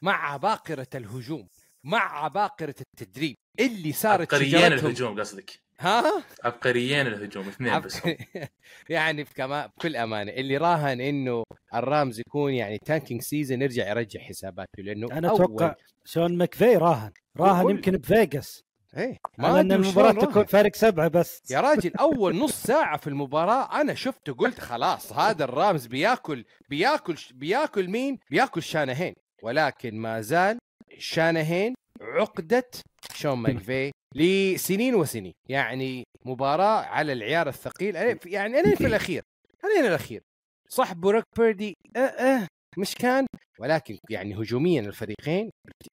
مع 0.02 0.32
عباقره 0.32 0.86
الهجوم 0.94 1.48
مع 1.84 2.24
عباقره 2.24 2.74
التدريب. 2.80 3.36
اللي 3.60 3.92
صارت 3.92 4.34
عبقريين 4.34 4.72
الهجوم 4.72 5.20
قصدك. 5.20 5.60
ها؟ 5.80 6.24
عبقريين 6.44 7.06
الهجوم 7.06 7.48
اثنين 7.48 7.80
بس. 7.80 8.06
هم. 8.06 8.16
عبق- 8.36 8.48
يعني 8.88 9.24
كمان 9.24 9.66
بكل 9.76 9.96
أمانة. 9.96 10.32
اللي 10.32 10.56
راهن 10.56 11.00
إنه 11.00 11.42
الرامز 11.74 12.20
يكون 12.20 12.52
يعني 12.54 12.78
tanking 12.86 13.22
season 13.22 13.62
يرجع 13.62 13.88
يرجع 13.90 14.20
حساباته 14.20 14.82
لأنه 14.82 15.06
أنا 15.12 15.28
أول- 15.28 15.34
أتوقع 15.34 15.74
شون 16.04 16.36
ماكفي 16.38 16.76
راهن. 16.76 17.12
راهن. 17.36 17.70
يمكن 17.70 17.92
بفيغاس. 17.92 18.62
إيه 18.96 19.18
على 19.38 19.60
إن 19.60 19.72
المباراه 19.72 20.12
تكون. 20.12 20.44
فارق 20.44 20.76
سبعة 20.76 21.08
بس. 21.08 21.42
يا 21.50 21.60
راجل 21.60 21.96
أول 21.96 22.36
نص 22.36 22.62
ساعة 22.62 22.96
في 22.96 23.06
المباراة 23.06 23.80
أنا 23.80 23.94
شفته 23.94 24.32
قلت 24.32 24.60
خلاص 24.60 25.12
هذا 25.12 25.44
الرامز 25.44 25.86
بياكل 25.86 26.44
بياكل 26.68 27.16
بياكل 27.34 27.88
مين؟ 27.88 28.18
بياكل 28.30 28.62
شانهين. 28.62 29.14
ولكن 29.42 29.96
ما 29.98 30.20
زال 30.20 30.58
شانهين 30.98 31.74
عقدة 32.00 32.70
شون 33.14 33.38
ماكفي 33.42 33.90
لسنين 34.14 34.94
وسنين. 34.94 35.32
يعني 35.48 36.04
مباراة 36.24 36.80
على 36.80 37.12
العيار 37.12 37.48
الثقيل 37.48 37.96
يعني 38.26 38.60
الين 38.60 38.74
في 38.74 38.86
الأخير 38.86 39.22
الين 39.64 39.86
الأخير. 39.86 40.22
صح 40.68 40.92
بروك 40.92 41.24
بيردي 41.38 41.74
أه 41.96 41.98
أه 41.98 42.46
مش 42.78 42.94
كان؟ 42.94 43.26
ولكن 43.60 43.98
يعني 44.10 44.34
هجوميا 44.34 44.80
الفريقين 44.80 45.50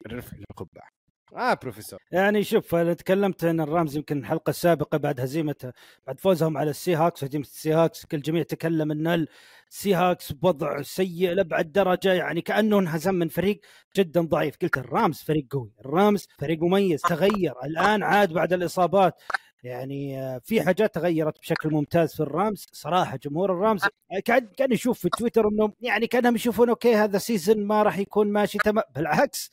رفع 0.08 0.38
القبعه 0.38 0.97
آه 1.36 1.54
بروفيسور. 1.54 2.00
يعني 2.12 2.44
شوف 2.44 2.76
أنا 2.76 2.94
تكلمت 2.94 3.44
إن 3.44 3.60
الرامز 3.60 3.98
يمكن 3.98 4.18
الحلقة 4.18 4.50
السابقه 4.50 4.98
بعد 4.98 5.20
هزيمة 5.20 5.74
بعد 6.08 6.20
فوزهم 6.20 6.58
على 6.58 6.70
السي 6.70 6.96
هاكس 6.96 7.24
هزيمة 7.24 7.44
السي 7.44 7.74
هاكس 7.74 8.06
الجميع 8.14 8.44
تكلم 8.44 8.92
إن 8.92 9.28
السي 9.72 9.94
هاكس 9.94 10.32
بوضع 10.32 10.82
سيء 10.82 11.32
لأبعد 11.34 11.72
درجة 11.72 12.14
يعني 12.14 12.42
كأنه 12.42 12.80
انهزم 12.80 13.16
من 13.16 13.28
فريق 13.28 13.60
جدا 13.98 14.22
ضعيف. 14.22 14.56
قلت 14.62 14.78
الرامز 14.78 15.18
فريق 15.22 15.46
قوي. 15.52 15.72
الرامز 15.80 16.28
فريق 16.40 16.60
مميز 16.62 17.02
تغير. 17.02 17.54
الآن 17.66 18.04
عاد 18.04 18.34
بعد 18.34 18.54
الإصابات 18.54 19.22
يعني 19.68 20.22
آه، 20.22 20.42
في 20.44 20.62
حاجات 20.62 20.96
تغيرت 20.96 21.40
بشكل 21.40 21.70
ممتاز 21.70 22.14
في 22.16 22.20
الرامز. 22.20 22.66
صراحة 22.72 23.18
جمهور 23.24 23.52
الرامز 23.52 23.82
كان 24.26 24.48
كان 24.58 24.72
يشوف 24.72 25.00
في 25.00 25.10
تويتر 25.10 25.48
انه 25.48 25.74
يعني 25.82 26.08
كأنهم 26.08 26.36
يشوفون 26.36 26.70
okay 26.70 26.96
هذا 26.96 27.18
season 27.18 27.66
ما 27.66 27.84
راح 27.84 27.98
يكون 28.00 28.32
ماشي 28.32 28.58
تمام. 28.58 28.84
بالعكس 28.96 29.52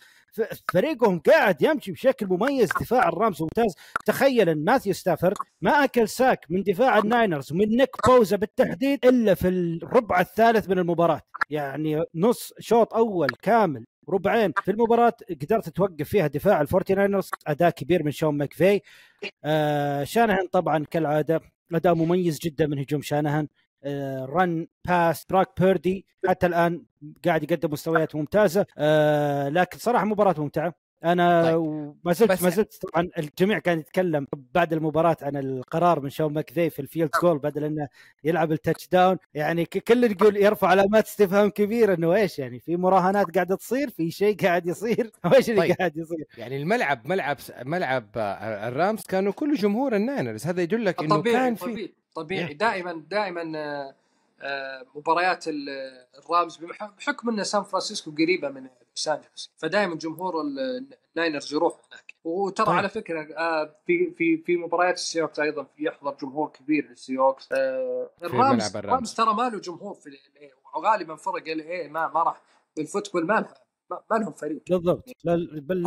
فريقهم 0.73 1.19
قاعد 1.21 1.63
يمشي 1.63 1.93
بشكل 1.93 2.27
مميز. 2.27 2.69
دفاع 2.81 3.09
الرامز 3.09 3.43
ممتاز. 3.43 3.75
تخيل 4.07 4.49
إن 4.49 4.65
ماثيو 4.65 4.93
ستافورد 4.93 5.37
ما 5.61 5.85
أكل 5.85 6.09
sack 6.09 6.47
من 6.51 6.63
دفاع 6.63 6.99
الناينرز 6.99 7.53
ومن 7.53 7.69
نيك 7.69 7.91
بوزا 8.09 8.37
بالتحديد 8.37 9.07
إلا 9.07 9.35
في 9.35 9.49
الربع 9.49 10.21
الثالث 10.21 10.69
من 10.69 10.79
المباراة. 10.79 11.21
يعني 11.51 12.03
نص 12.15 12.53
شوط 12.59 12.95
أول 12.95 13.29
كامل 13.43 13.85
ربعين 14.09 14.53
في 14.65 14.71
المباراة 14.71 15.13
قدرت 15.43 15.69
توقف 15.69 16.09
فيها 16.09 16.27
دفاع 16.27 16.61
الفورتي 16.61 16.95
ناينرز 16.95 17.31
أداء 17.47 17.71
كبير 17.71 18.03
من 18.03 18.11
شون 18.11 18.37
ماكفي. 18.39 18.81
آه 19.45 20.05
شانهن 20.05 20.47
طبعا 20.53 20.85
كالعادة 20.85 21.41
أداء 21.73 21.95
مميز 21.95 22.39
جدا 22.39 22.67
من 22.67 22.79
هجوم 22.79 23.03
شانهن 23.03 23.49
run 24.25 24.67
pass 24.85 25.25
بروك 25.25 25.61
بيردي 25.61 26.07
حتى 26.29 26.47
الآن 26.47 26.85
قاعد 27.25 27.43
يقدم 27.43 27.73
مستويات 27.73 28.17
ممتازة. 28.17 28.67
آه 28.79 29.49
لكن 29.49 29.79
صراحة 29.79 30.05
مباراة 30.05 30.35
ممتعة. 30.39 30.84
أنا 31.05 31.43
طيب. 31.43 31.95
ما 32.05 32.13
زلت 32.13 32.43
ما 32.43 32.51
زلت 32.51 32.87
طبعا 32.87 33.09
الجميع 33.19 33.59
كان 33.59 33.79
يتكلم 33.79 34.27
بعد 34.55 34.73
المباراة 34.73 35.17
عن 35.23 35.37
القرار 35.37 36.01
من 36.01 36.11
شون 36.11 36.33
ماكفي 36.33 36.71
في 36.71 36.79
ال 36.83 36.88
field 36.88 37.11
goal 37.23 37.39
بدل 37.39 37.65
إنه 37.65 37.89
يلعب 38.25 38.53
ال 38.53 38.89
touchdown 38.89 39.19
يعني 39.35 39.65
ك- 39.65 39.79
كل 39.79 40.05
يقول 40.05 40.37
يرفع 40.37 40.69
علامات 40.69 41.07
استفهام 41.07 41.51
كبيره 41.51 41.95
إنه 41.95 42.15
إيش 42.15 42.39
يعني 42.39 42.61
في 42.61 42.77
مراهنات 42.77 43.35
قاعدة 43.35 43.57
تصير 43.57 43.91
في 43.91 44.11
شيء 44.11 44.37
قاعد 44.37 44.67
يصير 44.67 45.11
وإيش 45.25 45.51
اللي 45.51 45.61
طيب. 45.61 45.73
قاعد 45.77 45.97
يصير 45.97 46.25
يعني 46.39 46.57
الملعب 46.57 47.09
ملعب 47.09 47.37
ملعب 47.65 48.09
آه، 48.17 48.69
الرامز 48.69 49.03
كانوا 49.03 49.33
كله 49.33 49.55
جمهور 49.55 49.97
الناينرز 49.97 50.47
هذا 50.47 50.63
يدلك 50.63 51.01
إنه 51.03 51.23
كان 51.23 51.55
في 51.55 51.65
طبيعي 51.65 51.93
طبيعي. 52.15 52.55
دائما 52.55 53.03
دائما 53.11 53.53
آه، 53.59 53.95
مباريات 54.95 55.49
ال- 55.49 55.69
الرامز 56.19 56.57
بحكم 56.99 57.29
إن 57.29 57.45
سان 57.45 57.63
فرانسيسكو 57.63 58.11
قريبة 58.11 58.49
من 58.49 58.63
لوس 58.63 59.09
أنجلوس. 59.09 59.53
فدائما 59.57 59.95
جمهور 59.95 60.41
ال- 60.41 60.89
الناينرز 61.17 61.55
يروح 61.55 61.75
هناك. 61.93 62.15
وترى 62.25 62.67
طيب. 62.67 62.75
على 62.77 62.89
فكرة 62.89 63.35
آه، 63.37 63.77
في 63.87 64.11
في 64.11 64.37
في 64.37 64.57
مباريات 64.57 64.95
السي 64.95 65.15
هوكس 65.15 65.41
أيضا 65.41 65.63
في 65.65 65.85
يحضر 65.85 66.17
جمهور 66.23 66.49
كبير 66.49 66.89
للسي 66.91 67.17
هوكس. 67.17 67.49
آه، 67.53 68.11
الرامز 68.23 68.77
الرامز. 68.77 69.15
ترى 69.15 69.35
ما 69.35 69.49
له 69.49 69.59
جمهور 69.61 69.95
في 69.95 70.07
ال 70.09 70.19
وغالبا 70.75 71.17
فرق 71.17 71.49
LA 71.49 71.89
ما 71.89 72.09
ما 72.09 72.23
راح 72.23 72.43
ال 72.79 72.84
football 72.84 73.27
ما 73.27 73.33
لها 73.35 73.55
ما 74.11 74.17
لهم 74.17 74.33
فريق. 74.33 74.63
بالضبط. 74.71 75.05
لا 75.25 75.35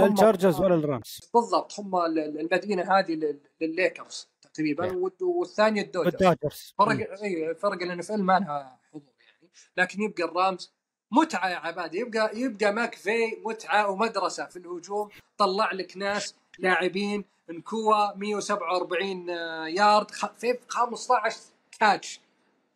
التشارجرز 0.06 0.60
ولا 0.62 0.76
الرامز. 0.76 1.20
بالضبط 1.34 1.80
هم 1.80 1.96
ال- 1.96 2.20
ال- 2.20 2.40
المدينة 2.40 2.98
هذه 3.00 3.12
لل- 3.16 3.40
للليكرز. 3.62 4.28
تقريبا 4.58 5.12
والثانيه 5.22 5.82
الدوجرز. 5.82 6.14
والدوجرز 6.24 6.74
فرق 6.78 7.22
LA 7.24 7.56
فرق 7.56 8.12
ال 8.12 8.15
NFL 8.15 8.24
ما 8.24 8.40
لها 8.40 8.80
حضور 8.94 9.14
يعني. 9.20 9.50
لكن 9.78 10.02
يبقى 10.02 10.24
الرامز 10.24 10.74
متعة 11.12 11.50
يا 11.50 11.56
عبادي 11.56 11.98
يبقى 12.00 12.32
يبقى 12.40 12.74
ماكفي 12.74 13.38
متعة 13.46 13.90
ومدرسة 13.90 14.46
في 14.46 14.60
الهجوم. 14.60 15.10
طلع 15.38 15.72
لك 15.72 15.98
ناس 15.98 16.36
لاعبين. 16.60 17.26
نكوا 17.50 18.16
147 18.16 19.30
يارد. 19.70 20.12
خ- 20.12 20.34
في 20.38 20.60
15 20.68 21.38
catch 21.80 22.20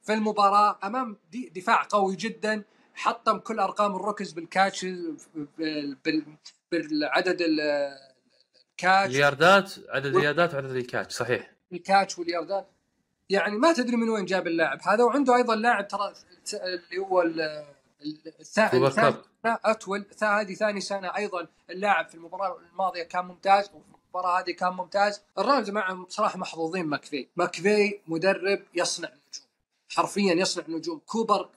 في 0.03 0.13
المباراة 0.13 0.79
أمام 0.83 1.17
دي 1.31 1.49
دفاع 1.55 1.87
قوي 1.89 2.15
جدا. 2.15 2.63
حطم 2.93 3.37
كل 3.39 3.59
أرقام 3.59 3.95
ال 3.95 4.00
rookies 4.00 4.31
بال 4.31 4.47
catch 4.47 4.85
بال- 4.85 5.95
بال- 6.05 6.25
بالعدد 6.71 7.41
ال- 7.41 7.61
ال 8.71 8.77
catch. 8.77 9.15
الياردات 9.15 9.73
عدد 9.89 10.15
الياردات 10.15 10.53
وعدد 10.53 10.69
ال 10.75 10.81
catch 10.81 11.13
صحيح. 11.15 11.50
ال 11.73 11.81
catch 11.81 12.19
والياردات 12.19 12.67
يعني 13.29 13.57
ما 13.57 13.73
تدري 13.73 13.95
من 13.95 14.09
وين 14.09 14.25
جاب 14.25 14.47
اللاعب. 14.47 14.79
هذا 14.83 15.03
وعنده 15.03 15.35
أيضا 15.35 15.55
لاعب 15.55 15.87
ترى 15.87 16.13
اللي 16.53 16.97
هو 16.97 17.21
الثاني 18.39 18.87
اتويل 19.45 20.05
هذه 20.21 20.53
ثاني 20.53 20.81
سنة 20.81 21.15
أيضا 21.15 21.47
اللاعب 21.69 22.07
في 22.07 22.15
المباراة 22.15 22.57
الماضية 22.71 23.03
كان 23.03 23.25
ممتاز 23.25 23.69
وفي 23.73 23.85
المباراة 24.13 24.39
هذه 24.39 24.51
كان 24.51 24.73
ممتاز. 24.73 25.21
الرامز 25.37 25.69
معهم 25.69 26.03
بصراحه 26.03 26.39
محظوظين 26.39 26.85
ماكفي. 26.85 27.27
ماكفي 27.35 27.99
مدرب 28.07 28.63
يصنع 28.73 29.09
نجوم. 29.09 29.47
حرفيا 29.89 30.33
يصنع 30.33 30.63
نجوم. 30.67 31.01
كوبر 31.05 31.49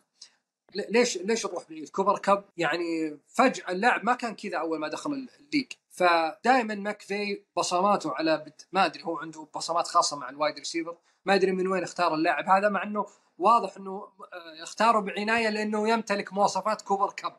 ليش 0.75 1.17
ليش 1.17 1.47
نروح 1.47 1.65
بعيد 1.71 1.89
كوبر 1.89 2.19
كاب؟ 2.19 2.45
يعني 2.57 3.19
فجأة 3.29 3.71
اللاعب 3.71 4.05
ما 4.05 4.15
كان 4.15 4.35
كذا 4.35 4.59
أول 4.59 4.79
ما 4.79 4.89
دخل 4.89 5.13
ال 5.13 5.20
league. 5.20 5.73
فدائما 5.91 6.75
ماكفي 6.75 7.43
بصماته 7.57 8.15
على 8.15 8.39
بت... 8.39 8.67
ما 8.73 8.87
أدري 8.87 9.05
هو 9.05 9.19
عنده 9.19 9.47
بصمات 9.55 9.87
خاصة 9.87 10.17
مع 10.17 10.29
ال 10.29 10.35
wide 10.35 10.59
receiver. 10.59 10.97
ما 11.25 11.35
أدري 11.35 11.53
من 11.53 11.67
وين 11.69 11.83
اختار 11.83 12.15
اللاعب 12.15 12.49
هذا 12.49 12.69
مع 12.69 12.83
إنه 12.83 13.07
واضح 13.39 13.77
إنه 13.77 14.09
آه، 14.33 14.63
اختاره 14.63 15.01
بعناية 15.01 15.49
لإنه 15.49 15.89
يمتلك 15.89 16.33
مواصفات 16.33 16.83
كوبر 16.83 17.13
كاب. 17.13 17.37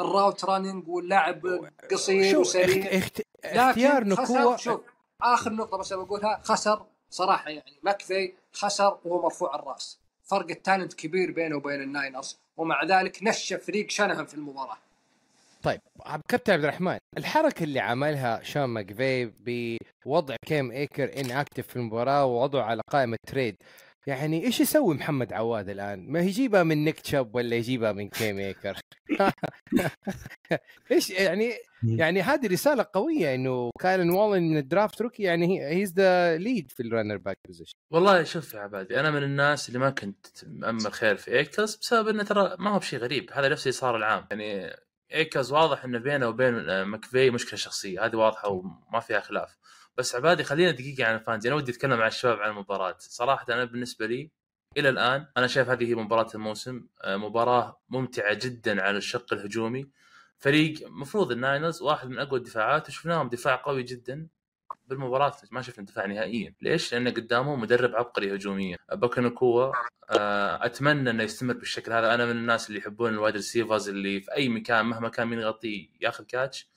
ال 0.00 0.07
route 0.07 0.44
running 0.44 0.88
واللاعب 0.88 1.70
قصير 1.90 2.38
وسريع. 2.38 2.98
اخت... 2.98 3.22
اختيار 3.44 4.04
نكوا 4.04 4.56
شوف 4.56 4.80
آخر 5.22 5.52
نقطة 5.52 5.78
بس 5.78 5.92
بقولها 5.92 6.40
خسر 6.44 6.86
صراحة 7.10 7.50
يعني. 7.50 7.78
ماكفي 7.82 8.34
خسر 8.52 8.98
وهو 9.04 9.22
مرفوع 9.22 9.54
الرأس. 9.54 10.00
فرق 10.24 10.50
ال 10.50 10.56
talent 10.56 10.94
كبير 10.94 11.32
بينه 11.32 11.56
وبين 11.56 11.82
الناينرز. 11.82 12.38
ومع 12.58 12.84
ذلك 12.84 13.18
نشف 13.22 13.66
فريق 13.66 13.90
شنهن 13.90 14.26
في 14.26 14.34
المباراة. 14.34 14.76
طيب 15.62 15.80
كابتن 16.28 16.52
عبد 16.52 16.64
الرحمن 16.64 16.98
الحركة 17.18 17.64
اللي 17.64 17.80
عملها 17.80 18.42
شون 18.42 18.64
ماكفي 18.64 19.32
بوضع 20.06 20.36
كام 20.46 20.70
ايكرز 20.70 21.20
inactive 21.20 21.66
في 21.66 21.76
المباراة 21.76 22.24
ووضعه 22.24 22.62
على 22.62 22.82
قائمة 22.90 23.16
trade 23.26 23.56
يعني 24.08 24.44
إيش 24.44 24.60
يسوي 24.60 24.94
محمد 24.94 25.32
عواد 25.32 25.68
الآن؟ 25.68 26.12
ما 26.12 26.20
يجيبها 26.20 26.62
من 26.62 26.84
نيك 26.84 27.00
تشاب 27.00 27.34
ولا 27.34 27.56
يجيبها 27.56 27.92
من 27.92 28.08
كام 28.08 28.38
ايكرز؟ 28.38 28.76
إيش 30.92 31.10
يعني 31.10 31.52
يعني 31.82 32.22
هذه 32.22 32.46
رسالة 32.46 32.86
قوية 32.92 33.34
إنه 33.34 33.70
كايرن 33.80 34.10
ويليامز 34.10 34.42
من 34.42 34.56
ال 34.56 34.64
draft 34.64 35.02
rookie 35.02 35.22
يعني 35.22 35.66
he's 35.66 35.92
the 35.92 36.36
lead 36.36 36.70
في 36.70 36.82
ال 36.82 36.86
running 36.86 37.16
back 37.16 37.38
position 37.46 37.74
والله 37.90 38.22
شوف 38.22 38.54
يا 38.54 38.60
عبادي 38.60 39.00
أنا 39.00 39.10
من 39.10 39.22
الناس 39.22 39.68
اللي 39.68 39.78
ما 39.78 39.90
كنت 39.90 40.26
مأمل 40.46 40.92
خير 40.92 41.16
في 41.16 41.38
ايكرز 41.38 41.76
بسبب 41.76 42.08
إنه 42.08 42.22
ترى 42.22 42.56
ما 42.58 42.70
هو 42.70 42.78
بشيء 42.78 42.98
غريب 42.98 43.30
هذا 43.32 43.48
نفس 43.48 43.62
اللي 43.62 43.72
صار 43.72 43.96
العام. 43.96 44.26
يعني 44.30 44.76
ايكرز 45.14 45.52
واضح 45.52 45.84
إنه 45.84 45.98
بينه 45.98 46.28
وبين 46.28 46.82
ماكفي 46.82 47.30
مشكلة 47.30 47.56
شخصية 47.56 48.04
هذه 48.04 48.16
واضحة 48.16 48.48
وما 48.48 49.00
فيها 49.00 49.20
خلاف. 49.20 49.58
بس 49.98 50.14
عبادي 50.14 50.44
خلينا 50.44 50.70
دقيقة 50.70 51.04
عن 51.04 51.14
ال 51.14 51.18
fantasy 51.18 51.48
أنا 51.48 51.56
ودي 51.56 51.72
أتكلم 51.72 51.98
مع 51.98 52.06
الشباب 52.06 52.40
عن 52.40 52.50
المباراة. 52.50 52.96
صراحة 52.98 53.46
أنا 53.48 53.64
بالنسبة 53.64 54.06
لي 54.06 54.30
إلى 54.76 54.88
الآن 54.88 55.26
أنا 55.36 55.46
شايف 55.46 55.68
هذه 55.68 55.84
هي 55.90 55.94
مباراة 55.94 56.28
الموسم. 56.34 56.86
آه، 57.02 57.16
مباراة 57.16 57.80
ممتعة 57.88 58.34
جدا 58.34 58.82
على 58.82 58.98
الشق 58.98 59.32
الهجومي. 59.32 59.88
فريق 60.38 60.88
مفروض 60.88 61.32
الناينرز 61.32 61.82
واحد 61.82 62.08
من 62.08 62.18
أقوى 62.18 62.38
الدفاعات 62.38 62.88
وشفناهم 62.88 63.28
دفاع 63.28 63.56
قوي 63.56 63.82
جدا 63.82 64.26
بالمباراة. 64.86 65.36
ما 65.50 65.62
شفنا 65.62 65.84
دفاع 65.84 66.06
نهائيا، 66.06 66.54
ليش؟ 66.62 66.92
لأن 66.94 67.08
قدامه 67.08 67.56
مدرب 67.56 67.96
عبقري 67.96 68.34
هجوميا، 68.34 68.76
بوكا 68.92 69.32
ناكوا 69.32 69.72
آه، 70.10 70.64
أتمنى 70.66 71.10
إنه 71.10 71.22
يستمر 71.22 71.54
بالشكل 71.54 71.92
هذا، 71.92 72.14
أنا 72.14 72.26
من 72.26 72.30
الناس 72.30 72.68
اللي 72.68 72.78
يحبون 72.78 73.10
ال 73.10 73.15
wide 73.15 73.34
receivers 73.34 73.88
اللي 73.88 74.20
في 74.20 74.32
أي 74.34 74.48
مكان 74.48 74.86
مهما 74.86 75.08
كان 75.08 75.28
مين 75.28 75.38
يغطيه 75.38 75.88
ياخذ 76.00 76.24
catch. 76.24 76.68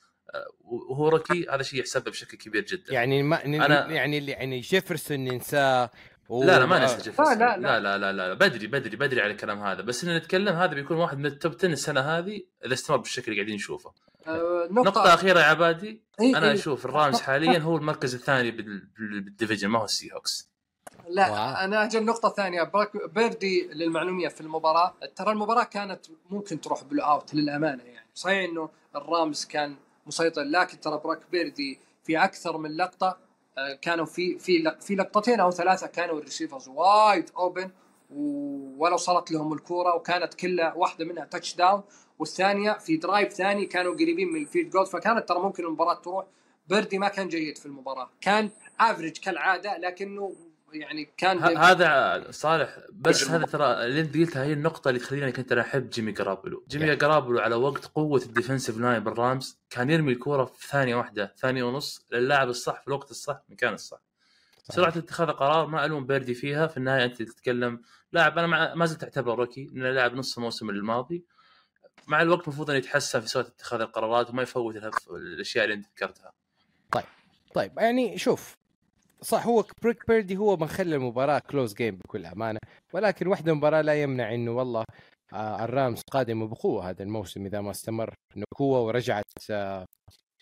وهو 0.64 1.08
rookie 1.08 1.46
هذا 1.50 1.62
شيء 1.62 1.80
يحسب 1.80 2.04
له 2.06 2.10
بشكل 2.12 2.36
كبير 2.36 2.64
جدا. 2.64 2.92
يعني 2.92 3.22
ما 3.22 3.38
أنا- 3.38 3.90
يعني 3.90 4.18
اللي 4.18 4.32
يعني 4.32 4.60
جيفرسون 4.60 5.24
ننساه 5.24 5.90
و- 6.28 6.44
لا 6.44 6.58
لا 6.58 6.66
ما 6.66 6.76
آه، 6.76 6.80
ننسى 6.80 7.02
جيفرسون 7.02 7.38
لا، 7.38 7.56
لا 7.56 7.80
لا. 7.80 7.98
لا 7.98 8.12
لا 8.12 8.28
لا, 8.28 8.34
بدري 8.34 8.66
بدري 8.66 8.96
بدري 8.96 9.20
على 9.20 9.32
الكلام 9.32 9.62
هذا 9.62 9.82
بس 9.82 10.04
ان 10.04 10.16
نتكلم 10.16 10.54
هذا 10.56 10.74
بيكون 10.74 10.96
واحد 10.96 11.18
من 11.18 11.26
ال 11.26 11.33
top 11.33 11.54
10 11.58 11.66
السنة 11.68 12.00
هذه 12.00 12.42
إذا 12.64 12.74
استمر 12.74 12.96
بالشكل 12.96 13.24
اللي 13.32 13.40
قاعدين 13.42 13.54
نشوفه. 13.54 13.92
آه، 14.26 14.68
نقطة 14.70 15.14
أخيرة 15.14 15.40
يا 15.40 15.44
عبادي 15.44 16.02
إيه 16.20 16.36
أنا 16.38 16.46
إيه. 16.48 16.54
أشوف 16.54 16.84
الرامز 16.86 17.20
حاليا 17.20 17.58
هو 17.58 17.76
المركز 17.76 18.14
الثاني 18.14 18.50
بال- 18.50 18.64
بال- 18.98 19.20
بال 19.20 19.30
division 19.30 19.68
ما 19.68 19.78
هو 19.78 19.84
السي 19.84 20.12
هوكس. 20.12 20.52
لا 21.08 21.30
wow. 21.30 21.72
أجي 21.84 21.98
النقطه 21.98 22.28
الثانية 22.28 22.62
بروك 22.62 22.90
بيردي 23.14 23.68
للمعلومية 23.72 24.28
في 24.28 24.40
المباراة 24.40 24.94
ترى 25.16 25.32
المباراة 25.32 25.64
كانت 25.64 26.00
ممكن 26.30 26.60
تروح 26.60 26.84
blowout 26.84 27.34
للأمانة 27.34 27.82
يعني 27.84 28.06
صحيح 28.14 28.50
إنه 28.50 28.68
الرامز 28.96 29.44
كان 29.44 29.76
مسيطر 30.06 30.42
لكن 30.42 30.80
ترى 30.80 31.00
بروك 31.04 31.30
بيردي 31.30 31.80
في 32.04 32.24
أكثر 32.24 32.58
من 32.58 32.76
لقطة 32.76 33.18
آه، 33.58 33.78
كانوا 33.82 34.04
في 34.04 34.38
في 34.38 34.76
في 34.80 34.94
لقطتين 34.94 35.40
أو 35.40 35.50
ثلاثة 35.50 35.86
كانوا 35.86 36.18
ال 36.18 36.23
receivers 36.23 36.68
wide 36.68 37.30
open 37.36 37.70
ولو 38.78 38.96
صارت 38.96 39.30
لهم 39.30 39.52
الكورة 39.52 39.94
وكانت 39.94 40.34
كلها 40.34 40.74
واحدة 40.74 41.04
منها 41.04 41.24
touchdown 41.24 41.82
والثانية 42.18 42.72
في 42.72 42.96
drive 42.96 43.32
ثاني 43.32 43.66
كانوا 43.66 43.94
قريبين 43.94 44.32
من 44.32 44.40
ال 44.40 44.45
field 44.45 44.70
goal 44.70 44.86
فكانت 44.86 45.28
ترى 45.28 45.38
ممكن 45.38 45.64
المباراة 45.64 45.94
تروح. 45.94 46.26
بيردي 46.68 46.98
ما 46.98 47.08
كان 47.08 47.28
جيد 47.28 47.58
في 47.58 47.66
المباراة 47.66 48.10
كان 48.20 48.50
average 48.80 49.18
كالعادة 49.18 49.78
لكنه 49.78 50.36
يعني 50.74 51.12
كان 51.16 51.38
هذا 51.38 52.26
صالح 52.30 52.78
بس 52.92 53.30
هذا 53.30 53.46
ترى 53.46 53.86
اللي 53.86 54.00
أنت 54.00 54.16
قلتها 54.16 54.44
هي 54.44 54.52
النقطة 54.52 54.88
اللي 54.88 55.00
تخليني 55.00 55.32
كنت 55.32 55.52
أنا 55.52 55.60
أحب 55.60 55.90
جيمي 55.90 56.12
جرابلو، 56.12 56.64
جيمي 56.68 56.96
Yeah. 56.96 56.98
جرابلو 56.98 57.38
على 57.38 57.54
وقت 57.54 57.86
قوة 57.86 58.22
ال 58.22 58.28
defensive 58.28 58.78
line 58.78 59.04
بالرامز 59.04 59.58
كان 59.70 59.90
يرمي 59.90 60.12
الكورة 60.12 60.44
في 60.44 60.68
ثانية 60.68 60.96
واحدة، 60.96 61.34
ثانية 61.38 61.64
ونص 61.64 62.06
للاعب 62.12 62.48
الصح 62.48 62.80
في 62.80 62.88
الوقت 62.88 63.10
الصح 63.10 63.34
في 63.34 63.48
المكان 63.48 63.74
الصح. 63.74 63.98
سرعة 64.70 64.92
اتخاذ 64.96 65.28
القرار 65.28 65.66
ما 65.66 65.84
ألوم 65.84 66.06
بيردي 66.06 66.34
فيها 66.34 66.66
في 66.66 66.76
النهاية 66.76 67.04
أنت 67.04 67.22
تتكلم 67.22 67.82
لاعب 68.12 68.38
أنا 68.38 68.74
ما 68.74 68.86
زلت 68.86 69.04
أعتبره 69.04 69.34
rookie 69.34 69.64
لأنه 69.64 69.90
لاعب 69.90 70.14
نص 70.14 70.36
الموسم 70.36 70.70
الماضي 70.70 71.24
مع 72.06 72.22
الوقت 72.22 72.44
المفروض 72.44 72.70
انه 72.70 72.78
يتحسن 72.78 73.20
في 73.20 73.28
سرعة 73.28 73.46
اتخاذ 73.46 73.80
القرارات 73.80 74.30
وما 74.30 74.42
يفوت 74.42 74.76
الأشياء 75.10 75.64
اللي 75.64 75.74
أنت 75.74 75.86
ذكرتها. 75.86 76.32
طيب 77.54 77.78
يعني 77.78 78.18
شوف 78.18 78.56
صح 79.22 79.46
هو 79.46 79.64
بروك 79.82 80.06
بيردي 80.08 80.36
هو 80.36 80.56
من 80.56 80.66
خلى 80.66 80.96
المباراة 80.96 81.38
close 81.50 81.74
game 81.74 81.96
بكل 81.96 82.26
أمانة 82.26 82.58
ولكن 82.92 83.26
واحدة 83.26 83.54
مباراة 83.54 83.80
لا 83.80 84.02
يمنع 84.02 84.34
إنه 84.34 84.50
والله 84.50 84.84
آه 85.32 85.64
الرامز 85.64 86.00
قادمة 86.10 86.46
بقوة 86.46 86.90
هذا 86.90 87.02
الموسم 87.02 87.46
إذا 87.46 87.60
ما 87.60 87.70
استمر 87.70 88.14
إنه 88.36 88.44
قوه 88.56 88.80
ورجعت 88.80 89.24
آه 89.50 89.86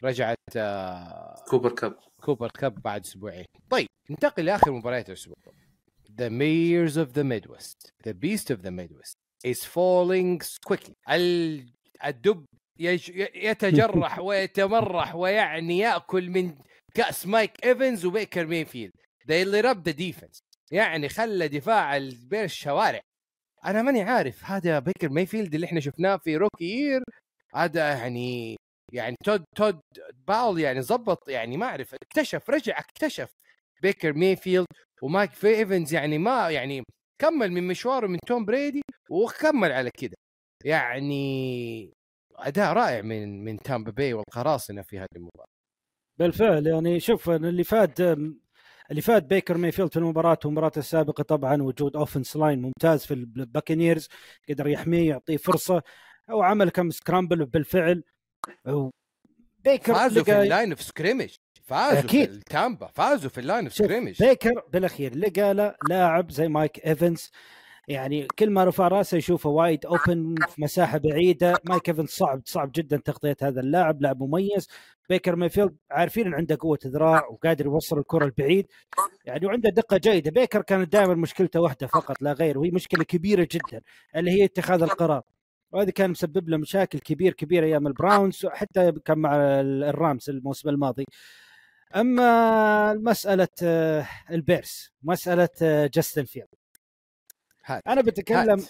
رجعت 0.04 0.36
آه 0.56 1.34
كوبر 1.48 1.72
كاب. 1.72 1.96
كوبر 2.22 2.50
كاب 2.50 2.82
بعد 2.82 3.00
أسبوعين. 3.00 3.44
طيب 3.70 3.86
ننتقل 4.10 4.44
لآخر 4.44 4.72
مباريات 4.72 5.08
الأسبوع. 5.08 5.36
The 6.10 6.30
Mayors 6.30 6.96
of 6.96 7.14
the 7.14 7.24
Midwest 7.24 7.92
The 8.06 8.14
Beast 8.14 8.50
of 8.50 8.62
the 8.62 8.70
Midwest 8.70 9.14
is 9.44 9.64
falling 9.64 10.40
quickly. 10.66 10.94
ال... 11.10 11.66
الدب 12.04 12.44
يج... 12.78 13.10
يتجرح 13.34 14.18
ويتمرح 14.26 15.14
ويعني 15.14 15.78
يأكل 15.78 16.30
من 16.30 16.54
كأس 16.94 17.26
مايك 17.26 17.64
إيفنز 17.64 18.04
وبيكر 18.04 18.46
مينفيلد. 18.46 18.92
They 19.24 19.44
lit 19.44 19.64
up 19.64 19.78
the 19.90 19.94
defense. 19.94 20.40
يعني 20.72 21.08
خلى 21.08 21.48
دفاع 21.48 21.96
البيرز 21.96 22.50
شوارع 22.50 23.00
أنا 23.64 23.82
ماني 23.82 24.02
عارف 24.02 24.44
هذا 24.44 24.78
بيكر 24.78 25.08
مينفيلد 25.08 25.54
اللي 25.54 25.66
إحنا 25.66 25.80
شفناه 25.80 26.16
في 26.16 26.36
rookie 26.36 26.64
year 26.64 27.02
هذا 27.54 27.88
يعني 27.98 28.56
يعني 28.92 29.16
تود 29.24 29.44
تود 29.56 29.80
باول 30.28 30.60
يعني 30.60 30.82
زبط 30.82 31.28
يعني 31.28 31.56
ما 31.56 31.66
أعرف 31.66 31.94
اكتشف 31.94 32.50
رجع 32.50 32.78
اكتشف 32.78 33.30
بيكر 33.82 34.12
ميفيلد 34.12 34.66
ومايك 35.02 35.32
في 35.32 35.48
إيفنز 35.48 35.94
يعني 35.94 36.18
ما 36.18 36.50
يعني 36.50 36.82
كمل 37.22 37.52
من 37.52 37.66
مشواره 37.68 38.06
من 38.06 38.18
توم 38.26 38.44
بريدي 38.44 38.82
وكمل 39.10 39.72
على 39.72 39.90
كده. 39.98 40.16
يعني 40.64 41.92
أداء 42.36 42.72
رائع 42.72 43.02
من 43.02 43.44
من 43.44 43.56
تامبا 43.56 43.90
باي 43.90 44.14
والقراصنة 44.14 44.82
في 44.82 44.98
هذه 44.98 45.06
المباراة. 45.16 45.46
بالفعل 46.18 46.66
يعني 46.66 47.00
شوف 47.00 47.30
اللي 47.30 47.64
فاد 47.64 48.00
اللي 48.90 49.02
فاد 49.02 49.28
بيكر 49.28 49.58
ميفيلد 49.58 49.90
في 49.92 49.96
المباراة 49.96 50.38
والمباراة 50.44 50.72
السابقة 50.76 51.22
طبعا 51.22 51.62
وجود 51.62 51.96
offense 51.96 52.36
line 52.36 52.62
ممتاز 52.62 53.04
في 53.06 53.14
البكانيرز 53.14 54.08
قدر 54.48 54.68
يحميه 54.68 55.08
يعطيه 55.08 55.36
فرصة 55.36 55.82
وعمل 56.30 56.70
كم 56.70 56.90
scramble 56.90 57.44
بالفعل 57.46 58.04
بيكر 59.64 59.94
فازوا 59.94 60.24
في 60.24 60.42
ال 60.42 60.48
line 60.48 60.70
of 60.70 60.82
scrimmage 60.82 61.34
فازوا 61.62 61.98
أكيد. 61.98 62.30
في 62.30 62.36
التامبا 62.36 62.86
فازوا 62.94 63.30
في 63.30 63.38
ال 63.40 63.45
line 63.45 63.64
of 63.64 63.74
scrimmage 63.74 64.22
بيكر 64.22 64.62
بالأخير 64.72 65.16
لقى 65.16 65.54
له 65.54 65.74
لاعب 65.88 66.30
زي 66.30 66.48
مايك 66.48 66.86
إيفنز 66.86 67.30
يعني 67.88 68.26
كل 68.38 68.50
ما 68.50 68.64
رفع 68.64 68.88
راسه 68.88 69.16
يشوفه 69.18 69.50
wide 69.50 69.86
open 69.86 70.34
في 70.48 70.62
مساحة 70.62 70.98
بعيدة. 70.98 71.54
مايك 71.64 71.88
ايفنز 71.88 72.08
صعب 72.08 72.42
صعب 72.44 72.70
جدا 72.74 72.96
تغطية 72.96 73.36
هذا 73.42 73.60
اللاعب 73.60 74.02
لاعب 74.02 74.22
مميز. 74.22 74.68
بيكر 75.08 75.36
مايفيلد 75.36 75.76
عارفين 75.90 76.26
إن 76.26 76.34
عنده 76.34 76.56
قوة 76.60 76.78
ذراع 76.86 77.26
وقادر 77.28 77.66
يوصل 77.66 77.98
الكرة 77.98 78.24
البعيد. 78.24 78.66
يعني 79.24 79.46
وعنده 79.46 79.70
دقة 79.70 79.96
جيدة. 79.96 80.30
بيكر 80.30 80.62
كانت 80.62 80.92
دائما 80.92 81.14
مشكلته 81.14 81.60
واحدة 81.60 81.86
فقط 81.86 82.22
لا 82.22 82.32
غير 82.32 82.58
وهي 82.58 82.70
مشكلة 82.70 83.04
كبيرة 83.04 83.48
جدا 83.52 83.80
اللي 84.16 84.30
هي 84.30 84.44
اتخاذ 84.44 84.82
القرار. 84.82 85.22
وهذا 85.72 85.90
كان 85.90 86.10
مسبب 86.10 86.48
له 86.48 86.56
مشاكل 86.56 86.98
كبير 86.98 87.32
كبيره 87.32 87.66
أيام 87.66 87.86
البراونز 87.86 88.44
وحتى 88.44 88.92
كان 89.04 89.18
مع 89.18 89.36
الرامز 89.60 90.30
الموسم 90.30 90.68
الماضي. 90.68 91.04
أما 91.96 92.94
مسألة 92.94 93.48
آه، 93.62 94.06
البيرس 94.30 94.92
مسألة 95.02 95.48
آه، 95.62 95.90
جاستن 95.94 96.24
فيلد. 96.24 96.59
هات. 97.64 97.82
أنا 97.88 98.00
بتكلم 98.00 98.58
هات. 98.60 98.68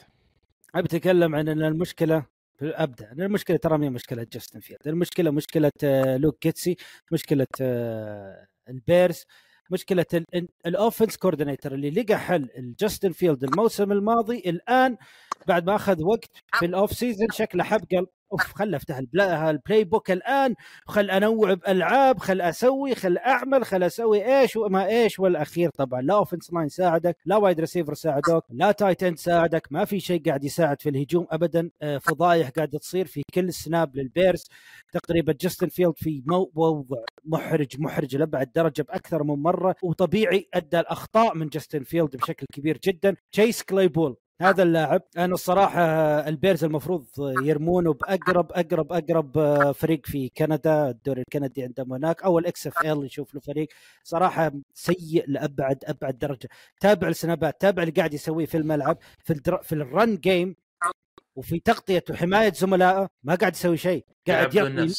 أنا 0.75 0.83
بتكلم 0.83 1.35
عن 1.35 1.49
إن 1.49 1.63
المشكلة 1.63 2.25
ابدا 2.63 3.13
المشكلة 3.13 3.57
ترى 3.57 3.79
مي 3.79 3.89
مشكلة 3.91 4.27
جاستن 4.33 4.61
فيلد 4.61 4.89
المشكلة 4.89 5.31
مشكلة 5.31 5.71
آه، 5.85 6.17
لوك 6.17 6.39
كيتسي 6.39 6.77
مشكلة 7.13 7.47
آه، 7.61 8.47
البيرز 8.69 9.25
مشكلة 9.71 10.07
ال- 10.15 10.49
ال 10.67 10.73
offense 10.73 11.17
coordinator 11.17 11.73
اللي 11.75 11.91
لقى 11.91 12.19
حل 12.19 12.49
الجاستن 12.59 13.13
فيلد 13.13 13.45
الموسم 13.45 13.93
الماضي 13.93 14.39
الآن 14.39 14.97
بعد 15.47 15.67
ما 15.67 15.75
أخذ 15.77 16.03
وقت 16.03 16.31
في 16.59 16.67
ال 16.67 16.73
off 16.73 16.93
season 16.93 17.29
شكله 17.33 17.65
حب 17.65 17.81
قال 17.95 18.07
أوف 18.33 18.53
خل 18.53 18.75
أفتح 18.75 18.99
ال 18.99 19.07
pla- 19.07 19.42
ال 19.42 19.51
playbook 19.51 20.11
الآن. 20.11 20.55
خل 20.87 21.11
أنوع 21.11 21.55
بألعاب 21.55 22.19
خل 22.19 22.41
أسوي 22.41 22.95
خل 22.95 23.19
أعمل 23.19 23.65
خل 23.65 23.83
أسوي 23.83 24.41
إيش 24.41 24.57
وما 24.57 24.87
إيش 24.87 25.19
والأخير 25.19 25.71
طبعا. 25.71 26.01
لا 26.03 26.15
offense 26.15 26.53
line 26.53 26.69
ساعدك 26.69 27.17
لا 27.25 27.37
wide 27.37 27.61
receiver 27.61 27.95
ساعدوك 27.95 28.45
لا 28.51 28.73
tight 28.73 29.03
end 29.03 29.19
ساعدك. 29.19 29.69
ما 29.71 29.85
في 29.85 30.01
شيء 30.01 30.23
قاعد 30.27 30.45
يساعد 30.45 30.83
في 30.83 30.89
الهجوم 30.89 31.27
ابدا. 31.31 31.71
آه، 31.83 31.99
فضايح 31.99 32.49
قاعدة 32.51 32.79
تصير 32.79 33.07
في 33.07 33.23
كل 33.35 33.53
snap 33.53 33.97
للبيرز 33.97 34.45
تقريبا 34.93 35.35
جاستن 35.41 35.69
فيلد 35.69 35.95
في 35.97 36.23
مو- 36.27 36.51
موضع 36.57 36.97
محرج 37.25 37.81
محرج 37.81 38.17
لأبعد 38.17 38.53
درجة 38.55 38.83
بأكثر 38.83 39.23
من 39.23 39.35
مرة. 39.43 39.75
وطبيعي 39.83 40.49
أدى 40.55 40.81
الأخطاء 40.81 41.35
من 41.37 41.49
جاستن 41.49 41.83
فيلد 41.83 42.17
بشكل 42.17 42.47
كبير 42.53 42.79
جدا. 42.85 43.17
تشيس 43.33 43.63
كليبول 43.63 44.17
هذا 44.41 44.63
اللاعب 44.63 45.03
أنا 45.17 45.35
الصراحة 45.35 45.83
البيرز 46.29 46.65
المفروض 46.65 47.07
يرمونه 47.19 47.93
بأقرب 47.93 48.53
أقرب 48.53 48.93
أقرب 48.93 49.39
آه، 49.39 49.73
فريق 49.73 50.07
في 50.07 50.29
كندا 50.29 50.91
الدوري 50.91 51.21
الكندي 51.21 51.63
عندهم 51.63 51.93
هناك 51.93 52.23
أو 52.23 52.39
ال 52.39 52.67
XFL 52.67 53.05
يشوف 53.05 53.35
له 53.35 53.41
فريق. 53.41 53.69
صراحة 54.05 54.53
سيء 54.75 55.25
لأبعد 55.29 55.85
أبعد 55.85 56.19
درجة. 56.19 56.49
تابع 56.81 57.09
السنابات 57.09 57.61
تابع 57.61 57.83
اللي 57.83 57.93
قاعد 57.95 58.15
يسويه 58.15 58.47
في 58.47 58.57
الملعب 58.57 58.99
في 59.25 59.33
الدر... 59.33 59.63
في 59.63 59.73
ال 59.73 59.84
run 59.84 60.17
game 60.17 60.57
وفي 61.37 61.61
تغطيه 61.61 62.05
وحمايه 62.11 62.53
زملائه 62.53 63.09
ما 63.25 63.35
قاعد 63.35 63.55
يسوي 63.55 63.77
شيء. 63.77 64.05
قاعد 64.29 64.55
يعطي 64.55 64.95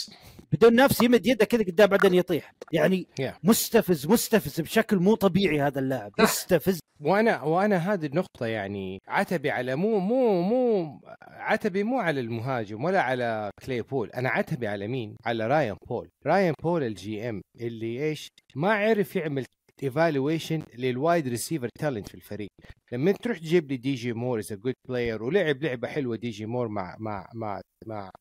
بدون 0.51 0.75
نفس 0.75 1.01
يمد 1.01 1.27
يده 1.27 1.45
كذا 1.45 1.63
قدام 1.63 1.87
بعدين 1.87 2.13
يطيح. 2.13 2.53
يعني 2.73 3.07
Yeah. 3.21 3.33
مستفز 3.43 4.07
مستفز 4.07 4.61
بشكل 4.61 4.97
مو 4.97 5.15
طبيعي 5.15 5.61
هذا 5.61 5.79
اللاعب. 5.79 6.11
مستفز. 6.19 6.79
وأنا 6.99 7.41
وأنا 7.41 7.77
هذه 7.77 8.05
النقطة 8.05 8.45
يعني 8.45 8.99
عتبي 9.07 9.51
على 9.51 9.75
مو 9.75 9.99
مو 9.99 10.41
مو 10.41 10.99
عتبي 11.21 11.83
مو 11.83 11.99
على 11.99 12.19
المهاجم 12.19 12.83
ولا 12.83 13.01
على 13.01 13.49
كلي 13.65 13.81
بول، 13.81 14.09
أنا 14.09 14.29
عتبي 14.29 14.67
على 14.67 14.87
مين؟ 14.87 15.15
على 15.25 15.47
رايان 15.47 15.75
بول، 15.87 16.09
رايان 16.25 16.53
بول 16.63 16.83
ال 16.83 17.29
GM 17.29 17.41
اللي 17.59 18.03
إيش؟ 18.09 18.27
ما 18.55 18.73
عرف 18.73 19.15
يعمل 19.15 19.45
evaluation 19.83 20.63
لل 20.77 20.94
wide 20.94 21.27
receiver 21.27 21.69
talent 21.79 22.07
في 22.07 22.15
الفريق، 22.15 22.49
لما 22.91 23.11
تروح 23.11 23.37
تجيب 23.37 23.71
لي 23.71 23.77
دي 23.77 23.93
جي 23.93 24.13
مور 24.13 24.39
is 24.39 24.53
good 24.53 24.73
player 24.89 25.23
ولعب 25.23 25.63
لعبة 25.63 25.87
حلوة 25.87 26.15
دي 26.15 26.29
جي 26.29 26.45
مور 26.45 26.67
مع 26.67 26.95
مع 26.99 27.29
مع 27.33 27.61
مع 27.87 28.11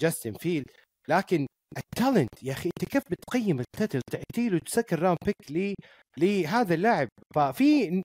جاستن 0.00 0.32
فيلد 0.32 0.66
لكن 1.08 1.46
ال 1.78 1.87
talent 1.87 2.42
يا 2.42 2.52
أخي 2.52 2.70
أنت 2.78 2.90
كيف 2.90 3.02
بتقيم 3.10 3.60
ال 3.60 3.66
talent 3.66 4.00
تعطي 4.10 4.48
له 4.48 4.60
second 4.66 4.96
round 4.96 5.18
pick 5.26 5.74
لهذا 6.18 6.74
اللاعب؟ 6.74 7.08
ففي 7.34 8.02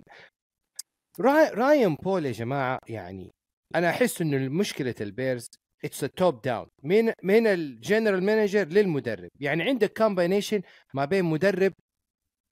راي... 1.20 1.50
رايان 1.50 1.96
بول 1.96 2.26
يا 2.26 2.32
جماعة 2.32 2.80
يعني 2.90 3.32
أنا 3.76 3.90
أحس 3.90 4.22
إنه 4.22 4.50
مشكلة 4.50 4.96
البيرز 5.02 5.48
it's 5.86 6.00
top 6.00 6.42
down 6.42 6.68
من 6.84 7.14
من 7.24 7.48
ال 7.48 7.57
general 7.57 8.24
manager 8.24 8.68
للمدرب. 8.68 9.30
يعني 9.40 9.64
عندك 9.64 9.98
combination 9.98 10.62
ما 10.94 11.06
بين 11.06 11.26
مدرب 11.26 11.74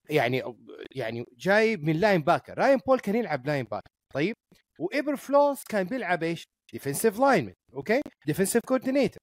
يعني 0.10 0.44
يعني 0.96 1.26
جاي 1.38 1.78
من 1.78 1.96
linebacker 2.00 2.58
رايان 2.58 2.80
بول 2.88 3.00
كان 3.00 3.16
يلعب 3.16 3.48
linebacker 3.48 3.90
طيب؟ 4.14 4.36
وايبرفلوس 4.80 5.64
كان 5.64 5.84
بيلعب 5.88 6.24
إيش؟ 6.24 6.44
defensive 6.74 7.20
lineman 7.20 7.54
okay 7.74 8.02
defensive 8.28 8.62
coordinator 8.66 9.20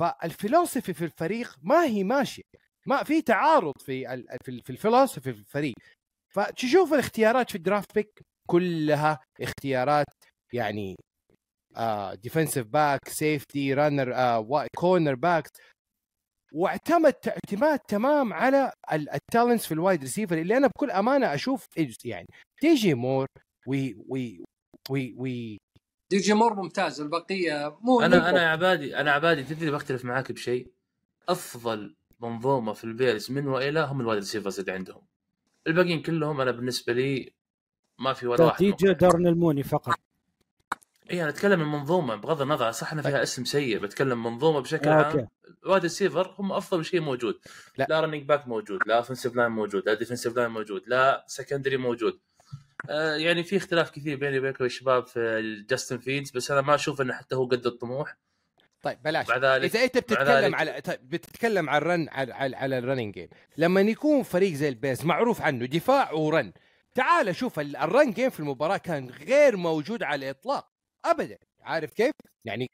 فال 0.00 0.15
philosophy 0.15 0.92
في 0.94 1.04
الفريق 1.04 1.56
ما 1.62 1.84
هي 1.84 2.04
ماشية. 2.04 2.42
ما 2.86 3.02
في 3.02 3.22
تعارض 3.22 3.72
في 3.80 4.26
في 4.44 4.62
في 4.62 4.70
ال 4.70 4.76
philosophy 4.76 5.32
في 5.32 5.38
الفريق. 5.38 5.74
فتشوف 6.34 6.92
الاختيارات 6.92 7.50
في 7.50 7.56
ال 7.56 7.62
draft 7.62 7.94
pick 7.94 8.20
كلها 8.50 9.18
اختيارات 9.40 10.06
يعني 10.52 10.96
defensive 12.22 12.66
back 12.66 13.08
safety 13.08 13.74
runner 13.74 14.12
cornerback 14.76 15.48
واعتمد 16.52 17.14
اعتماد 17.28 17.78
تمام 17.78 18.32
على 18.32 18.72
ال 18.92 19.01
talents 19.01 19.66
في 19.66 19.74
ال 19.74 19.79
wide 19.79 20.00
receiver 20.00 20.38
اللي 20.38 20.56
أنا 20.56 20.66
بكل 20.66 20.90
أمانة 20.90 21.34
أشوف 21.34 21.66
يعني. 22.04 22.26
دي 22.60 22.77
جي 22.77 22.94
مور 22.94 23.26
وي 23.66 23.96
وي 24.08 24.44
وي 24.90 25.14
وي 25.18 25.58
دي 26.10 26.18
جي 26.18 26.34
مور 26.34 26.54
ممتاز 26.54 27.00
البقية 27.00 27.76
مو 27.80 28.00
أنا 28.00 28.30
أنا 28.30 28.42
يا 28.42 28.48
عبادي 28.48 28.96
أنا 28.96 29.12
عبادي 29.12 29.42
تدري 29.42 29.70
بختلف 29.70 30.04
معاك 30.04 30.32
بشيء 30.32 30.70
أفضل 31.28 31.96
منظومة 32.20 32.72
في 32.72 32.84
البيرز 32.84 33.30
من 33.30 33.46
وإلى 33.48 33.80
هم 33.80 34.00
ال 34.00 34.04
wide 34.04 34.18
receivers 34.18 34.60
اللي 34.60 34.72
عندهم 34.72 35.02
الباقيين 35.66 36.02
كلهم 36.02 36.40
أنا 36.40 36.50
بالنسبة 36.50 36.92
لي 36.92 37.32
ما 37.98 38.12
في 38.12 38.26
ولا 38.26 38.44
واحد 38.44 38.64
مقنع. 38.64 38.92
دارنل 38.92 39.26
موني 39.26 39.62
فقط 39.62 39.94
اي 41.10 41.22
أنا 41.22 41.28
أتكلم 41.30 41.60
من 41.60 41.66
منظومة 41.66 42.14
بغض 42.14 42.42
النظر 42.42 42.70
صح 42.70 42.92
ان 42.92 43.02
فيها 43.02 43.22
اسم 43.22 43.44
سيء 43.44 43.78
بتكلم 43.78 44.22
منظومة 44.22 44.60
بشكل 44.60 44.88
آه، 44.88 44.92
عام 44.94 45.04
okay. 45.04 45.26
ال 45.64 45.68
wide 45.68 45.82
receiver 45.82 46.34
هم 46.38 46.52
أفضل 46.52 46.84
شيء 46.84 47.00
موجود 47.00 47.40
لا. 47.78 47.86
لا, 47.88 48.00
running 48.00 48.22
back 48.22 48.48
موجود 48.48 48.80
لا 48.86 48.96
offensive 48.96 49.36
line 49.36 49.50
موجود 49.50 49.82
لا 49.86 49.94
defensive 49.94 50.36
line 50.36 50.50
موجود 50.50 50.82
لا 50.86 51.24
secondary 51.28 51.76
موجود 51.76 52.20
يعني 53.16 53.42
في 53.42 53.56
اختلاف 53.56 53.90
كثير 53.90 54.16
بيني 54.16 54.38
وبينكم 54.38 54.64
يا 54.64 54.68
شباب 54.68 55.06
في 55.06 55.42
جاستن 55.70 55.98
فيلدز 55.98 56.30
بس 56.30 56.50
أنا 56.50 56.60
ما 56.60 56.74
أشوف 56.74 57.00
إنه 57.00 57.12
حتى 57.14 57.34
هو 57.34 57.46
قد 57.46 57.66
الطموح. 57.66 58.16
طيب 58.82 59.02
بلاش. 59.02 59.30
ذلك 59.30 59.64
إذا 59.76 59.84
أنت 59.84 59.98
بتتكلم 59.98 60.54
على 60.54 60.80
طيب 60.80 61.00
بتتكلم 61.10 61.70
عن 61.70 61.76
ال 61.78 61.85
run 61.85 62.08
على 62.08 62.32
على, 62.32 62.56
على 62.56 62.78
ال 62.78 62.82
running 62.82 63.14
game 63.14 63.28
لما 63.56 63.80
يكون 63.80 64.22
فريق 64.22 64.52
زي 64.52 64.68
البيرز 64.68 65.04
معروف 65.04 65.42
عنه 65.42 65.66
دفاع 65.66 66.12
و 66.12 66.22
run 66.22 66.52
تعال 66.94 67.36
شوف 67.36 67.58
ال- 67.60 67.76
ال 67.76 67.85
run 67.85 68.10
game 68.12 68.30
في 68.30 68.40
المباراة 68.40 68.76
كان 68.76 69.10
غير 69.10 69.56
موجود 69.56 70.02
على 70.02 70.24
الإطلاق. 70.30 70.68
ابدا. 71.04 71.36
عارف 71.62 71.92
كيف؟ 71.92 72.12
يعني 72.44 72.66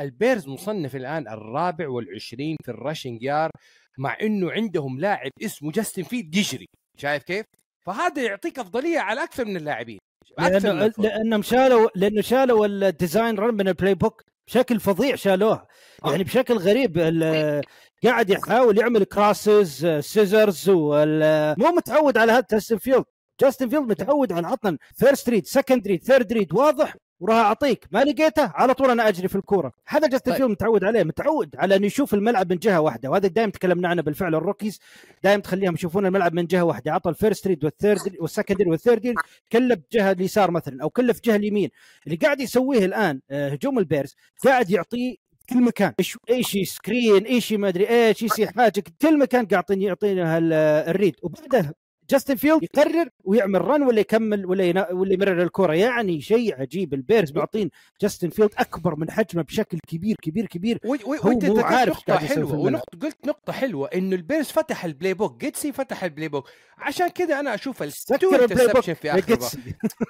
البيرز 0.00 0.48
مصنف 0.48 0.96
الآن 0.96 1.28
الرابع 1.28 1.88
والعشرين 1.88 2.56
في 2.64 2.70
ال 2.70 2.77
rushing 2.77 3.22
yard 3.22 3.50
مع 3.98 4.16
إنه 4.22 4.52
عندهم 4.52 5.00
لاعب 5.00 5.30
اسمه 5.44 5.72
جاستن 5.72 6.02
فيلد 6.02 6.36
يجري 6.36 6.66
شايف 6.98 7.22
كيف؟ 7.22 7.46
فهذا 7.86 8.22
يعطيك 8.22 8.58
أفضلية 8.58 8.98
على 8.98 9.22
أكثر 9.24 9.44
من 9.44 9.56
اللاعبين 9.56 9.98
لأنه 10.38 10.84
الفرق. 10.84 11.00
لانهم 11.00 11.42
شالوا 11.42 11.88
لأنه 11.94 12.20
شالوا 12.20 12.66
ال 12.66 12.76
design 12.76 13.38
run 13.38 13.54
من 13.54 13.68
ال 13.68 13.94
playbook 13.94 14.22
بشكل 14.46 14.80
فظيع 14.80 15.16
شالوه. 15.16 15.66
آه. 16.04 16.10
يعني 16.10 16.24
بشكل 16.24 16.54
غريب 16.54 16.98
ال- 16.98 17.62
قاعد 18.04 18.30
يحاول 18.30 18.78
يعمل 18.78 19.04
كراسز 19.04 19.86
scissors 20.00 20.70
مو 20.70 21.68
متعود 21.76 22.18
على 22.18 22.32
هذا 22.32 22.46
جاستن 22.52 22.78
فيلد 22.78 23.04
جاستن 23.40 23.68
فيلد 23.68 23.82
متعود 23.90 24.32
على 24.32 24.46
عطن 24.46 24.78
first 24.96 25.28
read 25.28 25.46
second 25.46 25.88
read 25.88 26.04
third 26.04 26.32
read 26.32 26.52
واضح. 26.54 26.96
وراح 27.20 27.36
أعطيك 27.36 27.86
ما 27.92 28.04
لقيته 28.04 28.50
على 28.54 28.74
طول 28.74 28.90
أنا 28.90 29.08
أجري 29.08 29.28
في 29.28 29.36
الكورة. 29.36 29.72
هذا 29.86 30.08
جاستن 30.08 30.32
طيب. 30.32 30.42
متعود 30.42 30.84
عليه 30.84 31.02
متعود 31.02 31.56
على 31.58 31.76
انه 31.76 31.86
يشوف 31.86 32.14
الملعب 32.14 32.52
من 32.52 32.58
جهة 32.58 32.80
واحدة 32.80 33.10
وهذا 33.10 33.28
دائما 33.28 33.52
تكلمنا 33.52 33.88
عنه 33.88 34.02
بالفعل 34.02 34.34
ال 34.34 34.40
rookies 34.40 34.80
دائما 35.24 35.42
تخليهم 35.42 35.74
يشوفون 35.74 36.06
الملعب 36.06 36.34
من 36.34 36.46
جهة 36.46 36.62
واحدة. 36.62 36.92
عطى 36.92 37.10
الفيرست 37.10 37.46
ريد 37.46 37.64
والثيرد 37.64 38.16
والسكند 38.20 38.66
والثيرد 38.66 39.14
كله 39.52 39.74
بجهه 39.74 40.10
اليسار 40.12 40.50
مثلا 40.50 40.82
أو 40.82 40.90
كله 40.90 41.12
في 41.12 41.20
جهة 41.24 41.36
اليمين. 41.36 41.70
اللي 42.06 42.16
قاعد 42.16 42.40
يسويه 42.40 42.84
الآن 42.84 43.20
آه، 43.30 43.48
هجوم 43.48 43.78
البيرز 43.78 44.16
قاعد 44.44 44.70
يعطيه 44.70 45.16
كل 45.50 45.62
مكان. 45.62 45.92
إيش 46.00 46.18
إيش 46.30 46.56
screen 46.74 47.24
إيش 47.24 47.52
ما 47.52 47.68
أدري 47.68 47.88
إيش 47.88 48.22
إيش 48.22 48.48
حاجة 48.56 48.82
كل 49.02 49.18
مكان 49.18 49.46
قاعد 49.46 49.64
يعطينا 49.70 50.36
هال- 50.36 50.52
ال 50.88 50.93
read. 50.93 51.16
وبعدها 51.22 51.74
جاستن 52.10 52.34
فيلد 52.34 52.62
يقرر 52.62 53.08
ويعمل 53.24 53.60
run 53.60 53.82
ولا 53.82 54.00
يكمل 54.00 54.46
ولا 54.46 54.64
ينا 54.64 54.90
ولا 54.92 55.12
يمرر 55.14 55.42
الكرة. 55.42 55.74
يعني 55.74 56.20
شيء 56.20 56.60
عجيب. 56.60 56.94
البيرز 56.94 57.32
معطين 57.32 57.70
جاستن 58.00 58.28
فيلد 58.30 58.50
أكبر 58.58 58.96
من 58.96 59.10
حجمه 59.10 59.42
بشكل 59.42 59.78
كبير 59.88 60.16
كبير 60.22 60.46
كبير. 60.46 60.78
و- 60.84 60.94
و- 60.94 61.14
هو 61.14 61.28
وانت 61.28 61.44
مو 61.44 61.60
عارف 61.60 62.10
حلوة. 62.10 62.50
الملعب. 62.54 62.58
ونقطة 62.64 62.98
قلت 63.02 63.26
نقطة 63.26 63.52
حلوة 63.52 63.88
إنه 63.94 64.16
البيرز 64.16 64.46
فتح 64.46 64.84
البلاي 64.84 65.14
بوك. 65.14 65.40
جيتسي 65.40 65.72
فتح 65.72 66.04
ال 66.04 66.28
playbook. 66.28 66.48
عشان 66.78 67.08
كذا 67.08 67.40
أنا 67.40 67.54
أشوف 67.54 67.82
ال 67.82 67.95
two 67.95 68.34
interception 68.34 68.94
في 68.94 69.10
آخر. 69.10 69.38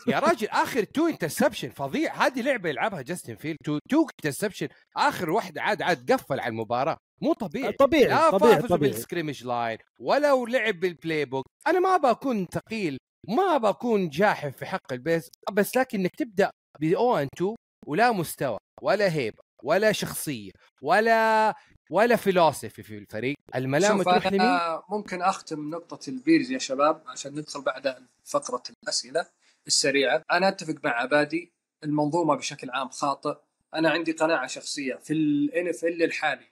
يا 0.06 0.18
راجل 0.18 0.48
آخر 0.48 0.84
two 0.84 1.06
interception 1.06 1.68
فظيع. 1.68 2.26
هذه 2.26 2.40
لعبة 2.40 2.68
يلعبها 2.68 3.02
جاستن 3.02 3.34
فيلد. 3.34 3.56
two 3.64 3.78
two 3.90 4.02
interception 4.02 4.68
آخر 4.96 5.30
واحدة 5.30 5.62
عاد 5.62 5.82
عاد 5.82 6.12
قفل 6.12 6.40
على 6.40 6.50
المباراة. 6.50 6.96
مو 7.22 7.32
طبيعي. 7.32 7.72
طبيعي 7.72 8.04
لا 8.04 8.30
طبيعي 8.30 8.62
طبيعي. 8.62 8.92
بال 8.92 9.02
scrimmage 9.02 9.44
line 9.44 9.78
ولو 10.00 10.46
لعب 10.46 10.80
بال 10.80 11.24
playbook 11.24 11.46
أنا 11.66 11.80
ما 11.80 11.96
بكون 11.96 12.46
ثقيل 12.46 12.98
ما 13.28 13.56
بكون 13.56 14.08
جاحف 14.08 14.56
في 14.56 14.66
حق 14.66 14.92
البيرز 14.92 15.30
بس 15.52 15.76
لكن 15.76 16.00
إنك 16.00 16.16
تبدأ 16.16 16.50
ب 16.80 16.84
0 16.94 17.22
2 17.22 17.54
ولا 17.86 18.12
مستوى 18.12 18.58
ولا 18.82 19.12
هيبة 19.12 19.38
ولا 19.62 19.92
شخصية 19.92 20.50
ولا 20.82 21.54
ولا 21.90 22.16
philosophy 22.16 22.82
في 22.82 22.98
الفريق. 22.98 23.36
الملامة 23.54 24.04
تروح 24.04 24.26
لمين؟ 24.26 24.40
أنا 24.40 24.82
ممكن 24.88 25.22
أختم 25.22 25.70
نقطة 25.70 26.10
البيرز 26.10 26.50
يا 26.50 26.58
شباب 26.58 27.02
عشان 27.06 27.32
ندخل 27.32 27.62
بعد 27.62 28.06
فقرة 28.24 28.62
الأسئلة 28.82 29.26
السريعة. 29.66 30.22
أنا 30.32 30.48
أتفق 30.48 30.74
مع 30.84 30.90
عبادي 30.90 31.52
المنظومة 31.84 32.34
بشكل 32.34 32.70
عام 32.70 32.88
خاطئ. 32.88 33.36
أنا 33.74 33.90
عندي 33.90 34.12
قناعة 34.12 34.46
شخصية 34.46 34.94
في 34.94 35.12
الان 35.12 35.68
اف 35.68 35.84
ال 35.84 36.02
الحالي. 36.02 36.46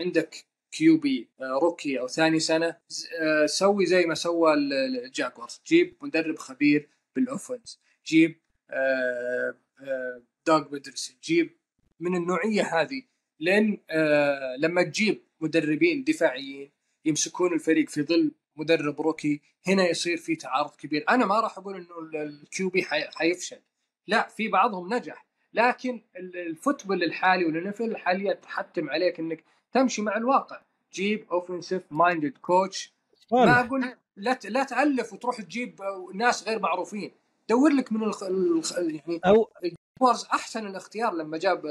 عندك 0.00 0.44
QB 0.72 1.28
آه، 1.40 1.58
rookie 1.62 2.00
أو 2.00 2.08
ثاني 2.08 2.40
سنة 2.40 2.76
ز- 2.88 3.06
آه، 3.20 3.46
سوي 3.46 3.86
زي 3.86 4.06
ما 4.06 4.14
سوى 4.14 4.54
ال- 4.54 4.72
ال- 4.72 5.04
الجاقورز 5.04 5.60
جيب 5.66 5.96
مدرب 6.02 6.38
خبير 6.38 6.88
بال 7.16 7.30
offense 7.30 7.80
جيب 8.06 8.40
آه، 8.70 9.54
آه، 9.80 10.22
دوغ 10.46 10.68
بيدرسون 10.68 11.16
جيب 11.24 11.56
من 12.00 12.16
النوعية 12.16 12.62
هذه. 12.80 13.02
لأن 13.40 13.78
لما 14.58 14.82
تجيب 14.82 15.22
مدربين 15.40 16.04
دفاعيين 16.04 16.70
يمسكون 17.04 17.52
الفريق 17.52 17.88
في 17.88 18.02
ظل 18.02 18.32
مدرب 18.56 19.00
rookie 19.00 19.40
هنا 19.66 19.88
يصير 19.88 20.16
في 20.16 20.36
تعارض 20.36 20.70
كبير. 20.76 21.04
أنا 21.08 21.26
ما 21.26 21.40
راح 21.40 21.58
أقول 21.58 21.76
إنه 21.76 22.22
ال 22.22 22.68
QB 22.68 22.82
حيفشل. 23.14 23.60
لا 24.06 24.28
في 24.28 24.48
بعضهم 24.48 24.94
نجح. 24.94 25.26
لكن 25.52 26.02
ال- 26.16 26.36
ال 26.36 26.43
football 26.43 27.02
الحالي 27.02 27.44
وال 27.44 27.60
NFL 27.60 27.84
الحالية 27.84 28.32
تحتم 28.32 28.90
عليك 28.90 29.20
إنك 29.20 29.44
تمشي 29.72 30.02
مع 30.02 30.16
الواقع. 30.16 30.60
جيب 30.94 31.26
offensive 31.32 31.82
minded 31.90 32.32
coach 32.42 32.92
ما 33.32 33.60
أقول 33.60 33.94
لا 34.16 34.38
لا 34.44 34.64
تألف 34.64 35.12
وتروح 35.12 35.40
تجيب 35.40 35.80
ناس 36.14 36.48
غير 36.48 36.58
معروفين. 36.58 37.10
دور 37.48 37.70
لك 37.70 37.92
من 37.92 38.02
الخ... 38.02 38.22
الخ... 38.22 38.78
يعني 38.78 39.20
أو 39.26 39.50
وارز 40.00 40.24
أحسن 40.24 40.66
الاختيار 40.66 41.14
لما 41.14 41.38
جاب 41.38 41.62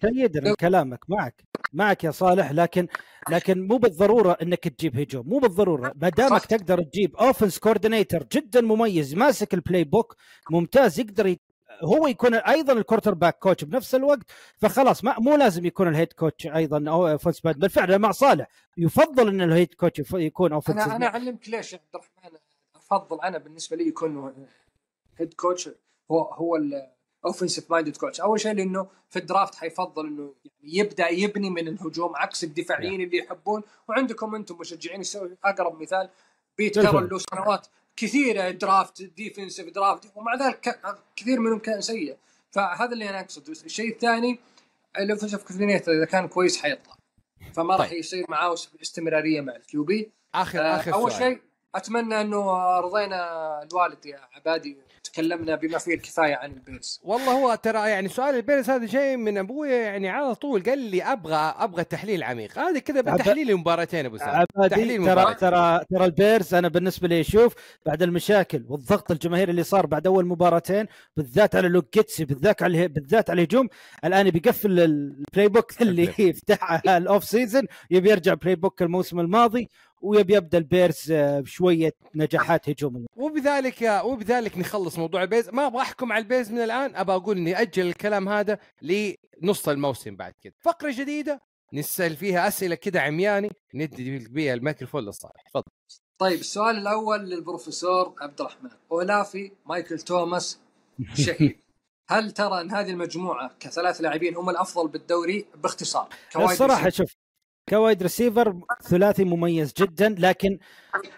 تأييد 0.00 0.44
من 0.44 0.54
كلامك 0.54 1.10
معك. 1.10 1.44
معك 1.72 2.04
يا 2.04 2.10
صالح. 2.10 2.52
لكن 2.52 2.88
لكن 3.30 3.66
مو 3.66 3.76
بالضرورة 3.76 4.36
إنك 4.42 4.68
تجيب 4.68 5.00
هجوم. 5.00 5.28
مو 5.28 5.38
بالضرورة. 5.38 5.92
ما 6.02 6.08
دامك. 6.08 6.46
تقدر 6.46 6.82
تجيب 6.82 7.16
offense 7.16 7.58
coordinator 7.58 8.26
جدا 8.32 8.60
مميز 8.60 9.14
ماسك 9.14 9.54
ال 9.54 9.84
playbook 9.84 10.16
ممتاز 10.50 11.00
يقدر. 11.00 11.36
هو 11.82 12.06
يكون 12.06 12.34
أيضا 12.34 12.72
ال 12.72 13.14
quarterback 13.14 13.38
coach 13.38 13.64
بنفس 13.64 13.94
الوقت 13.94 14.26
فخلاص 14.56 15.04
ما 15.04 15.18
مو 15.18 15.36
لازم 15.36 15.64
يكون 15.64 15.88
ال 15.88 15.93
head 15.93 16.12
coach 16.12 16.46
أيضا 16.46 16.90
أو 16.90 17.08
offense 17.08 17.40
back 17.40 17.56
بالفعل 17.56 17.98
مع 17.98 18.10
صالح. 18.10 18.46
يفضل 18.76 19.28
إن 19.28 19.40
ال 19.40 19.47
head 19.47 19.74
coach 19.74 20.02
يكون 20.12 20.52
offense 20.52 20.82
أنا 20.84 20.96
أنا 20.96 21.06
أعلمك 21.06 21.48
ليش 21.48 21.72
يا 21.72 21.78
عبد 21.78 22.04
الرحمن 22.20 22.38
أفضل 22.76 23.20
أنا 23.20 23.38
بالنسبة 23.38 23.76
لي 23.76 23.88
يكون 23.88 24.46
head 25.18 25.34
coach 25.34 25.70
هو 26.10 26.22
هو 26.22 26.56
ال 26.56 26.67
offensive 26.67 27.70
minded 27.70 27.96
coach 27.96 28.20
أول 28.20 28.40
شيء 28.40 28.52
لأنه 28.52 28.86
في 29.08 29.18
ال 29.18 29.24
draft 29.24 29.54
حيفضل 29.54 30.06
إنه 30.06 30.34
يعني 30.44 30.78
يبدأ 30.78 31.08
يبني 31.08 31.50
من 31.50 31.68
الهجوم 31.68 32.16
عكس 32.16 32.44
الدفاعيين 32.44 33.00
اللي 33.00 33.18
يحبون. 33.18 33.62
وعندكم 33.88 34.34
أنتم 34.34 34.56
مشجعين 34.58 35.02
أقرب 35.44 35.82
مثال 35.82 36.08
بيت. 36.58 36.78
كارول 36.78 37.08
له 37.08 37.18
سنوات. 37.18 37.66
كثيره 38.00 38.50
draft 38.50 39.02
defensive 39.02 39.68
draft 39.68 40.12
ومع 40.16 40.34
ذلك 40.34 40.80
كثير 41.16 41.40
منهم 41.40 41.58
كان 41.58 41.80
سيء 41.80 42.16
فهذا 42.50 42.92
اللي 42.92 43.10
أنا 43.10 43.20
أقصده 43.20 43.52
الشيء 43.52 43.92
الثاني 43.92 44.38
ال 44.98 45.03
offensive 45.03 45.44
coordinator 45.44 45.94
إذا 45.94 46.04
كان 46.04 46.28
كويس 46.28 46.62
حيطلع 46.62 46.96
فما 47.54 47.76
راح 47.76 47.88
طيب. 47.88 47.98
يصير 47.98 48.24
معاه 48.28 48.54
استمرارية 48.82 49.40
مع 49.40 49.56
ال 49.56 49.84
QB 49.84 50.10
اخر 50.34 50.60
آه، 50.60 50.76
آخر 50.76 50.94
أول. 50.94 51.12
شيء 51.12 51.40
أتمنى 51.74 52.20
أنه 52.20 52.52
رضينا 52.80 53.62
الوالد 53.62 54.06
يا 54.06 54.20
عبادي 54.32 54.76
وتكلمنا 55.10 55.56
بما 55.56 55.78
فيه 55.78 55.94
الكفاية 55.94 56.34
عن 56.34 56.52
البيرز 56.52 57.00
والله 57.04 57.32
هو 57.32 57.54
ترى 57.54 57.90
يعني 57.90 58.08
سؤال 58.08 58.34
البيرز 58.34 58.70
هذا 58.70 58.86
جاي 58.86 59.16
من 59.16 59.38
ابويا 59.38 59.76
يعني 59.76 60.08
على 60.08 60.34
طول 60.34 60.62
قال 60.62 60.78
لي 60.78 61.02
أبغى 61.02 61.54
أبغى 61.58 61.84
تحليل 61.84 62.22
عميق. 62.22 62.58
هذا 62.58 62.78
كذا 62.78 63.00
بتحليل 63.00 63.56
مباراتين 63.56 64.06
أبو 64.06 64.16
سعد. 64.16 64.46
تحليل 64.70 65.04
ترى. 65.04 65.34
ترى 65.34 65.80
ترى 65.90 66.04
البيرز 66.04 66.54
أنا 66.54 66.68
بالنسبة 66.68 67.08
لي 67.08 67.20
أشوف 67.20 67.54
بعد 67.86 68.02
المشاكل 68.02 68.64
والضغط 68.68 69.10
الجماهيري 69.10 69.50
اللي 69.50 69.62
صار 69.62 69.86
بعد 69.86 70.06
أول 70.06 70.26
مباراتين 70.26 70.86
بالذات 71.16 71.56
على 71.56 71.68
لوك 71.68 71.94
جيتسي 71.94 72.24
بالذات 72.24 72.62
على 72.62 72.88
بالذات 72.88 73.30
على 73.30 73.42
الهجوم 73.42 73.68
الآن 74.04 74.30
بيقفل 74.30 74.80
ال 74.80 75.48
playbook 75.48 75.82
اللي 75.82 76.14
يفتحها 76.18 76.96
ال 76.96 77.03
off 77.03 77.24
season 77.24 77.62
يبي 77.90 78.10
يرجع 78.10 78.34
playbook 78.34 78.82
الموسم 78.82 79.20
الماضي. 79.20 79.68
ويبي 80.00 80.34
يبدا 80.34 80.58
البيرز 80.58 81.10
آه، 81.10 81.40
بشوية 81.40 81.92
نجاحات 82.14 82.68
هجوميه 82.68 83.06
وبذلك 83.16 84.00
وبذلك 84.04 84.58
نخلص 84.58 84.98
موضوع 84.98 85.22
البيرز 85.22 85.48
ما 85.50 85.66
أبغى 85.66 85.82
أحكم 85.82 86.12
على 86.12 86.22
البيرز 86.22 86.52
من 86.52 86.58
الآن 86.58 86.96
أبغى 86.96 87.16
أقول 87.16 87.36
إني 87.36 87.60
أجل 87.60 87.86
الكلام 87.86 88.28
هذا 88.28 88.58
لنص 88.82 89.68
الموسم 89.68 90.16
بعد 90.16 90.32
كذا 90.42 90.52
فقرة 90.60 90.92
جديدة 90.96 91.40
نسأل 91.72 92.16
فيها 92.16 92.48
أسئلة 92.48 92.74
كذا 92.74 93.00
عمياني 93.00 93.50
ندي 93.74 94.18
بيها 94.18 94.54
الميكروفون 94.54 95.04
للصالح 95.04 95.42
تفضل. 95.48 95.72
طيب 96.18 96.40
السؤال 96.40 96.76
الأول 96.76 97.20
للبروفيسور 97.20 98.14
عبد 98.20 98.40
الرحمن. 98.40 98.70
أولافي 98.92 99.52
مايكل 99.66 99.98
توماس 99.98 100.60
شهيد. 101.26 101.60
هل 102.08 102.30
ترى 102.30 102.60
أن 102.60 102.70
هذه 102.70 102.90
المجموعة 102.90 103.56
كثلاث 103.60 104.00
لاعبين 104.00 104.36
هم 104.36 104.50
الأفضل 104.50 104.88
بالدوري؟ 104.88 105.46
باختصار 105.54 106.08
الصراحة؟ 106.36 106.88
شوف 106.88 107.16
كوايد 107.68 108.02
ريسيفر 108.02 108.60
ثلاثي 108.82 109.24
مميز 109.24 109.72
جدا 109.78 110.14
لكن 110.18 110.58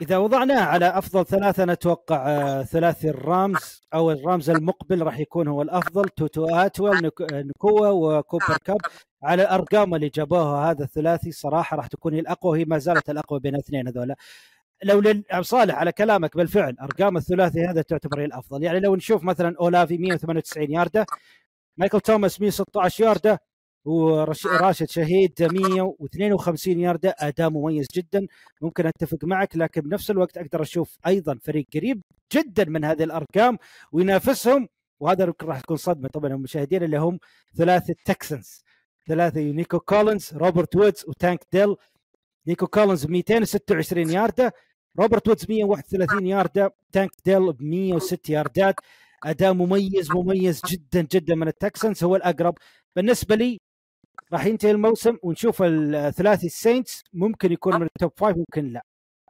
إذا 0.03 0.17
وضعناه 0.17 0.61
على 0.65 0.87
أفضل 0.99 1.27
ثلاثة 1.27 1.63
أنا 1.63 1.73
أتوقع 1.73 2.29
آه، 2.31 2.63
ثلاثي 2.63 3.09
الرامز 3.09 3.83
أو 3.95 4.11
الرامز 4.11 4.51
المقبل 4.51 5.03
راح 5.03 5.19
يكون 5.19 5.49
هو 5.49 5.63
الأفضل 5.63 6.09
توتو 6.09 6.47
اتويل 6.57 7.03
نك- 7.07 7.33
نكوا 7.33 7.89
وكوبر 8.19 8.57
كاب. 8.65 8.77
على 9.23 9.43
الارقام 9.43 9.95
اللي 9.95 10.09
جابوها 10.09 10.71
هذا 10.71 10.85
الثلاثي 10.85 11.33
صراحة 11.33 11.77
راح 11.77 11.87
تكون 11.87 12.15
الأقوى 12.19 12.51
وهي 12.53 12.65
ما 12.65 12.79
زالت 12.79 13.11
الأقوى 13.11 13.41
بين 13.41 13.55
الاثنين 13.55 13.89
هذولا 13.89 14.17
لو 14.85 15.01
لل... 15.01 15.25
صالح 15.41 15.75
على 15.75 15.93
كلامك 15.93 16.37
بالفعل 16.37 16.77
أرقام 16.83 17.17
الثلاثي 17.17 17.65
هذا 17.67 17.83
تعتبر 17.83 18.21
هي 18.21 18.25
الأفضل. 18.25 18.63
يعني 18.63 18.81
لو 18.81 18.97
نشوف 18.97 19.25
مثلا 19.25 19.57
أولافي 19.61 19.99
198 19.99 20.71
ياردة 20.73 21.07
مايكل 21.77 22.01
توماس 22.01 22.41
116 22.41 23.05
ياردة 23.05 23.41
وراشد 23.85 24.89
شهيد 24.89 25.43
152 25.43 26.81
ياردة 26.81 27.15
أداء 27.19 27.51
مميز 27.51 27.87
جدا. 27.95 28.27
ممكن 28.61 28.87
أتفق 28.87 29.19
معك 29.25 29.57
لكن 29.57 29.81
بنفس 29.81 30.11
الوقت 30.11 30.39
أقدر 30.39 30.63
أشوف 30.63 30.99
أيضا 31.07 31.39
فريق 31.43 31.67
قريب 31.75 32.03
جدا 32.33 32.65
من 32.65 32.85
هذه 32.85 33.03
الأرقام 33.03 33.59
وينافسهم. 33.93 34.69
وهذا 35.01 35.25
يمكن 35.25 35.47
راح 35.47 35.61
تكون 35.61 35.77
صدمة 35.77 36.09
طبعا 36.09 36.33
المشاهدين 36.33 36.83
اللي 36.83 36.97
هم 36.99 37.19
ثلاثة 37.57 37.95
تكسنز 38.05 38.65
ثلاثة 39.09 39.41
نيكو 39.41 39.81
كولينز 39.81 40.31
روبرت 40.35 40.77
وودز 40.77 41.05
وتانك 41.09 41.47
ديل. 41.53 41.77
نيكو 42.47 42.67
كولينز 42.67 43.05
ب 43.07 43.11
226 43.11 44.11
ياردة 44.11 44.53
روبرت 44.99 45.29
وودز 45.29 45.47
131 45.49 46.27
ياردة 46.27 46.75
تانك 46.93 47.11
ديل 47.25 47.53
ب 47.53 47.63
106 47.63 48.31
ياردات. 48.33 48.75
أداء 49.25 49.53
مميز 49.53 50.11
مميز 50.11 50.61
جدا 50.67 51.07
جدا 51.13 51.35
من 51.35 51.49
التكسنز 51.49 52.05
هو 52.05 52.17
الأقرب. 52.17 52.55
بالنسبة 52.97 53.35
لي 53.35 53.61
راح 54.33 54.47
ينتهي 54.47 54.71
الموسم 54.71 55.17
ونشوف 55.23 55.63
الثلاثي 55.63 56.47
السينتس 56.47 57.03
ممكن 57.13 57.53
يكون 57.53 57.81
من 57.81 57.83
ال 57.83 57.90
top 57.90 58.13
five 58.17 58.37
ممكن 58.37 58.73
لا. 58.73 58.83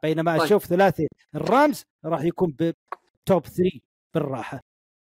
بينما 0.03 0.37
طيب. 0.37 0.41
أشوف 0.41 0.65
ثلاثي 0.65 1.07
الرامز 1.35 1.83
راح 2.05 2.21
يكون 2.23 2.51
ب 2.51 2.75
top 2.75 3.45
3 3.45 3.79
بالراحة. 4.13 4.59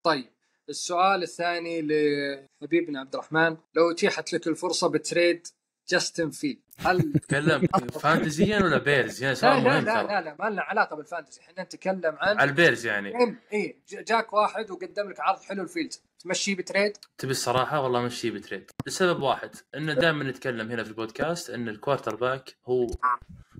طيب. 0.06 0.28
السؤال 0.68 1.22
الثاني 1.22 1.82
لحبيبنا 1.82 3.00
عبد 3.00 3.14
الرحمن. 3.14 3.56
لو 3.74 3.90
اتيحت 3.90 4.32
لك 4.32 4.48
الفرصة 4.48 4.88
ب 4.88 4.98
trade 4.98 5.46
جاستن 5.90 6.30
فيلدز. 6.30 6.58
هل 6.78 7.12
تكلم 7.28 7.66
fantasy 8.02 8.58
ولا 8.62 8.78
بيرز؟ 8.78 9.22
يعني 9.22 9.36
لا 9.42 9.48
لا 9.48 9.60
مهم 9.60 9.84
لا 9.84 9.94
ترى 9.94 10.06
لا, 10.06 10.20
لا 10.20 10.36
ما 10.40 10.50
لنا 10.50 10.62
علاقة 10.62 10.96
بال 10.96 11.06
fantasy 11.06 11.40
إحنا 11.40 11.62
نتكلم 11.62 12.16
عن 12.20 12.38
على 12.38 12.50
البيرز 12.50 12.86
يعني. 12.86 13.08
إي 13.18 13.36
إيه 13.52 13.76
جاك 14.04 14.32
واحد 14.32 14.70
وقدم 14.70 15.10
لك 15.10 15.20
عرض 15.20 15.40
حلو 15.40 15.62
لفيلدز. 15.62 15.92
تمشيه 16.18 16.56
ب 16.56 16.62
trade؟ 16.62 16.96
تبي 17.18 17.30
الصراحة؟ 17.30 17.80
والله 17.80 18.00
مشي 18.02 18.30
ب 18.30 18.36
trade. 18.36 18.70
لسبب 18.86 19.22
واحد 19.22 19.50
إنه 19.74 19.92
دائما 19.94 20.24
نتكلم 20.24 20.70
هنا 20.70 20.82
في 20.84 20.90
البودكاست 20.90 21.50
إن 21.50 21.68
ال 21.68 22.16
quarterback 22.16 22.56
هو 22.66 22.86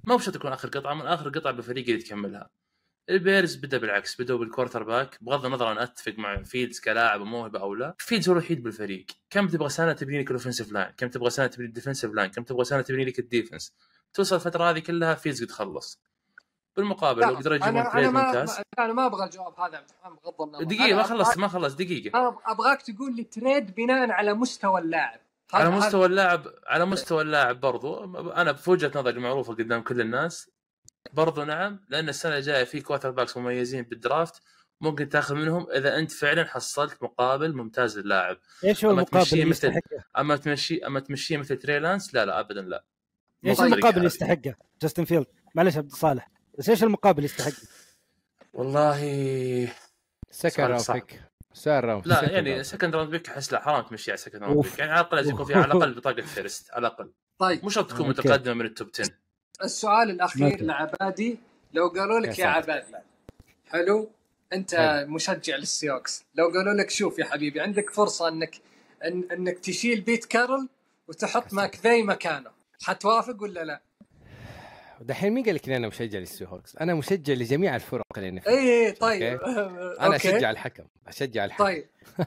ما 0.05 0.17
بشرط 0.17 0.37
يكون 0.37 0.53
آخر 0.53 0.69
قطعة 0.69 0.95
من 0.95 1.07
آخر 1.07 1.29
قطعة 1.29 1.53
بالفريق 1.53 1.89
اللي 1.89 2.03
تكملها 2.03 2.51
البيرز 3.11 3.57
بدأ 3.57 3.79
بالعكس 3.79 4.21
بدأوا 4.21 4.39
بال 4.39 4.83
quarterback 4.83 5.19
بغض 5.21 5.47
النظر 5.47 5.73
أنا 5.73 5.83
أتفق 5.83 6.15
مع 6.19 6.43
فيلدز 6.43 6.81
كلاعب 6.81 7.21
وموهبه 7.21 7.61
أو 7.61 7.75
لا 7.75 7.95
فيلدز 7.99 8.29
هو 8.29 8.33
الوحيد 8.33 8.63
بالفريق. 8.63 9.07
كم 9.31 9.49
تبغى 9.49 9.69
سنة 9.69 9.93
تبني 9.93 10.21
لك 10.21 10.27
ال 10.27 10.31
offensive 10.31 10.73
line 10.73 10.93
كم 10.97 11.09
تبغى 11.09 11.31
سنة 11.31 11.47
تبني 11.47 11.67
ال 11.67 11.71
defensive 11.71 12.13
line 12.13 12.31
كم 12.31 12.43
تبغى 12.43 12.65
سنة 12.65 12.81
تبني 12.81 13.05
لك 13.05 13.19
ال 13.19 13.26
defense 13.26 13.75
توصل 14.15 14.37
الفترة 14.37 14.71
هذه 14.71 14.79
كلها 14.79 15.15
فيلدز 15.15 15.45
قد 15.45 15.51
خلص. 15.51 16.01
بالمقابل 16.77 17.23
لو 17.23 17.35
قدروا 17.37 17.57
يجيبون 17.57 17.83
ممتاز 17.97 18.61
أنا 18.79 18.93
ما 18.93 19.07
أبغى 19.07 19.25
الجواب 19.25 19.61
هذا 19.61 19.85
بغض 20.25 20.43
النظر. 20.43 20.65
دقيقة 20.65 20.97
ما 20.97 21.03
خلصت 21.03 21.39
ما 21.39 21.49
خلصت 21.49 21.79
دقيقة. 21.79 22.19
أنا 22.19 22.39
أبغاك 22.47 22.83
تقول 22.83 23.17
لي 23.17 23.25
trade 23.25 23.75
بناء 23.75 24.11
على 24.11 24.35
مستوى 24.35 24.81
اللاعب. 24.81 25.21
على 25.53 25.71
مستوى 25.71 26.07
اللاعب 26.07 26.47
على 26.67 26.85
مستوى 26.85 27.23
اللاعب 27.23 27.61
برضو. 27.61 28.05
أنا 28.33 28.53
في 28.53 28.71
وجهه 28.71 28.93
نظري 28.95 29.21
معروفة 29.21 29.55
قدام 29.55 29.83
كل 29.83 30.01
الناس. 30.01 30.51
برضو 31.13 31.45
نعم 31.45 31.81
لأن 31.89 32.09
السنة 32.09 32.37
الجاية 32.37 32.65
في 32.65 32.81
كوارتر 32.81 33.11
باكس 33.11 33.37
مميزين 33.37 33.83
بالدرافت 33.83 34.43
ممكن 34.81 35.09
تاخذ 35.09 35.35
منهم 35.35 35.67
إذا 35.71 35.99
أنت 35.99 36.13
فعلا 36.13 36.45
حصلت 36.45 37.03
مقابل 37.03 37.55
ممتاز 37.57 37.99
للاعب 37.99 38.39
إيش 38.65 38.85
هو 38.85 38.91
أما 38.91 39.01
المقابل 39.01 39.29
اللي 39.33 39.45
مثل- 39.45 39.69
يستحقه؟ 39.69 40.05
أما 40.19 40.37
تمشي 40.37 40.87
أما 40.87 41.01
تمشيه 41.01 41.37
مثل 41.37 41.57
تريلانس 41.57 42.15
لا 42.15 42.25
لا 42.27 42.41
ابدا 42.41 42.63
لا 42.63 42.85
إيش 43.47 43.61
المقابل 43.61 43.89
اللي 43.89 44.01
هذه. 44.01 44.07
يستحقه؟ 44.07 44.55
جاستن 44.83 45.05
فيلد 45.05 45.27
معلش 45.55 45.77
عبد 45.77 45.91
الصالح 45.93 46.31
بس 46.59 46.69
إيش 46.69 46.83
المقابل 46.83 47.19
اللي 47.19 47.25
يستحقه؟ 47.25 47.69
والله 48.53 48.99
سكند 50.31 50.53
سؤال 50.55 50.71
راوند 50.71 50.81
صعب. 50.83 50.97
بيك 50.97 51.23
سؤال 51.53 51.85
راوند 51.85 52.07
لا 52.09 52.21
second 52.21 52.31
يعني 52.31 52.59
round. 52.59 52.63
سكند 52.67 52.95
راوند 52.97 53.11
بيك 53.11 53.29
أحس 53.29 53.53
لا 53.53 53.61
حرام 53.61 53.85
تمشي 53.85 54.11
على 54.11 54.19
سكند 54.19 54.43
راوند. 54.43 54.63
بيك 54.63 54.79
يعني 54.79 54.91
على 54.93 55.01
الأقل 55.01 55.17
لازم 55.17 55.31
يكون 55.35 55.45
في 55.47 55.55
على 55.55 55.65
الأقل 55.65 55.95
بطاقة 55.95 56.23
فيرست 56.23 56.71
على 56.71 56.87
الأقل 56.87 57.13
طيب 57.39 57.63
مو 57.63 57.69
شرط 57.71 57.91
تكون. 57.93 58.09
متقدمة 58.09 58.55
من 58.55 58.67
التوب 58.67 58.89
10 59.01 59.11
السؤال 59.65 60.11
الأخير. 60.11 60.63
لعبادي 60.63 61.39
لو 61.73 61.89
قالوا 61.89 62.21
لك 62.21 62.39
يا 62.39 62.45
يا. 62.45 62.51
عبادي 62.51 62.97
حلو 63.71 64.11
أنت 64.53 64.75
حلو. 64.75 65.07
مشجع 65.15 65.57
للسيوكس 65.57 66.25
لو 66.35 66.49
قالوا 66.49 66.73
لك 66.75 66.91
شوف 66.91 67.19
يا 67.19 67.25
حبيبي 67.25 67.61
عندك 67.61 67.91
فرصة 67.91 68.29
أنك 68.29 68.61
إن 69.05 69.25
أنك 69.33 69.59
تشيل 69.59 70.01
بيت 70.01 70.25
كارل 70.25 70.69
وتحط 71.09 71.53
ماكفي 71.53 72.03
مكانه 72.03 72.51
حتوافق 72.83 73.43
ولا 73.43 73.65
لا؟ 73.65 73.81
دحين 75.01 75.33
مين 75.33 75.45
قال 75.45 75.55
لك 75.55 75.67
اني 75.67 75.77
أنا 75.77 75.89
مشجع 75.89 76.19
للسي 76.19 76.45
هوكس؟ 76.47 76.77
أنا 76.77 76.95
مشجع 76.95 77.35
لجميع 77.35 77.77
الفرق 77.77 78.03
اللي 78.17 78.41
اي 78.49 78.87
اي 78.87 78.93
طيب 78.93 79.41
أنا 80.01 80.07
أوكي. 80.07 80.17
أشجع 80.17 80.51
الحكم 80.51 80.85
أشجع 81.07 81.45
الحكم 81.45 81.65
طيب 81.65 81.87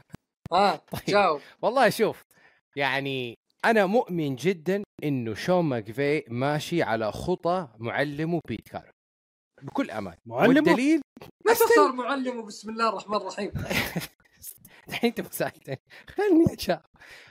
آه 0.52 0.76
طيب. 0.76 1.02
جاوب 1.08 1.42
والله 1.62 1.90
شوف 1.90 2.22
يعني 2.76 3.38
أنا 3.66 3.86
مؤمن 3.86 4.36
جدا 4.36 4.84
إنه 5.04 5.34
شون 5.34 5.66
ماكفي 5.66 6.24
ماشي 6.28 6.84
على 6.84 7.12
خطى 7.12 7.68
معلمه 7.80 8.42
بيت 8.48 8.68
كارل 8.70 8.92
بكل 9.62 9.92
أمان 9.92 10.16
معلمه؟ 10.26 10.48
والدليل 10.48 11.02
متى 11.46 11.60
صار 11.76 11.92
معلم 11.92 12.40
وبسم 12.40 12.70
الله 12.70 12.90
الرحمن 12.90 13.18
الرحيم 13.18 13.52
الحين 14.90 15.10
انت 15.10 15.22
ما 15.22 15.28
سالتني 15.32 15.80
خليني 16.10 16.54
أشاء 16.58 16.82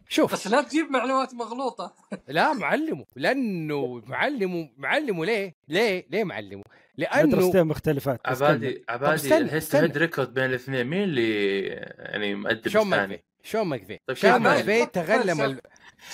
شوف 0.09 0.33
بس 0.33 0.47
لا 0.47 0.63
تجيب 0.63 0.91
معلومات 0.91 1.35
مغلوطة 1.35 1.95
لا 2.29 2.53
معلمه 2.53 3.05
لأنه 3.17 4.03
معلمه 4.07 4.71
معلمه 4.77 5.25
ليه؟ 5.25 5.55
ليه؟ 5.69 6.07
ليه 6.11 6.25
معلمه؟ 6.25 6.63
لأنه 6.97 7.37
مدرستين 7.37 7.65
مختلفات. 7.65 8.21
عبادي 8.25 8.85
عبادي 8.89 9.57
استنى. 9.59 9.83
هيد 9.83 9.99
ريكورد 9.99 10.35
بين 10.35 10.45
الاثنين 10.45 10.87
مين 10.87 11.03
اللي 11.03 11.63
يعني 11.99 12.35
مؤدب 12.35 12.69
شون 12.69 12.83
الثاني؟ 12.83 13.07
ماكفي 13.07 13.25
شون 13.43 13.63
ماكفي 13.63 13.99
طيب 14.07 14.17
شون 14.17 14.37
ماكفي؟ 14.37 14.87
تغلم 14.87 15.41
ال... 15.41 15.61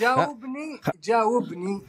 جاوبني 0.00 0.80
جاوبني 1.04 1.82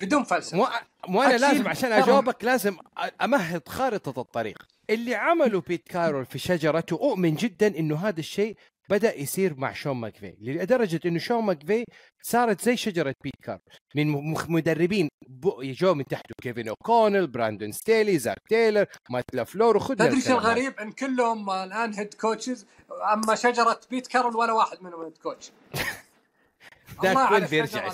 بدون 0.00 0.24
فلسفة. 0.24 0.56
مو 0.56 0.68
مو 1.08 1.22
أنا. 1.22 1.36
لازم 1.36 1.68
عشان 1.68 1.92
أجاوبك 1.92 2.44
لازم 2.44 2.76
أمهد 3.22 3.68
خارطة 3.68 4.20
الطريق. 4.20 4.58
اللي 4.90 5.14
عمله 5.14 5.60
بيت 5.60 5.88
كارول 5.88 6.26
في 6.26 6.38
شجرته 6.38 6.94
أؤمن 6.96 7.34
جدا 7.34 7.78
إنه 7.78 7.96
هذا 7.96 8.20
الشيء 8.20 8.56
بدأ 8.90 9.18
يصير 9.20 9.54
مع 9.56 9.72
شون 9.72 9.96
ماكفي. 9.96 10.34
لدرجة 10.40 11.00
إنه 11.06 11.18
شون 11.18 11.44
ماكفي 11.44 11.84
صارت 12.22 12.60
زي 12.60 12.76
شجرة 12.76 13.14
بيت 13.24 13.34
كارول. 13.42 13.60
من 13.94 14.34
مدربين 14.48 15.08
جو 15.62 15.94
من 15.94 16.04
تحته. 16.04 16.34
كيفن 16.42 16.68
اوكونل 16.68 17.26
براندون 17.26 17.72
ستيلي 17.72 18.18
زاك 18.18 18.38
تايلر 18.50 18.86
مات 19.10 19.24
لافلور 19.32 19.76
وخذ 19.76 19.94
تدري 19.94 20.20
شو 20.20 20.32
الغريب؟ 20.32 20.78
إن 20.80 20.92
كلهم 20.92 21.50
الآن 21.50 21.94
head 21.94 22.14
coaches 22.14 22.66
أما 23.12 23.34
شجرة 23.34 23.80
بيت 23.90 24.06
كارول 24.06 24.36
ولا 24.36 24.52
واحد 24.52 24.82
منهم 24.82 25.04
head 25.04 25.18
coach 25.18 25.50
وين 27.04 27.16
على 27.18 27.46
بيرجع. 27.46 27.92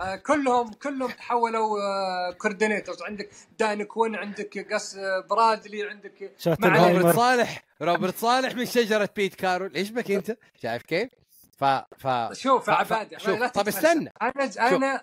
آه، 0.00 0.16
كلهم 0.16 0.72
كلهم 0.72 1.10
تحولوا 1.10 2.32
coordinators. 2.32 3.02
عندك 3.02 3.30
دان 3.58 3.82
كوين 3.82 4.16
عندك 4.16 4.72
قص 4.74 4.94
آه، 4.96 5.20
برادلي 5.30 5.88
عندك. 5.88 6.32
روبرت 6.46 7.16
صالح 7.16 7.64
روبرت 7.82 8.16
صالح 8.16 8.54
من 8.54 8.66
شجرة 8.66 9.08
بيت 9.16 9.34
كارول. 9.34 9.74
إيش 9.74 9.90
بك 9.90 10.10
أنت؟ 10.10 10.36
شايف 10.62 10.82
كيف؟ 10.82 11.08
ف 11.58 11.64
ف 11.98 12.32
شوف 12.32 12.68
يا 12.68 12.72
عبادي 12.72 13.18
شوف، 13.18 13.38
لا 13.38 13.48
طب. 13.48 13.68
استنى. 13.68 14.12
أنا 14.22 14.44
أنا 14.58 15.02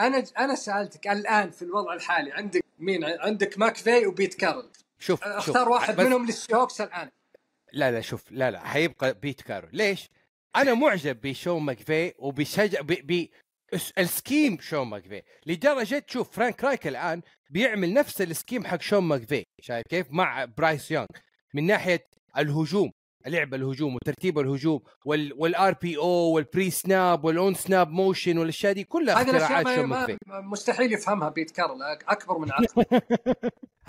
أنا 0.00 0.24
أنا 0.38 0.54
سألتك 0.54 1.08
الآن 1.08 1.50
في 1.50 1.62
الوضع 1.62 1.92
الحالي 1.94 2.32
عندك 2.32 2.64
مين؟ 2.78 3.04
عندك 3.04 3.58
ماكفي 3.58 4.06
وبيت 4.06 4.34
كارول 4.34 4.70
شوف 4.98 5.20
شوف 5.20 5.26
أختار 5.26 5.68
واحد 5.68 5.96
بس- 5.96 6.06
منهم 6.06 6.26
للسي 6.26 6.53
هوكس 6.53 6.80
الآن. 6.80 7.10
لا 7.72 7.90
لا 7.90 8.00
شوف 8.00 8.24
لا 8.30 8.50
لا 8.50 8.60
حيبقى 8.66 9.14
بيت 9.14 9.40
كارول 9.40 9.68
ليش؟ 9.72 10.10
أنا 10.56 10.74
معجب 10.74 11.20
بشون 11.20 11.62
ماكفي 11.62 12.12
وبشجع 12.18 12.80
ال 13.98 14.07
scheme 14.07 14.58
شون 14.60 14.86
ماكفي 14.86 15.22
لدرجة 15.46 16.04
شوف 16.08 16.30
فرانك 16.30 16.64
رايك 16.64 16.86
الآن 16.86 17.22
بيعمل 17.50 17.94
نفس 17.94 18.22
ال 18.22 18.28
scheme 18.28 18.64
حق 18.64 18.80
شون 18.80 19.04
ماكفي 19.04 19.44
شايف 19.60 19.82
كيف؟ 19.88 20.06
مع 20.10 20.44
برايس 20.44 20.90
يونغ. 20.90 21.06
من 21.54 21.66
ناحية 21.66 22.06
الهجوم 22.38 22.90
لعب 23.26 23.54
الهجوم 23.54 23.94
وترتيب 23.94 24.38
الهجوم 24.38 24.80
وال 25.04 25.32
وال 25.36 25.72
RPO 25.82 26.06
وال 26.06 26.70
pre-snap 26.70 27.24
وال 27.24 27.54
on-snap 27.54 27.90
motion 27.90 28.38
والأشياء 28.38 28.72
دي 28.72 28.84
كلها 28.84 29.20
هذه 29.20 29.36
اختراعات 29.36 29.66
ما 29.66 29.76
شون 29.76 29.84
ما 29.84 30.06
ماكفي 30.06 30.18
مستحيل 30.28 30.92
يفهمها 30.92 31.28
بيت 31.28 31.50
كارول 31.50 31.82
أكبر 32.08 32.38
من 32.38 32.52
عقله 32.52 32.84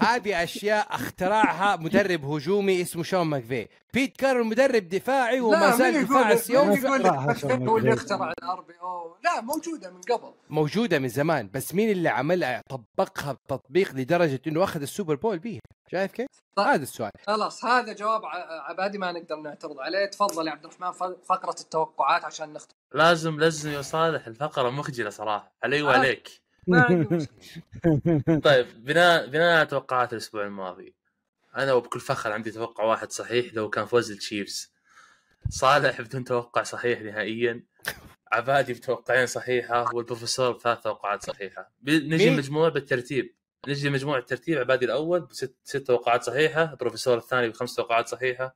هذه 0.02 0.44
أشياء 0.44 0.96
اخترعها 0.96 1.76
مدرب 1.76 2.26
هجومي 2.26 2.82
اسمه 2.82 3.04
شون 3.04 3.22
ماكفي. 3.28 3.68
بيت 3.94 4.18
كارول 4.18 4.44
مدرب 4.44 4.90
دفاعي 4.90 5.40
وما 5.42 5.72
زال 5.76 6.04
دفاع 6.06 6.20
يقول 6.20 6.30
لك؟ 6.32 6.38
السيوف 6.38 6.68
مين 6.68 6.78
يقول 6.86 7.04
لك؟ 7.04 7.46
هو 7.70 7.78
اللي. 7.78 7.94
اخترع 7.94 8.32
ال 8.32 8.62
RPO. 8.62 9.16
لا 9.24 9.42
موجودة 9.42 9.90
من 9.92 10.02
قبل. 10.02 10.34
موجودة 10.50 11.00
من 11.00 11.08
زمان 11.08 11.50
بس 11.54 11.76
مين 11.76 11.90
اللي 11.92 12.10
عملها 12.10 12.62
طبقها 12.70 13.32
بتطبيق 13.34 13.96
لدرجة 13.96 14.42
إنه 14.48 14.64
أخذ 14.64 14.82
السوبر 14.82 15.16
بول 15.16 15.40
بيها؟ 15.40 15.62
شايف 15.92 16.12
كيف؟ 16.12 16.28
طيب. 16.56 16.68
هذا 16.68 16.84
السؤال. 16.84 17.12
خلاص 17.28 17.66
هذا 17.66 17.94
جواب 17.94 18.22
عبادي 18.70 18.98
ما 18.98 19.12
نقدر 19.12 19.36
نعترض 19.36 19.80
عليه. 19.80 20.06
تفضل 20.06 20.48
يا 20.48 20.52
عبد 20.52 20.66
الرحمن 20.66 20.92
ف- 20.92 21.26
فقرة 21.26 21.56
التوقعات 21.62 22.26
عشان 22.26 22.54
نختم. 22.54 22.76
لازم 22.94 23.40
لازم 23.40 23.70
يا 23.70 23.82
صالح 23.82 24.28
الفقرة 24.28 24.70
مخجلة 24.70 25.10
صراحة. 25.10 25.52
علي 25.64 25.80
آه. 25.80 25.84
وعليك. 25.84 26.42
ما 26.72 26.82
عندي 26.82 27.16
مشكلة 27.16 28.40
طيب 28.40 28.68
بناء 28.86 29.28
بناء 29.28 29.58
على 29.58 29.66
توقعات 29.66 30.14
الأسبوع 30.14 30.46
الماضي 30.46 30.96
أنا 31.58 31.74
وبكل 31.74 32.00
فخر 32.00 32.32
عندي 32.32 32.52
توقع 32.52 32.84
واحد 32.84 33.12
صحيح 33.12 33.54
لو 33.54 33.70
كان 33.70 33.86
فوز 33.86 34.12
التشيفز 34.12 34.74
صالح 35.50 36.02
بدون 36.02 36.24
توقع 36.24 36.64
صحيح 36.64 37.02
نهائيا 37.02 37.64
عبادي 38.32 38.74
بتوقعين 38.74 39.28
صحيحة 39.28 39.96
والبروفيسور 39.96 40.52
بثلاث 40.52 40.80
توقعات 40.80 41.24
صحيحة 41.24 41.72
نجي؟ 41.88 42.30
مجموع 42.30 42.70
بالترتيب 42.70 43.36
نجي 43.68 43.90
مجموع 43.90 44.18
الترتيب 44.18 44.58
عبادي 44.58 44.86
الأول 44.86 45.20
بست 45.22 45.56
ست 45.64 45.78
توقعات 45.78 46.24
صحيحة 46.24 46.64
البروفيسور 46.72 47.18
الثاني 47.18 47.50
بخمس 47.50 47.76
توقعات 47.76 48.08
صحيحة 48.08 48.56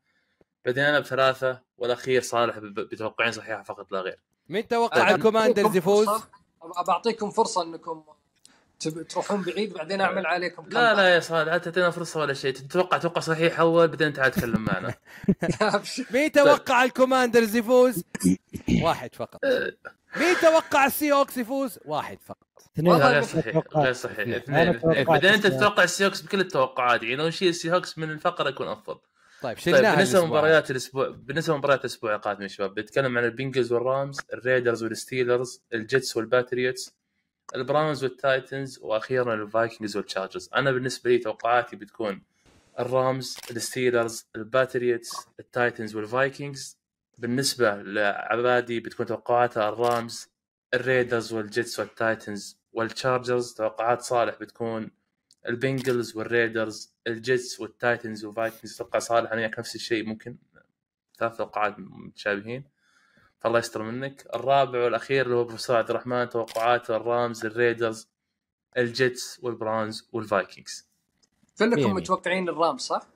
بعدين 0.65 0.83
أنا 0.83 0.99
بثلاثة 0.99 1.61
والأخير 1.77 2.21
صالح 2.21 2.57
ب- 2.59 2.73
بتوقعين 2.73 3.31
صحيحة 3.31 3.63
فقط 3.63 3.91
لا 3.91 4.01
غير 4.01 4.19
مين 4.49 4.67
توقع 4.67 5.07
طيب. 5.09 5.15
الكوماندرز 5.15 5.75
يفوز؟ 5.75 6.07
بعطيكم 6.87 7.31
فرصة 7.31 7.63
إنكم 7.63 8.03
تروحون 9.09 9.41
بعيد 9.41 9.73
بعدين 9.73 10.01
أعمل 10.01 10.25
عليكم 10.25 10.65
لا 10.69 10.93
لا 10.93 11.15
يا 11.15 11.19
صالح 11.19 11.51
لا 11.51 11.57
تعطينا 11.57 11.89
فرصة 11.89 12.19
ولا 12.19 12.33
شيء 12.33 12.53
تتوقع 12.53 12.97
توقع 12.97 13.21
صحيح 13.21 13.59
أول 13.59 13.87
بعدين 13.87 14.13
تعال 14.13 14.31
تكلم 14.31 14.61
معنا 14.61 14.93
لا 15.61 15.81
مين 16.13 16.31
توقع 16.31 16.83
الكوماندرز 16.83 17.55
يفوز؟ 17.55 18.03
واحد 18.81 19.15
فقط 19.15 19.39
مين 20.17 20.35
توقع 20.41 20.85
السي 20.85 21.13
هوكس 21.13 21.37
يفوز؟ 21.37 21.79
واحد 21.85 22.17
فقط 22.25 22.47
اثنين 22.77 22.93
غير 22.93 23.21
صحيح. 23.21 23.61
غير 23.75 23.93
صحيح 23.93 24.19
اثنين. 24.19 25.03
بعدين 25.03 25.33
أنت 25.33 25.47
تتوقع 25.47 25.83
السي 25.83 26.05
هوكس 26.05 26.21
بكل 26.21 26.39
التوقعات 26.39 27.03
يعني 27.03 27.15
لو 27.15 27.27
نشيل 27.27 27.49
السي 27.49 27.71
هوكس 27.71 27.97
من 27.97 28.11
الفقرة 28.11 28.49
يكون 28.49 28.67
أفضل 28.67 28.99
طيب 29.41 29.55
طيب 29.55 29.57
شلناها 29.57 29.95
بالنسبة 29.95 30.19
الأسبوع. 30.19 30.23
لمباريات 30.25 30.71
الأسبوع 30.71 31.09
بالنسبة 31.09 31.53
لمباريات 31.53 31.79
الأسبوع 31.79 32.15
القادم 32.15 32.41
يا 32.41 32.47
شباب 32.47 32.73
بنتكلم 32.73 33.17
عن 33.17 33.25
البنجلز 33.25 33.73
والرامز 33.73 34.19
الريدرز 34.33 34.83
والستيلرز 34.83 35.61
الجيتس 35.73 36.17
والباتريوتس 36.17 36.95
البراونز 37.55 38.03
والتايتنز 38.03 38.79
وأخيرا 38.81 39.33
الفايكنجز 39.33 39.97
والتشارجرز. 39.97 40.49
أنا 40.55 40.71
بالنسبة 40.71 41.09
لي 41.09 41.17
توقعاتي 41.17 41.75
بتكون 41.75 42.21
الرامز 42.79 43.37
الستيلرز 43.51 44.25
الباتريوتس 44.35 45.11
التايتنز 45.39 45.95
والفايكنجز. 45.95 46.77
بالنسبة 47.17 47.75
لعبادي 47.75 48.79
بتكون 48.79 49.05
توقعاتها 49.05 49.69
الرامز 49.69 50.29
الريدرز 50.73 51.33
والجيتس 51.33 51.79
والتايتنز 51.79 52.57
والتشارجرز. 52.73 53.53
توقعات 53.53 54.01
صالح 54.01 54.35
بتكون 54.39 54.91
البنجلز 55.47 56.17
والريدرز 56.17 56.93
الجيتس 57.07 57.59
والتايتنز 57.59 58.25
والفايكنجز 58.25 58.75
أتوقع 58.75 58.99
صالح 58.99 59.31
أنا 59.31 59.41
وياك 59.41 59.59
نفس 59.59 59.75
الشيء 59.75 60.05
ممكن 60.05 60.35
ثلاث 61.19 61.37
توقعات 61.37 61.75
متشابهين. 61.77 62.63
فالله 63.39 63.59
يستر 63.59 63.83
منك. 63.83 64.27
الرابع 64.35 64.83
والأخير 64.83 65.25
اللي 65.25 65.35
هو 65.35 65.43
بروفيسور 65.43 65.75
عبد 65.75 65.89
الرحمن 65.89 66.29
توقعاته 66.29 66.95
الرامز 66.95 67.45
الريدرز 67.45 68.07
الجيتس 68.77 69.39
والبراونز 69.43 70.07
والفايكنجز. 70.11 70.85
كلكم. 71.59 71.93
متوقعين 71.93 72.49
الرام 72.49 72.77
صح؟ 72.77 73.07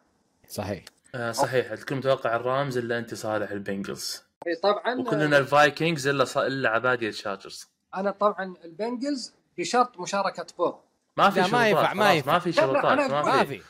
صحيح. 0.48 0.86
آه 1.16 1.32
صحيح. 1.32 1.72
الكل 1.72 1.96
متوقع 1.96 2.36
الرامز 2.36 2.78
إلا 2.78 3.00
أنت 3.00 3.14
صالح 3.14 3.52
البنجلز. 3.52 4.24
إي 4.48 4.56
طبعا 4.56 4.96
وكلنا 4.96 5.38
الفايكنجز 5.38 6.08
إلا. 6.08 6.48
إلا 6.48 6.70
عبادي 6.70 7.08
الشارجرز 7.10 7.68
أنا 7.96 8.12
طبعا 8.12 8.56
البنجلز 8.64 9.34
بشرط 9.58 10.00
مشاركة 10.00 10.46
بورو 10.58 10.80
ما 11.24 11.30
في 11.30 11.40
لا، 11.42 11.48
ما 11.48 11.68
ينفع، 11.70 11.94
ما 11.94 12.14
ينفع. 12.14 12.34
ما 12.34 12.40
في 12.40 12.52
شروطات 12.52 12.86
أنا 12.86 13.08
ما 13.08 13.44
في 13.44 13.62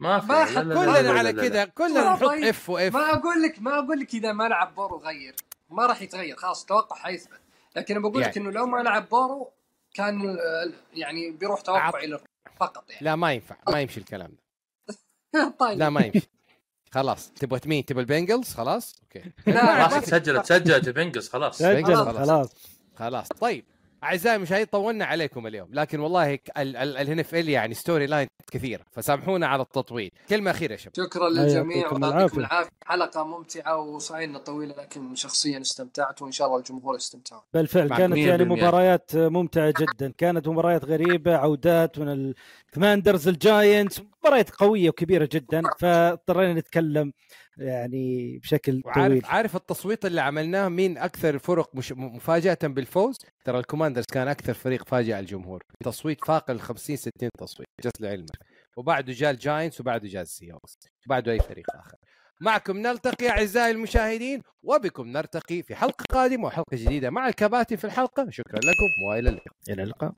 ما 0.00 0.20
في. 0.20 0.28
ما 0.28 0.74
كلنا 0.74 1.10
على. 1.12 1.32
كذا 1.32 1.64
كلنا 1.64 2.12
نحط. 2.12 2.22
if 2.24 2.70
و 2.70 2.78
if 2.78 2.94
ما 2.94 3.14
أقول 3.14 3.42
لك 3.42 3.62
ما 3.62 3.78
أقول 3.78 4.00
لك 4.00 4.14
إذا 4.14 4.32
ما 4.32 4.48
لعب 4.48 4.74
بورو 4.74 4.98
غير. 4.98 5.34
ما 5.70 5.86
راح 5.86 6.02
يتغير 6.02 6.36
خلاص 6.36 6.60
التوقع 6.60 6.96
حيثبت. 6.96 7.40
لكن 7.76 8.02
بقول 8.02 8.20
لك 8.22 8.36
يعني. 8.36 8.48
إنه 8.48 8.50
لو 8.58 8.66
ما 8.66 8.82
لعب 8.82 9.08
بورو 9.08 9.52
كان 9.94 10.36
يعني 10.92 11.30
بيروح 11.30 11.58
عط- 11.60 11.66
توقعي 11.66 12.06
للرام 12.06 12.24
فقط 12.60 12.90
يعني. 12.90 13.04
لا 13.04 13.16
ما 13.16 13.32
ينفع 13.32 13.56
ما 13.68 13.80
يمشي 13.80 14.00
الكلام 14.00 14.36
ده. 14.88 15.54
طيب. 15.60 15.78
لا 15.78 15.90
ما 15.90 16.00
يمشي. 16.00 16.30
خلاص 16.90 17.30
تبغى 17.30 17.60
مين؟ 17.66 17.84
تبغى 17.84 18.00
البنجلز؟ 18.00 18.54
خلاص 18.54 19.02
أوكي. 19.02 19.30
لا، 19.46 19.88
خلاص. 19.88 20.04
تسجلت 20.04 20.42
تسجلت 20.44 20.88
البنجلز 20.88 21.28
خلاص. 21.28 21.62
خلاص. 21.62 22.54
خلاص 22.96 23.28
طيب. 23.28 23.64
أعزائي 24.04 24.36
المشاهدين 24.36 24.66
طولنا 24.66 25.04
عليكم 25.04 25.46
اليوم. 25.46 25.68
لكن 25.72 26.00
والله 26.00 26.38
ال 26.56 27.18
NFL 27.18 27.48
يعني 27.48 27.74
storyline 27.74 28.28
كثير 28.52 28.82
فسامحونا 28.92 29.46
على 29.46 29.62
التطويل. 29.62 30.10
كلمة 30.28 30.50
أخيرة 30.50 30.72
يا 30.72 30.76
شباب. 30.76 30.94
شكرا 30.96 31.28
للجميع 31.28 31.76
يعطيكم 31.76 32.02
ويعطيكم 32.02 32.14
العافية. 32.14 32.38
العافية. 32.38 32.70
حلقة 32.86 33.24
ممتعة 33.24 33.80
وصحيح 33.80 34.36
طويلة 34.38 34.74
لكن 34.74 35.14
شخصيا 35.14 35.60
استمتعت 35.60 36.22
وإن 36.22 36.32
شاء 36.32 36.46
الله 36.46 36.58
الجمهور 36.58 36.96
يستمتعون 36.96 37.42
بالفعل 37.54 37.88
كانت 37.88 38.16
يعني. 38.16 38.44
مباريات 38.44 39.10
ممتعة 39.16 39.74
جدا. 39.80 40.12
كانت 40.18 40.48
مباريات 40.48 40.84
غريبة 40.84 41.36
عودات 41.36 41.98
من 41.98 42.34
الكماندرز 42.68 43.28
الجاينتس. 43.28 44.00
مباريات 44.00 44.50
قوية 44.50 44.88
وكبيرة 44.88 45.28
جدا. 45.32 45.62
فاضطرينا 45.78 46.54
نتكلم 46.54 47.12
يعني 47.58 48.38
بشكل 48.38 48.82
طويل. 48.94 49.24
عارف 49.24 49.56
التصويت 49.56 50.06
اللي 50.06 50.20
عملناه؟ 50.20 50.68
مين 50.68 50.98
أكثر 50.98 51.38
فرق 51.38 51.74
مش 51.74 51.92
مفاجأة 51.92 52.58
بالفوز؟ 52.62 53.16
ترى 53.44 53.58
الكوماندرز 53.58 54.04
كان 54.12 54.28
أكثر 54.28 54.54
فريق 54.54 54.88
فاجئ 54.88 55.18
الجمهور. 55.18 55.62
تصويت 55.84 56.24
فاق 56.24 56.50
ال 56.50 56.60
50 56.60 56.96
60 56.96 57.30
تصويت 57.38 57.68
just 57.84 57.90
لعلمك. 58.00 58.38
وبعده 58.76 59.12
جاء 59.12 59.30
الجاينتس 59.30 59.80
وبعده 59.80 60.08
جاء 60.08 60.22
السيهوكس 60.22 60.78
وبعده 61.06 61.32
أي 61.32 61.38
فريق 61.38 61.66
آخر. 61.74 61.96
معكم 62.40 62.76
نلتقي 62.76 63.28
أعزائي 63.28 63.70
المشاهدين 63.70 64.42
وبكم 64.62 65.06
نرتقي 65.06 65.62
في 65.62 65.74
حلقة 65.74 66.04
قادمة 66.12 66.46
وحلقة 66.46 66.76
جديدة 66.76 67.10
مع 67.10 67.28
الكباتن 67.28 67.76
في 67.76 67.84
الحلقة. 67.84 68.26
شكرا 68.30 68.58
لكم 68.58 69.02
وإلى 69.08 69.28
اللقاء. 69.28 69.54
إلى 69.68 69.82
اللقاء. 69.82 70.12